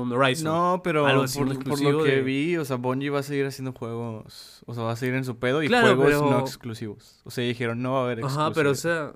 un 0.03 0.13
Horizon. 0.13 0.45
No, 0.45 0.81
pero 0.83 1.07
Algo 1.07 1.23
así, 1.23 1.41
un 1.41 1.57
por, 1.61 1.81
lo 1.81 2.03
que 2.03 2.17
de- 2.17 2.23
vi, 2.23 2.57
o 2.57 2.65
sea, 2.65 2.77
Bungie 2.77 3.11
va 3.11 3.21
a 3.21 3.23
seguir 3.23 3.47
haciendo 3.47 3.73
juegos, 3.73 4.63
o 4.67 4.75
sea, 4.75 4.83
va 4.83 4.93
a 4.93 4.97
seguir 4.97 5.15
en 5.15 5.25
su 5.25 5.39
pedo 5.39 5.63
y 5.63 5.69
Claro, 5.69 5.95
juegos 5.95 6.07
pero- 6.07 6.31
no 6.31 6.41
exclusivos. 6.41 7.21
O 7.25 7.31
sea, 7.31 7.45
dijeron, 7.45 7.81
no 7.81 7.93
va 7.93 8.01
a 8.01 8.05
haber 8.05 8.19
exclusivos. 8.19 8.45
Ajá, 8.47 8.55
pero 8.55 8.71
o 8.71 8.75
sea. 8.75 9.13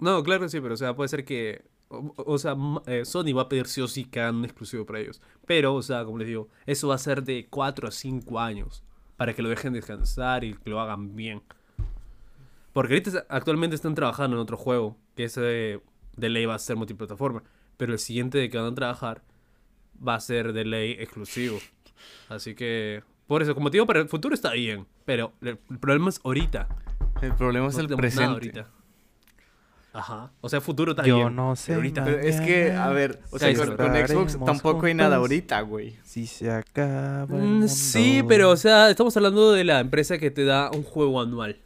No, 0.00 0.22
claro 0.22 0.42
que 0.42 0.48
sí, 0.50 0.60
pero 0.60 0.74
o 0.74 0.76
sea, 0.76 0.94
puede 0.94 1.08
ser 1.08 1.24
que. 1.24 1.64
O, 1.88 2.12
o 2.18 2.38
sea, 2.38 2.54
eh, 2.86 3.06
Sony 3.06 3.32
va 3.34 3.42
a 3.42 3.48
pedir 3.48 3.66
sí 3.66 3.80
o 3.80 3.88
sí 3.88 4.04
que 4.04 4.20
hagan 4.20 4.36
un 4.36 4.44
exclusivo 4.44 4.84
para 4.84 5.00
ellos. 5.00 5.22
Pero, 5.46 5.74
o 5.74 5.82
sea, 5.82 6.04
como 6.04 6.18
les 6.18 6.28
digo, 6.28 6.48
eso 6.66 6.88
va 6.88 6.96
a 6.96 6.98
ser 6.98 7.22
de 7.24 7.46
4 7.48 7.88
a 7.88 7.90
5 7.90 8.38
años. 8.38 8.84
Para 9.16 9.32
que 9.34 9.40
lo 9.42 9.48
dejen 9.48 9.72
descansar 9.72 10.44
y 10.44 10.52
que 10.54 10.68
lo 10.70 10.80
hagan 10.80 11.16
bien. 11.16 11.42
Porque 12.72 12.92
ahorita 12.94 13.24
actualmente 13.30 13.74
están 13.74 13.94
trabajando 13.94 14.36
en 14.36 14.42
otro 14.42 14.56
juego. 14.56 14.96
Que 15.16 15.24
ese 15.24 15.80
de 16.18 16.28
ley 16.28 16.44
va 16.46 16.54
a 16.54 16.58
ser 16.58 16.76
multiplataforma. 16.76 17.42
Pero 17.76 17.92
el 17.92 17.98
siguiente 17.98 18.38
de 18.38 18.50
que 18.50 18.58
van 18.58 18.72
a 18.72 18.74
trabajar 18.74 19.22
va 20.06 20.14
a 20.16 20.20
ser 20.20 20.52
de 20.52 20.64
ley 20.64 20.92
exclusivo. 20.98 21.58
Así 22.28 22.54
que. 22.54 23.02
Por 23.26 23.42
eso, 23.42 23.54
como 23.54 23.70
te 23.70 23.76
digo, 23.76 23.86
para 23.86 24.00
el 24.00 24.08
futuro 24.08 24.34
está 24.34 24.52
bien. 24.52 24.86
Pero 25.04 25.32
el, 25.42 25.58
el 25.70 25.78
problema 25.78 26.08
es 26.08 26.20
ahorita. 26.24 26.66
El 27.20 27.34
problema 27.34 27.68
es 27.68 27.74
No 27.74 27.80
el 27.82 27.86
tenemos 27.88 28.14
nada 28.14 28.36
presente. 28.38 28.60
ahorita. 28.60 28.74
Ajá. 29.92 30.30
O 30.42 30.48
sea, 30.48 30.60
futuro 30.60 30.92
está 30.92 31.04
Yo 31.04 31.16
bien. 31.16 31.34
no 31.36 31.56
sé. 31.56 31.66
pero 31.68 31.78
ahorita. 31.78 32.04
Pero 32.04 32.18
es 32.20 32.40
que, 32.40 32.72
a 32.72 32.88
ver, 32.90 33.18
o 33.30 33.38
sea, 33.38 33.54
con, 33.54 33.76
con 33.76 34.06
Xbox 34.06 34.38
tampoco 34.44 34.86
hay 34.86 34.94
nada 34.94 35.16
ahorita, 35.16 35.60
güey. 35.62 35.96
Si 36.04 36.26
se 36.26 36.50
acaba 36.50 37.22
el 37.22 37.28
Mm, 37.42 37.50
mundo. 37.52 37.68
sí, 37.68 38.22
pero 38.28 38.50
o 38.50 38.56
sea, 38.56 38.90
estamos 38.90 39.16
hablando 39.16 39.52
de 39.52 39.64
la 39.64 39.80
empresa 39.80 40.18
que 40.18 40.30
te 40.30 40.44
da 40.44 40.70
un 40.70 40.82
juego 40.82 41.20
anual. 41.20 41.56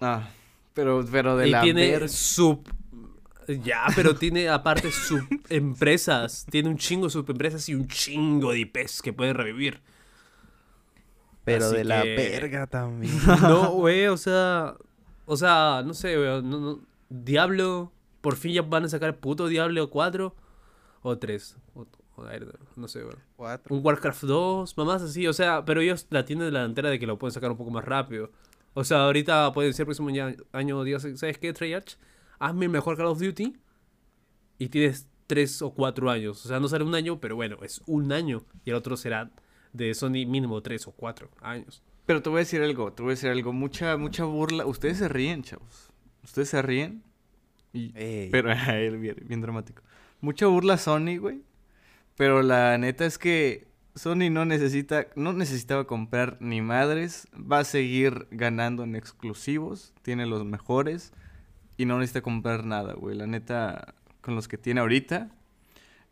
Ah, 0.00 0.28
pero, 0.74 1.04
pero 1.10 1.36
de 1.36 1.48
y 1.48 1.50
la 1.52 1.62
tiene 1.62 1.90
ver- 1.92 2.08
sub. 2.08 2.68
Ya, 3.48 3.84
pero 3.94 4.14
tiene 4.14 4.48
aparte 4.48 4.90
subempresas. 4.90 6.46
tiene 6.50 6.68
un 6.68 6.76
chingo 6.78 7.06
de 7.06 7.10
subempresas 7.10 7.68
y 7.68 7.74
un 7.74 7.86
chingo 7.88 8.52
de 8.52 8.60
IPs 8.60 9.02
que 9.02 9.12
pueden 9.12 9.34
revivir. 9.34 9.80
Pero 11.44 11.66
Así 11.66 11.76
de 11.76 11.84
la 11.84 12.02
verga 12.04 12.66
también. 12.66 13.12
No, 13.42 13.70
güey, 13.72 14.06
o 14.06 14.16
sea. 14.16 14.74
O 15.26 15.36
sea, 15.36 15.82
no 15.84 15.94
sé, 15.94 16.16
güey. 16.16 16.42
no- 16.42 16.60
no- 16.60 16.80
Diablo. 17.08 17.92
Por 18.20 18.36
fin 18.36 18.52
ya 18.52 18.62
van 18.62 18.84
a 18.84 18.88
sacar 18.88 19.16
puto 19.18 19.48
Diablo 19.48 19.90
4 19.90 20.34
o 21.02 21.18
3. 21.18 21.56
O, 21.74 21.86
no 22.76 22.86
sé, 22.86 23.02
güey. 23.02 23.16
Cuatro. 23.36 23.74
un 23.74 23.84
Warcraft 23.84 24.22
2, 24.22 24.76
mamás 24.76 25.02
así, 25.02 25.26
o 25.26 25.32
sea, 25.32 25.64
pero 25.64 25.80
ellos 25.80 26.06
la 26.10 26.24
tienen 26.24 26.44
de 26.46 26.52
la 26.52 26.60
delantera 26.60 26.90
de 26.90 27.00
que 27.00 27.06
lo 27.06 27.18
pueden 27.18 27.32
sacar 27.32 27.50
un 27.50 27.56
poco 27.56 27.70
más 27.72 27.84
rápido. 27.84 28.30
O 28.74 28.84
sea, 28.84 29.04
ahorita 29.04 29.52
puede 29.52 29.72
ser 29.72 29.86
próximo 29.86 30.08
año, 30.52 30.84
digas, 30.84 31.02
¿sabes 31.16 31.38
qué, 31.38 31.52
Treyarch? 31.52 31.96
Hazme 32.42 32.64
el 32.64 32.72
mejor 32.72 32.96
Call 32.96 33.06
of 33.06 33.20
Duty 33.20 33.56
y 34.58 34.68
tienes 34.68 35.06
3 35.28 35.62
o 35.62 35.74
4 35.74 36.10
años. 36.10 36.44
O 36.44 36.48
sea, 36.48 36.58
no 36.58 36.66
sale 36.66 36.82
un 36.82 36.96
año, 36.96 37.20
pero 37.20 37.36
bueno, 37.36 37.58
es 37.62 37.80
un 37.86 38.10
año. 38.10 38.44
Y 38.64 38.70
el 38.70 38.76
otro 38.76 38.96
será 38.96 39.30
de 39.72 39.94
Sony 39.94 40.26
mínimo 40.26 40.60
3 40.60 40.88
o 40.88 40.90
4 40.90 41.30
años. 41.40 41.84
Pero 42.04 42.20
te 42.20 42.30
voy 42.30 42.38
a 42.38 42.40
decir 42.40 42.60
algo, 42.60 42.92
te 42.92 43.04
voy 43.04 43.10
a 43.10 43.14
decir 43.14 43.30
algo. 43.30 43.52
Mucha, 43.52 43.96
mucha 43.96 44.24
burla. 44.24 44.66
Ustedes 44.66 44.98
se 44.98 45.08
ríen, 45.08 45.44
chavos. 45.44 45.92
Ustedes 46.24 46.48
se 46.48 46.60
ríen. 46.62 47.04
Y... 47.72 47.92
Pero, 48.30 48.50
él 48.72 48.98
bien, 48.98 49.22
bien 49.24 49.40
dramático. 49.40 49.84
Mucha 50.20 50.48
burla 50.48 50.78
Sony, 50.78 51.18
güey. 51.20 51.42
Pero 52.16 52.42
la 52.42 52.76
neta 52.76 53.06
es 53.06 53.18
que 53.18 53.68
Sony 53.94 54.30
no 54.32 54.44
necesita, 54.46 55.06
no 55.14 55.32
necesitaba 55.32 55.86
comprar 55.86 56.38
ni 56.40 56.60
madres. 56.60 57.28
Va 57.34 57.60
a 57.60 57.64
seguir 57.64 58.26
ganando 58.32 58.82
en 58.82 58.96
exclusivos. 58.96 59.94
Tiene 60.02 60.26
los 60.26 60.44
mejores. 60.44 61.12
Y 61.76 61.84
no 61.86 61.98
necesita 61.98 62.20
comprar 62.22 62.64
nada, 62.64 62.94
güey. 62.94 63.16
La 63.16 63.26
neta, 63.26 63.94
con 64.20 64.34
los 64.34 64.46
que 64.48 64.58
tiene 64.58 64.80
ahorita, 64.80 65.30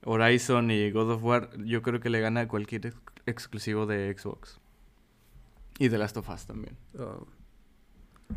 Horizon 0.04 0.70
y 0.70 0.90
God 0.90 1.10
of 1.12 1.22
War, 1.24 1.50
yo 1.64 1.82
creo 1.82 2.00
que 2.00 2.10
le 2.10 2.20
gana 2.20 2.40
a 2.42 2.48
cualquier 2.48 2.86
ex- 2.86 2.96
exclusivo 3.26 3.86
de 3.86 4.14
Xbox. 4.16 4.60
Y 5.78 5.88
de 5.88 5.98
Last 5.98 6.16
of 6.16 6.28
Us 6.28 6.46
también. 6.46 6.76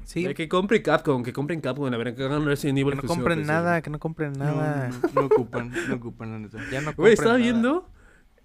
Sí, 0.06 0.26
eh, 0.26 0.34
Que 0.34 0.50
compren 0.50 0.82
Capcom, 0.82 1.24
que 1.24 1.34
compren 1.34 1.62
Capcom, 1.62 1.90
la 1.90 1.98
verdad, 1.98 2.16
que 2.16 2.24
hagan 2.24 2.46
Resident 2.46 2.80
Evil 2.80 2.92
que 2.92 2.96
no 2.96 3.00
exclusivo, 3.02 3.16
compren 3.24 3.38
pues, 3.40 3.48
nada, 3.48 3.82
que 3.82 3.90
no 3.90 4.00
compren 4.00 4.34
nada. 4.34 4.90
No, 4.90 5.22
no 5.22 5.28
ocupan, 5.28 5.72
no 5.88 5.96
ocupan 5.96 6.32
la 6.32 6.40
neta. 6.40 6.58
Ya 6.72 6.80
no 6.82 6.88
compren 6.88 6.96
Güey, 6.98 7.14
estaba 7.14 7.36
viendo. 7.36 7.90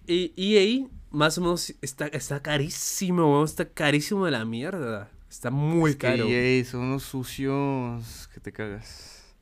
Y 0.07 0.33
EA, 0.37 0.89
más 1.11 1.39
o 1.39 1.41
menos, 1.43 1.75
está, 1.83 2.07
está 2.09 2.41
carísimo, 2.43 3.33
weón, 3.33 3.45
Está 3.45 3.69
carísimo 3.69 4.25
de 4.27 4.31
la 4.33 4.45
mierda. 4.45 5.11
Está 5.31 5.51
muy 5.51 5.91
Es 5.91 5.97
que 5.97 6.07
caro. 6.07 6.25
EA 6.27 6.65
son 6.65 6.81
unos 6.81 7.03
sucios 7.03 8.29
que 8.33 8.41
te 8.41 8.53
cagas. 8.53 9.35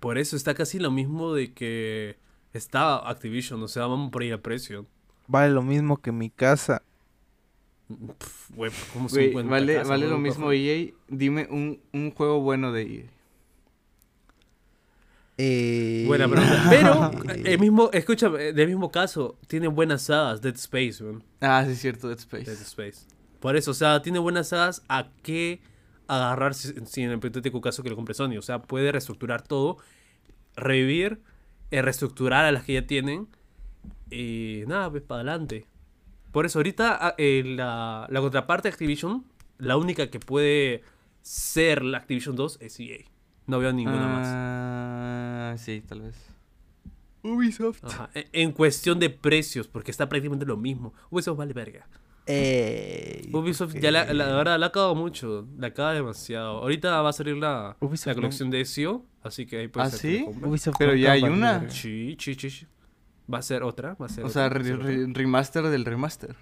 Por 0.00 0.18
eso 0.18 0.36
está 0.36 0.54
casi 0.54 0.78
lo 0.78 0.90
mismo 0.90 1.32
de 1.32 1.52
que 1.52 2.16
está 2.52 2.96
Activision. 3.08 3.62
O 3.62 3.68
sea, 3.68 3.86
vamos 3.86 4.10
por 4.10 4.22
ahí 4.22 4.30
a 4.30 4.42
precio. 4.42 4.86
Vale 5.26 5.52
lo 5.52 5.62
mismo 5.62 5.96
que 5.96 6.12
mi 6.12 6.30
casa. 6.30 6.82
Pff, 7.88 8.50
Güey, 8.50 8.72
¿cómo 8.92 9.08
50 9.08 9.50
vale, 9.50 9.82
vale 9.84 10.08
lo 10.08 10.18
mismo 10.18 10.52
EA. 10.52 10.92
Dime 11.08 11.46
un, 11.50 11.80
un 11.92 12.10
juego 12.10 12.40
bueno 12.40 12.72
de 12.72 12.82
EA. 12.82 13.04
Eh... 15.38 16.04
Buena 16.06 16.28
pregunta. 16.28 16.66
Pero, 16.70 17.10
el 17.44 17.58
mismo, 17.58 17.90
escúchame, 17.92 18.52
del 18.52 18.68
mismo 18.68 18.90
caso, 18.90 19.36
tiene 19.46 19.68
buenas 19.68 20.02
sagas, 20.02 20.40
Dead 20.40 20.54
Space, 20.54 21.02
weón. 21.02 21.22
Ah, 21.40 21.62
sí 21.66 21.72
es 21.72 21.80
cierto, 21.80 22.08
Dead 22.08 22.18
Space. 22.18 22.44
Dead 22.44 22.60
Space. 22.60 23.06
Por 23.46 23.54
eso, 23.56 23.70
o 23.70 23.74
sea, 23.74 24.02
tiene 24.02 24.18
buenas 24.18 24.48
sagas 24.48 24.82
a 24.88 25.06
qué 25.22 25.60
agarrarse 26.08 26.84
si 26.84 27.02
en 27.02 27.10
el 27.10 27.18
hipotético 27.18 27.60
caso 27.60 27.84
que 27.84 27.90
lo 27.90 27.94
compre 27.94 28.12
Sony. 28.12 28.36
O 28.38 28.42
sea, 28.42 28.62
puede 28.62 28.90
reestructurar 28.90 29.42
todo, 29.42 29.76
revivir, 30.56 31.20
eh, 31.70 31.80
reestructurar 31.80 32.44
a 32.44 32.50
las 32.50 32.64
que 32.64 32.72
ya 32.72 32.88
tienen 32.88 33.28
y 34.10 34.64
nada, 34.66 34.90
pues 34.90 35.04
para 35.04 35.20
adelante. 35.20 35.64
Por 36.32 36.44
eso, 36.44 36.58
ahorita 36.58 36.98
ah, 37.00 37.14
eh, 37.18 37.44
la, 37.46 38.08
la 38.10 38.20
contraparte 38.20 38.66
de 38.68 38.72
Activision, 38.72 39.24
la 39.58 39.76
única 39.76 40.10
que 40.10 40.18
puede 40.18 40.82
ser 41.22 41.84
la 41.84 41.98
Activision 41.98 42.34
2 42.34 42.58
es 42.60 42.80
EA. 42.80 42.98
No 43.46 43.60
veo 43.60 43.72
ninguna 43.72 44.08
más. 44.08 44.26
Ah, 44.28 45.54
sí, 45.56 45.84
tal 45.86 46.00
vez. 46.00 46.16
Ubisoft. 47.22 47.84
Ajá. 47.84 48.10
En- 48.12 48.26
En 48.32 48.50
cuestión 48.50 48.98
de 48.98 49.08
precios, 49.10 49.68
porque 49.68 49.92
está 49.92 50.08
prácticamente 50.08 50.46
lo 50.46 50.56
mismo. 50.56 50.92
Ubisoft 51.10 51.38
vale 51.38 51.52
verga. 51.52 51.86
Ey, 52.26 53.30
Ubisoft 53.32 53.72
¿por 53.72 53.80
ya 53.80 53.90
la, 53.90 54.12
la 54.12 54.26
verdad 54.34 54.58
la 54.58 54.66
ha 54.66 54.72
cagado 54.72 54.94
mucho, 54.94 55.46
la 55.58 55.72
caga 55.72 55.92
demasiado. 55.94 56.58
Ahorita 56.58 57.00
va 57.02 57.10
a 57.10 57.12
salir 57.12 57.36
la, 57.36 57.76
la 57.80 57.88
no- 58.06 58.14
colección 58.14 58.50
de 58.50 58.64
SEO, 58.64 59.04
así 59.22 59.46
que 59.46 59.58
ahí 59.60 59.68
puede 59.68 59.86
¿Ah, 59.86 59.90
ser 59.90 60.00
sí? 60.00 60.24
Ubisoft 60.42 60.76
Pero 60.78 60.94
ya 60.94 61.12
hay 61.12 61.22
una. 61.22 61.70
Sí, 61.70 62.16
sí, 62.20 62.34
sí, 62.34 62.50
sí. 62.50 62.66
Va 63.32 63.38
a 63.38 63.42
ser 63.42 63.62
otra, 63.62 63.94
va 63.94 64.06
a 64.06 64.08
ser 64.08 64.24
O 64.24 64.28
otra, 64.28 64.42
sea, 64.42 64.48
re- 64.48 64.64
ser 64.64 64.78
re- 64.78 65.06
remaster 65.12 65.64
del 65.64 65.84
remaster. 65.84 66.36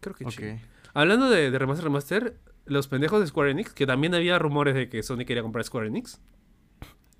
Creo 0.00 0.14
que 0.14 0.24
Ok. 0.24 0.30
sí. 0.32 0.44
Hablando 0.94 1.30
de, 1.30 1.50
de 1.50 1.58
remaster, 1.58 1.84
remaster, 1.84 2.36
los 2.66 2.88
pendejos 2.88 3.20
de 3.20 3.26
Square 3.26 3.50
Enix, 3.52 3.72
que 3.72 3.86
también 3.86 4.14
había 4.14 4.38
rumores 4.38 4.74
de 4.74 4.88
que 4.88 5.02
Sony 5.02 5.24
quería 5.26 5.42
comprar 5.42 5.64
Square 5.64 5.88
Enix, 5.88 6.20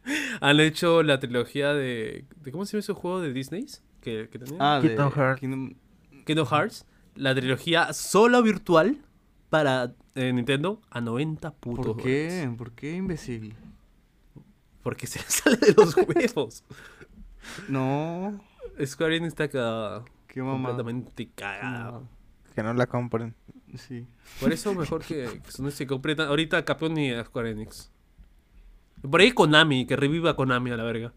han 0.40 0.60
hecho 0.60 1.02
la 1.02 1.18
trilogía 1.20 1.72
de, 1.74 2.26
de 2.36 2.52
¿cómo 2.52 2.64
se 2.66 2.72
llama 2.72 2.80
ese 2.80 2.92
juego 2.92 3.20
de 3.20 3.32
Disney? 3.32 3.66
Que, 4.00 4.28
que 4.30 4.38
tenía? 4.38 4.58
Ah, 4.60 4.80
de 4.80 4.88
Kingdom 4.88 5.12
Hearts. 5.12 5.42
Kingdom- 5.42 5.76
Kingdom 6.26 6.46
Hearts, 6.46 6.86
la 7.14 7.34
trilogía 7.34 7.92
solo 7.92 8.42
virtual 8.42 8.98
para 9.50 9.94
eh, 10.14 10.32
Nintendo 10.32 10.80
a 10.90 11.00
90 11.00 11.50
putos 11.54 11.86
¿Por 11.86 11.96
qué? 12.02 12.28
dólares. 12.28 12.56
¿Por 12.58 12.72
qué, 12.72 12.96
imbécil? 12.96 13.54
Porque 14.82 15.06
se 15.06 15.18
le 15.20 15.24
sale 15.28 15.56
de 15.58 15.74
los 15.74 15.96
huevos. 15.96 16.64
No. 17.68 18.40
Square 18.84 19.16
Enix 19.16 19.28
está 19.28 19.48
cagada. 19.48 20.04
Qué 20.26 20.42
mamá. 20.42 20.68
Completamente 20.70 21.28
cagada. 21.34 22.00
Que 22.54 22.62
no 22.62 22.72
la 22.74 22.86
compren. 22.86 23.34
Sí. 23.76 24.06
Por 24.40 24.52
eso 24.52 24.74
mejor 24.74 25.02
que, 25.04 25.40
que 25.44 25.50
Sony 25.50 25.70
se 25.70 25.86
compre 25.86 26.14
tan- 26.14 26.28
ahorita 26.28 26.64
Capcom 26.64 26.96
y 26.98 27.10
a 27.12 27.24
Square 27.24 27.50
Enix. 27.52 27.90
Por 29.08 29.20
ahí 29.20 29.32
Konami, 29.32 29.86
que 29.86 29.96
reviva 29.96 30.36
Konami 30.36 30.70
a 30.70 30.76
la 30.76 30.84
verga. 30.84 31.12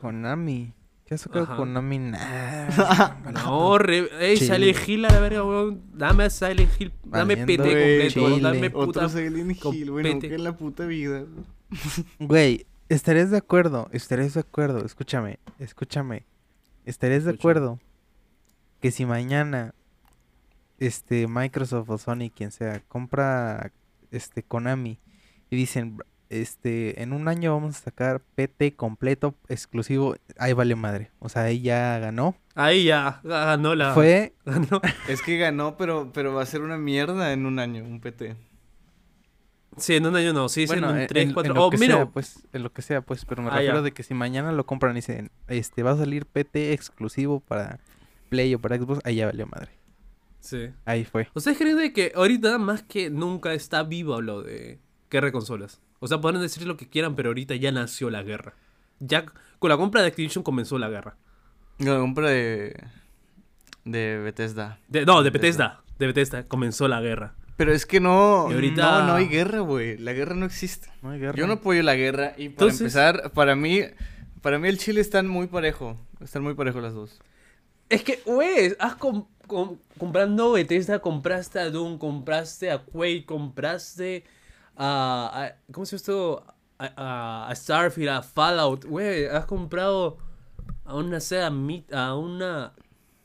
Konami. 0.00 0.72
¿Qué 1.06 1.14
ha 1.14 1.18
sacado 1.18 1.44
Ajá. 1.44 1.56
Konami? 1.56 1.98
Nah. 1.98 3.14
No, 3.32 3.78
re 3.78 4.08
ey. 4.20 4.36
Silent 4.38 4.88
Hill 4.88 5.04
a 5.04 5.08
la 5.10 5.20
verga, 5.20 5.44
weón. 5.44 5.82
Dame 5.94 6.24
a 6.24 6.30
Silent 6.30 6.70
Hill. 6.80 6.92
Dame 7.04 7.36
Valiendo 7.36 7.46
PT 7.46 7.56
completo, 7.62 8.26
Chile. 8.28 8.40
dame 8.42 8.66
Otro 8.66 8.86
puta. 8.86 9.08
Silent 9.08 9.64
Hill, 9.64 9.90
güey, 9.92 10.04
no, 10.04 10.10
compete. 10.10 10.28
que 10.28 10.34
en 10.34 10.44
la 10.44 10.56
puta 10.56 10.84
vida. 10.86 11.24
Güey, 12.18 12.66
estarías 12.88 13.30
de 13.30 13.36
acuerdo, 13.38 13.88
estarías 13.92 14.34
de 14.34 14.40
acuerdo, 14.40 14.84
escúchame, 14.84 15.38
escúchame. 15.58 16.24
Estarías 16.84 17.24
de 17.24 17.32
acuerdo 17.32 17.80
que 18.80 18.90
si 18.90 19.06
mañana 19.06 19.74
este 20.78 21.26
Microsoft 21.26 21.90
o 21.90 21.98
Sony, 21.98 22.30
quien 22.34 22.50
sea, 22.52 22.80
compra 22.88 23.72
este 24.10 24.42
Konami 24.42 24.98
y 25.50 25.56
dicen, 25.56 25.98
este, 26.30 27.02
en 27.02 27.12
un 27.12 27.28
año 27.28 27.52
vamos 27.54 27.76
a 27.76 27.80
sacar 27.84 28.20
PT 28.34 28.74
completo 28.74 29.34
exclusivo, 29.48 30.16
ahí 30.38 30.52
vale 30.52 30.74
madre. 30.74 31.10
O 31.18 31.28
sea, 31.28 31.42
ahí 31.42 31.60
ya 31.60 31.98
ganó. 31.98 32.36
Ahí 32.54 32.84
ya, 32.84 33.20
ganó 33.22 33.74
la. 33.74 33.92
Fue 33.94 34.32
Ganó. 34.46 34.80
Es 35.08 35.22
que 35.22 35.36
ganó, 35.38 35.76
pero, 35.76 36.10
pero 36.12 36.34
va 36.34 36.42
a 36.42 36.46
ser 36.46 36.62
una 36.62 36.78
mierda 36.78 37.32
en 37.32 37.46
un 37.46 37.58
año, 37.58 37.84
un 37.84 38.00
PT. 38.00 38.36
Sí, 39.78 39.94
en 39.94 40.06
un 40.06 40.16
año 40.16 40.32
no, 40.32 40.48
sí, 40.48 40.64
bueno, 40.66 40.88
en 40.88 40.94
un 40.94 41.00
en- 41.02 41.06
3, 41.06 41.24
en 41.28 41.34
4. 41.34 41.54
lo 41.54 41.66
Oh, 41.66 41.70
que 41.70 41.76
mira. 41.76 41.96
sea, 41.96 42.06
pues, 42.06 42.48
en 42.54 42.62
lo 42.62 42.72
que 42.72 42.80
sea, 42.80 43.02
pues, 43.02 43.26
pero 43.26 43.42
me 43.42 43.50
Ah, 43.50 43.56
refiero 43.56 43.76
ya. 43.76 43.82
de 43.82 43.92
que 43.92 44.02
si 44.02 44.14
mañana 44.14 44.50
lo 44.52 44.64
compran 44.64 44.92
y 44.92 44.96
dicen, 44.96 45.30
este, 45.48 45.82
va 45.82 45.90
a 45.90 45.96
salir 45.98 46.24
PT 46.24 46.72
exclusivo 46.72 47.40
para 47.40 47.78
Play 48.30 48.54
o 48.54 48.58
para 48.58 48.76
Xbox, 48.78 49.00
ahí 49.04 49.16
ya 49.16 49.26
valió 49.26 49.46
madre. 49.46 49.70
Sí. 50.40 50.70
Ahí 50.86 51.04
fue. 51.04 51.28
¿Ustedes 51.34 51.58
creen 51.58 51.76
de 51.76 51.92
que 51.92 52.12
ahorita 52.14 52.56
más 52.56 52.82
que 52.84 53.10
nunca 53.10 53.52
está 53.52 53.82
vivo 53.82 54.22
lo 54.22 54.42
de 54.42 54.78
guerra 55.10 55.26
de 55.26 55.32
consolas? 55.32 55.80
O 56.00 56.06
sea, 56.08 56.20
pueden 56.20 56.40
decir 56.40 56.66
lo 56.66 56.76
que 56.76 56.88
quieran, 56.88 57.14
pero 57.16 57.30
ahorita 57.30 57.54
ya 57.56 57.72
nació 57.72 58.10
la 58.10 58.22
guerra. 58.22 58.54
Ya 59.00 59.24
con 59.58 59.70
la 59.70 59.76
compra 59.76 60.02
de 60.02 60.08
Activision 60.08 60.42
comenzó 60.44 60.78
la 60.78 60.88
guerra. 60.88 61.16
La 61.78 61.96
compra 61.98 62.28
de. 62.30 62.74
de 63.84 64.18
Bethesda. 64.18 64.78
De- 64.88 65.04
no, 65.06 65.22
de 65.22 65.30
Bethesda. 65.30 65.82
De 65.98 66.06
Bethesda 66.06 66.44
comenzó 66.44 66.88
la 66.88 67.00
guerra. 67.00 67.34
Pero 67.56 67.72
es 67.72 67.86
que 67.86 68.00
no. 68.00 68.48
Y 68.50 68.54
ahorita- 68.54 69.00
No, 69.00 69.06
no 69.08 69.14
hay 69.14 69.28
guerra, 69.28 69.60
güey. 69.60 69.96
La 69.98 70.12
guerra 70.12 70.34
no 70.34 70.44
existe. 70.46 70.88
No 71.02 71.10
hay 71.10 71.20
guerra. 71.20 71.36
Yo 71.38 71.46
no 71.46 71.54
apoyo 71.54 71.82
la 71.82 71.94
guerra. 71.94 72.32
Y 72.36 72.50
para 72.50 72.66
Entonces- 72.70 72.80
empezar, 72.80 73.32
para 73.32 73.56
mí. 73.56 73.80
Para 74.42 74.58
mí 74.58 74.68
el 74.68 74.78
Chile 74.78 75.00
están 75.00 75.26
muy 75.26 75.46
parejo. 75.46 75.98
Están 76.20 76.42
muy 76.42 76.54
parejos 76.54 76.82
las 76.82 76.94
dos. 76.94 77.18
Es 77.88 78.02
que, 78.02 78.20
güey, 78.26 78.74
has 78.78 78.96
com- 78.96 79.26
com- 79.46 79.78
comprando 79.98 80.52
Bethesda, 80.52 80.98
compraste 81.00 81.58
a 81.58 81.70
Doom, 81.70 81.98
compraste 81.98 82.70
a 82.70 82.78
Quake, 82.78 83.24
compraste 83.26 84.24
a, 84.76 85.30
a- 85.44 85.72
¿cómo 85.72 85.86
se 85.86 85.96
llama 85.96 85.98
esto? 85.98 86.44
A, 86.78 87.48
a- 87.48 87.54
Starfield, 87.54 88.08
a 88.10 88.22
Fallout, 88.22 88.84
güey, 88.84 89.26
has 89.26 89.46
comprado 89.46 90.18
a 90.84 90.94
una 90.94 91.18
mit- 91.50 91.92
a 91.92 92.14
una 92.14 92.74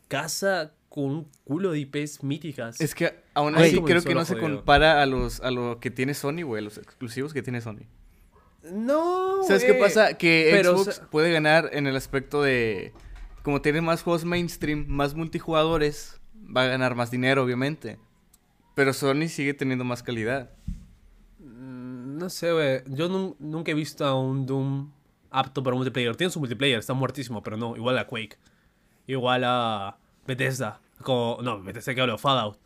casa 0.07 0.71
con 0.89 1.03
un 1.05 1.27
culo 1.43 1.71
de 1.71 1.79
IPs 1.79 2.23
míticas. 2.23 2.79
Es 2.81 2.95
que 2.95 3.23
aún 3.33 3.55
así 3.55 3.81
creo 3.81 4.01
que 4.01 4.13
no 4.15 4.25
se 4.25 4.33
jodido. 4.35 4.57
compara 4.57 5.01
a 5.01 5.05
los 5.05 5.41
a 5.41 5.51
lo 5.51 5.79
que 5.79 5.91
tiene 5.91 6.13
Sony, 6.13 6.43
güey. 6.43 6.63
Los 6.63 6.77
exclusivos 6.77 7.33
que 7.33 7.41
tiene 7.41 7.61
Sony. 7.61 7.85
no, 8.63 9.43
¿Sabes 9.43 9.63
qué 9.63 9.73
pasa? 9.73 10.13
Que 10.17 10.49
pero, 10.51 10.75
o 10.75 10.77
Xbox 10.83 10.95
sea- 10.95 11.09
puede 11.09 11.31
ganar 11.31 11.69
en 11.73 11.87
el 11.87 11.95
aspecto 11.95 12.41
de. 12.41 12.93
Como 13.43 13.61
tiene 13.61 13.81
más 13.81 14.03
juegos 14.03 14.23
mainstream, 14.23 14.85
más 14.87 15.15
multijugadores, 15.15 16.19
va 16.55 16.63
a 16.63 16.67
ganar 16.67 16.93
más 16.95 17.09
dinero, 17.09 17.43
obviamente. 17.43 17.97
Pero 18.75 18.93
Sony 18.93 19.27
sigue 19.29 19.53
teniendo 19.53 19.83
más 19.83 20.03
calidad. 20.03 20.51
No 22.21 22.29
sé, 22.29 22.51
güey. 22.53 22.81
Yo 22.87 23.09
nun- 23.09 23.35
nunca 23.39 23.71
he 23.71 23.73
visto 23.73 24.05
a 24.05 24.13
un 24.17 24.45
Doom 24.45 24.91
apto 25.31 25.63
para 25.63 25.75
multiplayer. 25.75 26.15
Tiene 26.15 26.29
su 26.31 26.39
multiplayer, 26.39 26.79
está 26.79 26.93
muertísimo, 26.93 27.41
pero 27.41 27.57
no. 27.57 27.75
Igual 27.75 27.97
a 27.97 28.05
Quake. 28.05 28.37
Igual 29.07 29.43
a 29.43 29.97
Bethesda. 30.27 30.79
Como, 31.01 31.39
no, 31.41 31.61
Bethesda 31.63 31.95
que 31.95 32.01
hablo, 32.01 32.17
Fallout. 32.17 32.57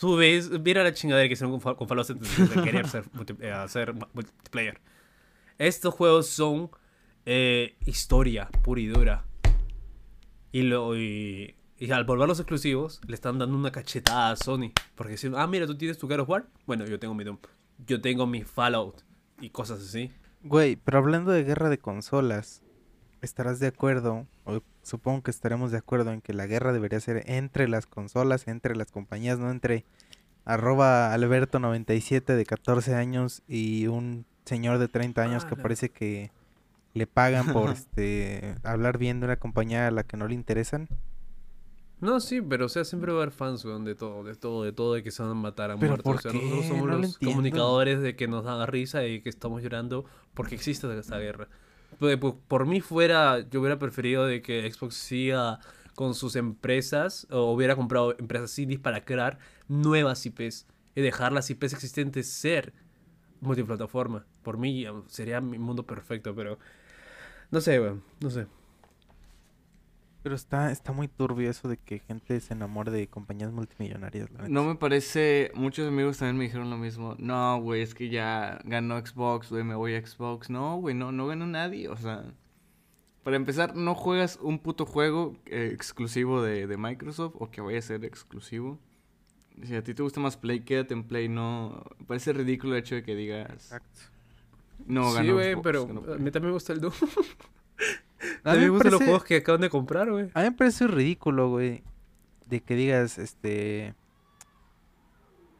Tú 0.00 0.16
ves, 0.16 0.50
mira 0.50 0.82
la 0.82 0.92
chingadera 0.94 1.28
que 1.28 1.34
hicieron 1.34 1.60
con, 1.60 1.74
con 1.76 1.86
Fallout 1.86 2.06
76 2.06 2.50
de 2.56 2.62
querer 2.62 2.88
ser 2.88 3.04
eh, 3.40 3.52
hacer 3.52 3.94
ma- 3.94 4.08
multiplayer. 4.14 4.80
Estos 5.58 5.94
juegos 5.94 6.26
son 6.28 6.70
eh, 7.26 7.76
historia 7.86 8.48
pura 8.64 8.80
y 8.80 8.86
dura. 8.86 9.24
Y, 10.52 10.62
lo, 10.62 10.96
y, 10.96 11.54
y 11.78 11.90
al 11.90 12.04
volverlos 12.04 12.40
exclusivos, 12.40 13.00
le 13.06 13.14
están 13.14 13.38
dando 13.38 13.56
una 13.56 13.70
cachetada 13.70 14.30
a 14.30 14.36
Sony. 14.36 14.72
Porque 14.94 15.12
dicen, 15.12 15.34
ah, 15.36 15.46
mira, 15.46 15.66
tú 15.66 15.76
tienes 15.76 15.98
tu 15.98 16.08
God 16.08 16.20
of 16.20 16.28
War. 16.30 16.46
Bueno, 16.66 16.86
yo 16.86 16.98
tengo 16.98 17.14
mi 17.14 17.24
Doom. 17.24 17.38
Yo 17.86 18.00
tengo 18.00 18.26
mi 18.26 18.42
Fallout. 18.42 19.02
Y 19.40 19.50
cosas 19.50 19.80
así. 19.80 20.10
Güey, 20.42 20.76
pero 20.76 20.98
hablando 20.98 21.30
de 21.32 21.44
guerra 21.44 21.68
de 21.68 21.78
consolas, 21.78 22.62
¿estarás 23.20 23.58
de 23.60 23.66
acuerdo? 23.66 24.26
O 24.44 24.60
supongo 24.82 25.22
que 25.22 25.30
estaremos 25.30 25.72
de 25.72 25.78
acuerdo 25.78 26.12
en 26.12 26.20
que 26.20 26.32
la 26.32 26.46
guerra 26.46 26.72
debería 26.72 27.00
ser 27.00 27.22
entre 27.26 27.68
las 27.68 27.86
consolas, 27.86 28.46
entre 28.48 28.76
las 28.76 28.90
compañías, 28.90 29.38
no 29.38 29.50
entre 29.50 29.84
arroba 30.44 31.14
Alberto97 31.16 32.24
de 32.36 32.46
14 32.46 32.94
años 32.94 33.42
y 33.48 33.88
un 33.88 34.24
señor 34.44 34.78
de 34.78 34.88
30 34.88 35.22
años 35.22 35.44
que 35.44 35.54
Ah, 35.54 35.56
la- 35.56 35.62
parece 35.62 35.88
que 35.90 36.30
le 36.94 37.06
pagan 37.06 37.52
por 37.52 37.70
este 37.72 38.54
hablar 38.62 38.96
bien 38.98 39.20
de 39.20 39.26
una 39.26 39.36
compañía 39.36 39.88
a 39.88 39.90
la 39.90 40.04
que 40.04 40.16
no 40.16 40.28
le 40.28 40.34
interesan. 40.34 40.88
No, 42.00 42.20
sí, 42.20 42.42
pero 42.42 42.66
o 42.66 42.68
sea, 42.68 42.84
siempre 42.84 43.10
va 43.12 43.20
a 43.20 43.22
haber 43.22 43.34
fans, 43.34 43.64
weón, 43.64 43.84
de 43.84 43.94
todo, 43.94 44.22
de 44.22 44.34
todo, 44.34 44.62
de 44.64 44.72
todo, 44.72 44.94
de 44.94 45.02
que 45.02 45.10
se 45.10 45.22
van 45.22 45.30
a 45.32 45.34
matar 45.34 45.70
a 45.70 45.78
¿Pero 45.78 45.96
muertos. 45.96 46.04
por 46.04 46.16
o 46.16 46.18
sea, 46.18 46.30
qué? 46.30 46.38
nosotros 46.38 46.66
somos 46.66 46.88
No 46.88 46.98
los 46.98 47.18
comunicadores 47.18 48.00
de 48.00 48.16
que 48.16 48.28
nos 48.28 48.44
da 48.44 48.66
risa 48.66 49.06
y 49.06 49.22
que 49.22 49.30
estamos 49.30 49.62
llorando 49.62 50.04
porque 50.34 50.54
existe 50.54 50.86
esta 50.98 51.18
guerra. 51.18 51.48
Pues, 51.98 52.18
por, 52.18 52.36
por 52.40 52.66
mí 52.66 52.80
fuera, 52.82 53.40
yo 53.48 53.60
hubiera 53.60 53.78
preferido 53.78 54.26
de 54.26 54.42
que 54.42 54.70
Xbox 54.70 54.94
siga 54.96 55.60
con 55.94 56.14
sus 56.14 56.36
empresas 56.36 57.26
o 57.30 57.52
hubiera 57.52 57.74
comprado 57.74 58.14
empresas 58.18 58.58
indies 58.58 58.80
para 58.80 59.04
crear 59.04 59.38
nuevas 59.66 60.26
IPs 60.26 60.66
y 60.94 61.00
dejar 61.00 61.32
las 61.32 61.48
IPs 61.48 61.72
existentes 61.72 62.30
ser 62.30 62.74
multiplataforma. 63.40 64.26
Por 64.42 64.58
mí 64.58 64.84
sería 65.06 65.40
mi 65.40 65.58
mundo 65.58 65.86
perfecto, 65.86 66.34
pero 66.34 66.58
no 67.50 67.60
sé, 67.62 67.80
weón, 67.80 68.02
no 68.20 68.28
sé. 68.28 68.46
Pero 70.26 70.34
está, 70.34 70.72
está 70.72 70.90
muy 70.90 71.06
turbio 71.06 71.48
eso 71.48 71.68
de 71.68 71.76
que 71.76 72.00
gente 72.00 72.40
se 72.40 72.52
enamore 72.52 72.90
de 72.90 73.06
compañías 73.06 73.52
multimillonarias. 73.52 74.28
la. 74.32 74.48
No 74.48 74.64
me 74.64 74.74
parece. 74.74 75.52
Muchos 75.54 75.86
amigos 75.86 76.18
también 76.18 76.36
me 76.36 76.42
dijeron 76.46 76.68
lo 76.68 76.76
mismo. 76.76 77.14
No, 77.18 77.60
güey, 77.60 77.82
es 77.82 77.94
que 77.94 78.08
ya 78.08 78.58
ganó 78.64 78.98
Xbox, 78.98 79.50
güey, 79.50 79.62
me 79.62 79.76
voy 79.76 79.94
a 79.94 80.04
Xbox. 80.04 80.50
No, 80.50 80.78
güey, 80.78 80.96
no, 80.96 81.12
no 81.12 81.28
ganó 81.28 81.46
nadie. 81.46 81.88
O 81.88 81.96
sea, 81.96 82.24
para 83.22 83.36
empezar, 83.36 83.76
no 83.76 83.94
juegas 83.94 84.40
un 84.42 84.58
puto 84.58 84.84
juego 84.84 85.36
eh, 85.46 85.70
exclusivo 85.72 86.42
de, 86.42 86.66
de 86.66 86.76
Microsoft 86.76 87.36
o 87.38 87.48
que 87.48 87.60
vaya 87.60 87.78
a 87.78 87.82
ser 87.82 88.04
exclusivo. 88.04 88.80
Si 89.62 89.76
a 89.76 89.84
ti 89.84 89.94
te 89.94 90.02
gusta 90.02 90.18
más 90.18 90.36
Play, 90.36 90.58
quédate 90.64 90.92
en 90.92 91.04
Play. 91.04 91.28
No, 91.28 91.84
parece 92.08 92.32
ridículo 92.32 92.72
el 92.74 92.80
hecho 92.80 92.96
de 92.96 93.04
que 93.04 93.14
digas. 93.14 93.48
Exacto. 93.48 94.00
No, 94.86 95.08
sí, 95.08 95.18
ganó 95.18 95.34
güey, 95.34 95.52
Xbox, 95.52 95.62
pero 95.62 95.86
ganó 95.86 96.00
a 96.00 96.02
Play". 96.02 96.18
mí 96.18 96.30
también 96.32 96.48
me 96.50 96.54
gusta 96.54 96.72
el 96.72 96.80
Doom. 96.80 96.94
A 98.44 98.54
mí 98.54 98.60
me 98.60 98.68
gustan 98.70 98.92
los 98.92 99.02
juegos 99.02 99.24
que 99.24 99.36
acaban 99.36 99.60
de 99.60 99.70
comprar, 99.70 100.10
güey. 100.10 100.30
A 100.34 100.40
mí 100.40 100.44
me 100.46 100.52
parece 100.52 100.86
ridículo, 100.86 101.50
güey, 101.50 101.82
de 102.46 102.60
que 102.60 102.74
digas, 102.74 103.18
este... 103.18 103.94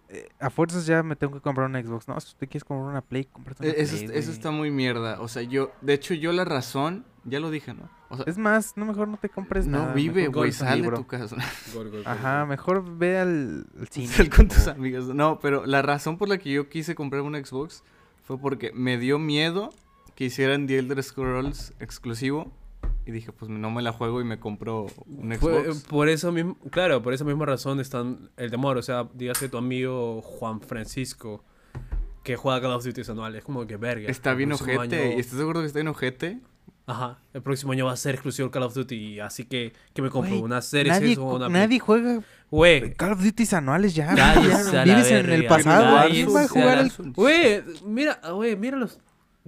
eh, 0.09 0.29
a 0.39 0.51
fuerzas 0.51 0.87
ya 0.87 1.03
me 1.03 1.17
tengo 1.17 1.35
que 1.35 1.41
comprar 1.41 1.69
una 1.69 1.83
Xbox. 1.83 2.07
No, 2.09 2.19
si 2.21 2.33
tú 2.35 2.41
quieres 2.47 2.65
comprar 2.65 2.89
una 2.89 3.03
Play, 3.03 3.25
cómprate 3.25 3.63
una 3.65 3.73
Eh, 3.73 3.75
Eso, 3.83 3.97
Play, 3.97 4.05
es- 4.07 4.11
eso 4.13 4.31
está 4.31 4.51
muy 4.51 4.71
mierda. 4.71 5.21
O 5.21 5.29
sea, 5.29 5.43
yo. 5.43 5.73
De 5.81 5.95
hecho, 5.95 6.15
yo 6.15 6.33
la 6.33 6.45
razón. 6.45 7.05
Ya 7.29 7.41
lo 7.41 7.51
dije, 7.51 7.75
¿no? 7.75 7.91
O 8.09 8.17
sea, 8.17 8.25
Es 8.29 8.39
más, 8.39 8.77
no 8.77 8.87
mejor 8.87 9.09
no 9.09 9.17
te 9.17 9.29
compres 9.29 9.67
no 9.67 9.81
nada. 9.81 9.95
vive, 9.95 10.21
mejor 10.23 10.35
güey. 10.37 10.53
Sal 10.53 10.81
de 10.81 10.91
tu 10.93 11.07
casa. 11.09 11.35
Gol, 11.75 11.91
gol, 11.91 11.91
gol, 11.91 12.03
Ajá, 12.07 12.41
gol. 12.41 12.49
mejor 12.51 12.97
ve 12.99 13.19
al, 13.19 13.67
al 13.81 13.89
cine. 13.89 14.07
Sal 14.07 14.31
con 14.31 14.47
tus 14.47 14.69
amigos. 14.69 15.09
No, 15.13 15.41
pero 15.41 15.67
la 15.67 15.83
razón 15.83 16.17
por 16.19 16.29
la 16.29 16.39
que 16.39 16.53
yo 16.53 16.69
quise 16.69 16.95
comprar 16.95 17.23
una 17.23 17.45
Xbox 17.45 17.83
fue 18.23 18.39
porque 18.39 18.71
me 18.73 18.97
dio 18.97 19.19
miedo 19.19 19.71
que 20.17 20.25
hicieran 20.25 20.67
The 20.67 20.79
Elder 20.81 21.01
Scrolls 21.03 21.73
exclusivo. 21.79 22.53
Y 23.05 23.13
dije, 23.13 23.31
pues 23.31 23.49
no 23.49 23.71
me 23.71 23.83
la 23.83 23.93
juego 23.93 24.21
y 24.21 24.25
me 24.25 24.41
compro 24.41 24.87
un 25.07 25.33
Xbox. 25.33 25.85
por 25.85 26.09
eso 26.09 26.33
mismo, 26.33 26.57
claro, 26.73 27.03
por 27.03 27.15
esa 27.15 27.23
misma 27.25 27.47
razón 27.47 27.79
están 27.79 28.31
el 28.37 28.51
temor. 28.51 28.77
O 28.79 28.83
sea, 28.83 29.09
dígase 29.15 29.49
tu 29.49 29.59
amigo 29.59 30.21
Juan 30.23 30.61
Francisco 30.61 31.45
que 32.25 32.35
juega 32.35 32.61
Call 32.61 32.73
of 32.73 32.85
Duty 32.85 33.03
anual. 33.09 33.37
Es 33.37 33.45
como 33.45 33.65
que 33.67 33.77
verga. 33.77 34.09
Está 34.11 34.35
bien 34.35 34.51
ojete. 34.53 34.79
año- 34.81 35.17
¿Y 35.17 35.21
estás 35.21 35.39
seguro 35.39 35.61
que 35.61 35.67
está 35.67 35.79
bien 35.79 35.87
ojete? 35.89 36.41
Ajá, 36.89 37.19
el 37.35 37.43
próximo 37.43 37.73
año 37.73 37.87
va 37.87 37.93
a 37.93 37.97
ser 37.97 38.15
exclusivo 38.15 38.51
Call 38.51 38.65
of 38.65 38.75
Duty. 38.75 39.21
Así 39.21 39.45
que, 39.45 39.73
¿qué 39.93 40.03
me 40.03 40.11
compro? 40.11 40.39
¿Una 40.41 40.61
serie 40.63 40.93
nadie, 40.93 41.17
o 41.19 41.37
una 41.37 41.49
nadie 41.49 41.79
juega 41.81 42.21
Güey, 42.51 42.93
Call 42.95 43.13
of 43.13 43.23
Duty 43.23 43.45
anuales 43.55 43.95
ya. 43.95 44.13
la 44.15 44.85
Vives 44.85 45.11
en 45.11 45.31
el 45.31 45.47
pasado. 45.47 45.97
cállese 45.97 46.15
¿Quién 46.25 46.35
va 46.37 46.41
a 46.41 46.45
a 46.45 46.49
jugar 46.49 46.77
la- 46.79 46.83
el- 46.83 47.13
Güey, 47.13 47.63
mira, 47.85 48.21
güey, 48.33 48.57
mira 48.57 48.77
los... 48.77 48.99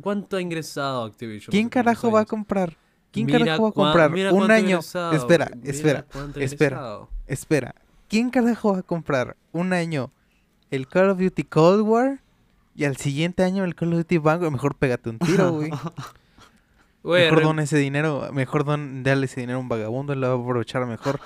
¿Cuánto 0.01 0.37
ha 0.37 0.41
ingresado 0.41 1.05
Activision? 1.05 1.51
¿Quién 1.51 1.69
carajo 1.69 2.11
va 2.11 2.21
a 2.21 2.25
comprar? 2.25 2.77
¿Quién 3.11 3.27
Mira 3.27 3.39
carajo 3.39 3.63
va 3.65 3.69
a 3.69 3.73
comprar 3.73 4.11
mira 4.11 4.33
un 4.33 4.51
año? 4.51 4.77
egresado, 4.77 5.13
Espera, 5.13 5.51
mira 5.55 5.71
espera, 5.71 6.07
espera. 6.37 7.01
Espera. 7.27 7.75
¿Quién 8.09 8.31
carajo 8.31 8.73
va 8.73 8.79
a 8.79 8.83
comprar 8.83 9.37
un 9.53 9.73
año 9.73 10.11
el 10.71 10.87
Call 10.89 11.11
of 11.11 11.19
Duty 11.19 11.45
Cold 11.45 11.83
War 11.83 12.21
y 12.75 12.85
al 12.85 12.97
siguiente 12.97 13.43
año 13.43 13.65
el 13.65 13.75
Call 13.75 13.93
of 13.93 13.99
Duty 13.99 14.19
Vanguard? 14.19 14.53
Mejor 14.53 14.75
pégate 14.77 15.11
un 15.11 15.19
tiro, 15.19 15.53
güey. 15.53 15.71
Mejor 17.03 17.43
dona 17.43 17.63
ese 17.63 17.79
dinero, 17.79 18.29
mejor 18.33 18.65
don, 18.65 19.03
dale 19.03 19.27
ese 19.27 19.41
dinero 19.41 19.59
a 19.59 19.61
un 19.63 19.69
vagabundo, 19.69 20.15
lo 20.15 20.29
va 20.29 20.35
a 20.35 20.37
aprovechar 20.45 20.85
mejor. 20.85 21.21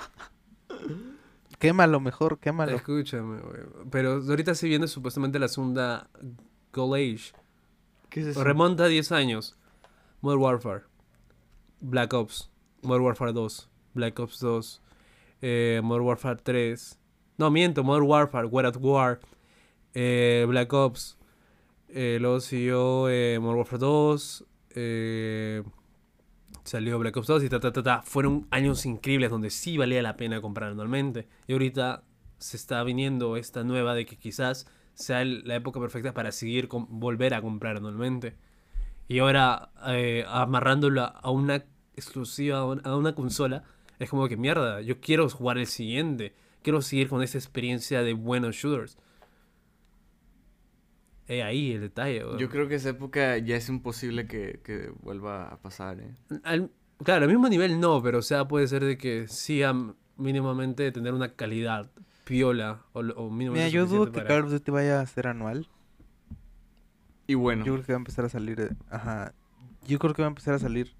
quémalo 1.59 1.99
mejor, 1.99 2.39
quémalo. 2.39 2.75
Escúchame, 2.75 3.39
güey. 3.39 3.61
Pero 3.91 4.13
ahorita 4.13 4.55
se 4.55 4.67
viene 4.67 4.87
supuestamente 4.87 5.39
la 5.39 5.47
segunda 5.47 6.07
Gold 6.71 6.95
Age. 6.95 7.42
¿Qué? 8.13 8.31
Remonta 8.33 8.87
10 8.87 9.11
años. 9.11 9.57
Modern 10.21 10.41
Warfare. 10.41 10.83
Black 11.81 12.13
Ops. 12.13 12.49
Modern 12.83 13.03
Warfare 13.05 13.33
2. 13.33 13.69
Black 13.95 14.19
Ops 14.19 14.39
2. 14.39 14.81
eh, 15.41 15.81
Modern 15.83 16.05
Warfare 16.05 16.37
3. 16.41 16.99
No, 17.37 17.49
miento. 17.51 17.83
Modern 17.83 18.05
Warfare. 18.07 18.47
War 18.47 18.65
at 18.67 18.77
War. 18.79 19.19
eh, 19.95 20.45
Black 20.47 20.71
Ops. 20.73 21.17
eh, 21.89 22.17
luego 22.21 22.39
siguió 22.39 23.01
Modern 23.41 23.57
Warfare 23.57 23.79
2. 23.79 24.45
eh, 24.75 25.63
salió 26.63 26.97
Black 26.99 27.17
Ops 27.17 27.27
2 27.27 27.43
y 27.43 27.49
ta, 27.49 27.59
ta, 27.59 27.73
ta, 27.73 27.83
ta. 27.83 28.01
Fueron 28.03 28.47
años 28.51 28.85
increíbles 28.85 29.29
donde 29.31 29.49
sí 29.49 29.77
valía 29.77 30.01
la 30.01 30.15
pena 30.17 30.39
comprar 30.41 30.71
anualmente. 30.71 31.27
Y 31.47 31.53
ahorita 31.53 32.03
se 32.37 32.57
está 32.57 32.83
viniendo 32.83 33.37
esta 33.37 33.63
nueva 33.63 33.95
de 33.95 34.05
que 34.05 34.17
quizás 34.17 34.67
sea 34.95 35.23
la 35.25 35.55
época 35.55 35.79
perfecta 35.79 36.13
para 36.13 36.31
seguir 36.31 36.67
com- 36.67 36.87
volver 36.89 37.33
a 37.33 37.41
comprar 37.41 37.77
anualmente. 37.77 38.35
Y 39.07 39.19
ahora 39.19 39.69
eh, 39.87 40.23
amarrándolo 40.27 41.01
a- 41.03 41.29
una 41.31 41.63
exclusiva, 41.95 42.59
a 42.59 42.65
un- 42.65 42.81
a 42.85 42.95
una 42.95 43.13
consola, 43.15 43.63
es 43.99 44.09
como 44.09 44.27
que 44.27 44.37
mierda, 44.37 44.81
yo 44.81 44.99
quiero 44.99 45.29
jugar 45.29 45.57
el 45.57 45.67
siguiente. 45.67 46.33
Quiero 46.61 46.81
seguir 46.81 47.09
con 47.09 47.21
esa 47.21 47.37
experiencia 47.37 48.01
de 48.03 48.13
buenos 48.13 48.55
shooters. 48.55 48.97
Eh, 51.27 51.41
ahí 51.43 51.71
el 51.73 51.81
detalle. 51.81 52.23
Yo 52.37 52.49
creo 52.49 52.67
que 52.67 52.75
esa 52.75 52.89
época 52.89 53.37
ya 53.37 53.55
es 53.55 53.69
imposible 53.69 54.27
que, 54.27 54.59
que 54.63 54.91
vuelva 55.01 55.47
a 55.47 55.57
pasar, 55.57 55.99
¿eh? 56.01 56.11
Al- 56.43 56.69
claro, 57.03 57.23
al 57.23 57.29
mismo 57.31 57.47
nivel 57.47 57.79
no, 57.79 58.01
pero 58.03 58.19
o 58.19 58.21
sea, 58.21 58.47
puede 58.47 58.67
ser 58.67 58.83
de 58.83 58.97
que 58.97 59.27
siga 59.27 59.73
mínimamente 60.17 60.91
tener 60.91 61.13
una 61.13 61.33
calidad 61.33 61.89
piola 62.23 62.81
o, 62.93 63.01
lo- 63.01 63.15
o 63.15 63.29
Mira, 63.29 63.67
yo 63.69 63.85
dudo 63.85 64.05
que 64.05 64.11
para- 64.21 64.27
Call 64.27 64.45
of 64.45 64.51
Duty 64.51 64.71
vaya 64.71 65.01
a 65.01 65.05
ser 65.05 65.27
anual. 65.27 65.67
Y 67.27 67.35
bueno, 67.35 67.63
Yo 67.65 67.73
creo 67.73 67.85
que 67.85 67.93
va 67.93 67.97
a 67.97 67.99
empezar 67.99 68.25
a 68.25 68.29
salir, 68.29 68.75
ajá, 68.89 69.33
yo 69.87 69.97
creo 69.99 70.13
que 70.13 70.21
va 70.21 70.27
a 70.27 70.29
empezar 70.29 70.53
a 70.55 70.59
salir 70.59 70.93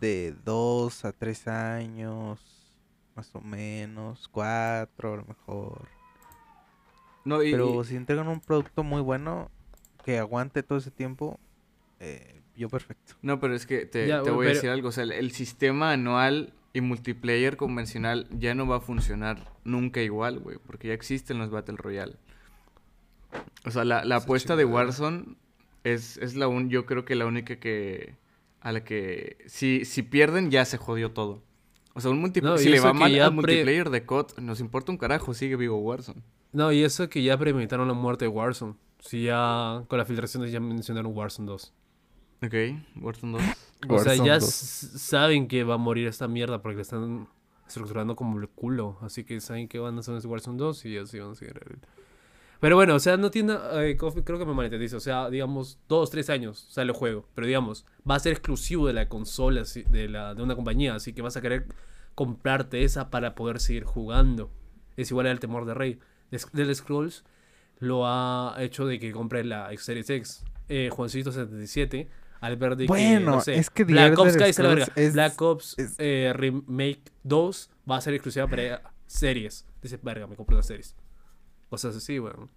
de 0.00 0.34
dos 0.44 1.04
a 1.04 1.12
tres 1.12 1.46
años, 1.46 2.72
más 3.14 3.32
o 3.34 3.40
menos, 3.40 4.26
cuatro 4.28 5.14
a 5.14 5.16
lo 5.18 5.24
mejor. 5.24 5.88
no, 7.24 7.42
y, 7.42 7.52
Pero 7.52 7.80
y- 7.82 7.84
si 7.84 7.96
entregan 7.96 8.26
un 8.28 8.40
producto 8.40 8.82
muy 8.82 9.00
bueno 9.00 9.50
que 10.04 10.18
aguante 10.18 10.62
todo 10.62 10.78
ese 10.78 10.90
tiempo, 10.90 11.38
eh, 12.00 12.42
yo 12.56 12.68
perfecto. 12.68 13.14
no, 13.22 13.38
pero 13.40 13.54
es 13.54 13.64
que 13.66 13.86
te, 13.86 14.06
Ya, 14.08 14.16
te 14.16 14.30
güey, 14.30 14.34
voy 14.34 14.46
a 14.46 14.50
decir 14.50 14.70
algo. 14.70 14.88
O 14.88 14.92
sea, 14.92 15.04
el, 15.04 15.12
el 15.12 15.30
sistema 15.30 15.92
anual 15.92 16.52
y 16.74 16.80
multiplayer 16.82 17.56
convencional 17.56 18.26
ya 18.30 18.54
no 18.54 18.66
va 18.66 18.76
a 18.76 18.80
funcionar 18.80 19.50
nunca 19.64 20.02
igual, 20.02 20.40
güey. 20.40 20.58
Porque 20.66 20.88
ya 20.88 20.94
existen 20.94 21.38
los 21.38 21.48
Battle 21.50 21.76
Royale. 21.78 22.16
O 23.64 23.70
sea, 23.70 23.84
la, 23.84 24.04
la 24.04 24.16
apuesta 24.16 24.56
de. 24.56 24.64
Warzone 24.64 25.36
es, 25.84 26.16
es 26.18 26.34
la 26.34 26.48
un, 26.48 26.68
yo 26.68 26.84
creo 26.86 27.04
que 27.04 27.14
la 27.14 27.26
única 27.26 27.56
que... 27.56 28.14
A 28.60 28.72
la 28.72 28.82
que... 28.84 29.38
Si, 29.46 29.84
si 29.84 30.02
pierden, 30.02 30.50
ya 30.50 30.64
se 30.64 30.76
jodió 30.78 31.12
todo. 31.12 31.42
O 31.94 32.00
sea, 32.00 32.10
un 32.10 32.20
multi- 32.20 32.40
No, 32.40 32.58
si 32.58 32.68
le 32.70 32.80
va 32.80 32.92
mal 32.92 33.12
al 33.20 33.28
pre- 33.28 33.34
multiplayer 33.34 33.90
de 33.90 34.04
COD, 34.04 34.38
nos 34.40 34.60
importa 34.60 34.90
un 34.90 34.98
carajo, 34.98 35.32
sigue 35.34 35.56
vivo 35.56 35.78
Warzone. 35.78 36.22
No, 36.52 36.72
y 36.72 36.82
eso 36.82 37.08
que 37.08 37.22
ya 37.22 37.36
premeditaron 37.38 37.86
la 37.88 37.94
muerte 37.94 38.24
de 38.24 38.30
Warzone. 38.30 38.74
Si 39.00 39.24
ya 39.24 39.84
con 39.88 39.98
las 39.98 40.08
filtraciones 40.08 40.50
ya 40.50 40.60
mencionaron 40.60 41.12
Warzone 41.14 41.46
2. 41.46 41.72
Ok, 42.44 42.54
Warzone 43.00 43.32
2. 43.38 43.42
O 43.86 43.98
sea, 43.98 44.12
Warzone 44.12 44.26
ya 44.28 44.34
2. 44.38 44.44
s- 44.48 44.98
saben 44.98 45.46
que 45.46 45.62
va 45.62 45.74
a 45.74 45.78
morir 45.78 46.06
esta 46.08 46.26
mierda 46.26 46.62
porque 46.62 46.76
le 46.76 46.82
están 46.82 47.28
estructurando 47.66 48.16
como 48.16 48.38
el 48.40 48.48
culo. 48.48 48.96
Así 49.02 49.24
que 49.24 49.40
saben 49.42 49.68
que 49.68 49.78
van 49.78 49.96
a 49.96 50.00
hacer 50.00 50.14
ese 50.16 50.26
Warzone 50.26 50.56
2 50.56 50.84
y 50.86 50.96
así 50.98 51.18
van 51.18 51.32
a 51.32 51.34
seguir. 51.34 51.60
Pero 52.60 52.76
bueno, 52.76 52.94
o 52.94 52.98
sea, 52.98 53.18
no 53.18 53.30
tiene. 53.30 53.54
eh, 53.72 53.96
creo 53.98 54.38
que 54.38 54.46
me 54.46 54.54
malentendice. 54.54 54.96
O 54.96 55.00
sea, 55.00 55.28
digamos, 55.28 55.78
dos, 55.86 56.08
tres 56.10 56.30
años 56.30 56.66
sale 56.70 56.92
el 56.92 56.96
juego. 56.96 57.28
Pero 57.34 57.46
digamos, 57.46 57.84
va 58.10 58.14
a 58.14 58.20
ser 58.20 58.32
exclusivo 58.32 58.86
de 58.86 58.94
la 58.94 59.08
consola, 59.08 59.62
así- 59.62 59.82
de, 59.84 60.08
la, 60.08 60.34
de 60.34 60.42
una 60.42 60.56
compañía. 60.56 60.94
Así 60.94 61.12
que 61.12 61.20
vas 61.20 61.36
a 61.36 61.42
querer 61.42 61.66
comprarte 62.14 62.84
esa 62.84 63.10
para 63.10 63.34
poder 63.34 63.60
seguir 63.60 63.84
jugando. 63.84 64.50
Es 64.96 65.10
igual 65.10 65.26
al 65.26 65.40
temor 65.40 65.66
de 65.66 65.74
Rey. 65.74 65.98
Del 66.52 66.74
Scrolls 66.74 67.24
lo 67.80 68.06
ha 68.06 68.56
hecho 68.60 68.86
de 68.86 68.98
que 68.98 69.12
compre 69.12 69.44
la 69.44 69.70
X 69.74 69.84
Series 69.84 70.08
X. 70.08 70.44
Eh, 70.70 70.88
Juancito 70.90 71.32
77. 71.32 72.08
Al 72.44 72.56
ver 72.56 72.76
de 72.76 72.84
que, 72.84 72.88
Bueno, 72.88 73.30
no 73.36 73.40
sé, 73.40 73.54
es 73.56 73.70
que 73.70 73.84
Black 73.84 74.18
Ops 74.18 74.36
la 74.58 74.68
verga. 74.68 74.86
Es- 74.96 75.14
Black 75.14 75.40
Ops 75.40 75.74
es- 75.78 75.94
eh, 75.98 76.32
Remake 76.34 77.00
2 77.22 77.70
va 77.90 77.96
a 77.96 78.00
ser 78.02 78.12
exclusiva 78.12 78.46
para 78.46 78.82
series. 79.06 79.64
Dice, 79.82 79.98
verga, 80.02 80.26
me 80.26 80.36
compro 80.36 80.54
las 80.56 80.66
series. 80.66 80.94
Cosas 81.70 81.96
así, 81.96 82.18
weón. 82.18 82.50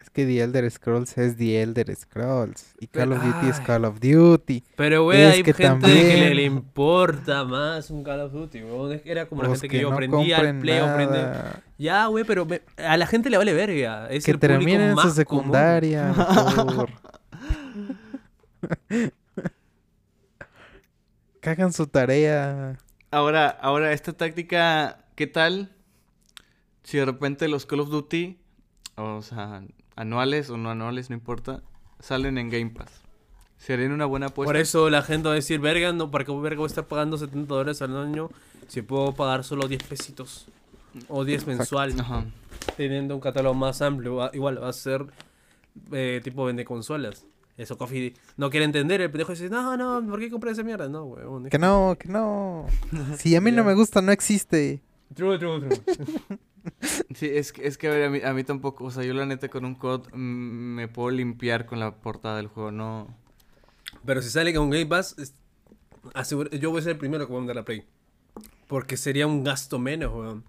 Es 0.00 0.08
que 0.08 0.24
The 0.24 0.40
Elder 0.40 0.70
Scrolls 0.70 1.18
es 1.18 1.36
The 1.36 1.60
Elder 1.62 1.94
Scrolls 1.94 2.74
y 2.80 2.86
Call 2.86 3.10
Pero- 3.10 3.20
of 3.20 3.26
Duty 3.34 3.48
es. 3.50 3.60
Call 3.60 3.84
of 3.84 4.00
Duty. 4.00 4.64
Pero, 4.74 5.04
güey, 5.04 5.22
hay 5.22 5.42
que 5.42 5.52
gente 5.52 5.86
que 5.86 5.92
le, 5.94 6.00
también- 6.10 6.36
le 6.36 6.44
importa 6.44 7.44
más 7.44 7.90
un 7.90 8.02
Call 8.02 8.20
of 8.20 8.32
Duty, 8.32 8.60
que 8.60 9.02
Era 9.04 9.26
como 9.26 9.42
la 9.42 9.48
Los 9.50 9.60
gente 9.60 9.76
que, 9.76 9.82
yo 9.82 9.88
no 9.90 9.94
aprendía 9.94 10.38
al 10.38 10.58
play, 10.60 10.78
aprende. 10.78 11.18
nada, 11.18 11.62
Ya, 11.76 12.06
güey, 12.06 12.24
pero 12.24 12.46
me- 12.46 12.62
a 12.78 12.96
la 12.96 13.06
gente 13.06 13.28
le 13.28 13.36
vale 13.36 13.52
verga. 13.52 14.08
Es 14.08 14.24
Que 14.24 14.30
el 14.30 14.38
público 14.38 14.54
terminen 14.58 14.94
más 14.94 15.04
su 15.04 15.10
secundaria, 15.12 16.06
mejor. 16.16 16.88
que 21.40 21.50
hagan 21.50 21.72
su 21.72 21.86
tarea. 21.86 22.78
Ahora, 23.10 23.48
ahora, 23.48 23.92
esta 23.92 24.12
táctica, 24.12 25.04
¿qué 25.16 25.26
tal? 25.26 25.70
Si 26.82 26.98
de 26.98 27.04
repente 27.04 27.48
los 27.48 27.66
Call 27.66 27.80
of 27.80 27.90
Duty, 27.90 28.38
o 28.96 29.22
sea, 29.22 29.62
anuales 29.96 30.50
o 30.50 30.56
no 30.56 30.70
anuales, 30.70 31.10
no 31.10 31.14
importa, 31.14 31.62
salen 31.98 32.38
en 32.38 32.50
Game 32.50 32.70
Pass. 32.70 33.00
¿Serían 33.58 33.92
una 33.92 34.06
buena 34.06 34.26
apuesta? 34.26 34.48
Por 34.48 34.56
eso 34.56 34.88
la 34.88 35.02
gente 35.02 35.28
va 35.28 35.32
a 35.32 35.34
decir, 35.34 35.60
verga, 35.60 35.92
no, 35.92 36.10
¿para 36.10 36.24
qué 36.24 36.32
verga 36.32 36.58
voy 36.58 36.66
a 36.66 36.68
estar 36.68 36.86
pagando 36.86 37.18
70 37.18 37.52
dólares 37.54 37.82
al 37.82 37.96
año 37.96 38.30
si 38.68 38.80
puedo 38.82 39.12
pagar 39.14 39.44
solo 39.44 39.68
10 39.68 39.82
pesitos? 39.82 40.46
O 41.08 41.24
10 41.24 41.46
mensual, 41.46 41.94
Ajá. 42.00 42.24
teniendo 42.76 43.14
un 43.14 43.20
catálogo 43.20 43.54
más 43.54 43.82
amplio. 43.82 44.30
Igual 44.32 44.62
va 44.62 44.68
a 44.70 44.72
ser 44.72 45.04
eh, 45.92 46.20
tipo 46.24 46.44
vende 46.44 46.64
consolas. 46.64 47.26
Eso 47.60 47.76
Coffee 47.76 48.14
no 48.38 48.48
quiere 48.48 48.64
entender. 48.64 49.00
El 49.02 49.10
pendejo 49.10 49.32
dice, 49.32 49.50
no, 49.50 49.76
no, 49.76 50.02
¿por 50.08 50.18
qué 50.18 50.30
compré 50.30 50.50
esa 50.52 50.62
mierda? 50.62 50.88
No, 50.88 51.04
weón. 51.04 51.48
Que 51.50 51.58
no, 51.58 51.96
que 51.98 52.08
no. 52.08 52.66
Si 53.18 53.36
a 53.36 53.40
mí 53.40 53.52
no 53.52 53.64
me 53.64 53.74
gusta, 53.74 54.00
no 54.00 54.12
existe. 54.12 54.80
True, 55.14 55.38
true, 55.38 55.60
true. 55.60 56.38
Sí, 57.14 57.26
es 57.26 57.52
que, 57.52 57.66
es 57.66 57.78
que 57.78 57.88
a 57.88 57.90
ver, 57.90 58.04
a 58.04 58.10
mí, 58.10 58.20
a 58.22 58.34
mí 58.34 58.44
tampoco, 58.44 58.84
o 58.84 58.90
sea, 58.90 59.02
yo 59.02 59.14
la 59.14 59.24
neta 59.24 59.48
con 59.48 59.64
un 59.64 59.74
COD 59.74 60.08
mm, 60.12 60.74
me 60.74 60.88
puedo 60.88 61.10
limpiar 61.10 61.64
con 61.64 61.80
la 61.80 61.94
portada 61.96 62.36
del 62.36 62.48
juego, 62.48 62.70
no... 62.70 63.06
Pero 64.04 64.20
si 64.20 64.28
sale 64.28 64.52
con 64.54 64.68
Game 64.68 64.84
Pass, 64.84 65.16
es- 65.18 65.34
yo 66.60 66.70
voy 66.70 66.80
a 66.80 66.82
ser 66.82 66.92
el 66.92 66.98
primero 66.98 67.26
que 67.26 67.32
voy 67.32 67.38
a 67.38 67.40
mandar 67.40 67.56
la 67.56 67.64
Play. 67.64 67.84
Porque 68.68 68.96
sería 68.98 69.26
un 69.26 69.42
gasto 69.42 69.78
menos, 69.78 70.12
weón. 70.14 70.44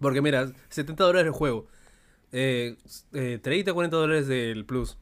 Porque 0.00 0.22
mira, 0.22 0.52
70 0.68 1.02
dólares 1.04 1.26
el 1.26 1.32
juego. 1.32 1.66
Eh, 2.30 2.76
eh, 3.12 3.38
30, 3.42 3.72
40 3.74 3.96
dólares 3.96 4.26
del 4.28 4.64
Plus. 4.64 4.96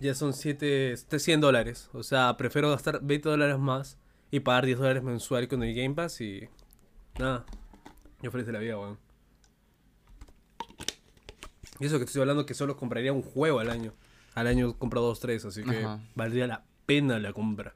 Ya 0.00 0.14
son 0.14 0.32
7, 0.32 0.96
100 0.96 1.40
dólares. 1.40 1.88
O 1.92 2.02
sea, 2.02 2.36
prefiero 2.36 2.70
gastar 2.70 3.00
20 3.02 3.28
dólares 3.28 3.58
más 3.58 3.98
y 4.30 4.40
pagar 4.40 4.66
10 4.66 4.78
dólares 4.78 5.02
mensual 5.02 5.48
con 5.48 5.62
el 5.62 5.74
Game 5.74 5.94
Pass 5.94 6.20
y... 6.20 6.48
Nada. 7.18 7.44
Yo 8.22 8.30
feliz 8.30 8.46
de 8.46 8.52
la 8.52 8.58
vida, 8.58 8.78
weón. 8.78 8.98
Y 11.80 11.86
eso 11.86 11.98
que 11.98 12.04
estoy 12.04 12.20
hablando 12.20 12.46
que 12.46 12.54
solo 12.54 12.76
compraría 12.76 13.12
un 13.12 13.22
juego 13.22 13.60
al 13.60 13.70
año. 13.70 13.92
Al 14.34 14.46
año 14.46 14.76
compro 14.78 15.00
dos, 15.00 15.20
tres, 15.20 15.44
así 15.44 15.62
que 15.62 15.84
Ajá. 15.84 16.00
valdría 16.14 16.46
la 16.46 16.64
pena 16.86 17.18
la 17.18 17.32
compra. 17.32 17.74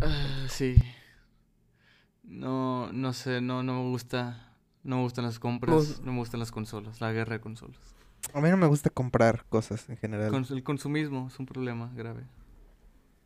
Ah, 0.00 0.46
sí. 0.48 0.76
No, 2.22 2.92
no 2.92 3.12
sé, 3.12 3.40
no, 3.40 3.62
no 3.62 3.82
me 3.82 3.90
gusta, 3.90 4.52
no 4.82 4.96
me 4.96 5.02
gustan 5.02 5.24
las 5.24 5.38
compras, 5.38 6.00
no 6.00 6.12
me 6.12 6.18
gustan 6.18 6.40
las 6.40 6.50
consolas, 6.50 7.00
la 7.00 7.12
guerra 7.12 7.34
de 7.34 7.40
consolas. 7.40 7.78
A 8.34 8.40
mí 8.40 8.48
no 8.50 8.56
me 8.56 8.66
gusta 8.66 8.90
comprar 8.90 9.44
cosas 9.48 9.88
en 9.88 9.96
general. 9.96 10.30
Cons- 10.32 10.50
el 10.52 10.62
consumismo 10.62 11.26
es 11.28 11.38
un 11.38 11.46
problema 11.46 11.90
grave. 11.94 12.24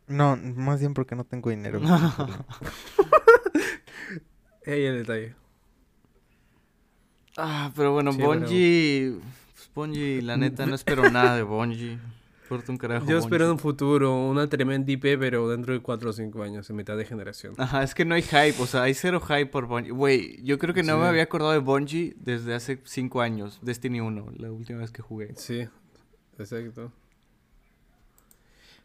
No, 0.07 0.37
más 0.37 0.79
bien 0.79 0.93
porque 0.93 1.15
no 1.15 1.23
tengo 1.23 1.49
dinero. 1.49 1.79
Ahí 4.65 4.83
el 4.83 4.97
detalle. 4.99 5.35
Ah, 7.37 7.71
pero 7.75 7.93
bueno, 7.93 8.11
Sí, 8.11 8.17
pero- 8.17 8.29
Bungie, 8.39 9.19
pues, 9.53 9.71
Bungie, 9.73 10.21
la 10.21 10.37
neta, 10.37 10.65
no 10.65 10.75
espero 10.75 11.09
nada 11.11 11.35
de 11.35 11.43
Bungie. 11.43 11.99
Importa 12.49 12.71
un 12.71 12.77
carajo. 12.77 13.05
Yo 13.05 13.17
espero 13.17 13.43
en 13.43 13.51
un 13.51 13.59
futuro 13.59 14.25
una 14.25 14.47
tremenda 14.47 14.89
IP, 14.89 15.01
pero 15.19 15.49
dentro 15.49 15.73
de 15.73 15.81
4 15.81 16.09
o 16.09 16.13
5 16.13 16.43
años, 16.43 16.69
en 16.69 16.77
mitad 16.77 16.95
de 16.95 17.03
generación. 17.03 17.53
Ajá, 17.57 17.83
es 17.83 17.93
que 17.93 18.05
no 18.05 18.15
hay 18.15 18.21
hype, 18.21 18.55
o 18.59 18.65
sea, 18.65 18.83
hay 18.83 18.93
cero 18.93 19.19
hype 19.19 19.47
por 19.47 19.67
Bungie. 19.67 19.91
Güey, 19.91 20.41
yo 20.43 20.57
creo 20.57 20.73
que 20.73 20.81
no 20.81 20.93
Sí. 20.93 20.99
me 21.01 21.07
había 21.07 21.23
acordado 21.23 21.51
de 21.51 21.59
Bungie 21.59 22.15
desde 22.17 22.55
hace 22.55 22.79
5 22.85 23.19
años, 23.21 23.59
Destiny 23.61 23.99
1, 23.99 24.27
la 24.37 24.49
última 24.51 24.79
vez 24.79 24.91
que 24.91 25.01
jugué. 25.01 25.33
Sí, 25.35 25.67
exacto. 26.39 26.93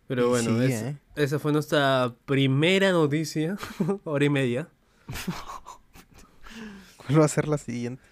Pero 0.09 0.27
Y 0.27 0.29
bueno, 0.31 0.59
sí, 0.59 0.65
es- 0.73 0.83
¿eh? 0.83 0.97
esa 1.15 1.39
fue 1.39 1.53
nuestra 1.53 2.13
primera 2.27 2.91
noticia, 2.91 3.57
hora 4.05 4.25
y 4.25 4.29
media. 4.31 4.69
¿Cuál 6.97 7.21
va 7.21 7.25
a 7.25 7.29
ser 7.29 7.47
la 7.49 7.59
siguiente? 7.59 8.03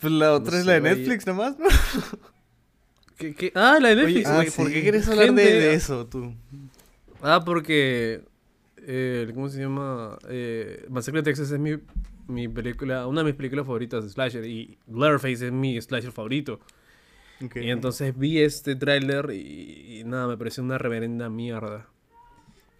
Pues 0.00 0.12
la 0.12 0.32
otra 0.32 0.52
No 0.54 0.58
es 0.58 0.66
la 0.66 0.72
de. 0.74 0.80
Netflix 0.80 1.26
nomás, 1.26 1.56
¿no? 1.58 1.66
¿Qué- 3.18 3.34
qué? 3.34 3.52
Ah, 3.54 3.78
la 3.80 3.94
de 3.94 4.04
Oye, 4.04 4.14
Netflix. 4.22 4.28
ah, 4.28 4.44
¿por 4.56 4.66
sí. 4.68 4.72
qué 4.72 4.82
quieres 4.82 5.08
hablar 5.08 5.26
de, 5.34 5.42
Gente- 5.42 5.60
de 5.60 5.74
eso 5.74 6.06
tú? 6.06 6.34
Ah, 7.22 7.42
porque. 7.44 8.22
eh, 8.78 9.30
¿Cómo 9.34 9.48
se 9.48 9.60
llama? 9.60 10.16
Eh, 10.28 10.86
Masacre 10.88 11.18
en 11.18 11.24
Texas 11.24 11.50
es 11.50 11.58
mi, 11.58 11.78
mi 12.28 12.48
película, 12.48 13.06
una 13.06 13.20
de 13.22 13.26
mis 13.26 13.34
películas 13.34 13.66
favoritas 13.66 14.04
de 14.04 14.10
Slasher. 14.10 14.44
Y 14.44 14.78
Leatherface 14.86 15.46
es 15.46 15.52
mi 15.52 15.80
Slasher 15.80 16.12
favorito. 16.12 16.60
Y 17.54 17.70
entonces 17.70 18.16
vi 18.18 18.40
este 18.40 18.74
tráiler 18.74 19.30
y, 19.32 20.00
y 20.00 20.04
nada, 20.04 20.26
me 20.26 20.36
pareció 20.36 20.62
una 20.62 20.76
reverenda 20.78 21.28
mierda. 21.28 21.86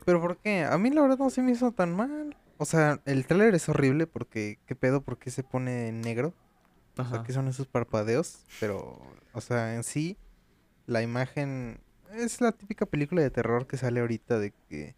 ¿Pero 0.05 0.21
por 0.21 0.37
qué? 0.39 0.65
A 0.65 0.77
mí 0.79 0.91
la 0.91 1.03
verdad 1.03 1.19
no 1.19 1.31
se 1.31 1.43
me 1.43 1.53
hizo 1.53 1.71
tan 1.73 1.95
mal. 1.95 2.37
O 2.57 2.65
sea, 2.65 3.01
el 3.05 3.25
trailer 3.27 3.55
es 3.55 3.69
horrible 3.69 4.07
porque... 4.09 4.59
¿Qué 4.67 4.75
pedo? 4.75 5.01
¿Por 5.03 5.17
qué 5.19 5.31
se 5.31 5.45
pone 5.45 5.93
negro? 5.93 6.35
O 6.97 7.05
sea, 7.05 7.19
Ajá. 7.19 7.23
¿qué 7.25 7.33
son 7.33 7.47
esos 7.47 7.69
parpadeos? 7.69 8.41
Pero, 8.59 9.01
o 9.33 9.41
sea, 9.41 9.77
en 9.77 9.85
sí, 9.85 10.17
la 10.89 11.03
imagen... 11.03 11.79
Es 12.13 12.41
la 12.41 12.51
típica 12.53 12.87
película 12.87 13.23
de 13.23 13.31
terror 13.31 13.67
que 13.69 13.77
sale 13.77 14.01
ahorita 14.01 14.39
de 14.41 14.53
que... 14.69 14.97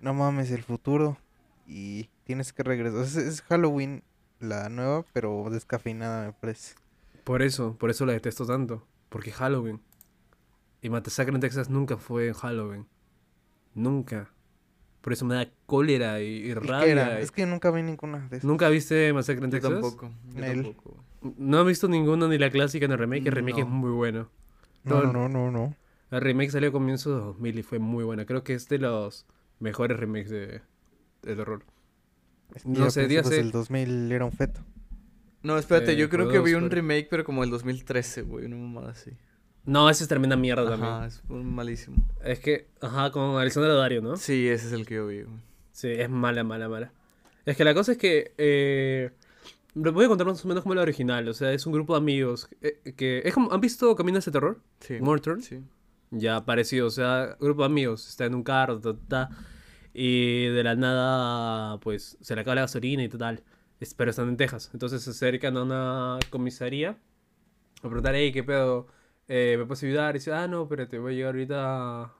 No 0.00 0.12
mames, 0.14 0.50
el 0.50 0.62
futuro. 0.62 1.18
Y 1.66 2.08
tienes 2.24 2.52
que 2.52 2.62
regresar. 2.62 3.02
Es, 3.02 3.16
es 3.16 3.42
Halloween 3.42 4.02
la 4.40 4.68
nueva, 4.70 5.04
pero 5.12 5.48
descafeinada 5.50 6.26
me 6.26 6.32
parece. 6.32 6.74
Por 7.24 7.42
eso, 7.42 7.76
por 7.78 7.90
eso 7.90 8.06
la 8.06 8.12
detesto 8.14 8.46
tanto. 8.46 8.86
Porque 9.10 9.30
Halloween. 9.30 9.80
Y 10.82 10.90
Masacre 10.90 11.34
en 11.34 11.40
Texas 11.40 11.68
nunca 11.70 11.96
fue 11.98 12.28
en 12.28 12.34
Halloween. 12.34 12.86
Nunca. 13.74 14.30
Por 15.02 15.12
eso 15.12 15.24
me 15.24 15.34
da 15.34 15.48
cólera 15.66 16.20
y, 16.20 16.26
y 16.26 16.50
¿Y 16.50 16.54
qué 16.54 16.60
rabia. 16.60 16.86
era? 16.86 17.20
y- 17.20 17.22
Es 17.22 17.30
que 17.30 17.46
nunca 17.46 17.70
vi 17.70 17.82
ninguna 17.82 18.20
de 18.28 18.38
esas. 18.38 18.44
¿Nunca 18.44 18.68
viste 18.68 19.12
Masacre 19.12 19.44
en 19.44 19.50
Yo 19.50 19.58
Texas? 19.58 19.70
tampoco. 19.72 20.10
Yo 20.34 20.44
tampoco. 20.44 21.04
No 21.38 21.60
he 21.60 21.64
visto 21.64 21.88
ninguno, 21.88 22.28
ni 22.28 22.38
la 22.38 22.50
clásica 22.50 22.86
ni 22.86 22.92
el 22.94 22.98
remake. 22.98 23.26
El 23.26 23.32
remake 23.32 23.60
es 23.60 23.66
muy 23.66 23.90
bueno. 23.90 24.28
No, 24.86 25.02
no, 25.12 25.28
no, 25.28 25.50
no. 25.50 25.74
El 26.10 26.20
remake 26.20 26.50
salió 26.50 26.68
a 26.68 26.72
comienzos 26.72 27.14
de 27.18 27.24
2000 27.26 27.58
y 27.58 27.62
fue 27.62 27.78
muy 27.78 28.04
buena. 28.04 28.24
Creo 28.26 28.42
que 28.44 28.54
es 28.54 28.68
de 28.68 28.78
los 28.78 29.26
mejores 29.58 29.98
remakes 29.98 30.30
de, 30.30 30.60
de 31.22 31.36
terror. 31.36 31.62
No 32.64 32.90
sé, 32.90 33.08
del 33.08 33.50
2000 33.50 34.12
era 34.12 34.24
un 34.24 34.32
feto. 34.32 34.60
No, 35.42 35.58
espérate, 35.58 35.92
Eh, 35.92 35.96
yo 35.96 36.08
creo 36.08 36.28
que 36.28 36.36
dos, 36.38 36.44
vi 36.46 36.54
un 36.54 36.64
pero- 36.68 36.76
remake, 36.76 37.08
pero 37.10 37.24
como 37.24 37.44
el 37.44 37.50
2013, 37.50 38.22
güey, 38.22 38.46
una 38.46 38.56
mamada 38.56 38.90
así. 38.92 39.10
No, 39.64 39.90
esa 39.90 40.04
es 40.04 40.08
tremenda 40.08 40.36
mierda 40.36 40.68
también. 40.68 40.92
Ajá, 40.92 41.06
es 41.06 41.22
malísimo. 41.28 41.96
Es 42.24 42.38
que, 42.38 42.68
ajá, 42.80 43.10
con 43.10 43.36
Alexandra 43.36 43.74
Dario, 43.74 44.00
¿no? 44.00 44.16
Sí, 44.16 44.48
ese 44.48 44.68
es 44.68 44.72
el 44.72 44.86
que 44.86 44.94
yo 44.94 45.06
vi, 45.08 45.22
güey. 45.22 45.36
Sí, 45.72 45.88
es 45.90 46.08
mala, 46.08 46.44
mala, 46.44 46.68
mala. 46.68 46.92
Es 47.44 47.56
que 47.56 47.64
la 47.64 47.74
cosa 47.74 47.92
es 47.92 47.98
que. 47.98 48.32
Eh, 48.38 49.10
les 49.76 49.92
voy 49.92 50.06
a 50.06 50.08
contar 50.08 50.26
más 50.26 50.44
o 50.44 50.48
menos 50.48 50.62
como 50.62 50.74
la 50.74 50.82
original. 50.82 51.28
O 51.28 51.34
sea, 51.34 51.52
es 51.52 51.66
un 51.66 51.72
grupo 51.72 51.92
de 51.94 51.98
amigos. 51.98 52.48
eh, 52.62 52.94
que 52.96 53.22
es 53.24 53.34
como, 53.34 53.52
¿Han 53.52 53.60
visto 53.60 53.94
Caminos 53.94 54.24
de 54.24 54.32
Terror? 54.32 54.60
Sí. 54.80 54.98
Morton. 55.00 55.42
Sí. 55.42 55.62
Ya 56.10 56.44
parecido. 56.44 56.86
O 56.86 56.90
sea, 56.90 57.36
grupo 57.40 57.62
de 57.62 57.66
amigos. 57.66 58.08
Está 58.08 58.24
en 58.24 58.34
un 58.34 58.42
carro, 58.42 58.80
ta, 58.80 58.96
ta, 59.08 59.30
y 59.92 60.46
de 60.46 60.62
la 60.64 60.74
nada, 60.76 61.78
pues 61.80 62.18
se 62.20 62.34
le 62.34 62.40
acaba 62.40 62.54
la 62.56 62.60
gasolina 62.62 63.02
y 63.04 63.08
tal. 63.08 63.42
Pero 63.96 64.10
están 64.10 64.28
en 64.28 64.36
Texas. 64.36 64.70
Entonces 64.72 65.02
se 65.02 65.10
acercan 65.10 65.56
a 65.56 65.62
una 65.62 66.18
comisaría. 66.30 66.98
A 67.78 67.88
preguntar, 67.88 68.14
hey, 68.14 68.32
¿qué 68.32 68.42
pedo? 68.42 68.86
Eh, 69.28 69.56
¿Me 69.58 69.66
puedes 69.66 69.82
ayudar? 69.84 70.16
Y 70.16 70.18
dice, 70.18 70.32
ah, 70.32 70.48
no, 70.48 70.62
espérate, 70.64 70.98
voy 70.98 71.12
a 71.14 71.16
llegar 71.16 71.34
ahorita. 71.34 72.12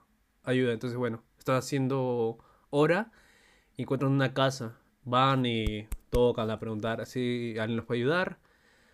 Ayuda. 0.44 0.72
Entonces, 0.72 0.96
bueno, 0.98 1.22
están 1.38 1.56
haciendo 1.56 2.38
hora. 2.70 3.10
y 3.76 3.82
Encuentran 3.82 4.12
una 4.12 4.34
casa. 4.34 4.78
Van 5.04 5.46
y 5.46 5.88
tocan 6.10 6.50
a 6.50 6.58
preguntar 6.58 7.04
si 7.06 7.56
alguien 7.58 7.76
los 7.76 7.86
puede 7.86 8.00
ayudar. 8.00 8.38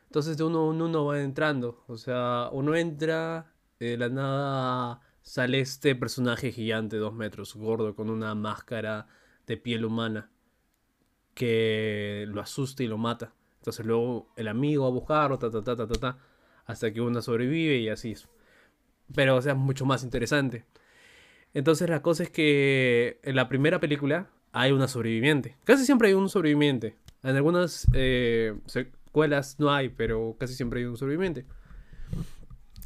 Entonces 0.06 0.36
de 0.36 0.44
uno 0.44 0.70
en 0.72 0.82
uno 0.82 1.04
van 1.06 1.20
entrando. 1.20 1.84
O 1.86 1.96
sea, 1.96 2.48
uno 2.52 2.76
entra, 2.76 3.52
de 3.78 3.96
la 3.96 4.08
nada 4.08 5.00
sale 5.22 5.60
este 5.60 5.94
personaje 5.94 6.52
gigante, 6.52 6.96
dos 6.96 7.14
metros, 7.14 7.54
gordo, 7.54 7.94
con 7.94 8.10
una 8.10 8.34
máscara 8.34 9.06
de 9.46 9.56
piel 9.56 9.84
humana. 9.84 10.30
Que 11.34 12.26
lo 12.28 12.40
asusta 12.40 12.82
y 12.82 12.88
lo 12.88 12.98
mata. 12.98 13.34
Entonces 13.56 13.86
luego 13.86 14.28
el 14.36 14.48
amigo 14.48 14.82
va 14.82 14.88
a 14.88 14.92
buscarlo, 14.92 15.38
ta, 15.38 15.50
ta, 15.50 15.62
ta, 15.62 15.76
ta, 15.76 15.86
ta, 15.86 15.94
ta, 15.94 16.18
hasta 16.66 16.92
que 16.92 17.00
uno 17.00 17.22
sobrevive 17.22 17.78
y 17.78 17.88
así 17.88 18.12
es. 18.12 18.28
Pero, 19.14 19.36
o 19.36 19.42
sea, 19.42 19.52
es 19.52 19.58
mucho 19.58 19.86
más 19.86 20.02
interesante. 20.04 20.64
Entonces 21.54 21.88
la 21.88 22.02
cosa 22.02 22.24
es 22.24 22.30
que 22.30 23.20
en 23.22 23.36
la 23.36 23.48
primera 23.48 23.78
película 23.80 24.28
hay 24.52 24.72
una 24.72 24.88
sobreviviente. 24.88 25.56
Casi 25.64 25.84
siempre 25.84 26.08
hay 26.08 26.14
un 26.14 26.28
sobreviviente. 26.28 26.96
En 27.22 27.36
algunas 27.36 27.86
eh, 27.94 28.54
secuelas 28.66 29.56
no 29.58 29.70
hay, 29.72 29.88
pero 29.90 30.36
casi 30.38 30.54
siempre 30.54 30.80
hay 30.80 30.86
un 30.86 30.96
sobreviviente. 30.96 31.46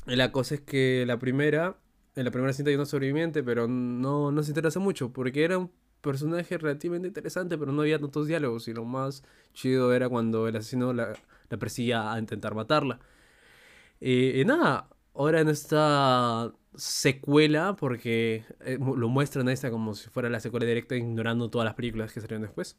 La 0.07 0.31
cosa 0.31 0.57
es 0.57 0.61
que 0.61 1.05
la 1.07 1.19
primera, 1.19 1.79
en 2.15 2.25
la 2.25 2.31
primera 2.31 2.53
cinta 2.53 2.71
hay 2.71 2.77
una 2.77 2.87
sobreviviente, 2.87 3.43
pero 3.43 3.67
no, 3.67 4.31
no 4.31 4.43
se 4.43 4.51
interesa 4.51 4.79
mucho, 4.79 5.13
porque 5.13 5.45
era 5.45 5.59
un 5.59 5.73
personaje 6.01 6.57
relativamente 6.59 7.09
interesante, 7.09 7.59
pero 7.59 7.73
no 7.73 7.83
había 7.83 7.99
tantos 7.99 8.27
diálogos. 8.27 8.69
Y 8.69 8.75
lo 8.75 8.85
más 8.85 9.25
chido 9.55 9.93
era 9.93 10.09
cuando 10.09 10.49
el 10.49 10.57
asesino 10.57 10.93
la, 10.93 11.15
la 11.51 12.13
a 12.13 12.19
intentar 12.19 12.55
matarla. 12.55 13.01
Y, 14.01 14.41
y 14.41 14.45
nada, 14.45 14.89
ahora 15.15 15.41
en 15.41 15.49
esta 15.49 16.53
secuela, 16.77 17.77
porque 17.77 18.45
eh, 18.61 18.79
lo 18.79 19.09
muestran 19.09 19.49
a 19.49 19.53
esta 19.53 19.71
como 19.71 19.95
si 19.95 20.09
fuera 20.11 20.29
la 20.29 20.41
secuela 20.41 20.67
directa, 20.67 20.95
ignorando 20.95 21.51
todas 21.51 21.65
las 21.65 21.75
películas 21.75 22.13
que 22.13 22.21
salieron 22.21 22.43
después. 22.43 22.77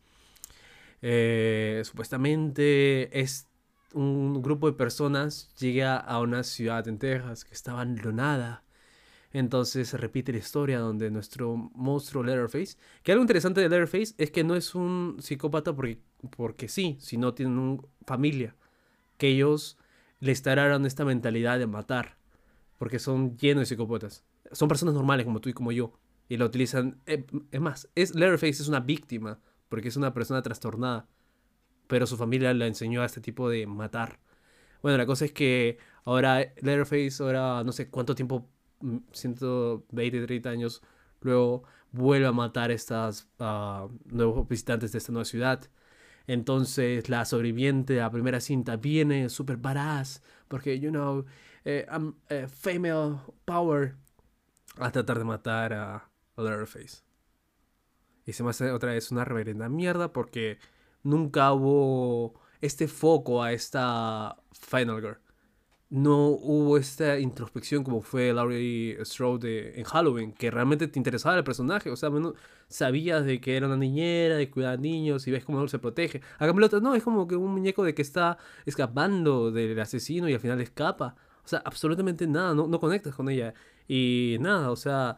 Eh, 1.02 1.82
supuestamente 1.86 3.20
es 3.20 3.48
un 3.94 4.42
grupo 4.42 4.68
de 4.70 4.78
personas 4.78 5.54
llega 5.60 5.98
a 5.98 6.20
una 6.20 6.44
ciudad 6.44 6.88
en 6.88 7.00
Texas 7.00 7.46
que 7.46 7.54
está 7.54 7.72
abandonada. 7.72 8.64
Entonces 9.32 9.90
se 9.90 9.98
repite 9.98 10.32
la 10.32 10.38
historia 10.40 10.80
donde 10.80 11.12
nuestro 11.12 11.56
monstruo 11.56 12.24
Leatherface, 12.24 12.78
que 13.04 13.12
algo 13.12 13.24
interesante 13.24 13.62
de 13.62 13.70
Leatherface 13.70 14.16
es 14.18 14.32
que 14.32 14.44
no 14.44 14.56
es 14.56 14.74
un 14.74 15.18
psicópata 15.20 15.76
porque, 15.76 16.00
porque 16.36 16.68
sí, 16.68 16.98
sino 17.00 17.34
tienen 17.34 17.58
una 17.58 17.82
familia, 18.06 18.56
que 19.18 19.28
ellos 19.28 19.78
le 20.20 20.32
instalaron 20.32 20.86
esta 20.86 21.06
mentalidad 21.06 21.60
de 21.60 21.68
matar, 21.68 22.18
porque 22.78 23.00
son 23.00 23.38
llenos 23.38 23.62
de 23.62 23.66
psicópatas. 23.66 24.24
Son 24.54 24.70
personas 24.70 24.96
normales 24.96 25.26
como 25.26 25.42
tú 25.42 25.50
y 25.50 25.54
como 25.54 25.72
yo, 25.72 26.00
y 26.30 26.38
la 26.38 26.46
utilizan... 26.46 27.02
eh, 27.06 27.26
es 27.52 27.62
más, 27.62 27.90
es, 27.96 28.16
Leatherface 28.16 28.64
es 28.64 28.68
una 28.70 28.80
víctima, 28.80 29.40
porque 29.70 29.90
es 29.90 29.98
una 29.98 30.14
persona 30.14 30.42
trastornada, 30.42 31.08
pero 31.88 32.08
su 32.08 32.18
familia 32.18 32.54
le 32.54 32.68
enseñó 32.68 33.02
a 33.02 33.06
este 33.06 33.22
tipo 33.22 33.50
de 33.50 33.68
matar. 33.68 34.20
Bueno, 34.82 34.98
la 34.98 35.06
cosa 35.06 35.26
es 35.26 35.32
que 35.32 35.80
ahora 36.06 36.40
Leatherface, 36.62 37.24
ahora 37.24 37.64
no 37.64 37.72
sé 37.72 37.90
cuánto 37.90 38.16
tiempo, 38.16 38.50
mm, 38.82 38.98
120, 39.12 40.26
30 40.26 40.50
años, 40.50 40.82
luego 41.22 41.64
vuelve 41.92 42.28
a 42.28 42.32
matar 42.32 42.72
a 42.72 42.74
estos 42.74 43.28
nuevos 44.06 44.48
visitantes 44.48 44.92
de 44.92 44.98
esta 45.00 45.12
nueva 45.12 45.26
ciudad. 45.26 45.62
Entonces 46.28 47.10
la 47.10 47.26
sobreviviente 47.26 47.94
de 47.94 48.02
la 48.02 48.12
primera 48.12 48.40
cinta 48.42 48.76
viene 48.76 49.30
súper 49.30 49.58
badass, 49.58 50.22
porque, 50.48 50.80
you 50.80 50.90
know, 50.92 51.26
eh, 51.66 51.86
I'm 51.90 52.16
eh, 52.30 52.48
female 52.48 53.18
power, 53.46 53.96
a 54.78 54.92
tratar 54.92 55.18
de 55.20 55.26
matar 55.26 55.74
a, 55.74 55.96
a 56.36 56.42
Leatherface. 56.42 57.07
Y 58.28 58.34
se 58.34 58.44
me 58.44 58.52
hace 58.52 58.72
otra 58.72 58.92
vez 58.92 59.10
una 59.12 59.26
reverenda 59.26 59.70
mierda 59.70 60.12
porque 60.12 60.60
nunca 61.02 61.54
hubo 61.54 62.36
este 62.62 62.88
foco 62.90 63.42
a 63.42 63.54
esta 63.54 64.36
Final 64.52 65.02
Girl. 65.02 65.18
No 65.90 66.28
hubo 66.28 66.78
esta 66.78 67.18
introspección 67.18 67.86
como 67.86 68.02
fue 68.02 68.34
Laurie 68.34 68.98
Strode 69.06 69.80
en 69.80 69.86
Halloween, 69.86 70.34
que 70.34 70.52
realmente 70.52 70.90
te 70.90 71.00
interesaba 71.00 71.38
el 71.38 71.46
personaje. 71.46 71.90
O 71.90 71.96
sea, 71.96 72.10
menos 72.10 72.34
sabías 72.68 73.24
de 73.24 73.40
que 73.40 73.56
era 73.56 73.68
una 73.68 73.78
niñera, 73.78 74.36
de 74.36 74.52
cuidar 74.52 74.74
a 74.74 74.78
niños 74.78 75.26
y 75.28 75.32
ves 75.32 75.46
cómo 75.46 75.66
se 75.70 75.80
protege. 75.80 76.20
A 76.38 76.46
cambio, 76.46 76.68
no, 76.82 76.96
es 76.96 77.04
como 77.04 77.28
que 77.30 77.38
un 77.38 77.54
muñeco 77.54 77.86
de 77.86 77.96
que 77.96 78.02
está 78.02 78.38
escapando 78.66 79.52
del 79.52 79.80
asesino 79.80 80.28
y 80.28 80.34
al 80.34 80.42
final 80.42 80.60
escapa. 80.60 81.16
O 81.46 81.48
sea, 81.48 81.62
absolutamente 81.64 82.28
nada, 82.28 82.54
no, 82.54 82.68
no 82.68 82.80
conectas 82.82 83.16
con 83.16 83.30
ella. 83.30 83.54
Y 83.88 84.36
nada, 84.42 84.72
o 84.72 84.76
sea, 84.76 85.18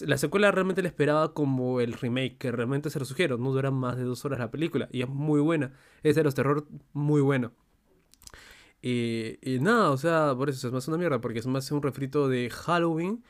la 0.00 0.16
secuela 0.18 0.50
realmente 0.50 0.82
la 0.82 0.88
esperaba 0.88 1.34
como 1.34 1.80
el 1.80 1.92
remake, 1.92 2.38
que 2.38 2.52
realmente 2.52 2.90
se 2.90 2.98
lo 2.98 3.04
sugiero. 3.04 3.38
No 3.38 3.52
dura 3.52 3.70
más 3.70 3.96
de 3.96 4.04
dos 4.04 4.24
horas 4.24 4.38
la 4.38 4.50
película 4.50 4.88
y 4.92 5.02
es 5.02 5.08
muy 5.08 5.40
buena. 5.40 5.72
Es 6.02 6.16
de 6.16 6.24
los 6.24 6.34
terror 6.34 6.66
muy 6.92 7.20
bueno. 7.20 7.52
Y, 8.80 9.38
y 9.42 9.60
nada, 9.60 9.90
o 9.90 9.96
sea, 9.96 10.34
por 10.36 10.50
eso 10.50 10.66
es 10.66 10.72
más 10.72 10.88
una 10.88 10.98
mierda, 10.98 11.20
porque 11.20 11.38
es 11.38 11.46
más 11.46 11.70
un 11.70 11.82
refrito 11.82 12.28
de 12.28 12.50
Halloween 12.50 13.22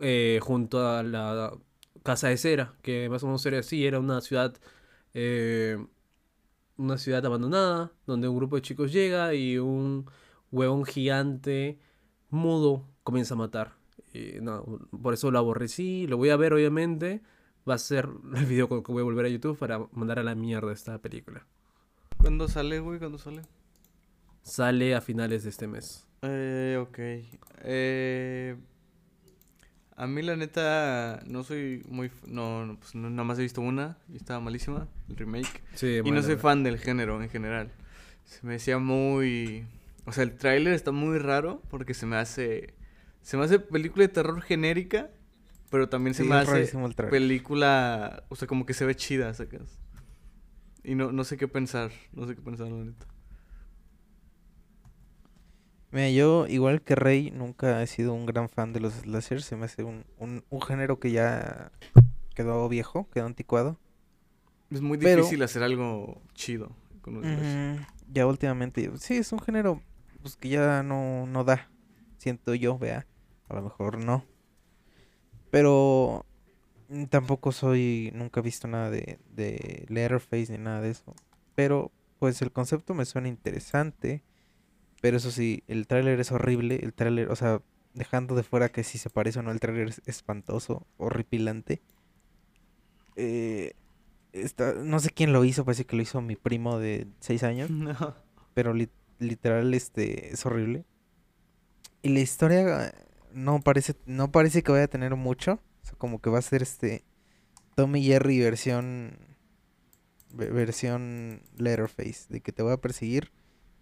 eh, 0.00 0.38
junto 0.42 0.86
a 0.86 1.02
la 1.02 1.52
casa 2.02 2.28
de 2.28 2.36
cera, 2.36 2.74
que 2.82 3.08
más 3.08 3.22
o 3.24 3.26
menos 3.26 3.44
era 3.46 3.58
así, 3.60 3.86
era 3.86 3.98
una 4.00 4.20
ciudad, 4.20 4.54
eh, 5.14 5.78
una 6.76 6.98
ciudad 6.98 7.24
abandonada, 7.26 7.92
donde 8.06 8.28
un 8.28 8.36
grupo 8.36 8.56
de 8.56 8.62
chicos 8.62 8.92
llega 8.92 9.34
y 9.34 9.58
un 9.58 10.10
huevón 10.52 10.84
gigante 10.84 11.80
mudo 12.30 12.88
comienza 13.04 13.34
a 13.34 13.38
matar. 13.38 13.83
Y 14.14 14.40
no, 14.40 14.64
por 15.02 15.12
eso 15.12 15.30
lo 15.32 15.40
aborrecí, 15.40 16.06
lo 16.06 16.16
voy 16.16 16.30
a 16.30 16.36
ver 16.36 16.54
obviamente, 16.54 17.20
va 17.68 17.74
a 17.74 17.78
ser 17.78 18.08
el 18.36 18.46
video 18.46 18.68
que 18.68 18.92
voy 18.92 19.00
a 19.00 19.04
volver 19.04 19.26
a 19.26 19.28
YouTube 19.28 19.58
para 19.58 19.80
mandar 19.92 20.20
a 20.20 20.22
la 20.22 20.34
mierda 20.34 20.72
esta 20.72 20.98
película. 20.98 21.44
¿Cuándo 22.16 22.48
sale, 22.48 22.78
güey? 22.78 22.98
¿Cuándo 22.98 23.18
sale? 23.18 23.42
Sale 24.42 24.94
a 24.94 25.00
finales 25.00 25.42
de 25.42 25.50
este 25.50 25.66
mes. 25.66 26.06
Eh, 26.22 26.78
ok. 26.80 26.98
Eh, 27.64 28.56
a 29.96 30.06
mí 30.06 30.22
la 30.22 30.36
neta 30.36 31.20
no 31.26 31.42
soy 31.42 31.84
muy... 31.88 32.10
No, 32.26 32.64
no, 32.66 32.78
pues 32.78 32.94
no, 32.94 33.10
nada 33.10 33.24
más 33.24 33.38
he 33.38 33.42
visto 33.42 33.60
una 33.60 33.98
y 34.12 34.16
estaba 34.16 34.40
malísima, 34.40 34.86
el 35.08 35.16
remake. 35.16 35.62
Sí, 35.74 36.00
Y 36.04 36.10
no 36.10 36.22
soy 36.22 36.36
fan 36.36 36.62
del 36.62 36.78
género 36.78 37.20
en 37.22 37.28
general. 37.28 37.72
Se 38.24 38.46
me 38.46 38.54
decía 38.54 38.78
muy... 38.78 39.66
O 40.06 40.12
sea, 40.12 40.22
el 40.24 40.36
tráiler 40.36 40.72
está 40.74 40.92
muy 40.92 41.18
raro 41.18 41.62
porque 41.68 41.94
se 41.94 42.06
me 42.06 42.16
hace... 42.16 42.74
Se 43.24 43.36
me 43.36 43.44
hace 43.44 43.58
película 43.58 44.02
de 44.06 44.08
terror 44.12 44.40
genérica, 44.42 45.10
pero 45.70 45.88
también 45.88 46.14
se 46.14 46.22
Sí, 46.22 46.28
me 46.28 46.36
hace 46.36 46.70
película... 47.10 48.22
O 48.28 48.36
sea, 48.36 48.46
como 48.46 48.64
que 48.66 48.74
se 48.74 48.84
ve 48.84 48.94
chida, 48.94 49.32
sacas. 49.34 49.78
Y 50.84 50.94
no, 50.94 51.10
no 51.10 51.24
sé 51.24 51.36
qué 51.36 51.48
pensar, 51.48 51.90
no 52.12 52.26
sé 52.26 52.36
qué 52.36 52.42
pensar, 52.42 52.68
la 52.68 52.84
neta. 52.84 53.06
Mira, 55.90 56.10
yo, 56.10 56.46
igual 56.48 56.82
que 56.82 56.94
Rey, 56.96 57.30
nunca 57.30 57.82
he 57.82 57.86
sido 57.86 58.14
un 58.14 58.26
gran 58.26 58.48
fan 58.48 58.72
de 58.72 58.80
los 58.80 58.94
slashers. 58.94 59.44
Se 59.44 59.56
me 59.56 59.64
hace 59.66 59.84
un, 59.84 60.04
un, 60.18 60.44
un 60.50 60.60
género 60.60 60.98
que 60.98 61.12
ya 61.12 61.70
quedó 62.34 62.68
viejo, 62.68 63.08
quedó 63.10 63.26
anticuado. 63.26 63.78
Es 64.70 64.80
muy 64.80 64.98
Pero- 64.98 65.18
difícil 65.22 65.42
hacer 65.42 65.62
algo 65.62 66.20
chido 66.34 66.74
con 67.00 67.20
slasher. 67.22 67.74
Ujú, 67.76 67.86
Ya 68.12 68.26
últimamente, 68.26 68.90
sí, 68.98 69.16
es 69.16 69.32
un 69.32 69.38
género 69.38 69.80
pues, 70.20 70.36
que 70.36 70.48
ya 70.48 70.82
no, 70.82 71.26
no 71.26 71.44
da, 71.44 71.70
siento 72.18 72.54
yo, 72.54 72.76
vea. 72.78 73.06
A 73.48 73.54
lo 73.54 73.62
mejor 73.62 74.02
no. 74.04 74.24
Pero 75.50 76.24
tampoco 77.10 77.52
soy, 77.52 78.10
nunca 78.14 78.40
he 78.40 78.42
visto 78.42 78.68
nada 78.68 78.90
de, 78.90 79.18
de 79.34 79.86
Letterface 79.88 80.52
ni 80.52 80.58
nada 80.58 80.80
de 80.80 80.90
eso. 80.90 81.14
Pero 81.54 81.92
pues 82.18 82.40
el 82.42 82.52
concepto 82.52 82.94
me 82.94 83.04
suena 83.04 83.28
interesante. 83.28 84.22
Pero 85.00 85.18
eso 85.18 85.30
sí, 85.30 85.62
el 85.68 85.86
tráiler 85.86 86.20
es 86.20 86.32
horrible. 86.32 86.80
El 86.82 86.94
tráiler, 86.94 87.30
o 87.30 87.36
sea, 87.36 87.62
dejando 87.94 88.34
de 88.34 88.42
fuera 88.42 88.70
que 88.70 88.84
si 88.84 88.98
se 88.98 89.10
parece 89.10 89.40
o 89.40 89.42
no, 89.42 89.52
el 89.52 89.60
tráiler 89.60 89.88
es 89.88 90.02
espantoso, 90.06 90.86
horripilante. 90.96 91.82
Eh, 93.16 93.74
está, 94.32 94.74
no 94.74 94.98
sé 95.00 95.10
quién 95.10 95.32
lo 95.32 95.44
hizo, 95.44 95.64
parece 95.64 95.84
que 95.86 95.96
lo 95.96 96.02
hizo 96.02 96.20
mi 96.20 96.36
primo 96.36 96.78
de 96.78 97.06
6 97.20 97.42
años. 97.42 97.70
No. 97.70 98.16
Pero 98.54 98.72
li- 98.72 98.90
literal, 99.18 99.74
este, 99.74 100.32
es 100.32 100.46
horrible. 100.46 100.84
Y 102.02 102.10
la 102.10 102.20
historia 102.20 102.94
no 103.34 103.60
parece, 103.60 103.94
no 104.06 104.30
parece 104.32 104.62
que 104.62 104.72
vaya 104.72 104.84
a 104.84 104.88
tener 104.88 105.14
mucho. 105.16 105.60
O 105.82 105.86
sea, 105.86 105.94
como 105.98 106.20
que 106.20 106.30
va 106.30 106.38
a 106.38 106.42
ser 106.42 106.62
este 106.62 107.04
Tommy 107.74 108.02
Jerry 108.02 108.40
versión 108.40 109.18
ve- 110.32 110.50
versión 110.50 111.42
Letterface, 111.56 112.26
de 112.28 112.40
que 112.40 112.52
te 112.52 112.62
voy 112.62 112.72
a 112.72 112.80
perseguir 112.80 113.32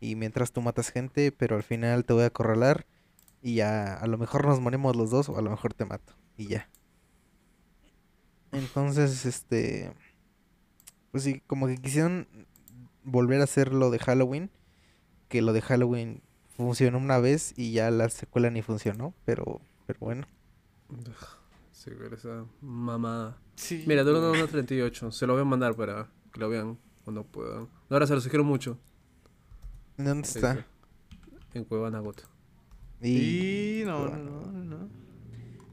y 0.00 0.16
mientras 0.16 0.52
tú 0.52 0.62
matas 0.62 0.90
gente, 0.90 1.30
pero 1.32 1.56
al 1.56 1.62
final 1.62 2.04
te 2.04 2.12
voy 2.12 2.24
a 2.24 2.26
acorralar 2.26 2.86
y 3.40 3.54
ya 3.56 3.94
a 3.94 4.06
lo 4.06 4.18
mejor 4.18 4.46
nos 4.46 4.60
morimos 4.60 4.96
los 4.96 5.10
dos 5.10 5.28
o 5.28 5.38
a 5.38 5.42
lo 5.42 5.50
mejor 5.50 5.74
te 5.74 5.84
mato 5.84 6.14
y 6.36 6.46
ya. 6.46 6.68
Entonces, 8.50 9.24
este 9.24 9.92
pues 11.10 11.24
sí, 11.24 11.42
como 11.46 11.66
que 11.66 11.76
quisieron 11.76 12.26
volver 13.04 13.40
a 13.40 13.44
hacer 13.44 13.72
lo 13.72 13.90
de 13.90 13.98
Halloween, 13.98 14.50
que 15.28 15.42
lo 15.42 15.52
de 15.52 15.60
Halloween 15.60 16.22
funcionó 16.62 16.98
una 16.98 17.18
vez 17.18 17.54
y 17.56 17.72
ya 17.72 17.90
la 17.90 18.08
secuela 18.08 18.50
ni 18.50 18.62
funcionó, 18.62 19.14
pero 19.24 19.60
pero 19.86 19.98
bueno. 20.00 20.26
Sí, 21.72 21.90
esa 22.12 22.44
mamada. 22.60 23.38
Sí. 23.56 23.84
Mira, 23.86 24.04
dura 24.04 24.30
una 24.30 24.46
38. 24.46 25.10
Se 25.10 25.26
lo 25.26 25.32
voy 25.34 25.42
a 25.42 25.44
mandar 25.44 25.74
para 25.74 26.08
que 26.32 26.40
lo 26.40 26.48
vean 26.48 26.78
cuando 27.04 27.24
puedan. 27.24 27.68
Ahora 27.90 28.06
se 28.06 28.14
los 28.14 28.26
quiero 28.28 28.44
mucho. 28.44 28.78
¿Dónde 29.96 30.26
Sí, 30.26 30.38
está? 30.38 30.64
En 31.54 31.64
Cuevanagot. 31.64 32.22
Y 33.02 33.82
no, 33.84 34.04
no, 34.04 34.10
bueno. 34.10 34.24
no, 34.46 34.52
no, 34.52 34.64
no. 34.64 34.88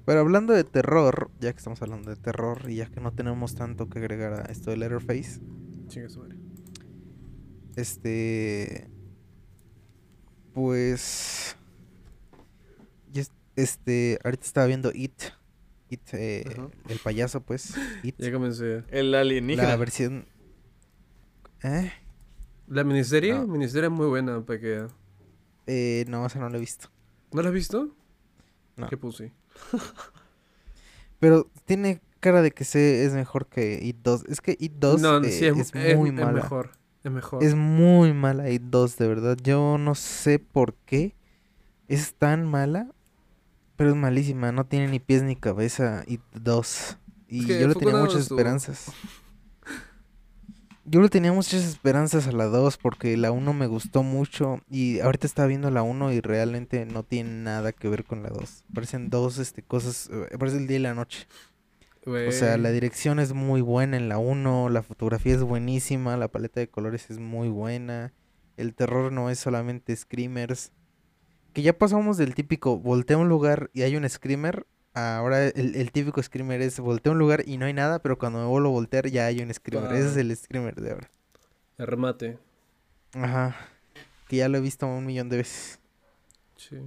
Pero 0.05 0.21
hablando 0.21 0.53
de 0.53 0.63
terror, 0.63 1.29
ya 1.39 1.51
que 1.53 1.57
estamos 1.59 1.81
hablando 1.83 2.09
de 2.09 2.15
terror 2.15 2.69
y 2.69 2.77
ya 2.77 2.87
que 2.89 2.99
no 2.99 3.11
tenemos 3.13 3.53
tanto 3.55 3.87
que 3.89 3.99
agregar 3.99 4.33
a 4.33 4.51
esto 4.51 4.71
de 4.71 4.77
Letterface, 4.77 5.39
Chinga 5.87 6.09
su 6.09 6.19
madre. 6.19 6.37
este 7.75 8.89
pues 10.59 11.55
es- 13.13 13.31
este 13.55 14.19
ahorita 14.23 14.43
estaba 14.45 14.67
viendo 14.67 14.91
It, 14.93 15.13
It 15.89 16.01
eh, 16.13 16.43
el 16.87 16.99
payaso 16.99 17.41
pues, 17.41 17.73
It, 18.03 18.15
Ya 18.17 18.31
comencé. 18.31 18.83
El 18.89 19.15
alienígena. 19.15 19.67
la 19.69 19.75
versión 19.77 20.25
¿Eh? 21.63 21.91
La 22.67 22.83
miniserie, 22.83 23.33
No. 23.33 23.47
miniserie 23.47 23.87
es 23.87 23.91
muy 23.91 24.05
buena, 24.07 24.45
para 24.45 24.59
que... 24.59 24.85
Eh, 25.67 26.05
no, 26.07 26.25
esa 26.25 26.39
no 26.39 26.47
la 26.49 26.57
he 26.57 26.59
visto. 26.59 26.89
¿No 27.33 27.41
la 27.41 27.49
has 27.49 27.53
visto? 27.53 27.95
No. 28.77 28.87
¿Qué 28.87 28.95
puse? 28.97 29.33
Pero 31.19 31.49
tiene 31.65 31.99
cara 32.19 32.41
de 32.41 32.51
que 32.51 32.63
se 32.63 33.05
es 33.05 33.13
mejor 33.13 33.47
que 33.47 33.79
It 33.83 33.97
2. 34.03 34.25
Es 34.29 34.39
que 34.41 34.55
It 34.59 34.73
2 34.73 35.01
no, 35.01 35.17
eh, 35.23 35.31
sí, 35.31 35.45
es, 35.47 35.57
es, 35.57 35.71
es- 35.75 35.97
muy 35.97 36.09
es 36.09 36.15
mala. 36.15 36.31
mejor. 36.31 36.71
Es 37.03 37.11
mejor. 37.11 37.43
Es 37.43 37.55
muy 37.55 38.13
mala 38.13 38.49
It 38.49 38.63
2, 38.63 38.97
de 38.97 39.07
verdad. 39.07 39.37
Yo 39.41 39.77
no 39.77 39.95
sé 39.95 40.39
por 40.39 40.73
qué 40.85 41.15
es 41.87 42.13
tan 42.13 42.45
mala, 42.45 42.91
pero 43.75 43.91
es 43.91 43.95
malísima. 43.95 44.51
No 44.51 44.65
tiene 44.65 44.87
ni 44.87 44.99
pies 44.99 45.23
ni 45.23 45.35
cabeza 45.35 46.03
It 46.07 46.21
2. 46.33 46.97
Y 47.29 47.45
que 47.45 47.59
yo 47.59 47.67
le 47.67 47.75
tenía 47.75 47.95
muchas 47.95 48.21
esperanzas. 48.21 48.91
Yo 50.91 51.01
le 51.01 51.09
tenía 51.09 51.31
muchas 51.31 51.63
esperanzas 51.65 52.25
a 52.27 52.31
la 52.31 52.45
2 52.45 52.77
porque 52.77 53.15
la 53.15 53.31
1 53.31 53.53
me 53.53 53.67
gustó 53.67 54.01
mucho 54.01 54.59
y 54.71 54.99
ahorita 55.01 55.27
estaba 55.27 55.47
viendo 55.47 55.69
la 55.69 55.83
1 55.83 56.13
y 56.13 56.19
realmente 56.19 56.83
no 56.87 57.03
tiene 57.03 57.29
nada 57.29 57.73
que 57.73 57.89
ver 57.89 58.05
con 58.05 58.23
la 58.23 58.29
2. 58.29 58.63
Parecen 58.73 59.11
dos 59.11 59.37
este, 59.37 59.61
cosas, 59.61 60.09
eh, 60.11 60.35
parece 60.39 60.57
el 60.57 60.65
día 60.65 60.77
y 60.77 60.81
la 60.81 60.95
noche. 60.95 61.27
O 62.05 62.31
sea, 62.31 62.57
la 62.57 62.71
dirección 62.71 63.19
es 63.19 63.33
muy 63.33 63.61
buena 63.61 63.97
en 63.97 64.09
la 64.09 64.17
1, 64.17 64.69
la 64.69 64.81
fotografía 64.83 65.35
es 65.35 65.43
buenísima, 65.43 66.17
la 66.17 66.29
paleta 66.29 66.59
de 66.59 66.69
colores 66.69 67.09
es 67.09 67.19
muy 67.19 67.49
buena, 67.49 68.13
el 68.57 68.73
terror 68.73 69.11
no 69.11 69.29
es 69.29 69.39
solamente 69.39 69.95
screamers. 69.95 70.71
Que 71.53 71.61
ya 71.61 71.77
pasamos 71.77 72.17
del 72.17 72.35
típico 72.35 72.77
voltea 72.79 73.17
a 73.17 73.19
un 73.19 73.29
lugar 73.29 73.69
y 73.73 73.81
hay 73.81 73.95
un 73.95 74.07
screamer, 74.09 74.65
ahora 74.93 75.47
el, 75.47 75.75
el 75.75 75.91
típico 75.91 76.21
screamer 76.23 76.61
es 76.61 76.79
voltea 76.79 77.11
a 77.11 77.13
un 77.13 77.19
lugar 77.19 77.43
y 77.45 77.57
no 77.57 77.65
hay 77.65 77.73
nada, 77.73 77.99
pero 77.99 78.17
cuando 78.17 78.39
me 78.39 78.45
vuelvo 78.45 78.69
a 78.69 78.71
voltear 78.71 79.07
ya 79.07 79.25
hay 79.25 79.41
un 79.41 79.53
screamer. 79.53 79.93
Ese 79.93 80.09
es 80.09 80.17
el 80.17 80.35
screamer 80.35 80.75
de 80.75 80.91
ahora. 80.91 81.11
El 81.77 81.87
remate. 81.87 82.37
Ajá. 83.13 83.55
Que 84.27 84.37
ya 84.37 84.49
lo 84.49 84.57
he 84.57 84.61
visto 84.61 84.87
un 84.87 85.05
millón 85.05 85.29
de 85.29 85.37
veces. 85.37 85.79
Sí. 86.55 86.77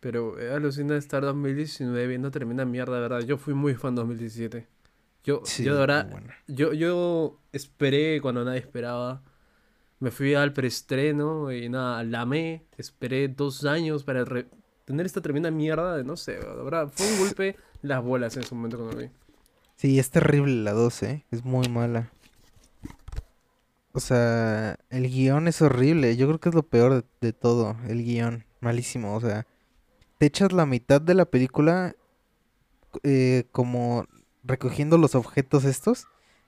Pero 0.00 0.38
eh, 0.38 0.52
alucina 0.52 0.96
estar 0.96 1.22
2019 1.22 2.06
viendo 2.06 2.30
tremenda 2.30 2.64
mierda, 2.64 3.00
¿verdad? 3.00 3.20
Yo 3.20 3.36
fui 3.36 3.54
muy 3.54 3.74
fan 3.74 3.94
2017. 3.94 4.66
Yo, 5.24 5.42
Sí, 5.44 5.64
yo 5.64 5.74
de 5.74 5.80
verdad, 5.80 6.08
buena. 6.10 6.36
yo, 6.46 6.72
yo 6.72 7.38
esperé 7.52 8.20
cuando 8.20 8.44
nadie 8.44 8.60
esperaba. 8.60 9.22
Me 10.00 10.10
fui 10.12 10.34
al 10.34 10.52
preestreno 10.52 11.50
y 11.52 11.68
nada, 11.68 12.04
la 12.04 12.20
amé. 12.20 12.64
Esperé 12.76 13.26
dos 13.28 13.64
años 13.64 14.04
para 14.04 14.24
re- 14.24 14.46
tener 14.84 15.04
esta 15.06 15.20
tremenda 15.20 15.50
mierda 15.50 15.96
de, 15.96 16.04
no 16.04 16.16
sé, 16.16 16.32
de 16.34 16.44
verdad, 16.62 16.88
fue 16.94 17.04
un 17.12 17.18
golpe 17.18 17.56
las 17.82 18.02
bolas 18.02 18.36
en 18.36 18.44
su 18.44 18.54
momento 18.54 18.76
cuando 18.78 18.96
lo 18.96 19.02
vi. 19.02 19.10
Sí, 19.74 19.98
es 19.98 20.10
terrible 20.10 20.54
la 20.62 20.72
2, 20.72 21.02
¿eh? 21.02 21.24
Es 21.32 21.44
muy 21.44 21.68
mala. 21.68 22.10
O 23.92 24.00
sea, 24.00 24.78
el 24.90 25.08
guion 25.08 25.48
es 25.48 25.60
horrible. 25.62 26.16
Yo 26.16 26.26
creo 26.28 26.38
que 26.40 26.48
es 26.50 26.54
lo 26.54 26.62
peor 26.62 26.94
de, 26.94 27.04
de 27.20 27.32
todo. 27.32 27.76
El 27.88 28.04
guion. 28.04 28.44
Malísimo. 28.60 29.14
O 29.16 29.20
sea, 29.20 29.46
te 30.18 30.26
echas 30.26 30.52
la 30.52 30.66
mitad 30.66 31.00
de 31.00 31.14
la 31.14 31.24
película 31.24 31.94
eh, 33.02 33.44
como 33.52 34.06
recogiendo 34.44 34.98
los 34.98 35.14
objetos 35.14 35.64
estos. 35.64 36.06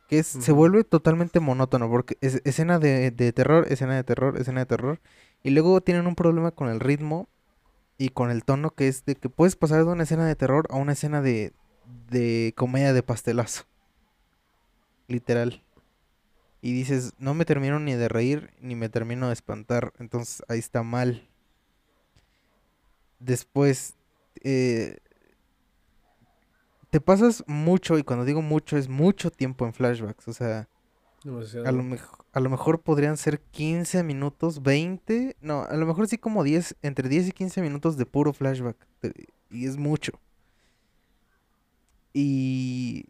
Que 0.08 0.18
es, 0.18 0.26
se 0.26 0.50
vuelve 0.50 0.82
totalmente 0.82 1.38
monótono. 1.38 1.88
Porque 1.88 2.18
es 2.20 2.42
escena 2.44 2.78
de, 2.80 3.12
de 3.12 3.32
terror, 3.32 3.66
escena 3.70 3.94
de 3.94 4.04
terror, 4.04 4.36
escena 4.38 4.60
de 4.60 4.66
terror. 4.66 5.00
Y 5.42 5.50
luego 5.50 5.80
tienen 5.80 6.06
un 6.06 6.16
problema 6.16 6.50
con 6.50 6.68
el 6.68 6.80
ritmo 6.80 7.28
y 7.96 8.08
con 8.08 8.30
el 8.30 8.44
tono 8.44 8.70
que 8.70 8.88
es 8.88 9.04
de 9.04 9.14
que 9.14 9.28
puedes 9.28 9.56
pasar 9.56 9.84
de 9.84 9.90
una 9.92 10.02
escena 10.04 10.26
de 10.26 10.34
terror 10.34 10.66
a 10.70 10.76
una 10.76 10.92
escena 10.92 11.22
de, 11.22 11.52
de 12.10 12.54
comedia 12.56 12.92
de 12.92 13.02
pastelazo. 13.02 13.64
Literal. 15.06 15.62
Y 16.62 16.72
dices, 16.72 17.12
no 17.18 17.34
me 17.34 17.44
termino 17.44 17.78
ni 17.78 17.94
de 17.94 18.08
reír 18.08 18.50
ni 18.60 18.74
me 18.74 18.88
termino 18.88 19.28
de 19.28 19.34
espantar. 19.34 19.92
Entonces 19.98 20.42
ahí 20.48 20.58
está 20.58 20.82
mal. 20.82 21.29
Después, 23.20 23.94
eh, 24.42 24.98
te 26.90 27.00
pasas 27.00 27.44
mucho, 27.46 27.96
y 27.98 28.02
cuando 28.02 28.24
digo 28.24 28.42
mucho 28.42 28.76
es 28.76 28.88
mucho 28.88 29.30
tiempo 29.30 29.64
en 29.64 29.72
flashbacks. 29.72 30.26
O 30.26 30.32
sea, 30.32 30.68
Demasiado. 31.22 31.68
a 31.68 31.72
lo, 31.72 31.82
mej- 31.84 32.08
a 32.32 32.40
lo 32.40 32.50
mejor 32.50 32.80
podrían 32.82 33.16
ser 33.16 33.40
15 33.40 34.02
minutos, 34.02 34.62
20. 34.62 35.36
No, 35.40 35.62
a 35.62 35.74
lo 35.76 35.86
mejor 35.86 36.08
sí 36.08 36.18
como 36.18 36.42
10, 36.42 36.76
entre 36.82 37.08
10 37.08 37.28
y 37.28 37.32
15 37.32 37.62
minutos 37.62 37.96
de 37.96 38.06
puro 38.06 38.32
flashback. 38.32 38.76
de- 39.02 39.28
y 39.50 39.66
es 39.66 39.76
mucho. 39.76 40.12
Y 42.12 43.04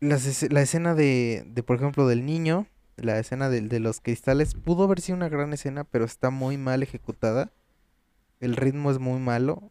las 0.00 0.42
la 0.50 0.60
escena 0.62 0.94
de, 0.94 1.44
de, 1.46 1.62
por 1.62 1.76
ejemplo, 1.76 2.06
del 2.06 2.26
niño, 2.26 2.66
la 2.96 3.18
escena 3.18 3.48
del- 3.48 3.68
de, 3.68 3.80
los 3.80 4.00
cristales, 4.00 4.54
pudo 4.54 4.84
haber 4.84 5.00
sido 5.00 5.16
una 5.16 5.28
gran 5.28 5.52
escena, 5.52 5.84
pero 5.84 6.04
está 6.04 6.30
muy 6.30 6.58
mal 6.58 6.82
ejecutada. 6.82 7.52
El 8.42 8.56
ritmo 8.56 8.90
es 8.90 8.98
muy 8.98 9.20
malo. 9.20 9.70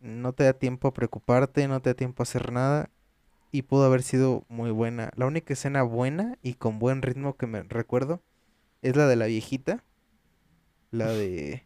No 0.00 0.32
te 0.32 0.42
da 0.42 0.52
tiempo 0.52 0.88
a 0.88 0.92
preocuparte, 0.92 1.68
no 1.68 1.80
te 1.80 1.90
da 1.90 1.94
tiempo 1.94 2.22
a 2.22 2.24
hacer 2.24 2.50
nada. 2.50 2.90
Y 3.52 3.62
pudo 3.62 3.84
haber 3.84 4.02
sido 4.02 4.44
muy 4.48 4.72
buena. 4.72 5.12
La 5.14 5.26
única 5.26 5.52
escena 5.52 5.84
buena 5.84 6.38
y 6.42 6.54
con 6.54 6.80
buen 6.80 7.02
ritmo 7.02 7.36
que 7.36 7.46
me 7.46 7.62
recuerdo 7.62 8.20
es 8.82 8.96
la 8.96 9.06
de 9.06 9.14
la 9.14 9.26
viejita. 9.26 9.84
La 10.90 11.06
de. 11.06 11.64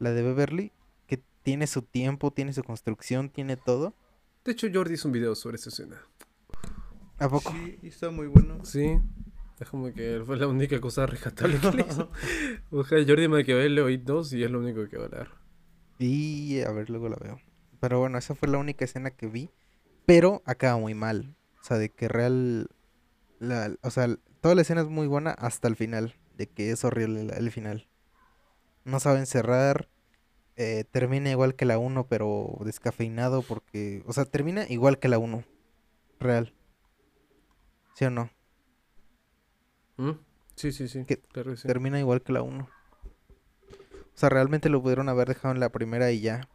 La 0.00 0.10
de 0.10 0.22
Beverly. 0.22 0.72
Que 1.06 1.22
tiene 1.44 1.68
su 1.68 1.82
tiempo, 1.82 2.32
tiene 2.32 2.52
su 2.52 2.64
construcción, 2.64 3.30
tiene 3.30 3.56
todo. 3.56 3.94
De 4.44 4.50
hecho, 4.50 4.66
Jordi 4.74 4.94
hizo 4.94 5.06
un 5.06 5.12
video 5.12 5.36
sobre 5.36 5.58
esta 5.58 5.68
escena. 5.68 6.02
¿A 7.20 7.28
poco? 7.28 7.52
Sí, 7.52 7.78
está 7.84 8.10
muy 8.10 8.26
bueno. 8.26 8.64
Sí. 8.64 8.98
Es 9.60 9.68
como 9.68 9.92
que 9.92 10.22
fue 10.24 10.36
la 10.38 10.46
única 10.46 10.80
cosa 10.80 11.06
rescatable 11.06 11.58
que 11.60 11.70
le 11.72 11.82
hizo. 11.88 12.10
Busca 12.70 12.96
Jordi 13.06 13.28
Maquiavelo 13.28 13.90
y 13.90 13.98
dos 13.98 14.32
y 14.32 14.42
es 14.42 14.50
lo 14.50 14.58
único 14.58 14.88
que 14.88 14.96
va 14.96 15.04
a 15.04 15.06
hablar. 15.06 15.28
Y 15.98 16.60
a 16.62 16.70
ver, 16.72 16.88
luego 16.88 17.08
la 17.10 17.16
veo. 17.16 17.40
Pero 17.78 17.98
bueno, 18.00 18.16
esa 18.18 18.34
fue 18.34 18.48
la 18.48 18.56
única 18.58 18.84
escena 18.86 19.10
que 19.10 19.26
vi. 19.26 19.50
Pero 20.06 20.42
acaba 20.46 20.78
muy 20.78 20.94
mal. 20.94 21.36
O 21.60 21.64
sea, 21.64 21.76
de 21.76 21.90
que 21.90 22.08
real. 22.08 22.68
La, 23.38 23.74
o 23.82 23.90
sea, 23.90 24.08
toda 24.40 24.54
la 24.54 24.62
escena 24.62 24.80
es 24.80 24.88
muy 24.88 25.06
buena 25.06 25.30
hasta 25.32 25.68
el 25.68 25.76
final. 25.76 26.16
De 26.38 26.46
que 26.46 26.70
es 26.70 26.82
horrible 26.84 27.24
la- 27.24 27.34
el 27.36 27.50
final. 27.50 27.86
No 28.84 28.98
saben 28.98 29.26
cerrar. 29.26 29.88
eh, 30.56 30.84
termina 30.90 31.30
igual 31.30 31.54
que 31.54 31.64
la 31.66 31.78
1, 31.78 32.06
pero 32.08 32.56
descafeinado. 32.64 33.42
Porque. 33.42 34.02
O 34.06 34.14
sea, 34.14 34.24
termina 34.24 34.64
igual 34.70 34.98
que 34.98 35.08
la 35.08 35.18
1. 35.18 35.44
Real. 36.18 36.54
¿Sí 37.94 38.06
o 38.06 38.10
no? 38.10 38.30
¿Mm? 40.00 40.18
Sí, 40.56 40.72
sí, 40.72 40.88
sí. 40.88 41.04
Que 41.04 41.22
sí. 41.56 41.68
Termina 41.68 41.98
igual 41.98 42.22
que 42.22 42.32
la 42.32 42.42
1. 42.42 42.64
O 42.64 44.18
sea, 44.20 44.30
realmente 44.30 44.70
lo 44.70 44.82
pudieron 44.82 45.08
haber 45.08 45.28
dejado 45.28 45.54
en 45.54 45.60
la 45.60 45.68
primera 45.68 46.10
y 46.10 46.20
ya. 46.20 46.48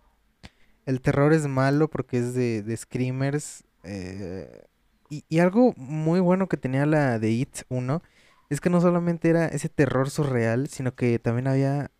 El 0.85 1.01
terror 1.01 1.31
es 1.31 1.47
malo 1.47 1.89
porque 1.89 2.17
es 2.17 2.33
de, 2.33 2.63
de 2.63 2.75
screamers. 2.77 3.63
eh, 3.83 4.65
y, 5.09 5.23
y 5.29 5.39
algo 5.39 5.73
muy 5.77 6.19
bueno 6.19 6.47
que 6.47 6.57
tenía 6.57 6.87
la 6.87 7.19
de 7.19 7.29
It 7.29 7.57
1 7.69 8.01
es 8.49 8.59
que 8.61 8.71
no 8.71 8.81
solamente 8.81 9.29
era 9.29 9.45
ese 9.47 9.69
terror 9.69 10.09
surreal, 10.09 10.67
sino 10.67 10.95
que 10.95 11.19
también 11.19 11.47
había 11.47 11.91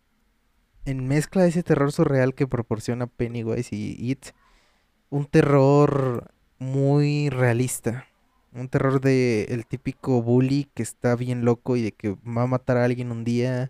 en 0.86 1.08
mezcla 1.08 1.44
de 1.44 1.50
ese 1.50 1.62
terror 1.64 1.92
surreal 1.92 2.34
que 2.34 2.48
proporciona 2.48 3.06
Pennywise 3.08 3.76
y 3.76 4.12
It, 4.12 4.28
un 5.10 5.26
terror 5.26 6.32
muy 6.58 7.30
realista. 7.30 8.08
Un 8.56 8.69
terror 8.69 9.02
de 9.02 9.44
el 9.49 9.65
típico 9.65 10.22
bully 10.22 10.69
que 10.73 10.82
está 10.82 11.15
bien 11.18 11.44
loco 11.44 11.76
y 11.76 11.82
de 11.82 11.91
que 11.91 12.15
va 12.26 12.44
a 12.44 12.48
matar 12.48 12.77
a 12.77 12.86
alguien 12.86 13.11
un 13.11 13.26
día. 13.26 13.69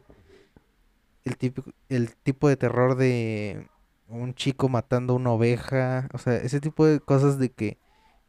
El 1.23 1.37
típico, 1.37 1.71
el 1.89 2.15
tipo 2.15 2.47
de 2.47 2.55
terror 2.55 2.95
de 2.95 3.67
un 4.07 4.35
chico 4.35 4.69
matando 4.69 5.15
una 5.15 5.31
oveja. 5.31 6.07
O 6.13 6.19
sea, 6.19 6.35
ese 6.35 6.61
tipo 6.61 6.85
de 6.85 6.99
cosas 6.99 7.39
de 7.39 7.49
que 7.49 7.79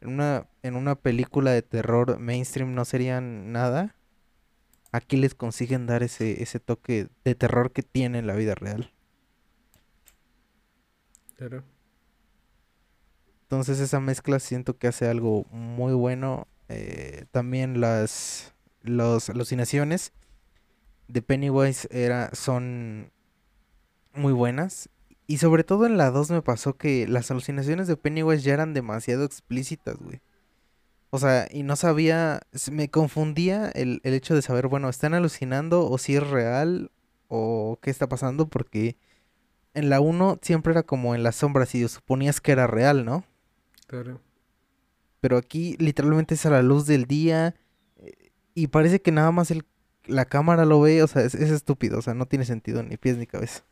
en 0.01 0.09
una, 0.09 0.47
en 0.63 0.75
una 0.75 0.95
película 0.95 1.51
de 1.51 1.61
terror 1.61 2.17
mainstream 2.17 2.73
no 2.73 2.85
serían 2.85 3.51
nada. 3.51 3.95
Aquí 4.91 5.15
les 5.15 5.35
consiguen 5.35 5.85
dar 5.85 6.01
ese, 6.01 6.41
ese 6.41 6.59
toque 6.59 7.07
de 7.23 7.35
terror 7.35 7.71
que 7.71 7.83
tiene 7.83 8.17
en 8.17 8.25
la 8.25 8.33
vida 8.33 8.55
real. 8.55 8.91
Claro. 11.35 11.63
Entonces 13.47 13.79
esa 13.79 14.01
mezcla 14.01 14.39
siento 14.39 14.77
que 14.77 14.87
hace 14.87 15.07
algo 15.07 15.45
muy 15.51 15.93
bueno. 15.93 16.47
Eh, 16.67 17.25
también 17.31 17.79
las 17.79 18.53
los 18.81 19.29
alucinaciones 19.29 20.11
de 21.07 21.21
Pennywise 21.21 21.87
era, 21.91 22.29
son 22.33 23.11
muy 24.13 24.33
buenas. 24.33 24.89
Y 25.27 25.37
sobre 25.37 25.63
todo 25.63 25.85
en 25.85 25.97
la 25.97 26.11
2 26.11 26.31
me 26.31 26.41
pasó 26.41 26.75
que 26.75 27.07
las 27.07 27.31
alucinaciones 27.31 27.87
de 27.87 27.97
Pennywise 27.97 28.43
ya 28.43 28.53
eran 28.53 28.73
demasiado 28.73 29.23
explícitas, 29.23 29.95
güey. 29.97 30.21
O 31.09 31.19
sea, 31.19 31.47
y 31.49 31.63
no 31.63 31.77
sabía, 31.77 32.41
me 32.69 32.89
confundía 32.89 33.69
el, 33.69 34.01
el 34.03 34.13
hecho 34.13 34.35
de 34.35 34.41
saber, 34.41 34.67
bueno, 34.67 34.89
¿están 34.89 35.13
alucinando 35.13 35.89
o 35.89 35.97
si 35.97 36.17
es 36.17 36.27
real 36.27 36.91
o 37.29 37.79
qué 37.81 37.91
está 37.91 38.09
pasando? 38.09 38.49
Porque 38.49 38.97
en 39.73 39.89
la 39.89 40.01
1 40.01 40.39
siempre 40.41 40.71
era 40.71 40.83
como 40.83 41.15
en 41.15 41.23
las 41.23 41.37
sombras 41.37 41.75
y 41.75 41.87
suponías 41.87 42.41
que 42.41 42.51
era 42.51 42.67
real, 42.67 43.05
¿no? 43.05 43.23
Claro. 43.87 44.21
Pero 45.21 45.37
aquí 45.37 45.75
literalmente 45.79 46.35
es 46.35 46.45
a 46.45 46.49
la 46.49 46.61
luz 46.61 46.85
del 46.85 47.05
día 47.05 47.55
eh, 47.97 48.31
y 48.53 48.67
parece 48.67 49.01
que 49.01 49.11
nada 49.11 49.31
más 49.31 49.49
el, 49.51 49.65
la 50.05 50.25
cámara 50.25 50.65
lo 50.65 50.79
ve, 50.81 51.01
o 51.03 51.07
sea, 51.07 51.23
es, 51.23 51.33
es 51.35 51.49
estúpido, 51.49 51.97
o 51.97 52.01
sea, 52.01 52.13
no 52.13 52.25
tiene 52.27 52.45
sentido 52.45 52.83
ni 52.83 52.97
pies 52.97 53.17
ni 53.17 53.25
cabeza. 53.25 53.63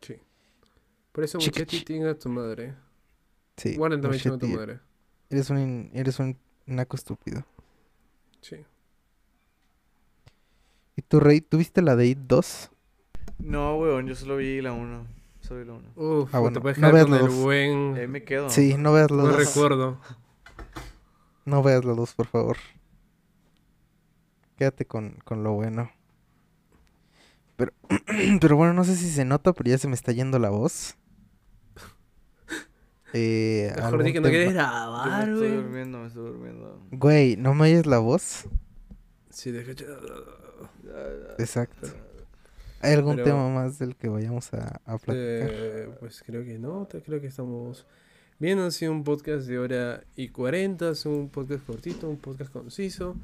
Sí. 0.00 0.16
Por 1.12 1.24
eso, 1.24 1.38
muchachi, 1.38 1.78
chi- 1.78 1.84
tinga 1.84 2.14
tu 2.14 2.28
madre. 2.28 2.74
Sí, 3.56 3.76
Warren 3.78 4.00
también 4.00 4.22
chinga 4.22 4.38
tu 4.38 4.46
Muchetti, 4.46 4.58
madre. 4.66 4.80
eres 5.30 5.50
un, 5.50 5.90
eres 5.94 6.18
un 6.18 6.36
naco 6.66 6.96
estúpido. 6.96 7.44
Sí. 8.40 8.56
¿Y 10.94 11.02
tu 11.02 11.20
rey, 11.20 11.40
tuviste 11.40 11.82
la 11.82 11.96
de 11.96 12.06
It 12.08 12.18
2? 12.18 12.70
No, 13.38 13.76
weón, 13.78 14.06
yo 14.06 14.14
solo 14.14 14.36
vi 14.36 14.60
la 14.60 14.72
1. 14.72 15.06
Solo 15.46 15.64
la 15.64 15.72
1. 15.74 15.82
Uf, 15.96 16.34
Ah, 16.34 16.38
bueno, 16.40 16.54
te 16.54 16.60
puedes 16.60 16.78
no 16.78 16.90
quedar 16.90 16.94
veas 16.94 17.06
con 17.06 17.28
la 17.28 17.34
el 17.34 17.42
buen... 17.44 17.94
Ahí 17.96 18.08
me 18.08 18.24
quedo. 18.24 18.50
Sí, 18.50 18.76
no 18.78 18.92
veas 18.92 19.10
la 19.10 19.16
No 19.22 19.28
2. 19.28 19.36
recuerdo. 19.36 20.00
No 21.44 21.62
veas 21.62 21.84
la 21.84 21.92
2, 21.92 22.14
por 22.14 22.26
favor. 22.26 22.56
Quédate 24.56 24.86
con, 24.86 25.18
con 25.24 25.44
lo 25.44 25.52
bueno. 25.52 25.90
Pero, 27.56 27.72
pero 28.40 28.56
bueno, 28.56 28.72
no 28.74 28.84
sé 28.84 28.96
si 28.96 29.08
se 29.10 29.24
nota, 29.24 29.52
pero 29.52 29.70
ya 29.70 29.78
se 29.78 29.86
me 29.88 29.94
está 29.94 30.12
yendo 30.12 30.38
la 30.38 30.50
voz. 30.50 30.96
Eh, 33.12 33.72
Mejor 33.76 34.02
di 34.02 34.12
que 34.12 34.20
no 34.20 34.28
quieres 34.28 34.52
grabar, 34.52 35.28
estoy 35.28 35.38
güey. 35.48 35.62
durmiendo, 35.62 35.98
me 36.00 36.06
estoy 36.08 36.22
durmiendo. 36.26 36.80
Güey, 36.90 37.36
¿no 37.36 37.54
me 37.54 37.62
oyes 37.62 37.86
la 37.86 37.98
voz? 37.98 38.46
Sí, 39.30 39.52
deja... 39.52 39.72
Exacto. 41.38 41.88
¿Hay 42.80 42.92
algún 42.94 43.16
Pero- 43.16 43.24
tema 43.26 43.48
más 43.50 43.78
del 43.78 43.96
que 43.96 44.08
vayamos 44.08 44.52
a, 44.54 44.80
a 44.84 44.98
platicar? 44.98 45.50
Eh, 45.52 45.88
pues 46.00 46.22
creo 46.24 46.44
que 46.44 46.58
no, 46.58 46.86
creo 47.04 47.20
que 47.20 47.26
estamos 47.26 47.86
bien. 48.38 48.58
Ha 48.58 48.70
sido 48.70 48.92
un 48.92 49.02
podcast 49.04 49.46
de 49.46 49.58
hora 49.58 50.04
y 50.14 50.28
40, 50.28 50.90
es 50.90 51.06
un 51.06 51.28
podcast 51.28 51.64
cortito, 51.66 52.08
un 52.08 52.18
podcast 52.18 52.52
conciso. 52.52 53.16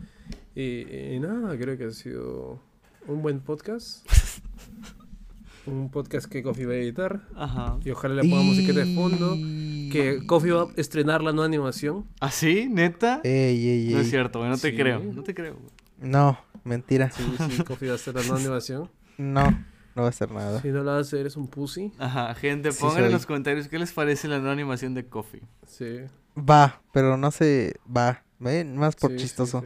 Y, 0.55 1.15
y 1.15 1.21
nada, 1.21 1.57
creo 1.59 1.77
que 1.79 1.85
ha 1.85 1.91
sido 1.91 2.61
un 3.07 3.23
buen 3.23 3.41
podcast. 3.41 4.07
un 5.67 5.91
podcast 5.91 6.27
que 6.29 6.43
Coffee 6.43 6.67
va 6.67 6.73
a 6.73 6.77
editar. 6.77 7.21
Ajá. 7.37 7.79
Y 7.85 7.91
ojalá 7.91 8.15
le 8.23 8.29
ponga 8.29 8.43
música 8.43 8.73
de 8.73 8.95
fondo. 8.95 9.35
Y- 9.37 9.91
Que 9.93 10.27
Coffee 10.27 10.51
va 10.53 10.63
a 10.63 10.69
estrenar 10.77 11.23
la 11.23 11.33
nueva 11.33 11.47
animación. 11.47 12.07
¿Ah, 12.21 12.31
sí? 12.31 12.67
¿Neta? 12.71 13.21
Ey, 13.23 13.69
ey, 13.69 13.89
No 13.93 13.99
es 14.01 14.07
ey. 14.07 14.11
cierto, 14.11 14.45
no 14.47 14.57
te 14.57 14.71
Sí. 14.71 14.77
creo. 14.77 15.01
No 15.01 15.23
te 15.23 15.35
creo. 15.35 15.57
No, 16.01 16.39
mentira. 16.65 17.11
Sí, 17.13 17.23
sí, 17.51 17.63
Coffee 17.63 17.89
va 17.89 17.93
a 17.93 17.97
hacer 17.97 18.15
la 18.15 18.23
nueva 18.23 18.39
animación. 18.39 18.91
No, 19.19 19.51
no 19.95 20.03
va 20.03 20.07
a 20.07 20.09
hacer 20.09 20.31
nada. 20.31 20.61
Si 20.61 20.69
no 20.69 20.83
la 20.83 20.99
hace, 20.99 21.21
eres 21.21 21.37
un 21.37 21.49
pussy. 21.49 21.93
Ajá, 21.99 22.35
gente, 22.35 22.73
Sí 22.73 22.81
pongan 22.81 23.05
en 23.05 23.13
los 23.13 23.27
comentarios 23.27 23.69
qué 23.69 23.79
les 23.79 23.93
parece 23.93 24.29
la 24.29 24.39
nueva 24.39 24.53
animación 24.53 24.95
de 24.95 25.07
Coffee. 25.07 25.43
Sí. 25.67 26.01
Va, 26.37 26.83
pero 26.93 27.17
no 27.17 27.31
sé, 27.31 27.77
va. 27.95 28.25
¿Ven? 28.39 28.77
Más 28.77 28.97
por 28.97 29.13
sí, 29.13 29.19
sí, 29.19 29.25
chistoso. 29.25 29.65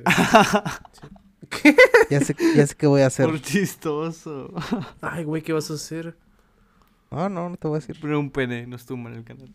sí. 0.93 1.09
Ya 2.11 2.21
sé, 2.21 2.37
ya 2.55 2.67
sé 2.67 2.75
qué 2.75 2.87
voy 2.87 3.03
a 3.03 3.07
hacer. 3.07 3.27
Por 3.27 3.41
chistoso. 3.41 4.53
Ay, 5.01 5.25
güey, 5.25 5.43
¿qué 5.43 5.53
vas 5.53 5.71
a 5.71 5.75
hacer? 5.75 6.17
No, 7.11 7.29
no, 7.29 7.49
no 7.49 7.57
te 7.57 7.69
voy 7.69 7.77
a 7.77 7.81
decir. 7.81 7.97
Pero 8.01 8.19
un 8.19 8.31
pene 8.31 8.67
nos 8.67 8.87
tumba 8.87 9.11
en 9.11 9.17
el 9.17 9.25
canal. 9.25 9.55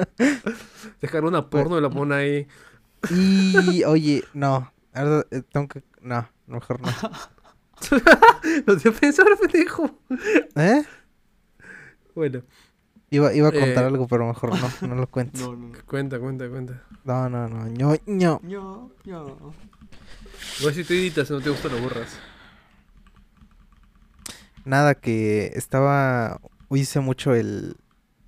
Dejar 1.00 1.24
una 1.24 1.48
porno 1.48 1.78
y 1.78 1.82
la 1.82 1.90
pone 1.90 2.14
ahí. 2.14 2.48
Y, 3.10 3.84
oye, 3.84 4.24
no. 4.34 4.72
Ahora, 4.92 5.24
eh, 5.30 5.42
tengo 5.50 5.68
que... 5.68 5.82
No, 6.00 6.28
mejor 6.50 6.80
no. 6.80 6.88
Lo 8.66 8.76
dio 8.76 8.90
a 8.90 8.94
pensar, 8.94 9.26
pendejo. 9.40 9.98
¿Eh? 10.56 10.82
Bueno, 12.14 12.42
Iba, 13.12 13.32
iba 13.34 13.48
a 13.48 13.52
contar 13.52 13.84
Eh. 13.84 13.86
algo, 13.86 14.06
pero 14.06 14.26
mejor 14.26 14.50
no, 14.56 14.88
no 14.88 14.94
lo 14.94 15.06
cuento. 15.10 15.40
No, 15.40 15.56
no, 15.56 15.68
no. 15.76 15.78
cuenta, 15.86 16.20
cuenta, 16.20 16.48
cuenta. 16.48 16.82
No, 17.04 17.28
no, 17.28 17.48
no. 17.48 17.66
ño, 17.66 17.94
ño. 18.06 18.40
Yo, 18.44 18.92
yo. 19.04 19.52
Igual 20.60 20.74
si 20.74 20.84
tú 20.84 20.92
editas 20.94 21.28
no 21.30 21.40
te 21.40 21.50
gusta, 21.50 21.68
lo 21.68 21.80
borras. 21.80 22.16
Nada, 24.64 24.94
que 24.94 25.46
estaba 25.54 26.40
hice 26.70 27.00
mucho 27.00 27.34
el, 27.34 27.76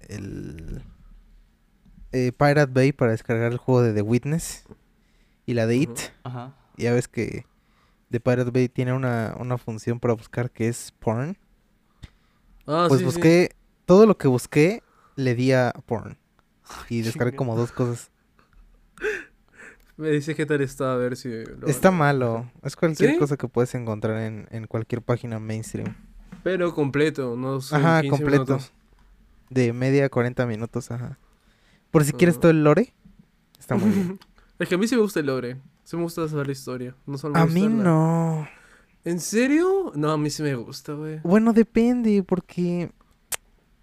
el 0.09 0.83
eh, 2.11 2.33
Pirate 2.33 2.73
Bay 2.73 2.93
para 2.93 3.13
descargar 3.13 3.53
el 3.53 3.59
juego 3.59 3.83
de 3.83 3.93
The 3.93 4.03
Witness 4.03 4.65
y 5.47 5.55
la 5.55 5.67
de 5.67 5.77
It. 5.77 5.91
Ujú. 5.91 6.01
Ajá. 6.25 6.55
Ya 6.77 6.93
ves 6.93 7.07
que 7.07 7.47
The 8.13 8.21
Pirate 8.21 8.51
Bay 8.53 8.69
tiene 8.69 8.93
una, 8.93 9.35
una 9.41 9.59
función 9.59 9.99
para 9.99 10.15
buscar 10.15 10.51
que 10.51 10.69
es 10.69 10.93
porn. 11.01 11.37
Ah, 12.67 12.85
pues 12.89 13.01
sí, 13.01 13.05
sí. 13.05 13.05
busqué, 13.07 13.51
todo 13.87 14.07
lo 14.07 14.17
que 14.17 14.29
busqué 14.29 14.83
le 15.17 15.35
di 15.35 15.51
a 15.53 15.73
porn. 15.87 16.17
Y 16.89 17.03
descargué 17.03 17.35
como 17.37 17.57
dos 17.57 17.73
cosas. 17.73 18.11
Me 19.97 20.11
dice 20.11 20.35
qué 20.35 20.47
tal 20.47 20.61
está, 20.63 20.93
a 20.93 20.97
ver 20.97 21.17
si... 21.17 21.29
lo- 21.45 21.67
Está 21.67 21.91
malo. 21.91 22.51
Es 22.63 22.77
cualquier 22.77 23.13
¿Sí? 23.13 23.19
cosa 23.19 23.37
que 23.37 23.49
puedes 23.49 23.75
encontrar 23.75 24.19
en, 24.23 24.47
en 24.51 24.67
cualquier 24.67 25.03
página 25.03 25.39
mainstream. 25.39 25.95
Pero 26.43 26.75
completo, 26.75 27.37
no 27.37 27.61
son 27.61 27.81
Ajá, 27.85 28.01
15 28.01 28.11
completo. 28.17 28.45
minutos. 28.45 28.73
De 29.51 29.73
media 29.73 30.07
a 30.07 30.09
40 30.09 30.47
minutos, 30.47 30.91
ajá. 30.91 31.19
Por 31.91 32.05
si 32.05 32.13
quieres 32.13 32.37
Ah. 32.37 32.41
todo 32.41 32.51
el 32.53 32.65
lore, 32.65 32.95
está 33.59 33.75
muy 33.77 33.91
bien. 33.91 34.19
Es 34.63 34.69
que 34.69 34.75
a 34.77 34.79
mí 34.79 34.87
sí 34.87 34.95
me 34.95 35.03
gusta 35.03 35.21
el 35.21 35.27
lore. 35.27 35.57
Sí 35.85 35.97
me 35.97 36.03
gusta 36.03 36.27
saber 36.29 36.47
la 36.47 36.53
historia. 36.53 36.95
No 37.07 37.19
solo 37.19 37.37
A 37.37 37.47
mí 37.47 37.63
la- 37.63 37.69
no. 37.69 38.49
¿En 39.05 39.19
serio? 39.19 39.91
No, 39.97 40.11
a 40.13 40.19
mí 40.19 40.31
sí 40.31 40.43
me 40.43 40.55
gusta, 40.55 40.93
güey. 40.93 41.21
Bueno, 41.25 41.53
depende, 41.53 42.23
porque 42.23 42.93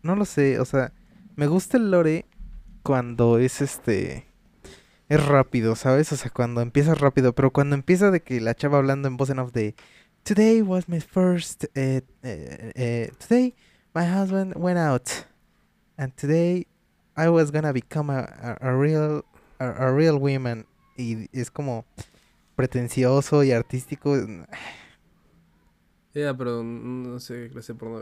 no 0.01 0.15
lo 0.15 0.23
sé, 0.23 0.59
o 0.59 0.65
sea, 0.65 0.93
me 1.35 1.47
gusta 1.47 1.75
el 1.77 1.91
lore 1.91 2.25
cuando 2.83 3.37
es 3.37 3.61
este 3.61 4.25
es 5.09 5.25
rápido, 5.25 5.75
¿sabes? 5.75 6.11
O 6.13 6.15
sea, 6.15 6.31
cuando 6.31 6.61
empieza 6.61 6.95
rápido, 6.95 7.33
pero 7.33 7.51
cuando 7.51 7.75
empieza 7.75 8.11
de 8.11 8.21
que 8.21 8.39
la 8.39 8.55
chava 8.55 8.77
hablando 8.77 9.07
en 9.09 9.17
voz 9.17 9.29
en 9.29 9.39
off 9.39 9.51
de 9.51 9.75
Today 10.23 10.61
was 10.61 10.87
my 10.87 11.01
first 11.01 11.65
eh, 11.75 12.01
eh, 12.23 12.71
eh, 12.75 13.11
today 13.17 13.55
my 13.95 14.03
husband 14.05 14.53
went 14.55 14.77
out 14.77 15.09
and 15.97 16.13
today 16.15 16.67
I 17.17 17.27
was 17.27 17.51
gonna 17.51 17.73
become 17.73 18.09
a, 18.13 18.19
a- 18.21 18.57
a 18.69 18.77
real 18.77 19.25
a, 19.59 19.65
a 19.87 19.91
real 19.91 20.17
woman 20.19 20.65
y 20.99 21.29
es 21.33 21.51
como 21.51 21.85
pretencioso 22.55 23.43
y 23.43 23.51
artístico. 23.51 24.15
Ya, 26.13 26.35
pero 26.35 26.63
no 26.63 27.19
sé 27.19 27.43
qué 27.43 27.49
clase 27.51 27.75
porno. 27.75 27.99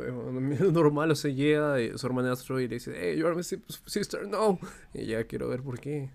Normal, 0.72 1.11
o 1.11 1.15
sea, 1.15 1.32
llega 1.32 1.82
y 1.82 1.98
su 1.98 2.07
hermanastro 2.07 2.60
y 2.60 2.68
le 2.68 2.76
dice, 2.76 2.94
hey, 2.95 3.18
you're 3.18 3.36
my 3.36 3.44
si- 3.44 3.61
sister, 3.86 4.28
no. 4.28 4.60
Y 4.94 5.07
ya 5.07 5.26
quiero 5.26 5.49
ver 5.49 5.61
por 5.61 5.80
qué. 5.80 6.10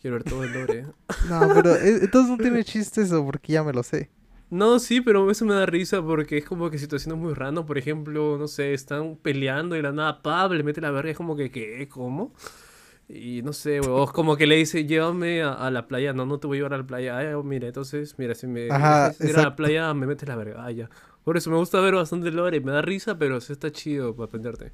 Quiero 0.00 0.16
ver 0.16 0.24
todo 0.24 0.44
el 0.44 0.52
lore. 0.52 0.86
No, 1.22 1.50
pero 1.52 1.76
eh, 1.76 2.00
entonces 2.02 2.30
no 2.30 2.38
tiene 2.38 2.64
chiste 2.64 3.02
eso 3.02 3.24
porque 3.24 3.52
ya 3.52 3.62
me 3.62 3.72
lo 3.72 3.82
sé. 3.82 4.10
No, 4.50 4.78
sí, 4.78 5.00
pero 5.00 5.30
eso 5.30 5.46
me 5.46 5.54
da 5.54 5.64
risa 5.64 6.02
porque 6.02 6.38
es 6.38 6.44
como 6.44 6.68
que 6.70 6.78
situaciones 6.78 7.18
muy 7.18 7.32
random. 7.32 7.64
Por 7.64 7.78
ejemplo, 7.78 8.36
no 8.38 8.48
sé, 8.48 8.74
están 8.74 9.16
peleando 9.16 9.76
y 9.76 9.82
la 9.82 9.92
nada, 9.92 10.22
Pab, 10.22 10.52
le 10.52 10.62
mete 10.62 10.80
la 10.82 10.90
verga. 10.90 11.10
Es 11.10 11.16
como 11.16 11.36
que, 11.36 11.50
¿qué? 11.50 11.88
¿Cómo? 11.88 12.34
Y 13.14 13.42
no 13.42 13.52
sé, 13.52 13.80
güey, 13.80 13.90
o 13.92 14.04
es 14.04 14.10
como 14.12 14.36
que 14.36 14.46
le 14.46 14.56
dice, 14.56 14.86
llévame 14.86 15.42
a, 15.42 15.52
a 15.52 15.70
la 15.70 15.86
playa. 15.88 16.12
No, 16.14 16.24
no 16.26 16.38
te 16.40 16.46
voy 16.46 16.56
a 16.56 16.60
llevar 16.60 16.74
a 16.74 16.78
la 16.78 16.86
playa. 16.86 17.18
Ay, 17.18 17.26
oh, 17.34 17.42
mira, 17.42 17.66
entonces, 17.68 18.18
mira, 18.18 18.34
si 18.34 18.46
me 18.46 18.68
Ajá, 18.68 19.14
ir 19.20 19.36
a 19.36 19.42
la 19.42 19.56
playa, 19.56 19.92
me 19.94 20.06
metes 20.06 20.28
la 20.28 20.36
verga. 20.36 20.64
Ah, 20.64 20.70
ya. 20.70 20.88
Por 21.24 21.36
eso 21.36 21.50
me 21.50 21.56
gusta 21.56 21.80
ver 21.80 21.94
bastante 21.94 22.30
lore. 22.30 22.60
Me 22.60 22.72
da 22.72 22.82
risa, 22.82 23.18
pero 23.18 23.40
sí 23.40 23.52
está 23.52 23.70
chido 23.70 24.16
para 24.16 24.26
aprenderte. 24.26 24.72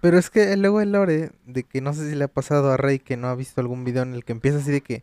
Pero 0.00 0.18
es 0.18 0.30
que 0.30 0.56
luego 0.56 0.80
el 0.80 0.92
lore, 0.92 1.32
de 1.46 1.64
que 1.64 1.80
no 1.80 1.92
sé 1.92 2.08
si 2.08 2.14
le 2.16 2.24
ha 2.24 2.28
pasado 2.28 2.70
a 2.70 2.76
Rey 2.76 2.98
que 3.00 3.16
no 3.16 3.28
ha 3.28 3.34
visto 3.34 3.60
algún 3.60 3.84
video 3.84 4.02
en 4.02 4.14
el 4.14 4.24
que 4.24 4.32
empieza 4.32 4.58
así 4.58 4.70
de 4.70 4.82
que 4.82 5.02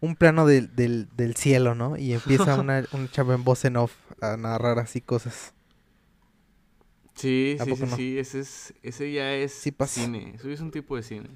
un 0.00 0.16
plano 0.16 0.46
del, 0.46 0.74
del, 0.74 1.08
del 1.16 1.36
cielo, 1.36 1.74
¿no? 1.74 1.96
Y 1.98 2.14
empieza 2.14 2.56
una, 2.60 2.84
un 2.92 3.08
chavo 3.10 3.34
en 3.34 3.44
voz 3.44 3.64
en 3.64 3.76
off 3.76 3.94
a 4.20 4.36
narrar 4.36 4.78
así 4.78 5.00
cosas. 5.00 5.54
Sí, 7.14 7.56
¿A 7.58 7.64
sí, 7.64 7.76
sí, 7.76 7.86
no? 7.86 7.96
sí. 7.96 8.18
Ese, 8.18 8.40
es, 8.40 8.74
ese 8.82 9.12
ya 9.12 9.34
es 9.34 9.52
Sí 9.52 9.72
cine. 9.86 10.34
Eso 10.34 10.50
es 10.50 10.60
un 10.60 10.70
tipo 10.70 10.96
de 10.96 11.02
cine. 11.02 11.30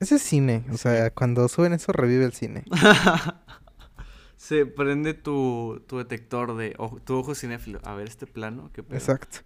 Ese 0.00 0.16
es 0.16 0.22
cine, 0.22 0.64
o 0.72 0.76
sea, 0.76 1.10
cuando 1.10 1.48
suben 1.48 1.72
eso 1.72 1.92
revive 1.92 2.24
el 2.24 2.32
cine. 2.32 2.64
Se 4.36 4.66
prende 4.66 5.14
tu, 5.14 5.82
tu 5.86 5.98
detector 5.98 6.56
de 6.56 6.74
ojo, 6.78 7.00
tu 7.00 7.16
ojo 7.16 7.34
cinéfilo. 7.34 7.80
A 7.84 7.94
ver 7.94 8.06
este 8.06 8.26
plano, 8.26 8.70
qué 8.72 8.82
pedo. 8.82 8.96
Exacto. 8.96 9.38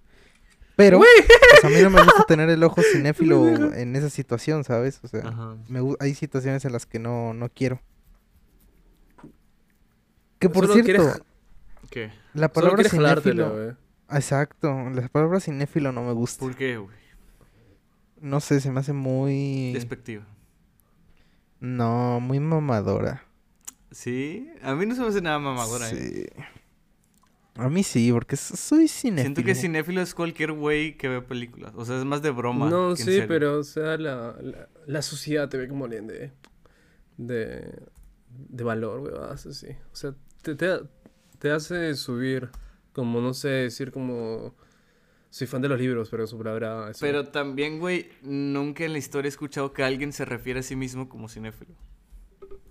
Pero 0.77 0.99
pues, 0.99 1.65
a 1.65 1.69
mí 1.69 1.77
no 1.83 1.91
me 1.91 2.03
gusta 2.03 2.25
tener 2.25 2.51
el 2.51 2.63
ojo 2.65 2.83
cinéfilo 2.93 3.47
en 3.75 3.95
esa 3.97 4.11
situación, 4.11 4.65
¿sabes? 4.65 5.01
O 5.05 5.09
sea, 5.09 5.57
me 5.69 5.81
hay 6.01 6.15
situaciones 6.15 6.65
en 6.65 6.73
las 6.73 6.87
que 6.87 6.99
no, 6.99 7.35
no 7.35 7.49
quiero. 7.51 7.81
Que 10.39 10.49
por 10.49 10.67
Solo 10.67 10.83
cierto, 10.83 11.03
quieres- 11.03 11.23
¿Qué? 11.91 12.11
la 12.35 12.53
palabra 12.53 12.83
cinéfilo... 12.85 13.53
güey. 13.53 13.77
Exacto, 14.11 14.91
la 14.91 15.07
palabra 15.09 15.39
cinéfilo 15.39 15.93
no 15.93 16.03
me 16.03 16.13
gusta. 16.13 16.41
¿Por 16.41 16.57
qué, 16.57 16.79
güey? 16.79 16.97
No 18.21 18.41
sé, 18.41 18.61
se 18.61 18.71
me 18.71 18.81
hace 18.81 18.93
muy... 18.93 19.73
Despectiva. 19.73 20.27
No, 21.61 22.21
muy 22.21 22.41
mamadora. 22.41 23.25
Sí, 23.91 24.51
a 24.63 24.75
mí 24.75 24.87
no 24.87 24.95
se 24.95 25.01
me 25.03 25.09
hace 25.09 25.21
nada 25.21 25.39
mamadora, 25.39 25.91
¿eh? 25.91 25.95
Sí. 25.97 26.43
A 27.57 27.69
mí 27.69 27.83
sí, 27.83 28.11
porque 28.13 28.37
so- 28.37 28.57
soy 28.57 28.89
cinéfilo. 28.89 29.23
Siento 29.35 29.43
que 29.45 29.55
cinéfilo 29.55 30.01
es 30.01 30.15
cualquier 30.15 30.53
güey 30.53 30.97
que 30.97 31.09
ve 31.09 31.21
películas. 31.21 31.73
O 31.77 31.85
sea, 31.85 31.99
es 31.99 32.05
más 32.05 32.23
de 32.23 32.31
broma. 32.31 32.71
No, 32.71 32.95
que 32.95 33.03
en 33.03 33.07
sí, 33.07 33.13
serio. 33.13 33.25
pero, 33.29 33.59
o 33.59 33.65
sea, 33.65 33.99
la, 33.99 34.37
la, 34.41 34.69
la 34.87 35.03
sociedad 35.03 35.49
te 35.49 35.59
ve 35.59 35.69
como 35.69 35.85
alguien 35.85 36.07
de, 36.07 36.33
de, 37.19 37.79
de 38.49 38.65
valor, 38.65 39.01
güey, 39.01 39.13
así. 39.31 39.67
O 39.93 39.97
sea, 39.97 40.15
te, 40.43 40.55
te, 40.55 40.79
te 41.39 41.51
hace 41.51 41.95
subir, 41.97 42.49
como, 42.93 43.21
no 43.21 43.35
sé, 43.35 43.49
decir 43.49 43.91
como... 43.93 44.55
Soy 45.31 45.47
fan 45.47 45.63
de 45.63 45.69
los 45.69 45.79
libros, 45.81 46.09
pero 46.11 46.27
su 46.27 46.37
palabra... 46.37 46.91
eso. 46.91 46.99
Pero 47.01 47.29
también, 47.29 47.79
güey, 47.79 48.11
nunca 48.23 48.85
en 48.85 48.93
la 48.93 48.99
historia 48.99 49.29
he 49.29 49.31
escuchado 49.31 49.73
que 49.73 49.85
alguien 49.85 50.13
se 50.13 50.25
refiere 50.25 50.61
a 50.61 50.63
sí 50.63 50.75
mismo 50.77 51.09
como 51.09 51.29
cinéfilo. 51.29 51.75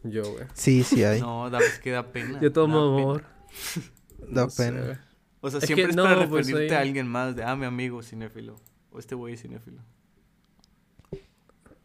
Yo, 0.04 0.24
güey. 0.32 0.46
Sí, 0.54 0.84
sí 0.84 1.04
hay. 1.04 1.22
No, 1.22 1.50
da, 1.50 1.60
es 1.60 1.80
que 1.80 1.92
da 1.92 2.12
pena. 2.12 2.40
Yo 2.42 2.52
tomo 2.52 2.78
da 2.80 2.96
pena. 2.96 3.02
amor. 3.02 3.24
Da 4.32 4.44
No 4.44 4.50
sé, 4.50 4.64
pena. 4.66 4.82
güey. 4.86 4.98
O 5.42 5.50
sea, 5.50 5.60
Es 5.60 5.62
que 5.62 5.68
siempre 5.68 5.90
es 5.92 5.96
no, 5.96 6.04
para 6.04 6.28
pues, 6.28 6.48
referirte 6.48 6.76
a 6.76 6.82
alguien 6.82 7.08
más 7.08 7.36
de, 7.36 7.44
ah, 7.44 7.56
mi 7.56 7.66
amigo 7.66 8.04
cinéfilo. 8.04 8.56
O 8.92 9.00
este 9.00 9.16
güey 9.16 9.36
es 9.36 9.42
cinéfilo. 9.42 9.82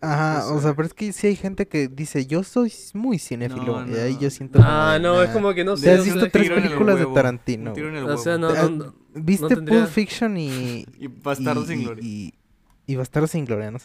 Ajá, 0.00 0.44
No 0.48 0.54
o 0.54 0.56
sé. 0.56 0.62
sea, 0.64 0.74
pero 0.74 0.86
es 0.86 0.94
que 0.94 1.12
sí 1.12 1.28
hay 1.28 1.36
gente 1.36 1.66
que 1.66 1.88
dice, 1.88 2.26
yo 2.26 2.42
soy 2.42 2.72
muy 2.94 3.18
cinéfilo. 3.18 3.80
No, 3.86 3.96
y 3.96 3.98
ahí 3.98 4.14
no. 4.14 4.20
yo 4.20 4.30
siento 4.30 4.58
Ah, 4.62 4.98
no, 5.00 5.22
es 5.22 5.30
como 5.30 5.54
que 5.54 5.64
no 5.64 5.74
¿Te 5.74 5.80
sé. 5.82 5.90
has 5.92 6.04
visto 6.04 6.28
tres 6.30 6.50
películas 6.50 6.98
de 6.98 7.06
Tarantino, 7.06 7.70
Un 7.70 7.74
tiro 7.74 7.88
en 7.88 7.96
el 7.96 8.04
O 8.10 8.18
sea, 8.18 8.36
no, 8.36 8.48
Ah, 8.48 8.92
no, 9.14 9.20
no, 9.20 9.24
¿Viste 9.24 9.48
tendría- 9.48 9.80
Pulp 9.80 9.90
Fiction 9.92 10.36
y... 10.36 10.84
Y 10.98 11.06
Bastardo 11.08 11.62
y- 11.62 11.66
sin 11.66 11.82
gloria. 11.84 12.04
Y, 12.04 12.34
y 12.86 12.96
Bastardo 12.96 13.26
sin 13.26 13.44
Gloria, 13.46 13.70
no. 13.70 13.78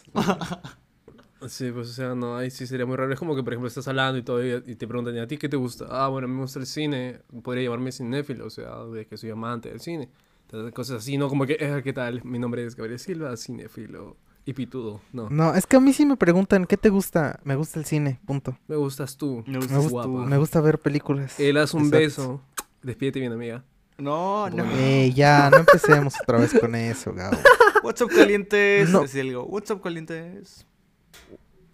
Sí, 1.47 1.71
pues, 1.71 1.87
o 1.89 1.93
sea, 1.93 2.15
no, 2.15 2.35
ahí 2.35 2.51
sí 2.51 2.67
sería 2.67 2.85
muy 2.85 2.97
raro. 2.97 3.13
Es 3.13 3.19
como 3.19 3.33
que, 3.33 3.43
por 3.43 3.53
ejemplo, 3.53 3.69
estás 3.69 3.87
hablando 3.87 4.17
y 4.17 4.23
todo 4.23 4.45
y, 4.45 4.61
y 4.67 4.75
te 4.75 4.85
preguntan, 4.87 5.15
¿y 5.15 5.19
a 5.19 5.27
ti 5.27 5.37
qué 5.37 5.47
te 5.47 5.55
gusta? 5.55 5.85
Ah, 5.89 6.09
bueno, 6.09 6.25
a 6.25 6.27
mí 6.27 6.35
me 6.35 6.41
gusta 6.41 6.59
el 6.59 6.65
cine. 6.65 7.19
Podría 7.43 7.63
llamarme 7.63 7.93
cinéfilo, 7.93 8.45
o 8.45 8.49
sea, 8.49 8.83
de 8.83 9.05
que 9.05 9.15
soy 9.15 9.29
amante 9.29 9.69
del 9.69 9.79
cine. 9.79 10.09
Entonces, 10.41 10.73
cosas 10.73 10.97
así, 10.97 11.17
¿no? 11.17 11.29
Como 11.29 11.45
que, 11.45 11.55
eh, 11.57 11.79
¿qué 11.81 11.93
tal? 11.93 12.21
Mi 12.25 12.39
nombre 12.39 12.65
es 12.65 12.75
Gabriel 12.75 12.99
Silva, 12.99 13.37
cinéfilo 13.37 14.17
y 14.45 14.51
pitudo. 14.53 14.99
No, 15.13 15.29
No, 15.29 15.55
es 15.55 15.65
que 15.65 15.77
a 15.77 15.79
mí 15.79 15.93
sí 15.93 16.05
me 16.05 16.17
preguntan, 16.17 16.65
¿qué 16.65 16.75
te 16.75 16.89
gusta? 16.89 17.39
Me 17.45 17.55
gusta 17.55 17.79
el 17.79 17.85
cine, 17.85 18.19
punto. 18.25 18.57
me 18.67 18.75
gustas 18.75 19.15
tú. 19.15 19.41
Me 19.47 19.59
gusta, 19.59 19.77
guapa. 19.77 20.09
me 20.09 20.37
gusta 20.37 20.59
ver 20.59 20.77
películas. 20.79 21.39
Él 21.39 21.55
haz 21.55 21.73
un 21.73 21.83
Exacto. 21.85 21.97
beso. 21.99 22.41
Despídete 22.83 23.19
bien, 23.21 23.31
amiga. 23.31 23.63
No, 23.99 24.49
no. 24.49 24.65
Eh, 24.75 25.11
ya, 25.13 25.49
no 25.49 25.57
empecemos 25.57 26.15
otra 26.21 26.39
vez 26.39 26.53
con 26.59 26.73
eso, 26.75 27.13
Gabo. 27.13 27.37
What's 27.83 28.01
up, 28.01 28.09
calientes? 28.09 28.89
No. 28.89 29.01
Así 29.01 29.19
algo. 29.19 29.45
What's 29.45 29.69
up, 29.71 29.81
calientes? 29.81 30.65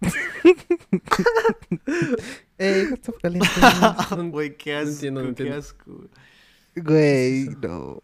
Eh, 2.58 2.86
what's 2.90 3.08
up, 3.08 3.16
caliente? 3.20 3.48
No- 4.16 4.30
Güey, 4.30 4.56
qué 4.56 4.72
no 4.72 4.78
asco, 4.78 4.90
entiendo, 4.92 5.20
no 5.20 5.24
qué 5.26 5.28
entiendo. 5.30 5.56
asco. 5.58 6.08
Güey, 6.74 7.48
no. 7.60 8.02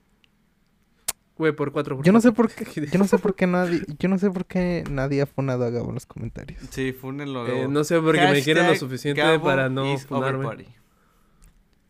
Güey, 1.36 1.52
por 1.52 1.72
cuatro. 1.72 1.96
por 1.96 2.04
Yo 2.04 2.12
no 2.12 2.20
sé 2.20 2.32
por 2.32 2.50
qué, 2.50 2.86
yo 2.86 2.98
no 2.98 3.06
sé 3.06 3.18
por 3.18 3.34
qué 3.34 3.46
nadie, 3.46 3.82
yo 3.98 4.08
no 4.08 4.18
sé 4.18 4.30
por 4.30 4.44
qué 4.44 4.84
nadie 4.90 5.22
ha 5.22 5.26
fonado 5.26 5.64
a 5.64 5.70
Gabo 5.70 5.88
en 5.88 5.94
los 5.94 6.06
comentarios. 6.06 6.60
Sí, 6.70 6.92
fúnenlo. 6.92 7.46
Eh, 7.46 7.50
luego. 7.52 7.68
no 7.72 7.82
sé, 7.84 7.98
porque 8.00 8.20
me 8.20 8.42
quieren 8.42 8.64
lo 8.64 8.70
Hashtag 8.70 8.78
suficiente 8.78 9.20
Gabo 9.22 9.42
para 9.42 9.68
no 9.68 9.96
funarme. 9.98 10.66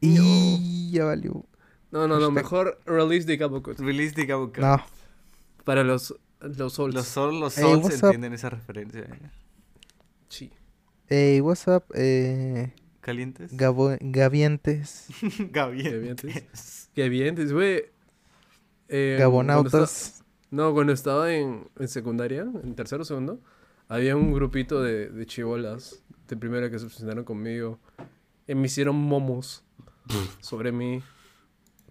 Y 0.00 0.90
ya 0.92 1.04
valió. 1.04 1.44
No, 1.92 2.08
no, 2.08 2.18
no, 2.18 2.30
mejor 2.30 2.80
release 2.86 3.26
de 3.26 3.36
Gabo 3.36 3.62
Cut. 3.62 3.78
Release 3.78 4.14
the 4.14 4.24
Gabo 4.26 4.46
Cut. 4.48 4.58
No, 4.64 4.82
Para 5.64 5.84
los, 5.84 6.14
los 6.40 6.72
souls. 6.72 6.94
Los 6.94 7.06
solo 7.06 7.38
los 7.38 7.56
Hey, 7.56 7.62
souls 7.62 7.86
up? 8.02 8.06
entienden 8.06 8.32
esa 8.32 8.50
referencia. 8.50 9.06
Sí. 10.28 10.50
hey, 11.08 11.40
what's 11.40 11.66
up, 11.68 11.84
eh, 11.94 12.72
¿Calientes? 13.02 13.54
Gabo, 13.56 13.90
Gavientes, 14.00 15.08
Gavientes. 15.50 16.88
Dices, 16.94 17.52
güey. 17.52 17.84
eh, 18.88 19.16
cuando 19.18 19.20
Gabonautas. 19.20 20.24
No, 20.50 20.72
cuando 20.74 20.92
estaba 20.92 21.32
en, 21.34 21.68
en 21.78 21.88
secundaria, 21.88 22.42
en 22.42 22.74
tercero 22.74 23.02
o 23.02 23.04
segundo, 23.04 23.40
había 23.88 24.16
un 24.16 24.32
grupito 24.32 24.82
de, 24.82 25.08
de 25.08 25.26
chivolas 25.26 26.02
de 26.28 26.36
primera 26.36 26.70
que 26.70 26.78
se 26.78 26.86
presentaron 26.86 27.24
conmigo. 27.24 27.78
Y 28.46 28.54
me 28.54 28.66
hicieron 28.66 28.96
momos 28.96 29.64
sobre 30.40 30.72
mí. 30.72 31.02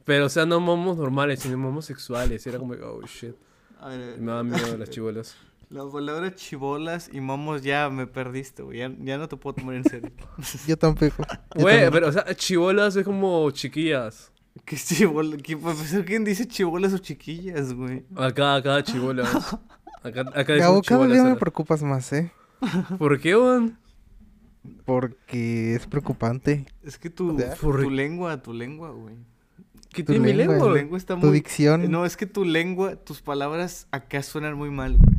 Pero, 0.06 0.26
o 0.26 0.30
sea, 0.30 0.45
no 0.45 0.60
momos 0.60 0.98
normales, 0.98 1.40
sino 1.41 1.57
momos 1.57 1.86
sexuales. 1.86 2.45
Y 2.45 2.49
era 2.49 2.60
como, 2.60 2.73
oh 2.73 3.02
shit. 3.06 3.36
Me 4.19 4.32
dan 4.32 4.49
miedo 4.49 4.78
las 4.78 4.90
chibolas. 4.91 5.36
la 5.69 5.90
palabra 5.90 6.36
chibolas 6.36 7.10
y 7.11 7.19
momos 7.19 7.61
ya 7.61 7.90
me 7.90 8.07
perdiste, 8.07 8.64
güey. 8.64 8.80
Ya, 8.80 8.91
ya 8.99 9.18
no 9.18 9.28
te 9.28 9.38
puedo 9.38 9.56
tomar 9.56 9.76
en 9.76 9.84
serio. 9.84 10.11
Yo 10.68 10.78
tampoco. 10.78 11.23
Güey, 11.56 11.90
pero, 11.91 12.07
o 12.07 12.11
sea, 12.11 12.26
chibolas 12.36 12.95
es 12.95 13.03
como 13.03 13.49
chiquillas. 13.52 14.32
¿Qué 14.65 14.76
es 14.76 14.86
chibola? 14.86 15.38
¿Qué, 15.38 15.56
profesor, 15.56 16.03
¿Quién 16.03 16.23
dice 16.23 16.48
chibolas 16.48 16.94
o 16.94 16.98
chiquillas, 16.98 17.73
güey? 17.73 18.06
Acá, 18.15 18.56
acá, 18.56 18.84
chibolas. 18.84 19.30
Acá, 20.03 20.22
acá 20.34 20.56
Gabo, 20.56 20.82
cada 20.82 21.06
día 21.06 21.15
chibolas. 21.15 21.34
me 21.34 21.36
preocupas 21.40 21.84
más, 21.84 22.11
¿eh? 22.11 22.32
¿Por 22.98 23.19
qué, 23.19 23.36
weón? 23.36 23.78
Porque 24.86 25.76
es 25.76 25.88
preocupante. 25.88 26.65
Es 26.84 26.98
que 26.98 27.10
tu 27.10 27.36
lengua, 27.90 28.41
tu 28.41 28.53
lengua, 28.53 28.91
güey. 28.91 29.15
¿Qué 29.94 30.04
Tu 30.04 30.14
tiene 30.14 30.28
mi 30.28 30.34
lengua, 30.34 30.58
Tu 30.58 30.64
lengua? 30.64 30.78
lengua 30.78 30.98
está 30.98 31.16
Tu 31.20 31.26
muy... 31.28 31.32
dicción. 31.34 31.90
No, 31.92 32.06
es 32.06 32.16
que 32.18 32.26
tu 32.26 32.46
lengua, 32.46 32.96
tus 32.96 33.22
palabras 33.22 33.88
acá 33.92 34.24
suenan 34.24 34.56
muy 34.56 34.70
mal, 34.70 34.98
güey. 34.98 35.18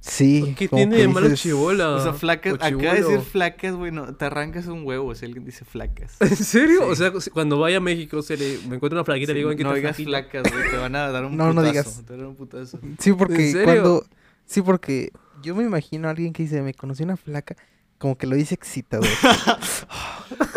Sí. 0.00 0.54
¿Qué 0.58 0.68
tiene 0.68 0.96
que 0.96 1.02
de 1.02 1.08
malo 1.08 1.34
chibola? 1.34 1.90
O 1.92 2.02
sea, 2.02 2.12
flacas, 2.12 2.52
o 2.52 2.56
acá 2.56 2.94
decir 2.94 3.20
flacas, 3.20 3.74
güey, 3.74 3.90
no, 3.90 4.14
te 4.14 4.26
arrancas 4.26 4.66
un 4.66 4.84
huevo 4.84 5.14
si 5.14 5.24
alguien 5.24 5.46
dice 5.46 5.64
flacas. 5.64 6.16
¿En 6.20 6.36
serio? 6.36 6.80
Sí. 6.80 6.86
O 6.90 6.94
sea, 6.94 7.12
cuando 7.32 7.58
vaya 7.58 7.78
a 7.78 7.80
México, 7.80 8.20
se 8.20 8.36
le, 8.36 8.58
me 8.68 8.76
encuentro 8.76 8.98
una 8.98 9.04
flaquita 9.04 9.32
y 9.32 9.34
le 9.34 9.38
digo, 9.40 9.50
¿en 9.50 9.56
qué 9.56 9.64
no 9.64 9.70
te 9.72 9.76
digas 9.78 9.96
flacas, 9.96 10.42
güey, 10.52 10.70
te 10.70 10.76
van 10.76 10.94
a 10.94 11.08
dar 11.10 11.24
un 11.24 11.36
No, 11.38 11.44
putazo. 11.48 11.54
no 11.54 11.62
digas. 11.62 12.02
Te 12.04 12.12
van 12.12 12.20
a 12.20 12.22
dar 12.22 12.26
un 12.28 12.36
putazo. 12.36 12.78
Sí, 12.98 13.12
porque 13.14 13.46
¿En 13.46 13.52
serio? 13.52 13.64
cuando... 13.64 14.06
Sí, 14.44 14.60
porque 14.60 15.10
yo 15.42 15.54
me 15.56 15.64
imagino 15.64 16.08
a 16.08 16.10
alguien 16.10 16.34
que 16.34 16.42
dice, 16.42 16.60
me 16.60 16.74
conocí 16.74 17.02
una 17.02 17.16
flaca, 17.16 17.56
como 17.98 18.16
que 18.18 18.26
lo 18.26 18.36
dice 18.36 18.54
excitador. 18.54 19.06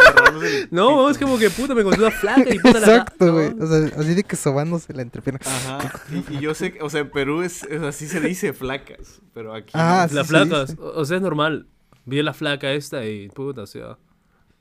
Agarrándose 0.07 0.61
el 0.63 0.67
No, 0.71 1.09
es 1.09 1.17
como 1.17 1.37
que 1.37 1.49
puta, 1.49 1.73
me 1.75 1.81
encontré 1.81 2.01
una 2.03 2.11
flaca 2.11 2.53
y 2.53 2.59
puta 2.59 2.79
la 2.79 2.87
Exacto, 2.87 3.25
no. 3.25 3.33
güey. 3.33 3.47
O 3.59 3.67
sea, 3.67 3.99
así 3.99 4.13
de 4.15 4.23
que 4.23 4.35
sobándose 4.35 4.93
la 4.93 5.01
entrepierna. 5.01 5.39
Ajá. 5.45 5.91
Y, 6.29 6.35
y 6.37 6.39
yo 6.39 6.53
sé, 6.53 6.73
que- 6.73 6.81
o 6.81 6.89
sea, 6.89 7.01
en 7.01 7.11
Perú 7.11 7.41
es, 7.41 7.63
es 7.63 7.81
así 7.81 8.07
se 8.07 8.19
dice 8.19 8.53
flacas, 8.53 9.21
pero 9.33 9.53
aquí 9.53 9.71
Ah, 9.73 10.07
no. 10.09 10.15
Las 10.15 10.27
se 10.27 10.31
flacas, 10.33 10.75
o 10.79 10.99
o 11.01 11.05
sea, 11.05 11.17
es 11.17 11.23
normal. 11.23 11.67
Vi 12.05 12.19
a 12.19 12.23
la 12.23 12.33
flaca 12.33 12.71
esta 12.71 13.05
y 13.05 13.29
puta, 13.29 13.61
o 13.61 13.67
sea. 13.67 13.97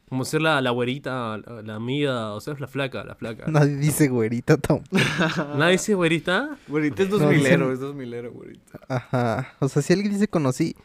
Como 0.08 0.24
ser 0.24 0.40
la, 0.40 0.60
la 0.60 0.70
güerita, 0.70 1.36
la, 1.38 1.62
la 1.62 1.74
amiga, 1.74 2.32
o 2.32 2.40
sea, 2.40 2.54
es 2.54 2.60
la 2.60 2.68
flaca, 2.68 3.02
la 3.02 3.16
flaca. 3.16 3.46
Nadie 3.48 3.74
dice 3.74 4.06
güerita 4.06 4.56
tampoco. 4.56 4.96
¿Nadie 5.56 5.72
dice 5.72 5.94
güerita? 5.94 6.56
Güerita 6.68 7.02
es 7.02 7.10
No, 7.10 7.18
dos 7.18 7.28
milero, 7.28 7.64
dicen- 7.66 7.72
es 7.72 7.80
dos 7.80 7.94
milero, 7.96 8.30
güerita. 8.32 8.78
Ajá. 8.88 9.54
O 9.58 9.68
sea, 9.68 9.82
si 9.82 9.92
alguien 9.92 10.12
dice 10.12 10.28
conocí, 10.28 10.76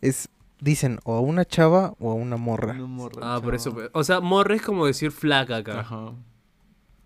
es... 0.00 0.28
Dicen 0.64 0.98
o 1.04 1.14
a 1.14 1.20
una 1.20 1.44
chava 1.44 1.94
o 1.98 2.10
a 2.10 2.14
una 2.14 2.38
morra. 2.38 2.72
Una 2.72 2.86
morra, 2.86 3.34
Ah, 3.34 3.40
por 3.42 3.54
eso. 3.54 3.76
O 3.92 4.02
sea, 4.02 4.20
morra 4.20 4.54
es 4.54 4.62
como 4.62 4.86
decir 4.86 5.10
flaca 5.12 5.56
acá. 5.56 5.80
Ajá. 5.80 6.12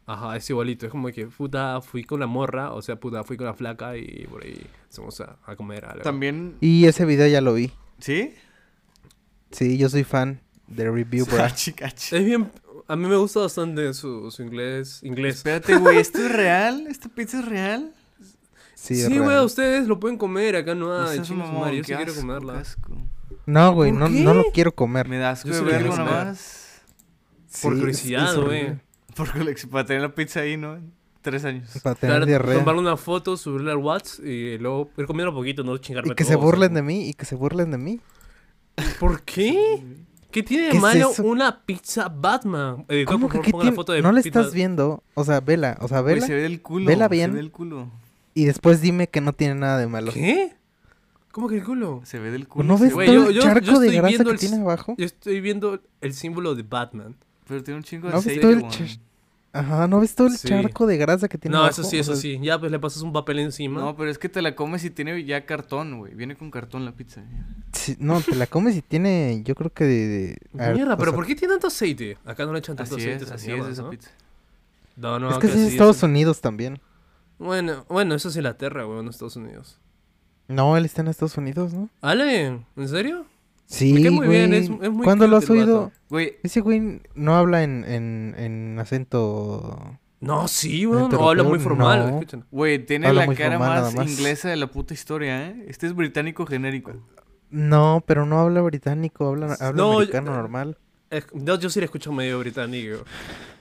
Ajá, 0.07 0.37
es 0.37 0.49
igualito. 0.49 0.87
Es 0.87 0.93
como 0.93 1.09
que 1.09 1.27
puta, 1.27 1.81
fui 1.81 2.05
con 2.05 2.21
la 2.21 2.29
morra, 2.29 2.73
o 2.73 2.81
sea, 2.83 3.01
puta, 3.01 3.25
fui 3.25 3.37
con 3.37 3.47
la 3.47 3.55
flaca 3.55 3.97
y 3.97 4.29
por 4.31 4.45
ahí 4.45 4.65
vamos 4.97 5.21
a, 5.21 5.39
a 5.45 5.57
comer 5.57 5.85
algo. 5.87 6.03
También, 6.03 6.55
Y 6.61 6.85
ese 6.87 7.05
video 7.05 7.27
ya 7.27 7.41
lo 7.41 7.53
vi. 7.55 7.73
¿sí? 7.99 8.33
Sí, 9.51 9.77
yo 9.77 9.89
soy 9.89 10.05
fan 10.05 10.41
de 10.69 10.89
Review, 10.89 11.27
cachi. 11.37 11.75
Es 11.81 12.25
bien. 12.25 12.51
A 12.87 12.95
mí 12.95 13.07
me 13.09 13.17
gusta 13.17 13.41
bastante 13.41 13.93
su, 13.93 14.31
su 14.31 14.43
inglés. 14.45 15.01
Inglés. 15.03 15.39
Espérate, 15.39 15.77
güey, 15.79 15.99
¿esto 15.99 16.19
es 16.25 16.31
real? 16.31 16.87
¿Esta 16.87 17.09
pizza 17.09 17.41
es 17.41 17.45
real? 17.45 17.93
Sí, 18.77 18.95
Sí, 18.95 19.19
güey, 19.19 19.45
ustedes 19.45 19.89
lo 19.89 19.99
pueden 19.99 20.17
comer. 20.17 20.55
Acá 20.55 20.77
no 20.77 20.97
hay. 20.97 21.17
Yo 21.19 21.23
qué 21.25 21.83
sí 21.85 21.93
quiero 21.93 22.15
comerla. 22.15 22.53
qué 22.53 22.59
asco. 22.61 22.97
No, 23.49 23.73
güey, 23.73 23.91
¿Por 23.93 24.01
no, 24.01 24.07
qué? 24.09 24.21
no 24.23 24.35
lo 24.35 24.45
quiero 24.53 24.73
comer. 24.73 25.09
Me 25.09 25.19
da 25.19 25.31
asco 25.31 25.49
Yo 25.49 25.55
de 25.55 25.61
sí 25.61 25.65
lo 25.65 25.71
verlo 25.73 25.89
quiero 25.91 26.05
nada 26.05 26.17
comer. 26.19 26.27
más. 26.27 26.83
Por 27.63 27.75
Sí, 27.75 27.81
curiosidad, 27.81 28.37
güey. 28.37 28.77
Por 29.17 29.29
para 29.71 29.85
tener 29.87 30.03
la 30.03 30.15
pizza 30.15 30.41
ahí, 30.41 30.57
¿no? 30.57 30.79
Tres 31.23 31.45
años. 31.45 31.69
Para 31.83 31.95
tener 31.97 32.15
Claro, 32.17 32.27
diarrea. 32.27 32.59
tomarle 32.59 32.81
una 32.81 32.97
foto, 32.97 33.37
subirla 33.37 33.73
al 33.73 33.79
WhatsApp 33.79 34.25
y 34.25 34.59
luego 34.59 34.91
ir 34.97 35.07
comiendo 35.07 35.35
poquito, 35.35 35.65
no 35.65 35.77
chingarme 35.79 36.13
Y 36.13 36.15
que 36.15 36.25
todo, 36.25 36.29
se 36.29 36.37
o 36.37 36.39
sea, 36.39 36.45
burlen 36.45 36.75
de 36.75 36.83
mí, 36.83 37.09
y 37.09 37.15
que 37.15 37.25
se 37.25 37.35
burlen 37.35 37.71
de 37.71 37.79
mí. 37.79 38.01
¿Por 39.01 39.23
qué? 39.23 39.83
¿Qué 40.31 40.43
tiene 40.43 40.65
¿Qué 40.67 40.71
de 40.73 40.77
es 40.77 40.83
malo 40.83 41.11
eso? 41.11 41.23
una 41.25 41.65
pizza 41.65 42.09
Batman? 42.09 42.85
Editor, 42.89 43.13
¿Cómo 43.15 43.29
por 43.29 43.33
que 43.33 43.37
favor, 43.39 43.45
qué 43.47 43.51
ponga 43.53 43.65
la 43.65 43.71
tiene? 43.71 43.77
foto 43.77 43.93
de 43.95 44.03
No 44.03 44.13
le 44.13 44.23
pizza- 44.23 44.41
estás 44.41 44.55
viendo? 44.55 45.03
O 45.15 45.25
sea, 45.25 45.41
vela, 45.41 45.79
o 45.81 45.89
sea, 45.89 46.03
vela. 46.03 46.25
se 46.27 46.35
ve 46.35 46.43
del 46.43 46.61
culo. 46.63 46.87
vela 46.87 47.09
bien. 47.09 47.31
Se 47.31 47.35
ve 47.37 47.43
del 47.43 47.51
culo. 47.51 47.91
Y 48.35 48.45
después 48.45 48.81
dime 48.81 49.09
que 49.09 49.21
no 49.21 49.33
tiene 49.33 49.55
nada 49.57 49.79
de 49.79 49.87
malo. 49.89 50.13
¿Qué? 50.13 50.55
¿Cómo 51.33 51.49
que 51.49 51.57
el 51.59 51.65
culo? 51.65 52.01
Se 52.05 52.19
ve 52.19 52.31
del 52.31 52.49
culo. 52.49 52.65
¿No 52.65 52.79
ves 52.79 52.93
Güey, 52.93 53.07
todo 53.07 53.17
yo- 53.25 53.29
el 53.31 53.35
yo- 53.37 53.43
charco 53.43 53.61
yo 53.67 53.79
de 53.81 53.93
grasa 53.93 54.09
viendo 54.09 54.25
que 54.25 54.31
el 54.33 54.39
tiene 54.39 54.57
abajo? 54.57 54.95
Yo 54.99 55.05
estoy 55.07 55.41
viendo 55.41 55.81
el 56.01 56.15
símbolo 56.15 56.55
de 56.55 56.63
Batman. 56.63 57.15
Pero 57.47 57.63
tiene 57.63 57.79
un 57.79 57.85
chingo 57.85 58.09
de 58.09 58.13
¿No 58.15 58.19
ves 58.19 58.27
aceite, 58.27 58.41
todo 58.43 58.53
el 58.53 59.01
Ajá, 59.51 59.87
¿no 59.89 60.01
ves 60.01 60.15
todo 60.15 60.27
el 60.27 60.37
Sí. 60.37 60.47
charco 60.49 60.87
de 60.87 60.99
grasa 60.99 61.27
que 61.29 61.39
tiene 61.39 61.55
No, 61.55 61.61
abajo? 61.63 61.81
eso 61.81 61.83
sí, 61.91 61.97
O 61.97 62.01
eso 62.01 62.13
sea, 62.15 62.21
sí. 62.21 62.39
Ya, 62.43 62.59
pues 62.61 62.71
le 62.71 62.79
pasas 62.79 63.01
un 63.03 63.13
papel 63.15 63.39
encima. 63.39 63.81
No, 63.81 63.97
pero 63.97 64.11
es 64.11 64.19
que 64.19 64.29
te 64.29 64.43
la 64.43 64.55
comes 64.55 64.85
y 64.85 64.91
tiene 64.91 65.25
ya 65.25 65.47
cartón, 65.47 65.99
güey. 65.99 66.15
Viene 66.15 66.37
con 66.37 66.51
cartón 66.51 66.85
la 66.85 66.93
pizza. 66.93 67.23
sí, 67.73 67.97
no, 67.99 68.21
te 68.21 68.35
la 68.35 68.47
comes 68.47 68.77
y 68.77 68.83
tiene, 68.83 69.43
yo 69.45 69.55
creo 69.55 69.73
que 69.73 69.85
de... 69.85 70.07
de- 70.09 70.39
a 70.63 70.67
ver, 70.69 70.75
Mierda, 70.77 70.97
pero 70.99 71.13
sea, 71.13 71.17
¿por 71.17 71.27
qué 71.27 71.35
tiene 71.35 71.55
tanto 71.55 71.69
aceite? 71.69 72.19
Acá 72.27 72.45
no 72.45 72.53
le 72.53 72.59
echan 72.59 72.77
tanto 72.77 72.95
Así 72.97 73.05
aceite. 73.05 73.25
es, 73.25 73.31
así 73.31 73.51
es 73.51 73.67
esa 73.67 73.83
¿no? 73.83 73.91
pizza. 73.91 74.11
No, 74.97 75.19
no, 75.19 75.31
Es 75.31 75.39
que 75.39 75.47
es 75.47 75.55
Estados 75.55 76.03
Unidos 76.03 76.41
también. 76.43 76.81
Bueno, 77.39 77.87
bueno, 77.89 78.15
eso 78.15 78.29
es 78.29 78.37
Inglaterra, 78.37 78.85
güey, 78.85 79.03
no 79.03 79.11
Estados 79.11 79.37
Unidos. 79.37 79.79
No, 80.49 80.77
él 80.77 80.85
está 80.85 81.03
en 81.03 81.09
Estados 81.09 81.37
Unidos, 81.37 81.73
¿no? 81.75 81.89
Ale, 82.01 82.47
¿en 82.77 82.89
serio? 82.89 83.27
Sí, 83.67 84.01
cae 84.03 84.11
muy 84.11 84.27
güey. 84.27 84.39
bien, 84.39 84.55
es- 84.55 84.71
es 84.71 84.91
muy 84.91 85.05
¿Cuándo 85.05 85.27
lo 85.27 85.37
cute 85.41 85.45
has 85.45 85.51
el 85.51 85.59
oído? 85.63 85.81
vato. 85.83 85.93
Güey, 86.09 86.37
Ese 86.43 86.61
güey 86.61 87.03
no 87.15 87.35
habla 87.37 87.63
en, 87.63 87.85
en, 87.85 88.35
en 88.39 88.79
acento... 88.79 89.99
No, 90.21 90.49
sí, 90.49 90.85
güey, 90.85 91.03
Neta, 91.05 91.17
no 91.17 91.29
habla 91.29 91.43
muy 91.45 91.59
formal. 91.61 92.01
no. 92.01 92.09
escuchen. 92.19 92.45
güey, 92.51 92.85
tiene 92.85 93.07
Habla 93.07 93.21
la 93.21 93.27
muy 93.27 93.37
cara 93.37 93.57
formal, 93.59 93.69
más, 93.83 93.95
nada 93.95 94.05
más. 94.05 94.11
inglesa 94.19 94.49
de 94.49 94.57
la 94.57 94.67
puta 94.69 94.93
historia, 94.95 95.49
¿eh? 95.51 95.65
Este 95.69 95.87
es 95.87 95.95
británico 95.95 96.45
genérico. 96.45 96.93
No, 97.51 98.03
pero 98.07 98.27
no 98.27 98.41
habla 98.41 98.61
británico, 98.63 99.29
habla, 99.29 99.55
habla 99.61 99.73
No, 99.83 99.93
americano 99.99 100.33
eh, 100.33 100.35
normal. 100.37 100.79
Es- 101.11 101.27
no, 101.35 101.59
yo 101.59 101.71
sí 101.71 101.79
le 101.79 101.85
escucho 101.85 102.11
medio 102.11 102.39
británico. 102.41 103.05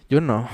Yo 0.10 0.20
no. 0.20 0.48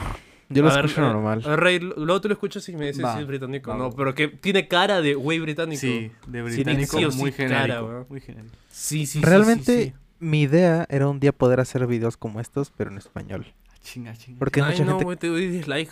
Yo 0.54 0.64
lo 0.64 0.70
A 0.70 0.76
escucho 0.76 1.02
eh, 1.02 1.04
normal. 1.14 1.42
a 1.46 1.50
ver, 1.50 1.60
Rey, 1.60 1.80
luego 1.80 2.22
tú 2.22 2.28
lo 2.28 2.34
escuchas 2.34 2.68
y 2.70 2.76
me 2.76 2.88
dices 2.88 3.04
Va, 3.04 3.16
si 3.16 3.22
es 3.22 3.28
británico. 3.28 3.72
va, 3.72 3.78
no, 3.78 3.92
pero 3.92 4.14
que 4.14 4.28
tiene 4.28 4.68
cara 4.68 5.02
de 5.02 5.16
güey 5.16 5.40
británico. 5.40 5.80
Sí, 5.82 6.12
de 6.28 6.42
británico 6.42 6.98
sí 7.00 7.12
sí, 7.12 7.18
muy 7.18 7.32
cara, 7.32 7.48
genérico. 7.62 7.86
güey. 7.88 8.06
muy 8.10 8.22
genérico. 8.22 8.56
Sí, 8.70 9.06
sí, 9.06 9.20
sí, 9.20 9.22
Realmente, 9.26 9.84
sí, 9.84 9.90
sí. 9.90 9.94
mi 10.20 10.42
idea 10.42 10.86
era 10.90 11.08
un 11.08 11.20
día 11.20 11.32
poder 11.32 11.60
hacer 11.60 11.86
videos 11.88 12.18
como 12.18 12.40
estos, 12.40 12.72
pero 12.76 12.92
en 12.92 12.98
español. 12.98 13.46
Ah, 13.70 13.76
Chinga, 13.82 14.16
chinga. 14.16 14.40
Porque 14.40 14.62
hay, 14.62 14.72
Ay, 14.74 14.80
mucha 14.80 14.92
no, 14.92 15.00
gente, 15.00 15.16
te 15.18 15.28
doy 15.28 15.48
dislike. 15.48 15.92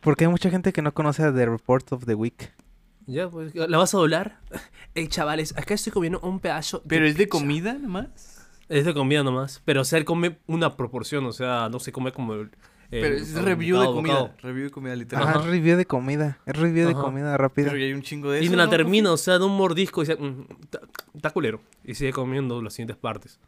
porque 0.00 0.24
hay 0.24 0.30
mucha 0.30 0.48
gente 0.50 0.72
que 0.72 0.82
no 0.82 0.92
conoce 0.94 1.22
a 1.24 1.34
The 1.34 1.46
Report 1.46 1.92
of 1.92 2.04
the 2.06 2.14
Week. 2.14 2.52
Ya, 3.08 3.28
pues, 3.28 3.54
¿la 3.54 3.78
vas 3.78 3.94
a 3.94 3.98
doblar? 3.98 4.40
Ey, 4.94 5.08
chavales, 5.08 5.56
acá 5.56 5.74
estoy 5.74 5.92
comiendo 5.92 6.18
un 6.20 6.40
pedazo 6.40 6.82
¿Pero 6.88 7.06
es 7.06 7.16
de 7.16 7.28
comida 7.28 7.74
nomás? 7.74 8.32
Es 8.68 8.84
de 8.84 8.94
comida 8.94 9.22
nomás. 9.22 9.62
Pero, 9.64 9.82
o 9.82 9.84
sea, 9.84 9.98
él 9.98 10.04
come 10.04 10.38
una 10.48 10.76
proporción, 10.76 11.24
o 11.26 11.32
sea, 11.32 11.68
no 11.68 11.78
se 11.78 11.92
come 11.92 12.10
como 12.12 12.34
el... 12.34 12.50
Pero 12.90 13.16
es 13.16 13.34
review 13.34 13.78
de 13.80 13.86
comida. 13.86 14.14
bocado. 14.20 14.34
Review 14.42 14.64
de 14.64 14.70
comida, 14.70 14.96
literal. 14.96 15.28
Ajá, 15.28 15.40
review 15.42 15.76
de 15.76 15.86
comida. 15.86 16.38
Es 16.46 16.56
review 16.56 16.88
de 16.88 16.94
comida 16.94 17.36
rápida. 17.36 17.66
Pero 17.66 17.78
ya 17.78 17.84
hay 17.86 17.92
un 17.92 18.02
chingo 18.02 18.30
de 18.30 18.40
eso. 18.40 18.52
Y 18.52 18.56
la 18.56 18.64
¿no, 18.64 18.70
termina, 18.70 19.12
o 19.12 19.16
sea, 19.16 19.38
de 19.38 19.44
un 19.44 19.56
mordisco 19.56 20.02
y 20.02 20.06
dice, 20.06 20.20
"Mm, 20.20 20.46
está- 20.62 20.80
está 21.14 21.30
culero. 21.30 21.60
Y 21.84 21.94
sigue 21.94 22.12
comiendo 22.12 22.62
las 22.62 22.74
siguientes 22.74 22.96
partes. 22.96 23.38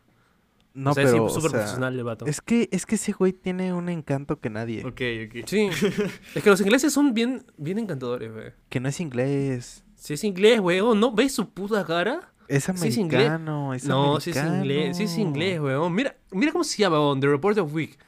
No, 0.74 0.90
o 0.90 0.94
sea, 0.94 1.04
pero. 1.04 1.26
es 1.26 1.32
o 1.32 1.34
súper 1.34 1.50
sea, 1.50 1.60
profesional 1.60 1.94
el 1.98 2.04
vato. 2.04 2.26
es 2.26 2.40
que, 2.40 2.68
es 2.70 2.86
que 2.86 2.94
ese 2.96 3.12
güey 3.12 3.32
tiene 3.32 3.72
un 3.72 3.88
encanto 3.88 4.38
que 4.38 4.48
nadie. 4.50 4.84
Ok, 4.84 5.00
ok. 5.26 5.46
Sí. 5.46 5.68
es 6.34 6.42
que 6.42 6.50
los 6.50 6.60
ingleses 6.60 6.92
son 6.92 7.14
bien, 7.14 7.44
bien 7.56 7.78
encantadores, 7.78 8.32
güey. 8.32 8.52
Que 8.68 8.78
no 8.78 8.88
es 8.88 9.00
inglés. 9.00 9.84
Si 9.96 10.14
es 10.14 10.22
inglés, 10.22 10.60
weón, 10.60 11.00
¿no 11.00 11.12
ves 11.12 11.32
su 11.34 11.48
puta 11.50 11.84
cara? 11.84 12.32
Es 12.46 12.64
Sí 12.64 12.70
es 12.88 12.96
inglés. 12.96 13.28
americano. 13.28 13.74
es 13.74 13.84
no, 13.84 14.20
si 14.20 14.30
es 14.30 14.36
inglés, 14.36 14.96
sí 14.96 15.02
es 15.04 15.18
inglés, 15.18 15.60
weón. 15.60 15.92
Mira, 15.92 16.16
mira 16.30 16.52
cómo 16.52 16.62
se 16.64 16.78
llama, 16.78 17.00
weón, 17.00 17.20
The 17.20 17.26
Report 17.26 17.58
of 17.58 17.74
Week. 17.74 17.98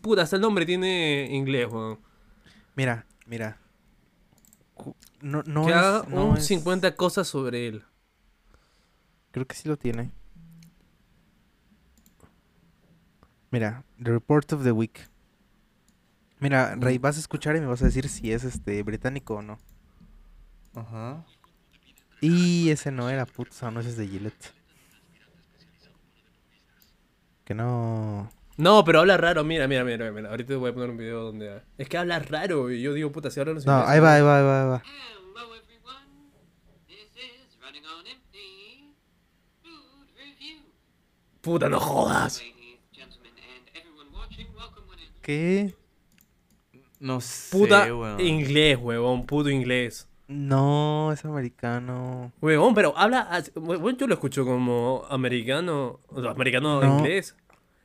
Puta, 0.00 0.22
hasta 0.22 0.36
el 0.36 0.42
nombre 0.42 0.64
tiene 0.66 1.28
inglés, 1.30 1.68
weón. 1.70 2.00
Mira, 2.74 3.06
mira. 3.26 3.58
No, 5.20 5.42
no 5.46 5.64
que 5.66 5.70
es, 5.70 5.76
haga 5.76 6.04
no 6.08 6.26
un 6.30 6.36
es- 6.38 6.46
50 6.46 6.96
cosas 6.96 7.28
sobre 7.28 7.68
él. 7.68 7.84
Creo 9.30 9.46
que 9.46 9.54
sí 9.54 9.68
lo 9.68 9.76
tiene. 9.76 10.10
Mira, 13.50 13.84
The 14.02 14.10
Report 14.10 14.52
of 14.52 14.64
the 14.64 14.72
Week. 14.72 14.98
Mira, 16.40 16.74
Rey, 16.74 16.98
vas 16.98 17.16
a 17.16 17.20
escuchar 17.20 17.54
y 17.56 17.60
me 17.60 17.66
vas 17.66 17.82
a 17.82 17.84
decir 17.84 18.08
si 18.08 18.32
es 18.32 18.42
este 18.44 18.82
británico 18.82 19.36
o 19.36 19.42
no. 19.42 19.58
Ajá. 20.74 21.24
Y 22.20 22.70
ese 22.70 22.90
no 22.90 23.10
era, 23.10 23.26
putz, 23.26 23.62
no, 23.62 23.80
ese 23.80 23.90
es 23.90 23.96
de 23.96 24.08
Gillette. 24.08 24.52
Que 27.44 27.54
no. 27.54 28.30
No, 28.56 28.84
pero 28.84 29.00
habla 29.00 29.16
raro, 29.16 29.44
mira, 29.44 29.66
mira, 29.66 29.82
mira, 29.84 30.10
mira. 30.12 30.30
Ahorita 30.30 30.48
te 30.48 30.56
voy 30.56 30.70
a 30.70 30.74
poner 30.74 30.90
un 30.90 30.96
video 30.96 31.22
donde... 31.24 31.62
Es 31.78 31.88
que 31.88 31.96
habla 31.98 32.18
raro 32.18 32.70
y 32.70 32.82
yo 32.82 32.92
digo, 32.92 33.10
puta, 33.10 33.30
si 33.30 33.38
los 33.44 33.46
No, 33.66 33.72
ingleses, 33.72 33.88
ahí 33.90 34.00
va, 34.00 34.14
ahí 34.14 34.22
va, 34.22 34.38
ahí 34.38 34.44
va, 34.44 34.62
ahí 34.62 34.68
va. 34.68 34.82
Hello, 34.84 35.54
everyone. 35.54 36.32
This 36.86 37.16
is 37.16 37.58
Running 37.62 37.84
on 37.86 38.06
Empty 38.06 38.94
Food 39.62 40.06
Review. 40.16 40.58
Puta, 41.40 41.68
no 41.68 41.80
jodas. 41.80 42.42
¿Qué? 45.22 45.74
No 46.98 47.20
sé, 47.20 47.56
Puta 47.56 47.84
weón. 47.94 48.20
inglés, 48.20 48.76
huevón, 48.80 49.24
puto 49.26 49.50
inglés. 49.50 50.08
No, 50.28 51.12
es 51.12 51.24
americano. 51.24 52.32
Huevón, 52.40 52.74
pero 52.74 52.96
habla. 52.96 53.20
as- 53.22 53.52
Bueno, 53.54 53.90
yo 53.98 54.06
lo 54.06 54.14
escucho 54.14 54.44
como 54.44 55.04
americano. 55.10 56.00
o 56.08 56.20
sea, 56.22 56.30
Americano 56.30 56.80
No. 56.80 56.98
inglés. 56.98 57.36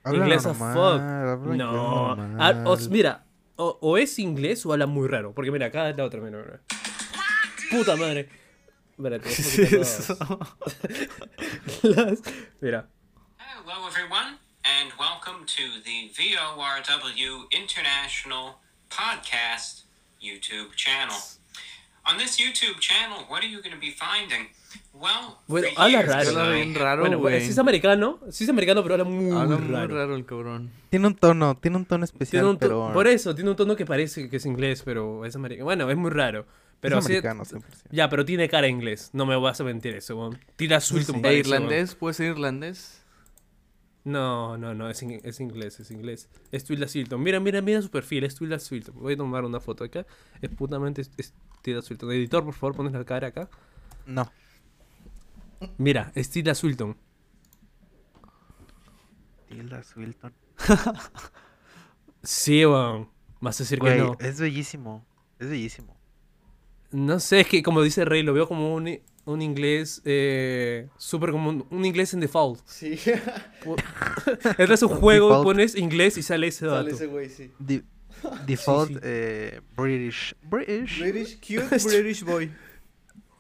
Habla 0.08 0.24
inglés 0.26 0.44
normal, 0.46 0.74
fuck. 0.74 1.02
habla 1.02 1.34
inglés 1.54 1.58
No. 1.58 2.16
normal. 2.16 2.38
Ah, 2.40 2.64
o- 2.70 2.78
mira, 2.90 3.26
o, 3.56 3.78
o 3.82 3.98
es 3.98 4.20
inglés 4.20 4.66
o 4.66 4.74
habla 4.74 4.86
muy 4.88 5.08
raro. 5.08 5.34
Porque 5.34 5.52
mira, 5.52 5.68
acá 5.68 5.90
es 5.90 5.98
la 5.98 6.04
otra, 6.06 6.20
mira, 6.22 6.38
mira. 6.40 6.62
Puta 7.70 7.96
madre. 7.96 8.30
Mira. 12.62 12.88
Hello, 13.38 13.88
everyone, 13.88 14.38
and 14.66 14.92
welcome 15.00 15.46
to 15.46 15.64
the 15.84 16.10
VORW 16.18 17.46
International 17.52 18.60
Podcast 18.90 19.84
YouTube 20.24 20.74
channel. 20.76 21.16
On 22.06 22.18
this 22.18 22.38
YouTube 22.40 22.80
channel, 22.80 23.20
what 23.28 23.44
are 23.44 23.48
you 23.48 23.62
going 23.62 23.74
to 23.76 23.80
be 23.80 23.92
finding? 23.92 24.48
Well, 24.94 25.14
Bueno, 25.48 25.68
habla 25.78 26.02
raro. 26.02 26.30
Habla 26.30 26.49
bien 26.56 26.74
raro, 26.76 27.02
bueno, 27.02 27.20
güey. 27.20 27.41
sí 27.44 27.52
es 27.52 27.58
americano. 27.60 28.20
Sí 28.32 28.44
es 28.45 28.49
americano, 28.49 28.82
pero 28.82 28.95
habla 28.95 29.04
muy, 29.06 29.32
Habla 29.32 29.58
muy 29.58 29.72
raro. 29.72 29.95
raro 29.95 30.16
el 30.16 30.26
cabrón. 30.26 30.72
Tiene 30.90 31.08
un 31.08 31.16
tono, 31.16 31.56
tiene 31.58 31.78
un 31.78 31.86
tono 31.86 32.04
especial, 32.04 32.41
Tiene 32.41 32.49
un 32.49 32.56
to- 32.56 32.60
pero 32.68 32.91
Por 32.94 33.08
eso, 33.08 33.36
tiene 33.36 33.49
un 33.52 33.56
tono 33.56 33.76
que 33.76 33.86
parece 33.86 34.30
que 34.30 34.38
es 34.38 34.45
inglés, 34.45 34.82
pero 34.84 35.24
es 35.26 35.36
americano. 35.36 35.66
Bueno, 35.66 35.90
es 35.91 35.98
muy 35.98 36.10
raro. 36.10 36.45
Pero 36.80 36.99
es 36.99 37.06
sí- 37.06 37.12
americano 37.14 37.44
100%. 37.44 37.64
Ya, 37.91 38.08
pero 38.10 38.24
tiene 38.26 38.49
cara 38.49 38.68
inglés. 38.68 39.10
No 39.14 39.26
me 39.26 39.36
vas 39.36 39.60
a 39.62 39.64
mentir 39.64 39.95
eso, 39.95 40.16
weón. 40.18 40.40
Tira 40.56 40.80
Swilton 40.80 41.16
sí. 41.16 41.20
¿E 41.20 41.24
parece, 41.24 41.49
weón. 41.49 41.64
irlandés? 41.64 41.95
¿Puede 41.95 42.14
ser 42.14 42.28
irlandés? 42.32 43.04
No, 44.04 44.58
no, 44.58 44.74
no, 44.74 44.90
es, 44.90 45.02
in- 45.04 45.20
es 45.24 45.40
inglés, 45.41 45.80
es 45.82 45.91
inglés. 45.91 46.30
Es 46.52 46.64
Tilda 46.64 46.88
Swilton. 46.88 47.22
Mira, 47.22 47.40
mira, 47.41 47.62
mira 47.62 47.82
su 47.82 47.90
perfil, 47.90 48.24
es 48.24 48.36
Tilda 48.36 48.58
Swilton. 48.58 48.95
Voy 48.95 49.14
a 49.14 49.18
tomar 49.18 49.44
una 49.44 49.60
foto 49.60 49.84
acá. 49.84 50.06
Es 50.41 50.49
putamente 50.49 51.02
es 51.02 51.34
Tilda 51.62 51.82
Swilton. 51.82 52.12
Editor, 52.14 52.45
por 52.45 52.54
favor, 52.54 52.76
pones 52.78 52.94
la 52.94 53.04
cara 53.04 53.28
acá. 53.28 53.49
No. 54.06 54.32
Mira, 55.78 56.12
es 56.16 56.30
Tilda 56.30 56.54
Swilton. 56.56 56.98
Tilda 59.48 59.84
Swilton. 59.84 60.34
Sí, 62.24 62.66
weón. 62.66 63.10
Vas 63.40 63.60
a 63.62 63.64
decir 63.64 63.80
que 63.80 63.96
no. 63.96 64.18
es 64.20 64.40
bellísimo. 64.40 65.06
Es 65.40 65.50
bellísimo. 65.50 65.96
No 66.92 67.20
sé, 67.20 67.42
es 67.42 67.48
que 67.48 67.64
como 67.64 67.82
dice 67.82 68.04
Rey, 68.04 68.22
lo 68.24 68.34
veo 68.34 68.48
como 68.48 68.74
un, 68.76 69.00
un 69.26 69.42
inglés 69.42 70.02
eh, 70.04 70.90
súper 70.98 71.32
común. 71.32 71.66
Un 71.70 71.86
inglés 71.86 72.14
en 72.14 72.20
default. 72.20 72.60
Sí. 72.66 73.00
Entras 74.58 74.84
a 74.84 74.88
un 74.88 74.96
juego, 74.96 75.28
Default. 75.30 75.46
pones 75.46 75.76
inglés 75.76 76.18
y 76.18 76.24
sale 76.24 76.48
ese 76.48 76.66
dato. 76.66 76.90
güey, 77.10 77.30
sí. 77.30 77.52
Default 78.48 78.92
sí. 78.92 79.00
eh, 79.04 79.62
British. 79.78 80.36
British. 80.42 81.00
British, 81.00 81.40
cute 81.40 81.78
British 81.86 82.24
boy. 82.24 82.52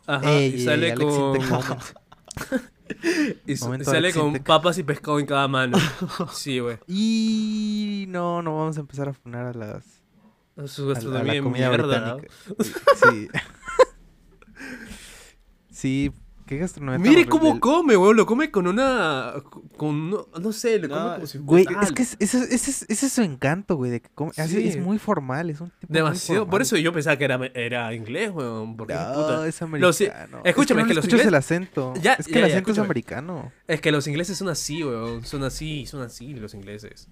Ajá, 0.05 0.31
Ey, 0.31 0.51
y 0.51 0.53
ey, 0.59 0.63
sale 0.65 0.91
Alex 0.93 1.11
con... 1.11 1.37
Y 3.45 3.57
sale 3.57 4.13
con 4.13 4.33
papas 4.35 4.77
y 4.77 4.83
pescado 4.83 5.19
en 5.19 5.25
cada 5.25 5.47
mano. 5.47 5.77
Sí, 6.31 6.59
güey. 6.59 6.77
Y 6.87 8.05
no, 8.07 8.41
no 8.41 8.55
vamos 8.55 8.77
a 8.77 8.79
empezar 8.79 9.09
a 9.09 9.13
funar 9.13 9.47
a 9.47 9.53
las 9.53 10.01
Su 10.65 10.89
a, 10.89 10.91
a 10.91 10.93
gastronomía 10.93 11.41
mierda. 11.41 12.17
Sí. 12.95 13.27
sí, 15.69 16.11
qué 16.47 16.57
gastronomía 16.57 17.03
tan 17.03 17.13
Mire 17.13 17.27
cómo 17.29 17.59
come, 17.59 17.95
güey. 17.95 18.15
Lo 18.15 18.25
come 18.25 18.49
con 18.49 18.65
una. 18.65 19.33
Con. 19.77 20.09
No, 20.09 20.27
no 20.41 20.51
sé, 20.51 20.79
lo 20.79 20.89
come 20.89 21.13
como 21.15 21.27
si 21.27 21.37
Güey, 21.37 21.65
es 21.83 21.91
que 21.91 22.01
es- 22.01 22.17
ese, 22.19 22.37
ese 22.55 22.71
es- 22.71 22.85
ese 22.89 23.05
es 23.05 23.13
su 23.13 23.21
encanto, 23.21 23.75
güey, 23.75 23.91
de 23.91 24.01
que 24.01 24.09
come- 24.15 24.31
así 24.37 24.55
Sí. 24.61 24.67
es 24.69 24.77
muy 24.79 24.97
formal, 24.97 25.49
es 25.51 25.61
un 25.61 25.69
tipo 25.69 25.91
muy 25.93 25.97
Demasiado. 25.97 26.47
Por 26.49 26.61
eso 26.63 26.75
yo 26.77 26.91
pensaba 26.91 27.17
que 27.17 27.25
era, 27.25 27.39
era 27.53 27.93
inglés, 27.93 28.31
weón. 28.33 28.75
Porque 28.77 28.95
No, 28.95 29.13
puta. 29.13 29.47
es 29.47 29.61
Los- 29.61 30.01
americano. 30.01 30.41
escúchame, 30.43 30.81
es 30.81 30.85
es 30.85 30.87
que 30.87 30.93
no 30.93 30.95
los 30.95 31.05
escuchas 31.05 31.19
ingles- 31.19 31.27
el 31.27 31.35
acento. 31.35 31.93
Ya, 32.01 32.13
es 32.13 32.25
que 32.25 32.33
ya, 32.33 32.39
el 32.39 32.45
ya, 32.47 32.53
acento 32.55 32.71
es 32.71 32.79
americano. 32.79 33.51
Es 33.67 33.81
que 33.81 33.91
los 33.91 34.07
ingleses 34.07 34.37
son 34.37 34.49
así, 34.49 34.83
weón. 34.83 35.23
Son 35.25 35.43
así, 35.43 35.85
son 35.85 36.01
así 36.01 36.33
los 36.33 36.53
ingleses. 36.53 37.09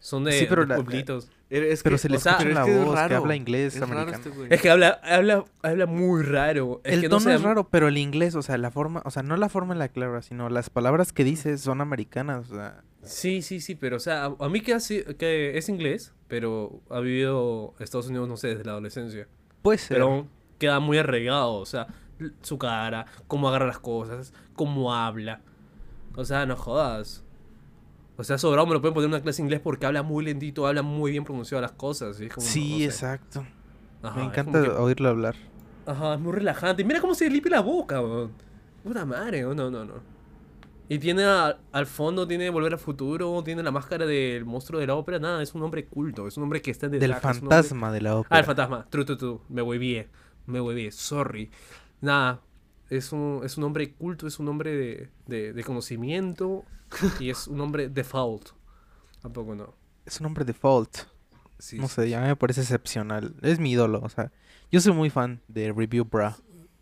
Son 0.00 0.24
de, 0.24 0.32
Sí, 0.32 0.46
pero 0.48 0.62
de 0.62 0.68
la- 0.68 0.76
pueblitos. 0.76 1.30
Es 1.50 1.82
Pero 1.82 1.94
que- 1.94 1.98
se 1.98 2.08
le 2.08 2.16
o 2.16 2.20
sea, 2.20 2.32
escucha 2.32 2.44
pero 2.48 2.54
la 2.54 2.60
es 2.60 2.66
que 2.66 2.72
es 2.80 2.84
voz, 2.86 2.94
que 3.08 3.14
habla 3.14 3.36
inglés 3.36 3.74
Es 3.74 3.80
raro 3.80 3.92
americano. 4.00 4.24
este 4.24 4.30
güey. 4.30 4.48
Es 4.54 4.62
que 4.62 4.70
habla, 4.70 5.00
habla, 5.02 5.44
habla 5.62 5.86
muy 5.86 6.22
raro. 6.22 6.80
Es 6.84 6.94
el 6.94 7.00
que 7.02 7.08
tono 7.08 7.24
no 7.26 7.30
es 7.34 7.42
raro, 7.42 7.68
pero 7.68 7.88
el 7.88 7.98
inglés, 7.98 8.34
o 8.34 8.42
sea, 8.42 8.56
la 8.56 8.70
forma, 8.70 9.02
o 9.04 9.10
sea, 9.10 9.22
no 9.22 9.36
la 9.36 9.48
forma 9.48 9.72
en 9.74 9.78
la 9.80 9.88
que 9.88 10.02
habla, 10.02 10.22
sino 10.22 10.48
las 10.48 10.70
palabras 10.70 11.12
que 11.12 11.22
dice 11.24 11.58
son 11.58 11.80
americanas, 11.80 12.50
o 12.50 12.54
sea, 12.54 12.82
Sí, 13.02 13.40
sí, 13.42 13.60
sí, 13.60 13.74
pero 13.76 13.96
o 13.96 14.00
sea, 14.00 14.26
a, 14.26 14.36
a 14.38 14.48
mí 14.48 14.60
que, 14.60 14.74
así, 14.74 15.02
que 15.18 15.56
es 15.58 15.68
inglés, 15.70 16.12
pero 16.28 16.80
ha 16.90 17.00
vivido 17.00 17.74
Estados 17.80 18.08
Unidos, 18.08 18.28
no 18.28 18.36
sé, 18.36 18.48
desde 18.48 18.64
la 18.64 18.72
adolescencia. 18.72 19.26
puede 19.62 19.78
ser. 19.78 19.96
Pero 19.96 20.28
queda 20.58 20.80
muy 20.80 20.98
arraigado, 20.98 21.54
o 21.54 21.66
sea, 21.66 21.86
su 22.42 22.58
cara, 22.58 23.06
cómo 23.26 23.48
agarra 23.48 23.66
las 23.66 23.78
cosas, 23.78 24.32
cómo 24.54 24.94
habla. 24.94 25.40
O 26.14 26.24
sea, 26.24 26.44
no 26.46 26.56
jodas. 26.56 27.24
O 28.20 28.24
sea, 28.24 28.36
sobrado 28.36 28.66
me 28.66 28.74
lo 28.74 28.80
pueden 28.82 28.92
poner 28.94 29.06
en 29.08 29.14
una 29.14 29.22
clase 29.22 29.38
de 29.40 29.46
inglés 29.46 29.60
porque 29.60 29.86
habla 29.86 30.02
muy 30.02 30.22
lentito, 30.24 30.66
habla 30.66 30.82
muy 30.82 31.10
bien 31.12 31.24
pronunciado 31.24 31.62
las 31.62 31.72
cosas. 31.72 32.18
como, 32.34 32.46
sí, 32.46 32.72
no 32.72 32.78
sé. 32.78 32.84
exacto. 32.84 33.46
Ajá, 34.02 34.18
Me 34.20 34.26
encanta 34.26 34.62
que- 34.62 34.68
oírlo 34.68 35.08
hablar. 35.08 35.34
Ajá, 35.86 36.14
es 36.14 36.20
muy 36.20 36.32
relajante. 36.32 36.82
Y 36.82 36.84
mira 36.84 37.00
cómo 37.00 37.14
se 37.14 37.30
limpia 37.30 37.52
la 37.52 37.60
boca, 37.60 38.00
weón. 38.02 38.32
Puta 38.84 39.06
madre, 39.06 39.40
no, 39.42 39.54
no, 39.54 39.70
no. 39.70 39.94
Y 40.88 40.98
tiene 40.98 41.24
a- 41.24 41.56
al 41.72 41.86
fondo, 41.86 42.26
tiene 42.26 42.50
Volver 42.50 42.74
al 42.74 42.78
Futuro, 42.78 43.42
tiene 43.42 43.62
la 43.62 43.70
máscara 43.70 44.04
del 44.04 44.44
monstruo 44.44 44.80
de 44.80 44.86
la 44.86 44.96
ópera. 44.96 45.18
Nada, 45.18 45.42
es 45.42 45.54
un 45.54 45.62
hombre 45.62 45.86
culto, 45.86 46.26
es 46.28 46.36
un 46.36 46.42
hombre 46.42 46.60
que 46.60 46.70
está 46.72 46.86
en 46.86 46.92
Del 46.92 47.12
hombre- 47.12 47.20
fantasma 47.20 47.90
de 47.90 48.00
la 48.02 48.16
ópera. 48.16 48.36
Ah, 48.36 48.38
el 48.40 48.44
fantasma. 48.44 48.86
True, 48.90 49.04
true, 49.06 49.16
true. 49.16 49.38
Me 49.48 49.62
huevié. 49.62 50.08
Me 50.46 50.60
huevié. 50.60 50.92
Sorry. 50.92 51.50
Nada. 52.02 52.40
Es 52.90 53.12
un, 53.12 53.40
es 53.44 53.56
un 53.56 53.64
hombre 53.64 53.94
culto, 53.94 54.26
es 54.26 54.38
un 54.38 54.48
hombre 54.48 54.74
de, 54.76 55.10
de, 55.26 55.52
de 55.52 55.64
conocimiento 55.64 56.64
y 57.20 57.30
es 57.30 57.46
un 57.46 57.60
hombre 57.60 57.88
default. 57.88 58.48
Tampoco 59.22 59.54
no. 59.54 59.74
Es 60.04 60.20
un 60.20 60.26
hombre 60.26 60.44
default. 60.44 60.96
Sí, 61.58 61.78
no 61.78 61.88
sí, 61.88 61.94
sé, 61.96 62.10
ya 62.10 62.20
me 62.22 62.36
parece 62.36 62.62
excepcional. 62.62 63.34
Es 63.42 63.58
mi 63.60 63.72
ídolo, 63.72 64.00
o 64.02 64.08
sea, 64.08 64.32
yo 64.72 64.80
soy 64.80 64.92
muy 64.92 65.10
fan 65.10 65.40
de 65.48 65.72
Review 65.72 66.04
Bra. 66.04 66.36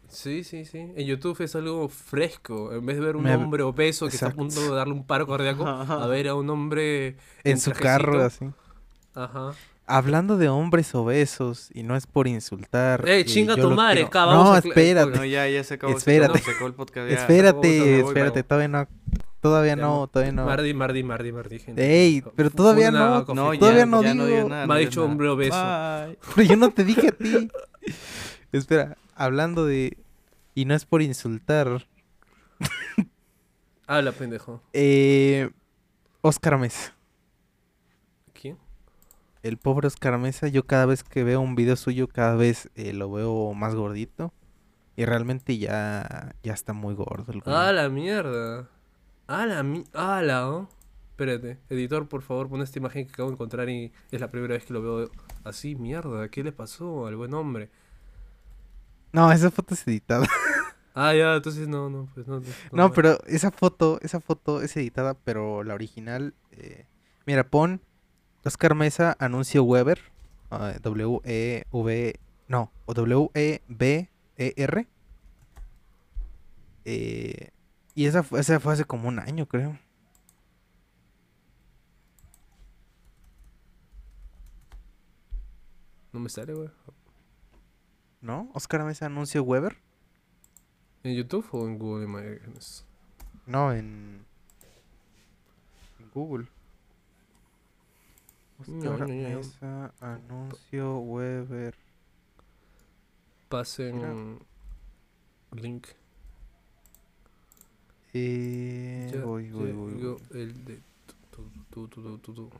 Sí, 0.08 0.42
sí, 0.44 0.64
sí. 0.64 0.78
En 0.78 1.06
YouTube 1.06 1.38
es 1.42 1.54
algo 1.54 1.88
fresco. 1.88 2.72
En 2.72 2.86
vez 2.86 2.96
de 2.98 3.04
ver 3.04 3.16
un 3.16 3.24
Me- 3.24 3.34
hombre 3.34 3.62
obeso 3.62 4.08
que 4.08 4.14
está 4.14 4.28
a 4.28 4.32
punto 4.34 4.60
de 4.60 4.70
darle 4.74 4.94
un 4.94 5.04
paro 5.06 5.26
cardíaco, 5.26 5.66
a 5.66 6.06
ver 6.06 6.28
a 6.28 6.34
un 6.34 6.48
hombre 6.48 7.16
En 7.44 7.60
su 7.60 7.72
carro, 7.72 8.22
así. 8.24 8.46
Ajá. 9.14 9.52
Hablando 9.88 10.36
de 10.36 10.48
hombres 10.50 10.94
obesos, 10.94 11.70
y 11.72 11.82
no 11.82 11.96
es 11.96 12.06
por 12.06 12.28
insultar. 12.28 13.08
Eh, 13.08 13.24
chinga 13.24 13.56
tu 13.56 13.70
madre, 13.70 14.06
quiero- 14.10 14.32
No, 14.34 14.56
espérate. 14.56 15.16
No, 15.16 15.24
ya, 15.24 15.48
ya 15.48 15.64
se 15.64 15.74
acabó. 15.74 15.96
Espérate. 15.96 16.38
Se 16.40 16.50
acabó 16.50 16.66
el 16.66 16.74
podcast. 16.74 17.10
ya. 17.10 17.16
espérate, 17.16 18.02
voy, 18.02 18.08
espérate, 18.08 18.42
todavía 18.42 18.68
no. 18.68 18.86
Todavía 19.40 19.76
Ya 19.76 19.82
no, 19.82 20.08
todavía 20.08 20.32
no. 20.32 20.44
Mardi, 20.46 20.74
Mardi, 20.74 21.02
Mardi, 21.04 21.30
Mardi, 21.32 21.58
gente. 21.60 21.82
Ey, 22.04 22.24
pero 22.34 22.50
todavía 22.50 22.88
una 22.90 23.08
no. 23.08 23.24
coffee. 23.24 23.34
No, 23.36 23.54
ya, 23.54 23.60
Todavía 23.60 23.86
no 23.86 24.02
ya 24.02 24.12
digo. 24.12 24.48
nada, 24.48 24.66
Me 24.66 24.74
ha 24.74 24.76
dicho 24.78 25.00
nada. 25.00 25.12
hombre 25.12 25.28
obeso. 25.28 25.54
Bye. 25.56 26.18
Pero 26.34 26.48
yo 26.48 26.56
no 26.56 26.70
te 26.70 26.84
dije 26.84 27.08
a 27.08 27.12
ti. 27.12 27.48
Espera, 28.52 28.96
hablando 29.14 29.64
de. 29.64 29.96
Y 30.56 30.64
no 30.64 30.74
es 30.74 30.84
por 30.84 31.02
insultar. 31.02 31.86
Habla, 33.86 34.12
pendejo. 34.12 34.60
Eh, 34.72 35.48
Oscar 36.20 36.58
Mesa. 36.58 36.94
El 39.48 39.56
pobre 39.56 39.86
Oscar 39.86 40.18
Mesa, 40.18 40.48
yo 40.48 40.66
cada 40.66 40.84
vez 40.84 41.02
que 41.02 41.24
veo 41.24 41.40
un 41.40 41.54
video 41.54 41.74
suyo, 41.74 42.06
cada 42.06 42.34
vez 42.36 42.68
eh, 42.74 42.92
lo 42.92 43.10
veo 43.10 43.54
más 43.54 43.74
gordito. 43.74 44.34
Y 44.94 45.06
realmente 45.06 45.56
ya, 45.56 46.34
ya 46.42 46.52
está 46.52 46.74
muy 46.74 46.94
gordo. 46.94 47.32
el. 47.32 47.40
Ah, 47.46 47.72
la 47.72 47.88
mierda. 47.88 48.68
Ah, 49.26 49.46
la 49.46 49.62
mi... 49.62 49.84
Ah, 49.94 50.20
la... 50.22 50.50
oh. 50.50 50.68
Espérate. 51.12 51.58
Editor, 51.70 52.08
por 52.08 52.20
favor, 52.20 52.50
pon 52.50 52.60
esta 52.60 52.78
imagen 52.78 53.06
que 53.06 53.12
acabo 53.12 53.30
de 53.30 53.34
encontrar 53.36 53.70
y 53.70 53.90
es 54.10 54.20
la 54.20 54.30
primera 54.30 54.52
vez 54.52 54.66
que 54.66 54.74
lo 54.74 54.82
veo 54.82 55.10
así. 55.44 55.74
Mierda, 55.76 56.28
¿qué 56.28 56.44
le 56.44 56.52
pasó 56.52 57.06
al 57.06 57.16
buen 57.16 57.32
hombre? 57.32 57.70
No, 59.12 59.32
esa 59.32 59.50
foto 59.50 59.74
es 59.74 59.86
editada. 59.86 60.26
Ah, 61.00 61.14
ya, 61.14 61.36
entonces 61.36 61.68
no, 61.68 61.88
no, 61.88 62.08
pues 62.12 62.26
no. 62.26 62.40
No, 62.40 62.46
No, 62.72 62.92
pero 62.92 63.20
esa 63.28 63.52
foto, 63.52 64.00
esa 64.02 64.18
foto 64.18 64.62
es 64.62 64.76
editada, 64.76 65.14
pero 65.14 65.62
la 65.62 65.74
original, 65.74 66.34
eh, 66.50 66.86
mira, 67.24 67.48
pon 67.48 67.80
Oscar 68.44 68.74
Mesa 68.74 69.16
anuncio 69.18 69.62
Weber, 69.64 70.00
ah, 70.50 70.74
W 70.82 71.20
E 71.24 71.64
V, 71.70 72.18
no, 72.48 72.70
o 72.86 72.94
W 72.94 73.30
E 73.34 73.60
B 73.68 74.08
E 74.36 74.54
R. 74.56 74.86
Eh, 76.84 77.50
y 77.94 78.06
esa 78.06 78.22
fue, 78.22 78.40
esa 78.40 78.60
fue 78.60 78.72
hace 78.72 78.84
como 78.84 79.08
un 79.08 79.18
año, 79.18 79.46
creo. 79.46 79.78
No 86.12 86.20
me 86.20 86.30
sale, 86.30 86.54
güey. 86.54 86.70
¿No? 88.20 88.50
Oscar 88.54 88.82
Mesa 88.84 89.06
anuncio 89.06 89.42
Weber. 89.42 89.76
¿En 91.02 91.14
YouTube 91.14 91.46
o 91.52 91.66
en 91.66 91.78
Google 91.78 92.04
Imágenes? 92.04 92.84
No, 93.46 93.72
en, 93.72 94.24
en 95.98 96.10
Google. 96.12 96.48
No, 98.66 98.92
Oscar 98.92 99.08
no, 99.08 99.14
no. 99.14 99.38
Mesa 99.38 99.94
anuncio 100.00 100.98
Weber. 100.98 101.74
pasen 103.48 104.38
link. 105.52 105.86
Eh, 108.14 109.08
Ya 109.12 109.24
voy, 109.24 109.50
voy, 109.50 109.72
voy, 109.72 109.94
voy. 109.94 110.16
el 110.32 110.64
de 110.64 110.80
tu, 111.30 111.50
tu, 111.70 111.88
tu, 111.88 112.02
tu, 112.02 112.18
tu, 112.18 112.34
tu. 112.34 112.50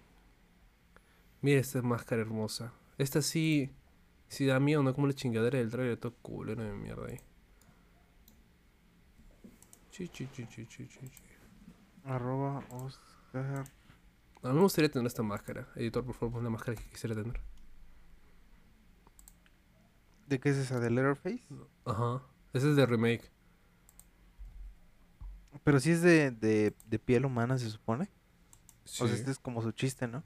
Mira 1.42 1.60
esta 1.60 1.82
máscara 1.82 2.22
hermosa. 2.22 2.72
Esta 2.98 3.22
sí, 3.22 3.70
sí 4.28 4.46
da 4.46 4.60
miedo, 4.60 4.82
no 4.82 4.94
como 4.94 5.06
la 5.06 5.12
chingadera 5.14 5.58
del 5.58 5.70
trailer, 5.70 5.96
todo 5.98 6.14
culero 6.22 6.62
de 6.62 6.72
mierda 6.72 7.06
ahí. 7.06 7.18
Chi, 9.90 10.08
chi, 10.08 10.28
chi, 10.32 10.46
chi, 10.46 10.66
chi, 10.66 10.86
chi, 10.86 11.08
chi. 11.08 11.22
Arroba 12.04 12.62
Oscar. 12.70 13.64
A 14.42 14.48
mí 14.48 14.54
me 14.54 14.60
gustaría 14.62 14.90
tener 14.90 15.06
esta 15.06 15.22
máscara. 15.22 15.68
Editor, 15.74 16.04
por 16.04 16.14
favor, 16.14 16.34
pon 16.34 16.44
la 16.44 16.50
máscara 16.50 16.76
que 16.76 16.88
quisiera 16.90 17.14
tener. 17.14 17.40
¿De 20.26 20.38
qué 20.38 20.50
es 20.50 20.56
esa? 20.56 20.78
¿De 20.78 20.90
Letterface? 20.90 21.42
Ajá. 21.84 22.22
Ese 22.52 22.70
es 22.70 22.76
de 22.76 22.86
remake. 22.86 23.30
Pero 25.64 25.80
sí 25.80 25.90
es 25.90 26.02
de, 26.02 26.30
de, 26.30 26.74
de 26.86 26.98
piel 26.98 27.24
humana, 27.24 27.58
se 27.58 27.70
supone. 27.70 28.10
Sí. 28.84 29.02
O 29.04 29.06
sea, 29.06 29.16
este 29.16 29.30
es 29.30 29.38
como 29.38 29.62
su 29.62 29.72
chiste, 29.72 30.06
¿no? 30.06 30.22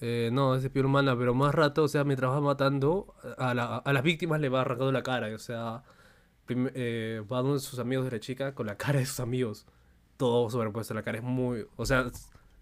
Eh, 0.00 0.30
no, 0.32 0.54
es 0.54 0.62
de 0.62 0.70
piel 0.70 0.86
humana, 0.86 1.16
pero 1.16 1.34
más 1.34 1.54
rato, 1.54 1.84
o 1.84 1.88
sea, 1.88 2.04
mientras 2.04 2.30
va 2.30 2.40
matando, 2.40 3.14
a, 3.38 3.54
la- 3.54 3.76
a 3.78 3.92
las 3.92 4.02
víctimas 4.02 4.40
le 4.40 4.48
va 4.48 4.62
arrancando 4.62 4.92
la 4.92 5.02
cara. 5.02 5.34
O 5.34 5.38
sea, 5.38 5.82
eh, 6.48 7.22
va 7.30 7.38
a 7.38 7.42
uno 7.42 7.54
de 7.54 7.60
sus 7.60 7.78
amigos 7.78 8.04
de 8.06 8.10
la 8.10 8.20
chica 8.20 8.54
con 8.54 8.66
la 8.66 8.76
cara 8.76 8.98
de 8.98 9.06
sus 9.06 9.20
amigos. 9.20 9.66
Todo 10.16 10.48
sobrepuesto, 10.50 10.94
la 10.94 11.02
cara 11.02 11.18
es 11.18 11.24
muy... 11.24 11.66
O 11.76 11.84
sea, 11.86 12.10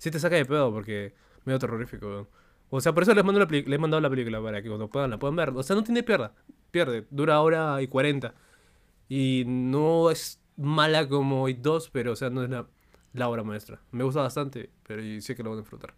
sí 0.05 0.11
te 0.11 0.21
saca 0.21 0.37
de 0.37 0.45
pedo 0.45 0.71
porque 0.71 1.15
medio 1.47 1.59
terrorífico. 1.59 2.29
O 2.71 2.81
sea, 2.81 2.93
por 2.93 3.05
eso 3.05 3.15
les, 3.15 3.25
mando 3.25 3.41
la 3.41 3.47
les 3.47 3.67
he 3.67 3.79
mandado 3.79 4.01
la 4.03 4.11
película 4.11 4.43
para 4.43 4.63
que 4.63 4.69
cuando 4.69 4.89
puedan 4.89 5.11
la 5.11 5.19
puedan 5.19 5.37
ver. 5.37 5.51
O 5.51 5.63
sea, 5.63 5.77
no 5.77 5.83
tiene 5.85 6.03
pierda. 6.03 6.35
Pierde. 6.71 7.07
Dura 7.11 7.41
hora 7.41 7.81
y 7.83 7.89
40. 7.89 8.35
Y 9.09 9.45
no 9.47 10.11
es 10.11 10.41
mala 10.57 11.09
como 11.09 11.49
It 11.49 11.59
2, 11.61 11.91
pero 11.91 12.13
o 12.13 12.17
sea, 12.17 12.31
no 12.31 12.45
es 12.45 12.51
la, 12.51 12.67
la 13.15 13.29
obra 13.29 13.45
maestra. 13.45 13.81
Me 13.93 14.05
gusta 14.05 14.21
bastante, 14.23 14.71
pero 14.87 15.03
y 15.03 15.21
sé 15.23 15.35
que 15.35 15.43
lo 15.43 15.51
van 15.51 15.59
a 15.61 15.63
disfrutar. 15.63 15.95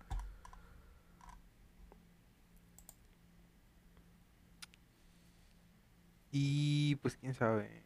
Y 6.30 6.96
pues 6.96 7.16
quién 7.16 7.34
sabe. 7.34 7.85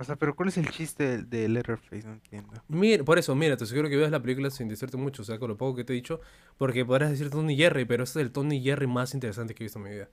O 0.00 0.04
sea, 0.04 0.16
pero 0.16 0.34
¿cuál 0.34 0.48
es 0.48 0.56
el 0.56 0.66
chiste 0.70 1.18
de, 1.18 1.22
de 1.24 1.46
Letterface? 1.46 2.06
No 2.06 2.14
entiendo. 2.14 2.54
Mira, 2.68 3.04
por 3.04 3.18
eso, 3.18 3.34
mira, 3.34 3.58
te 3.58 3.66
sugiero 3.66 3.86
que 3.90 3.98
veas 3.98 4.10
la 4.10 4.22
película 4.22 4.48
sin 4.48 4.66
decirte 4.66 4.96
mucho, 4.96 5.20
o 5.20 5.24
sea, 5.26 5.38
con 5.38 5.48
lo 5.48 5.58
poco 5.58 5.76
que 5.76 5.84
te 5.84 5.92
he 5.92 5.96
dicho, 5.96 6.22
porque 6.56 6.86
podrás 6.86 7.10
decir 7.10 7.28
Tony 7.28 7.54
Jerry, 7.54 7.84
pero 7.84 8.04
ese 8.04 8.18
es 8.18 8.24
el 8.24 8.32
Tony 8.32 8.62
Jerry 8.62 8.86
más 8.86 9.12
interesante 9.12 9.54
que 9.54 9.62
he 9.62 9.66
visto 9.66 9.78
en 9.78 9.82
mi 9.82 9.90
vida. 9.90 10.08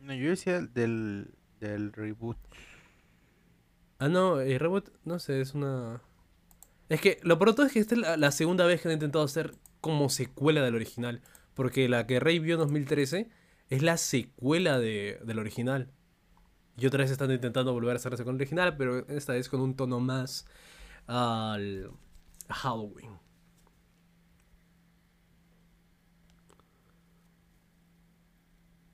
No, 0.00 0.14
yo 0.14 0.30
decía 0.30 0.56
el 0.56 0.72
del, 0.72 1.34
del 1.60 1.92
reboot. 1.92 2.38
Ah, 3.98 4.08
no, 4.08 4.40
el 4.40 4.58
reboot, 4.58 4.88
no 5.04 5.18
sé, 5.18 5.42
es 5.42 5.52
una... 5.52 6.00
Es 6.88 7.02
que 7.02 7.20
lo 7.24 7.38
pronto 7.38 7.62
es 7.62 7.72
que 7.72 7.80
esta 7.80 7.94
es 7.94 8.00
la, 8.00 8.16
la 8.16 8.32
segunda 8.32 8.64
vez 8.64 8.80
que 8.80 8.88
han 8.88 8.94
intentado 8.94 9.22
hacer 9.22 9.54
como 9.82 10.08
secuela 10.08 10.62
del 10.62 10.76
original, 10.76 11.20
porque 11.52 11.90
la 11.90 12.06
que 12.06 12.20
Rey 12.20 12.38
vio 12.38 12.54
en 12.54 12.60
2013 12.60 13.28
es 13.68 13.82
la 13.82 13.98
secuela 13.98 14.78
de, 14.78 15.20
del 15.26 15.38
original. 15.38 15.92
Y 16.78 16.86
otra 16.86 17.02
vez 17.02 17.10
están 17.10 17.32
intentando 17.32 17.72
volver 17.72 17.94
a 17.94 17.96
hacer 17.96 18.12
la 18.12 18.16
secuela 18.16 18.36
original, 18.36 18.76
pero 18.76 18.98
esta 19.08 19.32
vez 19.32 19.48
con 19.48 19.60
un 19.60 19.74
tono 19.74 19.98
más 19.98 20.46
al 21.08 21.90
Halloween. 22.48 23.18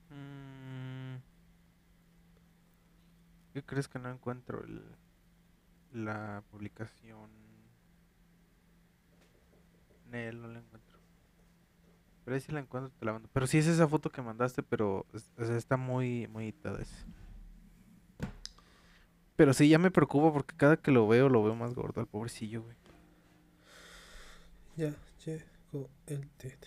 Mm. 0.08 1.16
¿Qué 3.52 3.62
crees 3.62 3.86
que 3.86 3.98
no 3.98 4.10
encuentro 4.10 4.64
el, 4.64 4.82
la 5.92 6.42
publicación? 6.50 7.28
Nel, 10.10 10.40
no 10.40 10.48
la 10.48 10.60
encuentro. 10.60 10.98
Pero 12.24 12.40
sí 12.40 12.50
la 12.50 12.60
encuentro, 12.60 12.90
te 12.98 13.04
la 13.04 13.12
mando. 13.12 13.28
Pero 13.30 13.46
sí 13.46 13.58
es 13.58 13.66
esa 13.66 13.86
foto 13.86 14.08
que 14.08 14.22
mandaste, 14.22 14.62
pero 14.62 15.04
está 15.38 15.76
muy, 15.76 16.26
muy 16.28 16.44
editada. 16.44 16.78
Pero 19.36 19.52
sí, 19.52 19.68
ya 19.68 19.78
me 19.78 19.90
preocupa 19.90 20.32
porque 20.32 20.54
cada 20.56 20.76
que 20.76 20.90
lo 20.92 21.08
veo, 21.08 21.28
lo 21.28 21.42
veo 21.42 21.54
más 21.54 21.74
gordo 21.74 22.00
al 22.00 22.06
pobrecillo, 22.06 22.62
güey. 22.62 22.76
Ya 24.76 24.94
llegó 25.24 25.88
el 26.06 26.28
TED. 26.36 26.58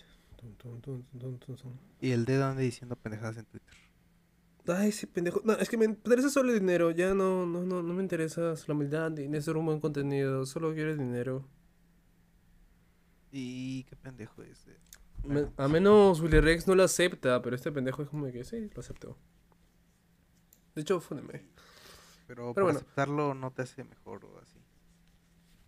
Y 2.00 2.10
el 2.12 2.24
dedo 2.24 2.46
anda 2.46 2.62
diciendo 2.62 2.96
pendejadas 2.96 3.38
en 3.38 3.44
Twitter. 3.46 3.74
Ay, 4.68 4.90
ese 4.90 5.06
pendejo. 5.06 5.40
No, 5.44 5.54
es 5.54 5.68
que 5.68 5.76
me 5.78 5.86
interesa 5.86 6.28
solo 6.28 6.52
el 6.52 6.60
dinero. 6.60 6.90
Ya 6.90 7.14
no, 7.14 7.46
no, 7.46 7.64
no, 7.64 7.82
no 7.82 7.94
me 7.94 8.02
interesa 8.02 8.54
la 8.66 8.74
humildad 8.74 9.10
ni 9.10 9.36
hacer 9.36 9.56
un 9.56 9.66
buen 9.66 9.80
contenido. 9.80 10.44
Solo 10.46 10.74
quiero 10.74 10.90
el 10.90 10.98
dinero. 10.98 11.44
Y 13.32 13.84
qué 13.84 13.96
pendejo 13.96 14.42
es. 14.42 14.66
eh. 14.68 14.76
Me- 15.24 15.48
a 15.56 15.68
menos 15.68 16.20
Willy 16.20 16.40
Rex 16.40 16.66
no 16.68 16.74
lo 16.74 16.84
acepta, 16.84 17.42
pero 17.42 17.56
este 17.56 17.72
pendejo 17.72 18.02
es 18.02 18.08
como 18.08 18.30
que 18.30 18.44
sí, 18.44 18.70
lo 18.74 18.80
aceptó. 18.80 19.16
De 20.74 20.82
hecho, 20.82 21.00
fúneme. 21.00 21.44
Pero, 22.28 22.54
Pero 22.54 22.66
bueno. 22.66 22.78
aceptarlo 22.78 23.34
no 23.34 23.50
te 23.50 23.62
hace 23.62 23.82
mejor 23.82 24.24
o 24.24 24.38
así. 24.40 24.58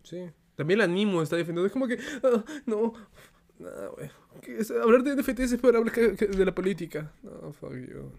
Sí. 0.04 0.30
También 0.54 0.78
el 0.80 0.84
animo 0.84 1.22
está 1.22 1.34
defendiendo. 1.34 1.66
Es 1.66 1.72
como 1.72 1.88
que. 1.88 1.98
ah, 2.22 2.44
no. 2.66 2.92
Nada, 3.58 3.88
güey. 3.88 4.08
Hablar 4.82 5.02
de 5.02 5.16
NFTs 5.16 5.52
es 5.52 5.60
para 5.60 5.78
hablar 5.78 5.92
que- 5.92 6.14
que 6.14 6.26
de 6.28 6.44
la 6.44 6.54
política. 6.54 7.12
No, 7.22 7.52
fuck 7.52 7.72
you. 7.74 8.12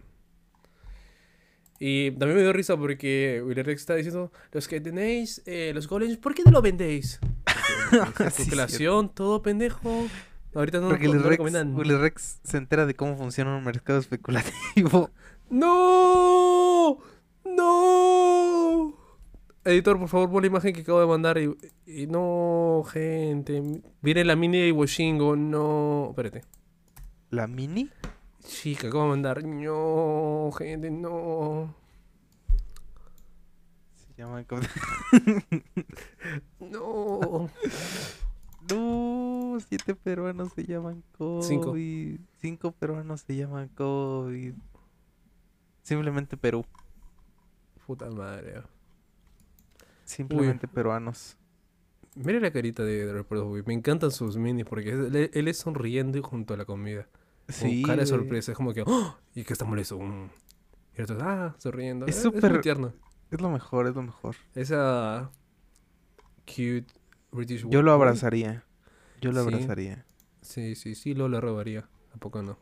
Y 1.79 2.11
también 2.11 2.35
me 2.35 2.41
dio 2.43 2.53
risa 2.53 2.77
porque 2.77 3.41
Willy 3.45 3.61
Rex 3.63 3.81
está 3.81 3.95
diciendo: 3.95 4.31
Los 4.51 4.67
que 4.67 4.79
tenéis 4.81 5.41
eh, 5.45 5.71
los 5.73 5.87
golems, 5.87 6.17
¿por 6.17 6.33
qué 6.35 6.43
no 6.43 6.51
lo 6.51 6.61
vendéis? 6.61 7.19
Porque 7.91 8.29
Sí, 8.31 8.41
Especulación, 8.43 9.13
todo 9.13 9.41
pendejo. 9.41 10.07
Ahorita 10.53 10.79
no, 10.79 10.89
Porque 10.89 11.07
no, 11.07 11.13
no 11.15 11.19
Rex, 11.21 11.29
recomiendan. 11.29 11.75
Willy 11.75 11.95
Rex 11.95 12.39
se 12.43 12.57
entera 12.57 12.85
de 12.85 12.93
cómo 12.93 13.17
funciona 13.17 13.55
un 13.55 13.63
mercado 13.63 13.99
especulativo. 13.99 15.09
¡No! 15.49 16.97
¡No! 17.55 18.93
Editor, 19.63 19.99
por 19.99 20.09
favor, 20.09 20.31
pon 20.31 20.41
la 20.41 20.47
imagen 20.47 20.73
que 20.73 20.81
acabo 20.81 20.99
de 20.99 21.07
mandar 21.07 21.37
y, 21.37 21.55
y 21.85 22.07
no, 22.07 22.83
gente. 22.91 23.61
Viene 24.01 24.25
la 24.25 24.35
mini 24.35 24.59
de 24.59 24.71
Washingo, 24.71 25.35
no. 25.35 26.07
Espérate. 26.09 26.43
¿La 27.29 27.47
mini? 27.47 27.89
Sí, 28.39 28.75
que 28.75 28.87
acabo 28.87 29.03
de 29.03 29.09
mandar. 29.11 29.43
No, 29.43 30.49
gente, 30.57 30.89
no. 30.89 31.75
Se 33.95 34.13
llama... 34.15 34.43
No. 36.59 37.49
No, 38.69 39.57
siete 39.67 39.95
peruanos 39.95 40.53
se 40.53 40.63
llaman 40.65 41.03
COVID. 41.17 41.43
Cinco. 41.43 41.75
Cinco 42.37 42.71
peruanos 42.71 43.21
se 43.21 43.35
llaman 43.35 43.67
COVID. 43.69 44.53
Simplemente 45.83 46.37
Perú. 46.37 46.65
Puta 47.91 48.09
madre. 48.09 48.63
Simplemente 50.05 50.65
peruanos. 50.65 51.35
Mira 52.15 52.39
la 52.39 52.49
carita 52.51 52.83
de, 52.85 53.05
de 53.05 53.21
Boy. 53.21 53.63
Me 53.65 53.73
encantan 53.73 54.11
sus 54.11 54.37
minis 54.37 54.63
porque 54.65 54.91
él, 54.91 55.29
él 55.33 55.47
es 55.49 55.57
sonriendo 55.57 56.23
junto 56.23 56.53
a 56.53 56.57
la 56.57 56.63
comida. 56.63 57.09
Sí. 57.49 57.81
Con 57.81 57.89
cara 57.89 58.01
de 58.03 58.05
sorpresa. 58.07 58.53
Es 58.53 58.57
como 58.57 58.73
que, 58.73 58.83
¡oh! 58.87 59.17
Y 59.35 59.43
que 59.43 59.51
está 59.51 59.65
molesto. 59.65 59.99
mm. 59.99 60.29
Y 60.97 61.01
otros, 61.01 61.21
ah, 61.21 61.53
sonriendo. 61.57 62.05
Es 62.05 62.15
Es 62.15 62.23
súper- 62.23 62.49
muy 62.53 62.61
tierno. 62.61 62.93
Es 63.29 63.41
lo 63.41 63.49
mejor, 63.49 63.87
es 63.87 63.95
lo 63.95 64.03
mejor. 64.03 64.37
Esa 64.55 65.29
cute 66.45 66.85
British 67.33 67.67
Yo 67.67 67.81
lo 67.81 67.91
abrazaría. 67.91 68.63
Yo 69.19 69.33
lo 69.33 69.41
Sí. 69.43 69.47
abrazaría. 69.53 70.05
Sí, 70.41 70.75
sí, 70.75 70.95
sí, 70.95 71.13
lo 71.13 71.27
le 71.27 71.41
robaría. 71.41 71.89
Tampoco 72.11 72.41
no. 72.41 72.57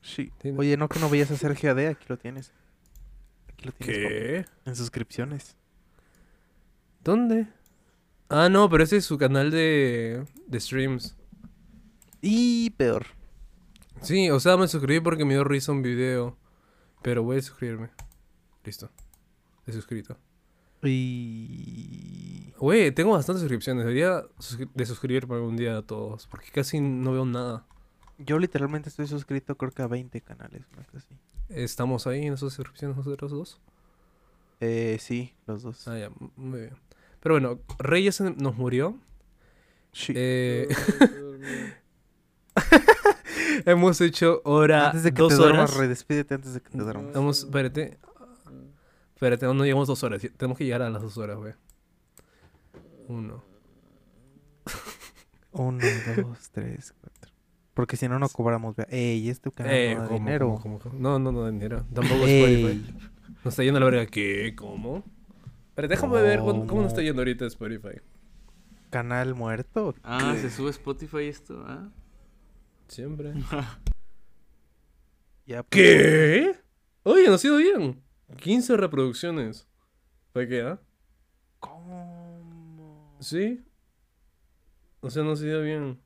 Sí. 0.00 0.30
Oye, 0.56 0.76
no 0.76 0.88
que 0.88 1.00
no 1.00 1.10
veías 1.10 1.32
a 1.32 1.36
Sergio 1.36 1.72
AD, 1.72 1.88
aquí 1.88 2.04
lo 2.08 2.16
tienes. 2.18 2.52
Lo 3.66 3.72
tienes. 3.72 3.96
¿Qué? 3.96 4.44
En 4.64 4.76
suscripciones. 4.76 5.56
¿Dónde? 7.02 7.48
Ah, 8.28 8.48
no, 8.48 8.68
pero 8.70 8.84
ese 8.84 8.98
es 8.98 9.04
su 9.04 9.18
canal 9.18 9.50
de, 9.50 10.24
de 10.46 10.60
streams. 10.60 11.16
Y 12.20 12.70
peor. 12.70 13.06
Sí, 14.02 14.30
o 14.30 14.38
sea, 14.38 14.56
me 14.56 14.68
suscribí 14.68 15.00
porque 15.00 15.24
me 15.24 15.34
dio 15.34 15.42
risa 15.42 15.72
un 15.72 15.82
video. 15.82 16.36
Pero 17.02 17.24
voy 17.24 17.38
a 17.38 17.42
suscribirme. 17.42 17.90
Listo. 18.64 18.88
He 19.66 19.72
suscrito. 19.72 20.16
Y... 20.84 22.52
Güey, 22.58 22.92
tengo 22.92 23.12
bastantes 23.12 23.40
suscripciones. 23.40 23.84
Debería 23.84 24.22
de 24.74 24.86
suscribirme 24.86 25.34
algún 25.34 25.56
día 25.56 25.78
a 25.78 25.82
todos. 25.82 26.28
Porque 26.28 26.50
casi 26.52 26.80
no 26.80 27.12
veo 27.12 27.24
nada. 27.24 27.66
Yo 28.18 28.38
literalmente 28.38 28.90
estoy 28.90 29.08
suscrito 29.08 29.56
creo 29.56 29.72
que 29.72 29.82
a 29.82 29.88
20 29.88 30.20
canales, 30.20 30.66
cosa 30.66 30.98
así. 30.98 31.16
¿Estamos 31.48 32.06
ahí 32.06 32.26
en 32.26 32.34
esas 32.34 32.52
suscripciones 32.52 32.96
nosotros 32.96 33.30
dos? 33.30 33.60
Eh, 34.60 34.96
sí, 35.00 35.34
los 35.46 35.62
dos. 35.62 35.86
Ah, 35.88 35.98
ya, 35.98 36.10
muy 36.36 36.60
bien. 36.60 36.76
Pero 37.20 37.34
bueno, 37.34 37.60
Reyes 37.78 38.20
nos 38.20 38.56
murió. 38.56 38.98
Sí. 39.92 40.12
Eh, 40.16 40.68
Hemos 43.64 44.00
hecho 44.00 44.40
hora 44.44 44.86
Antes 44.86 45.02
de 45.02 45.12
que 45.12 45.22
dos 45.22 45.30
te 45.30 45.36
duermas, 45.36 45.70
horas. 45.70 45.76
redespídete 45.80 46.34
antes 46.34 46.54
de 46.54 46.60
que 46.60 46.70
te 46.70 46.78
duermas. 46.78 47.12
Vamos, 47.14 47.38
espérate. 47.40 47.98
Espérate, 49.14 49.46
no 49.46 49.64
llegamos 49.64 49.88
dos 49.88 50.02
horas. 50.02 50.20
Tenemos 50.36 50.58
que 50.58 50.64
llegar 50.64 50.82
a 50.82 50.90
las 50.90 51.02
dos 51.02 51.16
horas, 51.16 51.36
güey. 51.38 51.54
Uno. 53.08 53.42
Uno, 55.52 55.78
dos, 56.16 56.50
tres, 56.50 56.92
cuatro. 57.00 57.15
Porque 57.76 57.96
si 57.98 58.08
no, 58.08 58.18
no 58.18 58.28
cobramos. 58.30 58.74
Ey, 58.88 59.28
es 59.28 59.40
tu 59.42 59.52
canal, 59.52 59.74
Eh, 59.74 59.94
no 59.94 60.00
da 60.00 60.06
¿cómo, 60.08 60.18
dinero. 60.18 60.46
cómo, 60.46 60.60
cómo, 60.62 60.78
cómo? 60.78 60.98
No, 60.98 61.18
no, 61.18 61.30
no 61.30 61.42
da 61.42 61.50
dinero. 61.50 61.84
Tampoco 61.92 62.24
Ey. 62.26 62.54
Spotify. 62.64 62.94
Nos 63.44 63.52
está 63.52 63.62
yendo 63.64 63.76
a 63.76 63.80
la 63.80 63.86
verga. 63.90 64.06
¿Qué? 64.06 64.54
¿Cómo? 64.56 65.04
Pero 65.74 65.86
déjame 65.86 66.22
ver 66.22 66.40
cuándo- 66.40 66.66
cómo 66.66 66.80
nos 66.80 66.88
está 66.92 67.00
¿Cómo? 67.02 67.06
yendo 67.06 67.20
ahorita 67.20 67.44
Spotify. 67.46 68.00
¿Canal 68.88 69.34
muerto? 69.34 69.94
Ah, 70.02 70.32
¿Qué? 70.34 70.40
se 70.40 70.50
sube 70.50 70.70
Spotify 70.70 71.24
esto, 71.24 71.62
¿ah? 71.68 71.90
Siempre. 72.88 73.34
Ya, 75.46 75.62
pues. 75.62 75.68
¿Qué? 75.70 76.54
Oye, 77.04 77.28
nos 77.28 77.44
ha 77.44 77.46
ido 77.46 77.56
bien. 77.58 78.02
15 78.38 78.76
reproducciones. 78.76 79.68
¿Fue 80.32 80.48
qué, 80.48 80.62
ah? 80.62 80.80
¿Cómo? 81.60 83.16
Sí. 83.20 83.64
O 85.00 85.10
sea, 85.10 85.22
nos 85.22 85.40
ha 85.40 85.46
ido 85.46 85.62
bien. 85.62 86.00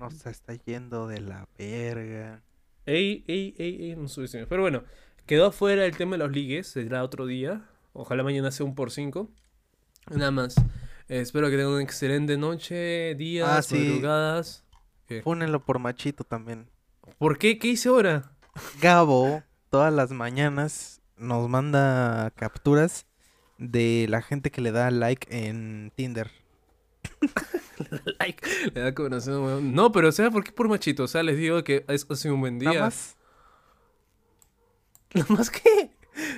Nos 0.00 0.26
está 0.26 0.54
yendo 0.54 1.06
de 1.06 1.20
la 1.20 1.46
verga. 1.58 2.42
Ey, 2.86 3.24
ey, 3.28 3.54
ey, 3.58 3.90
ey, 3.90 3.96
no 3.96 4.08
subestimemos. 4.08 4.48
Pero 4.48 4.62
bueno, 4.62 4.84
quedó 5.26 5.46
afuera 5.46 5.84
el 5.84 5.96
tema 5.96 6.12
de 6.12 6.18
los 6.18 6.32
ligues. 6.32 6.66
Será 6.68 7.04
otro 7.04 7.26
día. 7.26 7.68
Ojalá 7.92 8.22
mañana 8.22 8.50
sea 8.50 8.64
un 8.66 8.74
por 8.74 8.90
5. 8.90 9.30
Nada 10.10 10.30
más. 10.30 10.56
Eh, 11.08 11.20
espero 11.20 11.50
que 11.50 11.56
tengan 11.56 11.72
una 11.74 11.82
excelente 11.82 12.36
noche, 12.38 13.14
días, 13.16 13.48
Ah, 13.50 13.62
sí. 13.62 13.76
madrugadas. 13.78 14.64
Pónenlo 15.24 15.64
por 15.64 15.78
machito 15.80 16.24
también. 16.24 16.68
¿Por 17.18 17.36
qué? 17.38 17.58
¿Qué 17.58 17.68
hice 17.68 17.88
ahora? 17.88 18.32
Gabo, 18.80 19.42
todas 19.68 19.92
las 19.92 20.12
mañanas, 20.12 21.02
nos 21.16 21.48
manda 21.48 22.30
capturas 22.36 23.06
de 23.58 24.06
la 24.08 24.22
gente 24.22 24.50
que 24.50 24.60
le 24.60 24.70
da 24.72 24.90
like 24.90 25.26
en 25.46 25.92
Tinder. 25.96 26.30
like. 28.18 28.46
Le 28.74 28.80
da 28.80 28.94
corazón, 28.94 29.44
weón. 29.44 29.74
No, 29.74 29.92
pero 29.92 30.12
¿sabes 30.12 30.32
por 30.32 30.44
qué 30.44 30.52
por 30.52 30.68
machito? 30.68 31.04
O 31.04 31.08
sea, 31.08 31.22
les 31.22 31.36
digo 31.36 31.62
que 31.64 31.84
es, 31.88 32.06
ha 32.08 32.16
sido 32.16 32.34
un 32.34 32.40
buen 32.40 32.58
día. 32.58 32.70
Nada 32.70 32.84
más. 32.84 33.16
¿Nada 35.14 35.26
más 35.30 35.50
qué? 35.50 35.90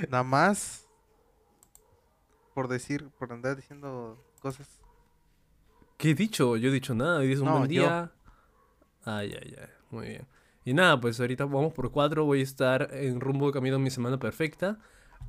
Nada 0.09 0.25
más. 0.25 0.87
Por 2.55 2.69
decir, 2.69 3.09
por 3.19 3.33
andar 3.33 3.57
diciendo 3.57 4.23
cosas. 4.41 4.69
¿Qué 5.97 6.11
he 6.11 6.15
dicho? 6.15 6.57
Yo 6.57 6.69
he 6.69 6.73
dicho 6.73 6.95
nada. 6.95 7.23
He 7.23 7.27
dicho 7.27 7.43
un 7.43 7.47
No, 7.49 7.59
buen 7.59 7.71
yo. 7.71 7.83
día. 7.83 8.13
Ay, 9.05 9.37
ay, 9.41 9.57
ay. 9.61 9.69
Muy 9.91 10.09
bien. 10.09 10.27
Y 10.65 10.75
nada, 10.75 11.01
pues 11.01 11.19
ahorita 11.19 11.45
vamos 11.45 11.73
por 11.73 11.91
cuatro. 11.91 12.25
Voy 12.25 12.41
a 12.41 12.45
estar 12.45 12.89
en 12.93 13.21
rumbo 13.21 13.47
de 13.47 13.53
camino 13.53 13.77
a 13.77 13.79
mi 13.79 13.91
semana 13.91 14.19
perfecta. 14.19 14.79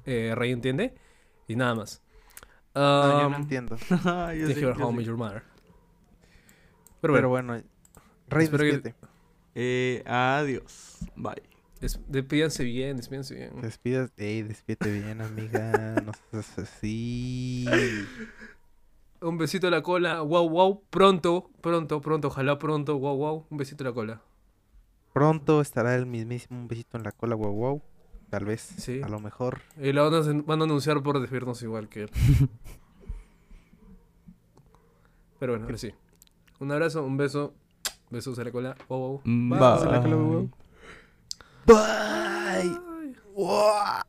Eh, 0.06 0.34
Rey 0.36 0.52
entiende. 0.52 0.94
Y 1.48 1.56
nada 1.56 1.74
más. 1.76 2.03
No, 2.76 3.14
yo 3.14 3.28
Um, 3.28 3.32
no 3.32 3.38
entiendo. 3.38 3.78
Ah, 4.06 4.34
yo 4.34 4.48
Thank 4.48 4.58
sí, 4.58 4.62
you 4.62 4.68
for 4.68 4.76
yo 4.78 4.86
how 4.86 4.90
sí. 4.90 4.96
much 4.96 5.06
you 5.06 5.18
matter. 5.18 5.44
Pero 7.02 7.14
Pero 7.14 7.30
bueno, 7.30 7.54
bueno. 7.54 7.64
Rey, 8.30 8.50
que-. 8.50 8.96
Eh, 9.56 10.04
adiós. 10.06 11.00
Bye. 11.16 11.44
des- 11.82 12.00
despídanse 12.08 12.64
bien, 12.64 12.98
despídanse 12.98 13.36
bien. 13.36 13.52
Despidas, 13.62 14.12
ey, 14.18 14.42
despídete 14.44 14.92
bien, 14.92 15.22
amiga. 15.22 16.02
No 16.06 16.12
seas 16.32 16.58
así. 16.60 17.66
Un 19.22 19.38
besito 19.40 19.68
a 19.68 19.72
la 19.72 19.82
cola. 19.82 20.22
Wow, 20.22 20.50
wow. 20.50 20.84
Pronto, 20.92 21.50
pronto, 21.62 22.00
pronto. 22.02 22.28
Ojalá 22.28 22.60
pronto. 22.60 22.98
Wow, 23.00 23.18
wow. 23.18 23.48
Un 23.50 23.58
besito 23.58 23.84
a 23.84 23.88
la 23.88 23.94
cola. 23.94 24.22
Pronto 25.14 25.62
estará 25.62 25.96
el 25.96 26.06
mismísimo 26.06 26.60
un 26.60 26.68
besito 26.68 26.98
en 26.98 27.04
la 27.04 27.12
cola, 27.14 27.36
wow, 27.36 27.54
wow. 27.54 27.82
Tal 28.34 28.46
vez, 28.46 28.62
Sí. 28.62 29.00
a 29.04 29.10
lo 29.10 29.20
mejor. 29.20 29.62
Y 29.80 29.94
la 29.94 30.02
van 30.02 30.16
a, 30.16 30.22
van 30.44 30.62
a 30.62 30.64
anunciar 30.64 31.04
por 31.04 31.20
despedirnos 31.20 31.62
igual 31.62 31.88
que 31.88 32.02
él. 32.06 32.10
Pero 35.40 35.52
bueno, 35.54 35.66
ahora 35.66 35.78
sí. 35.78 35.92
Un 36.60 36.72
abrazo, 36.72 37.04
un 37.04 37.16
beso. 37.16 37.54
Besos 38.10 38.40
a 38.40 38.44
la 38.44 38.52
cola. 38.52 38.76
Wow, 38.90 39.22
wow. 39.24 39.24
Bye. 39.24 40.50
Bye. 41.68 43.16
Wow. 43.36 44.02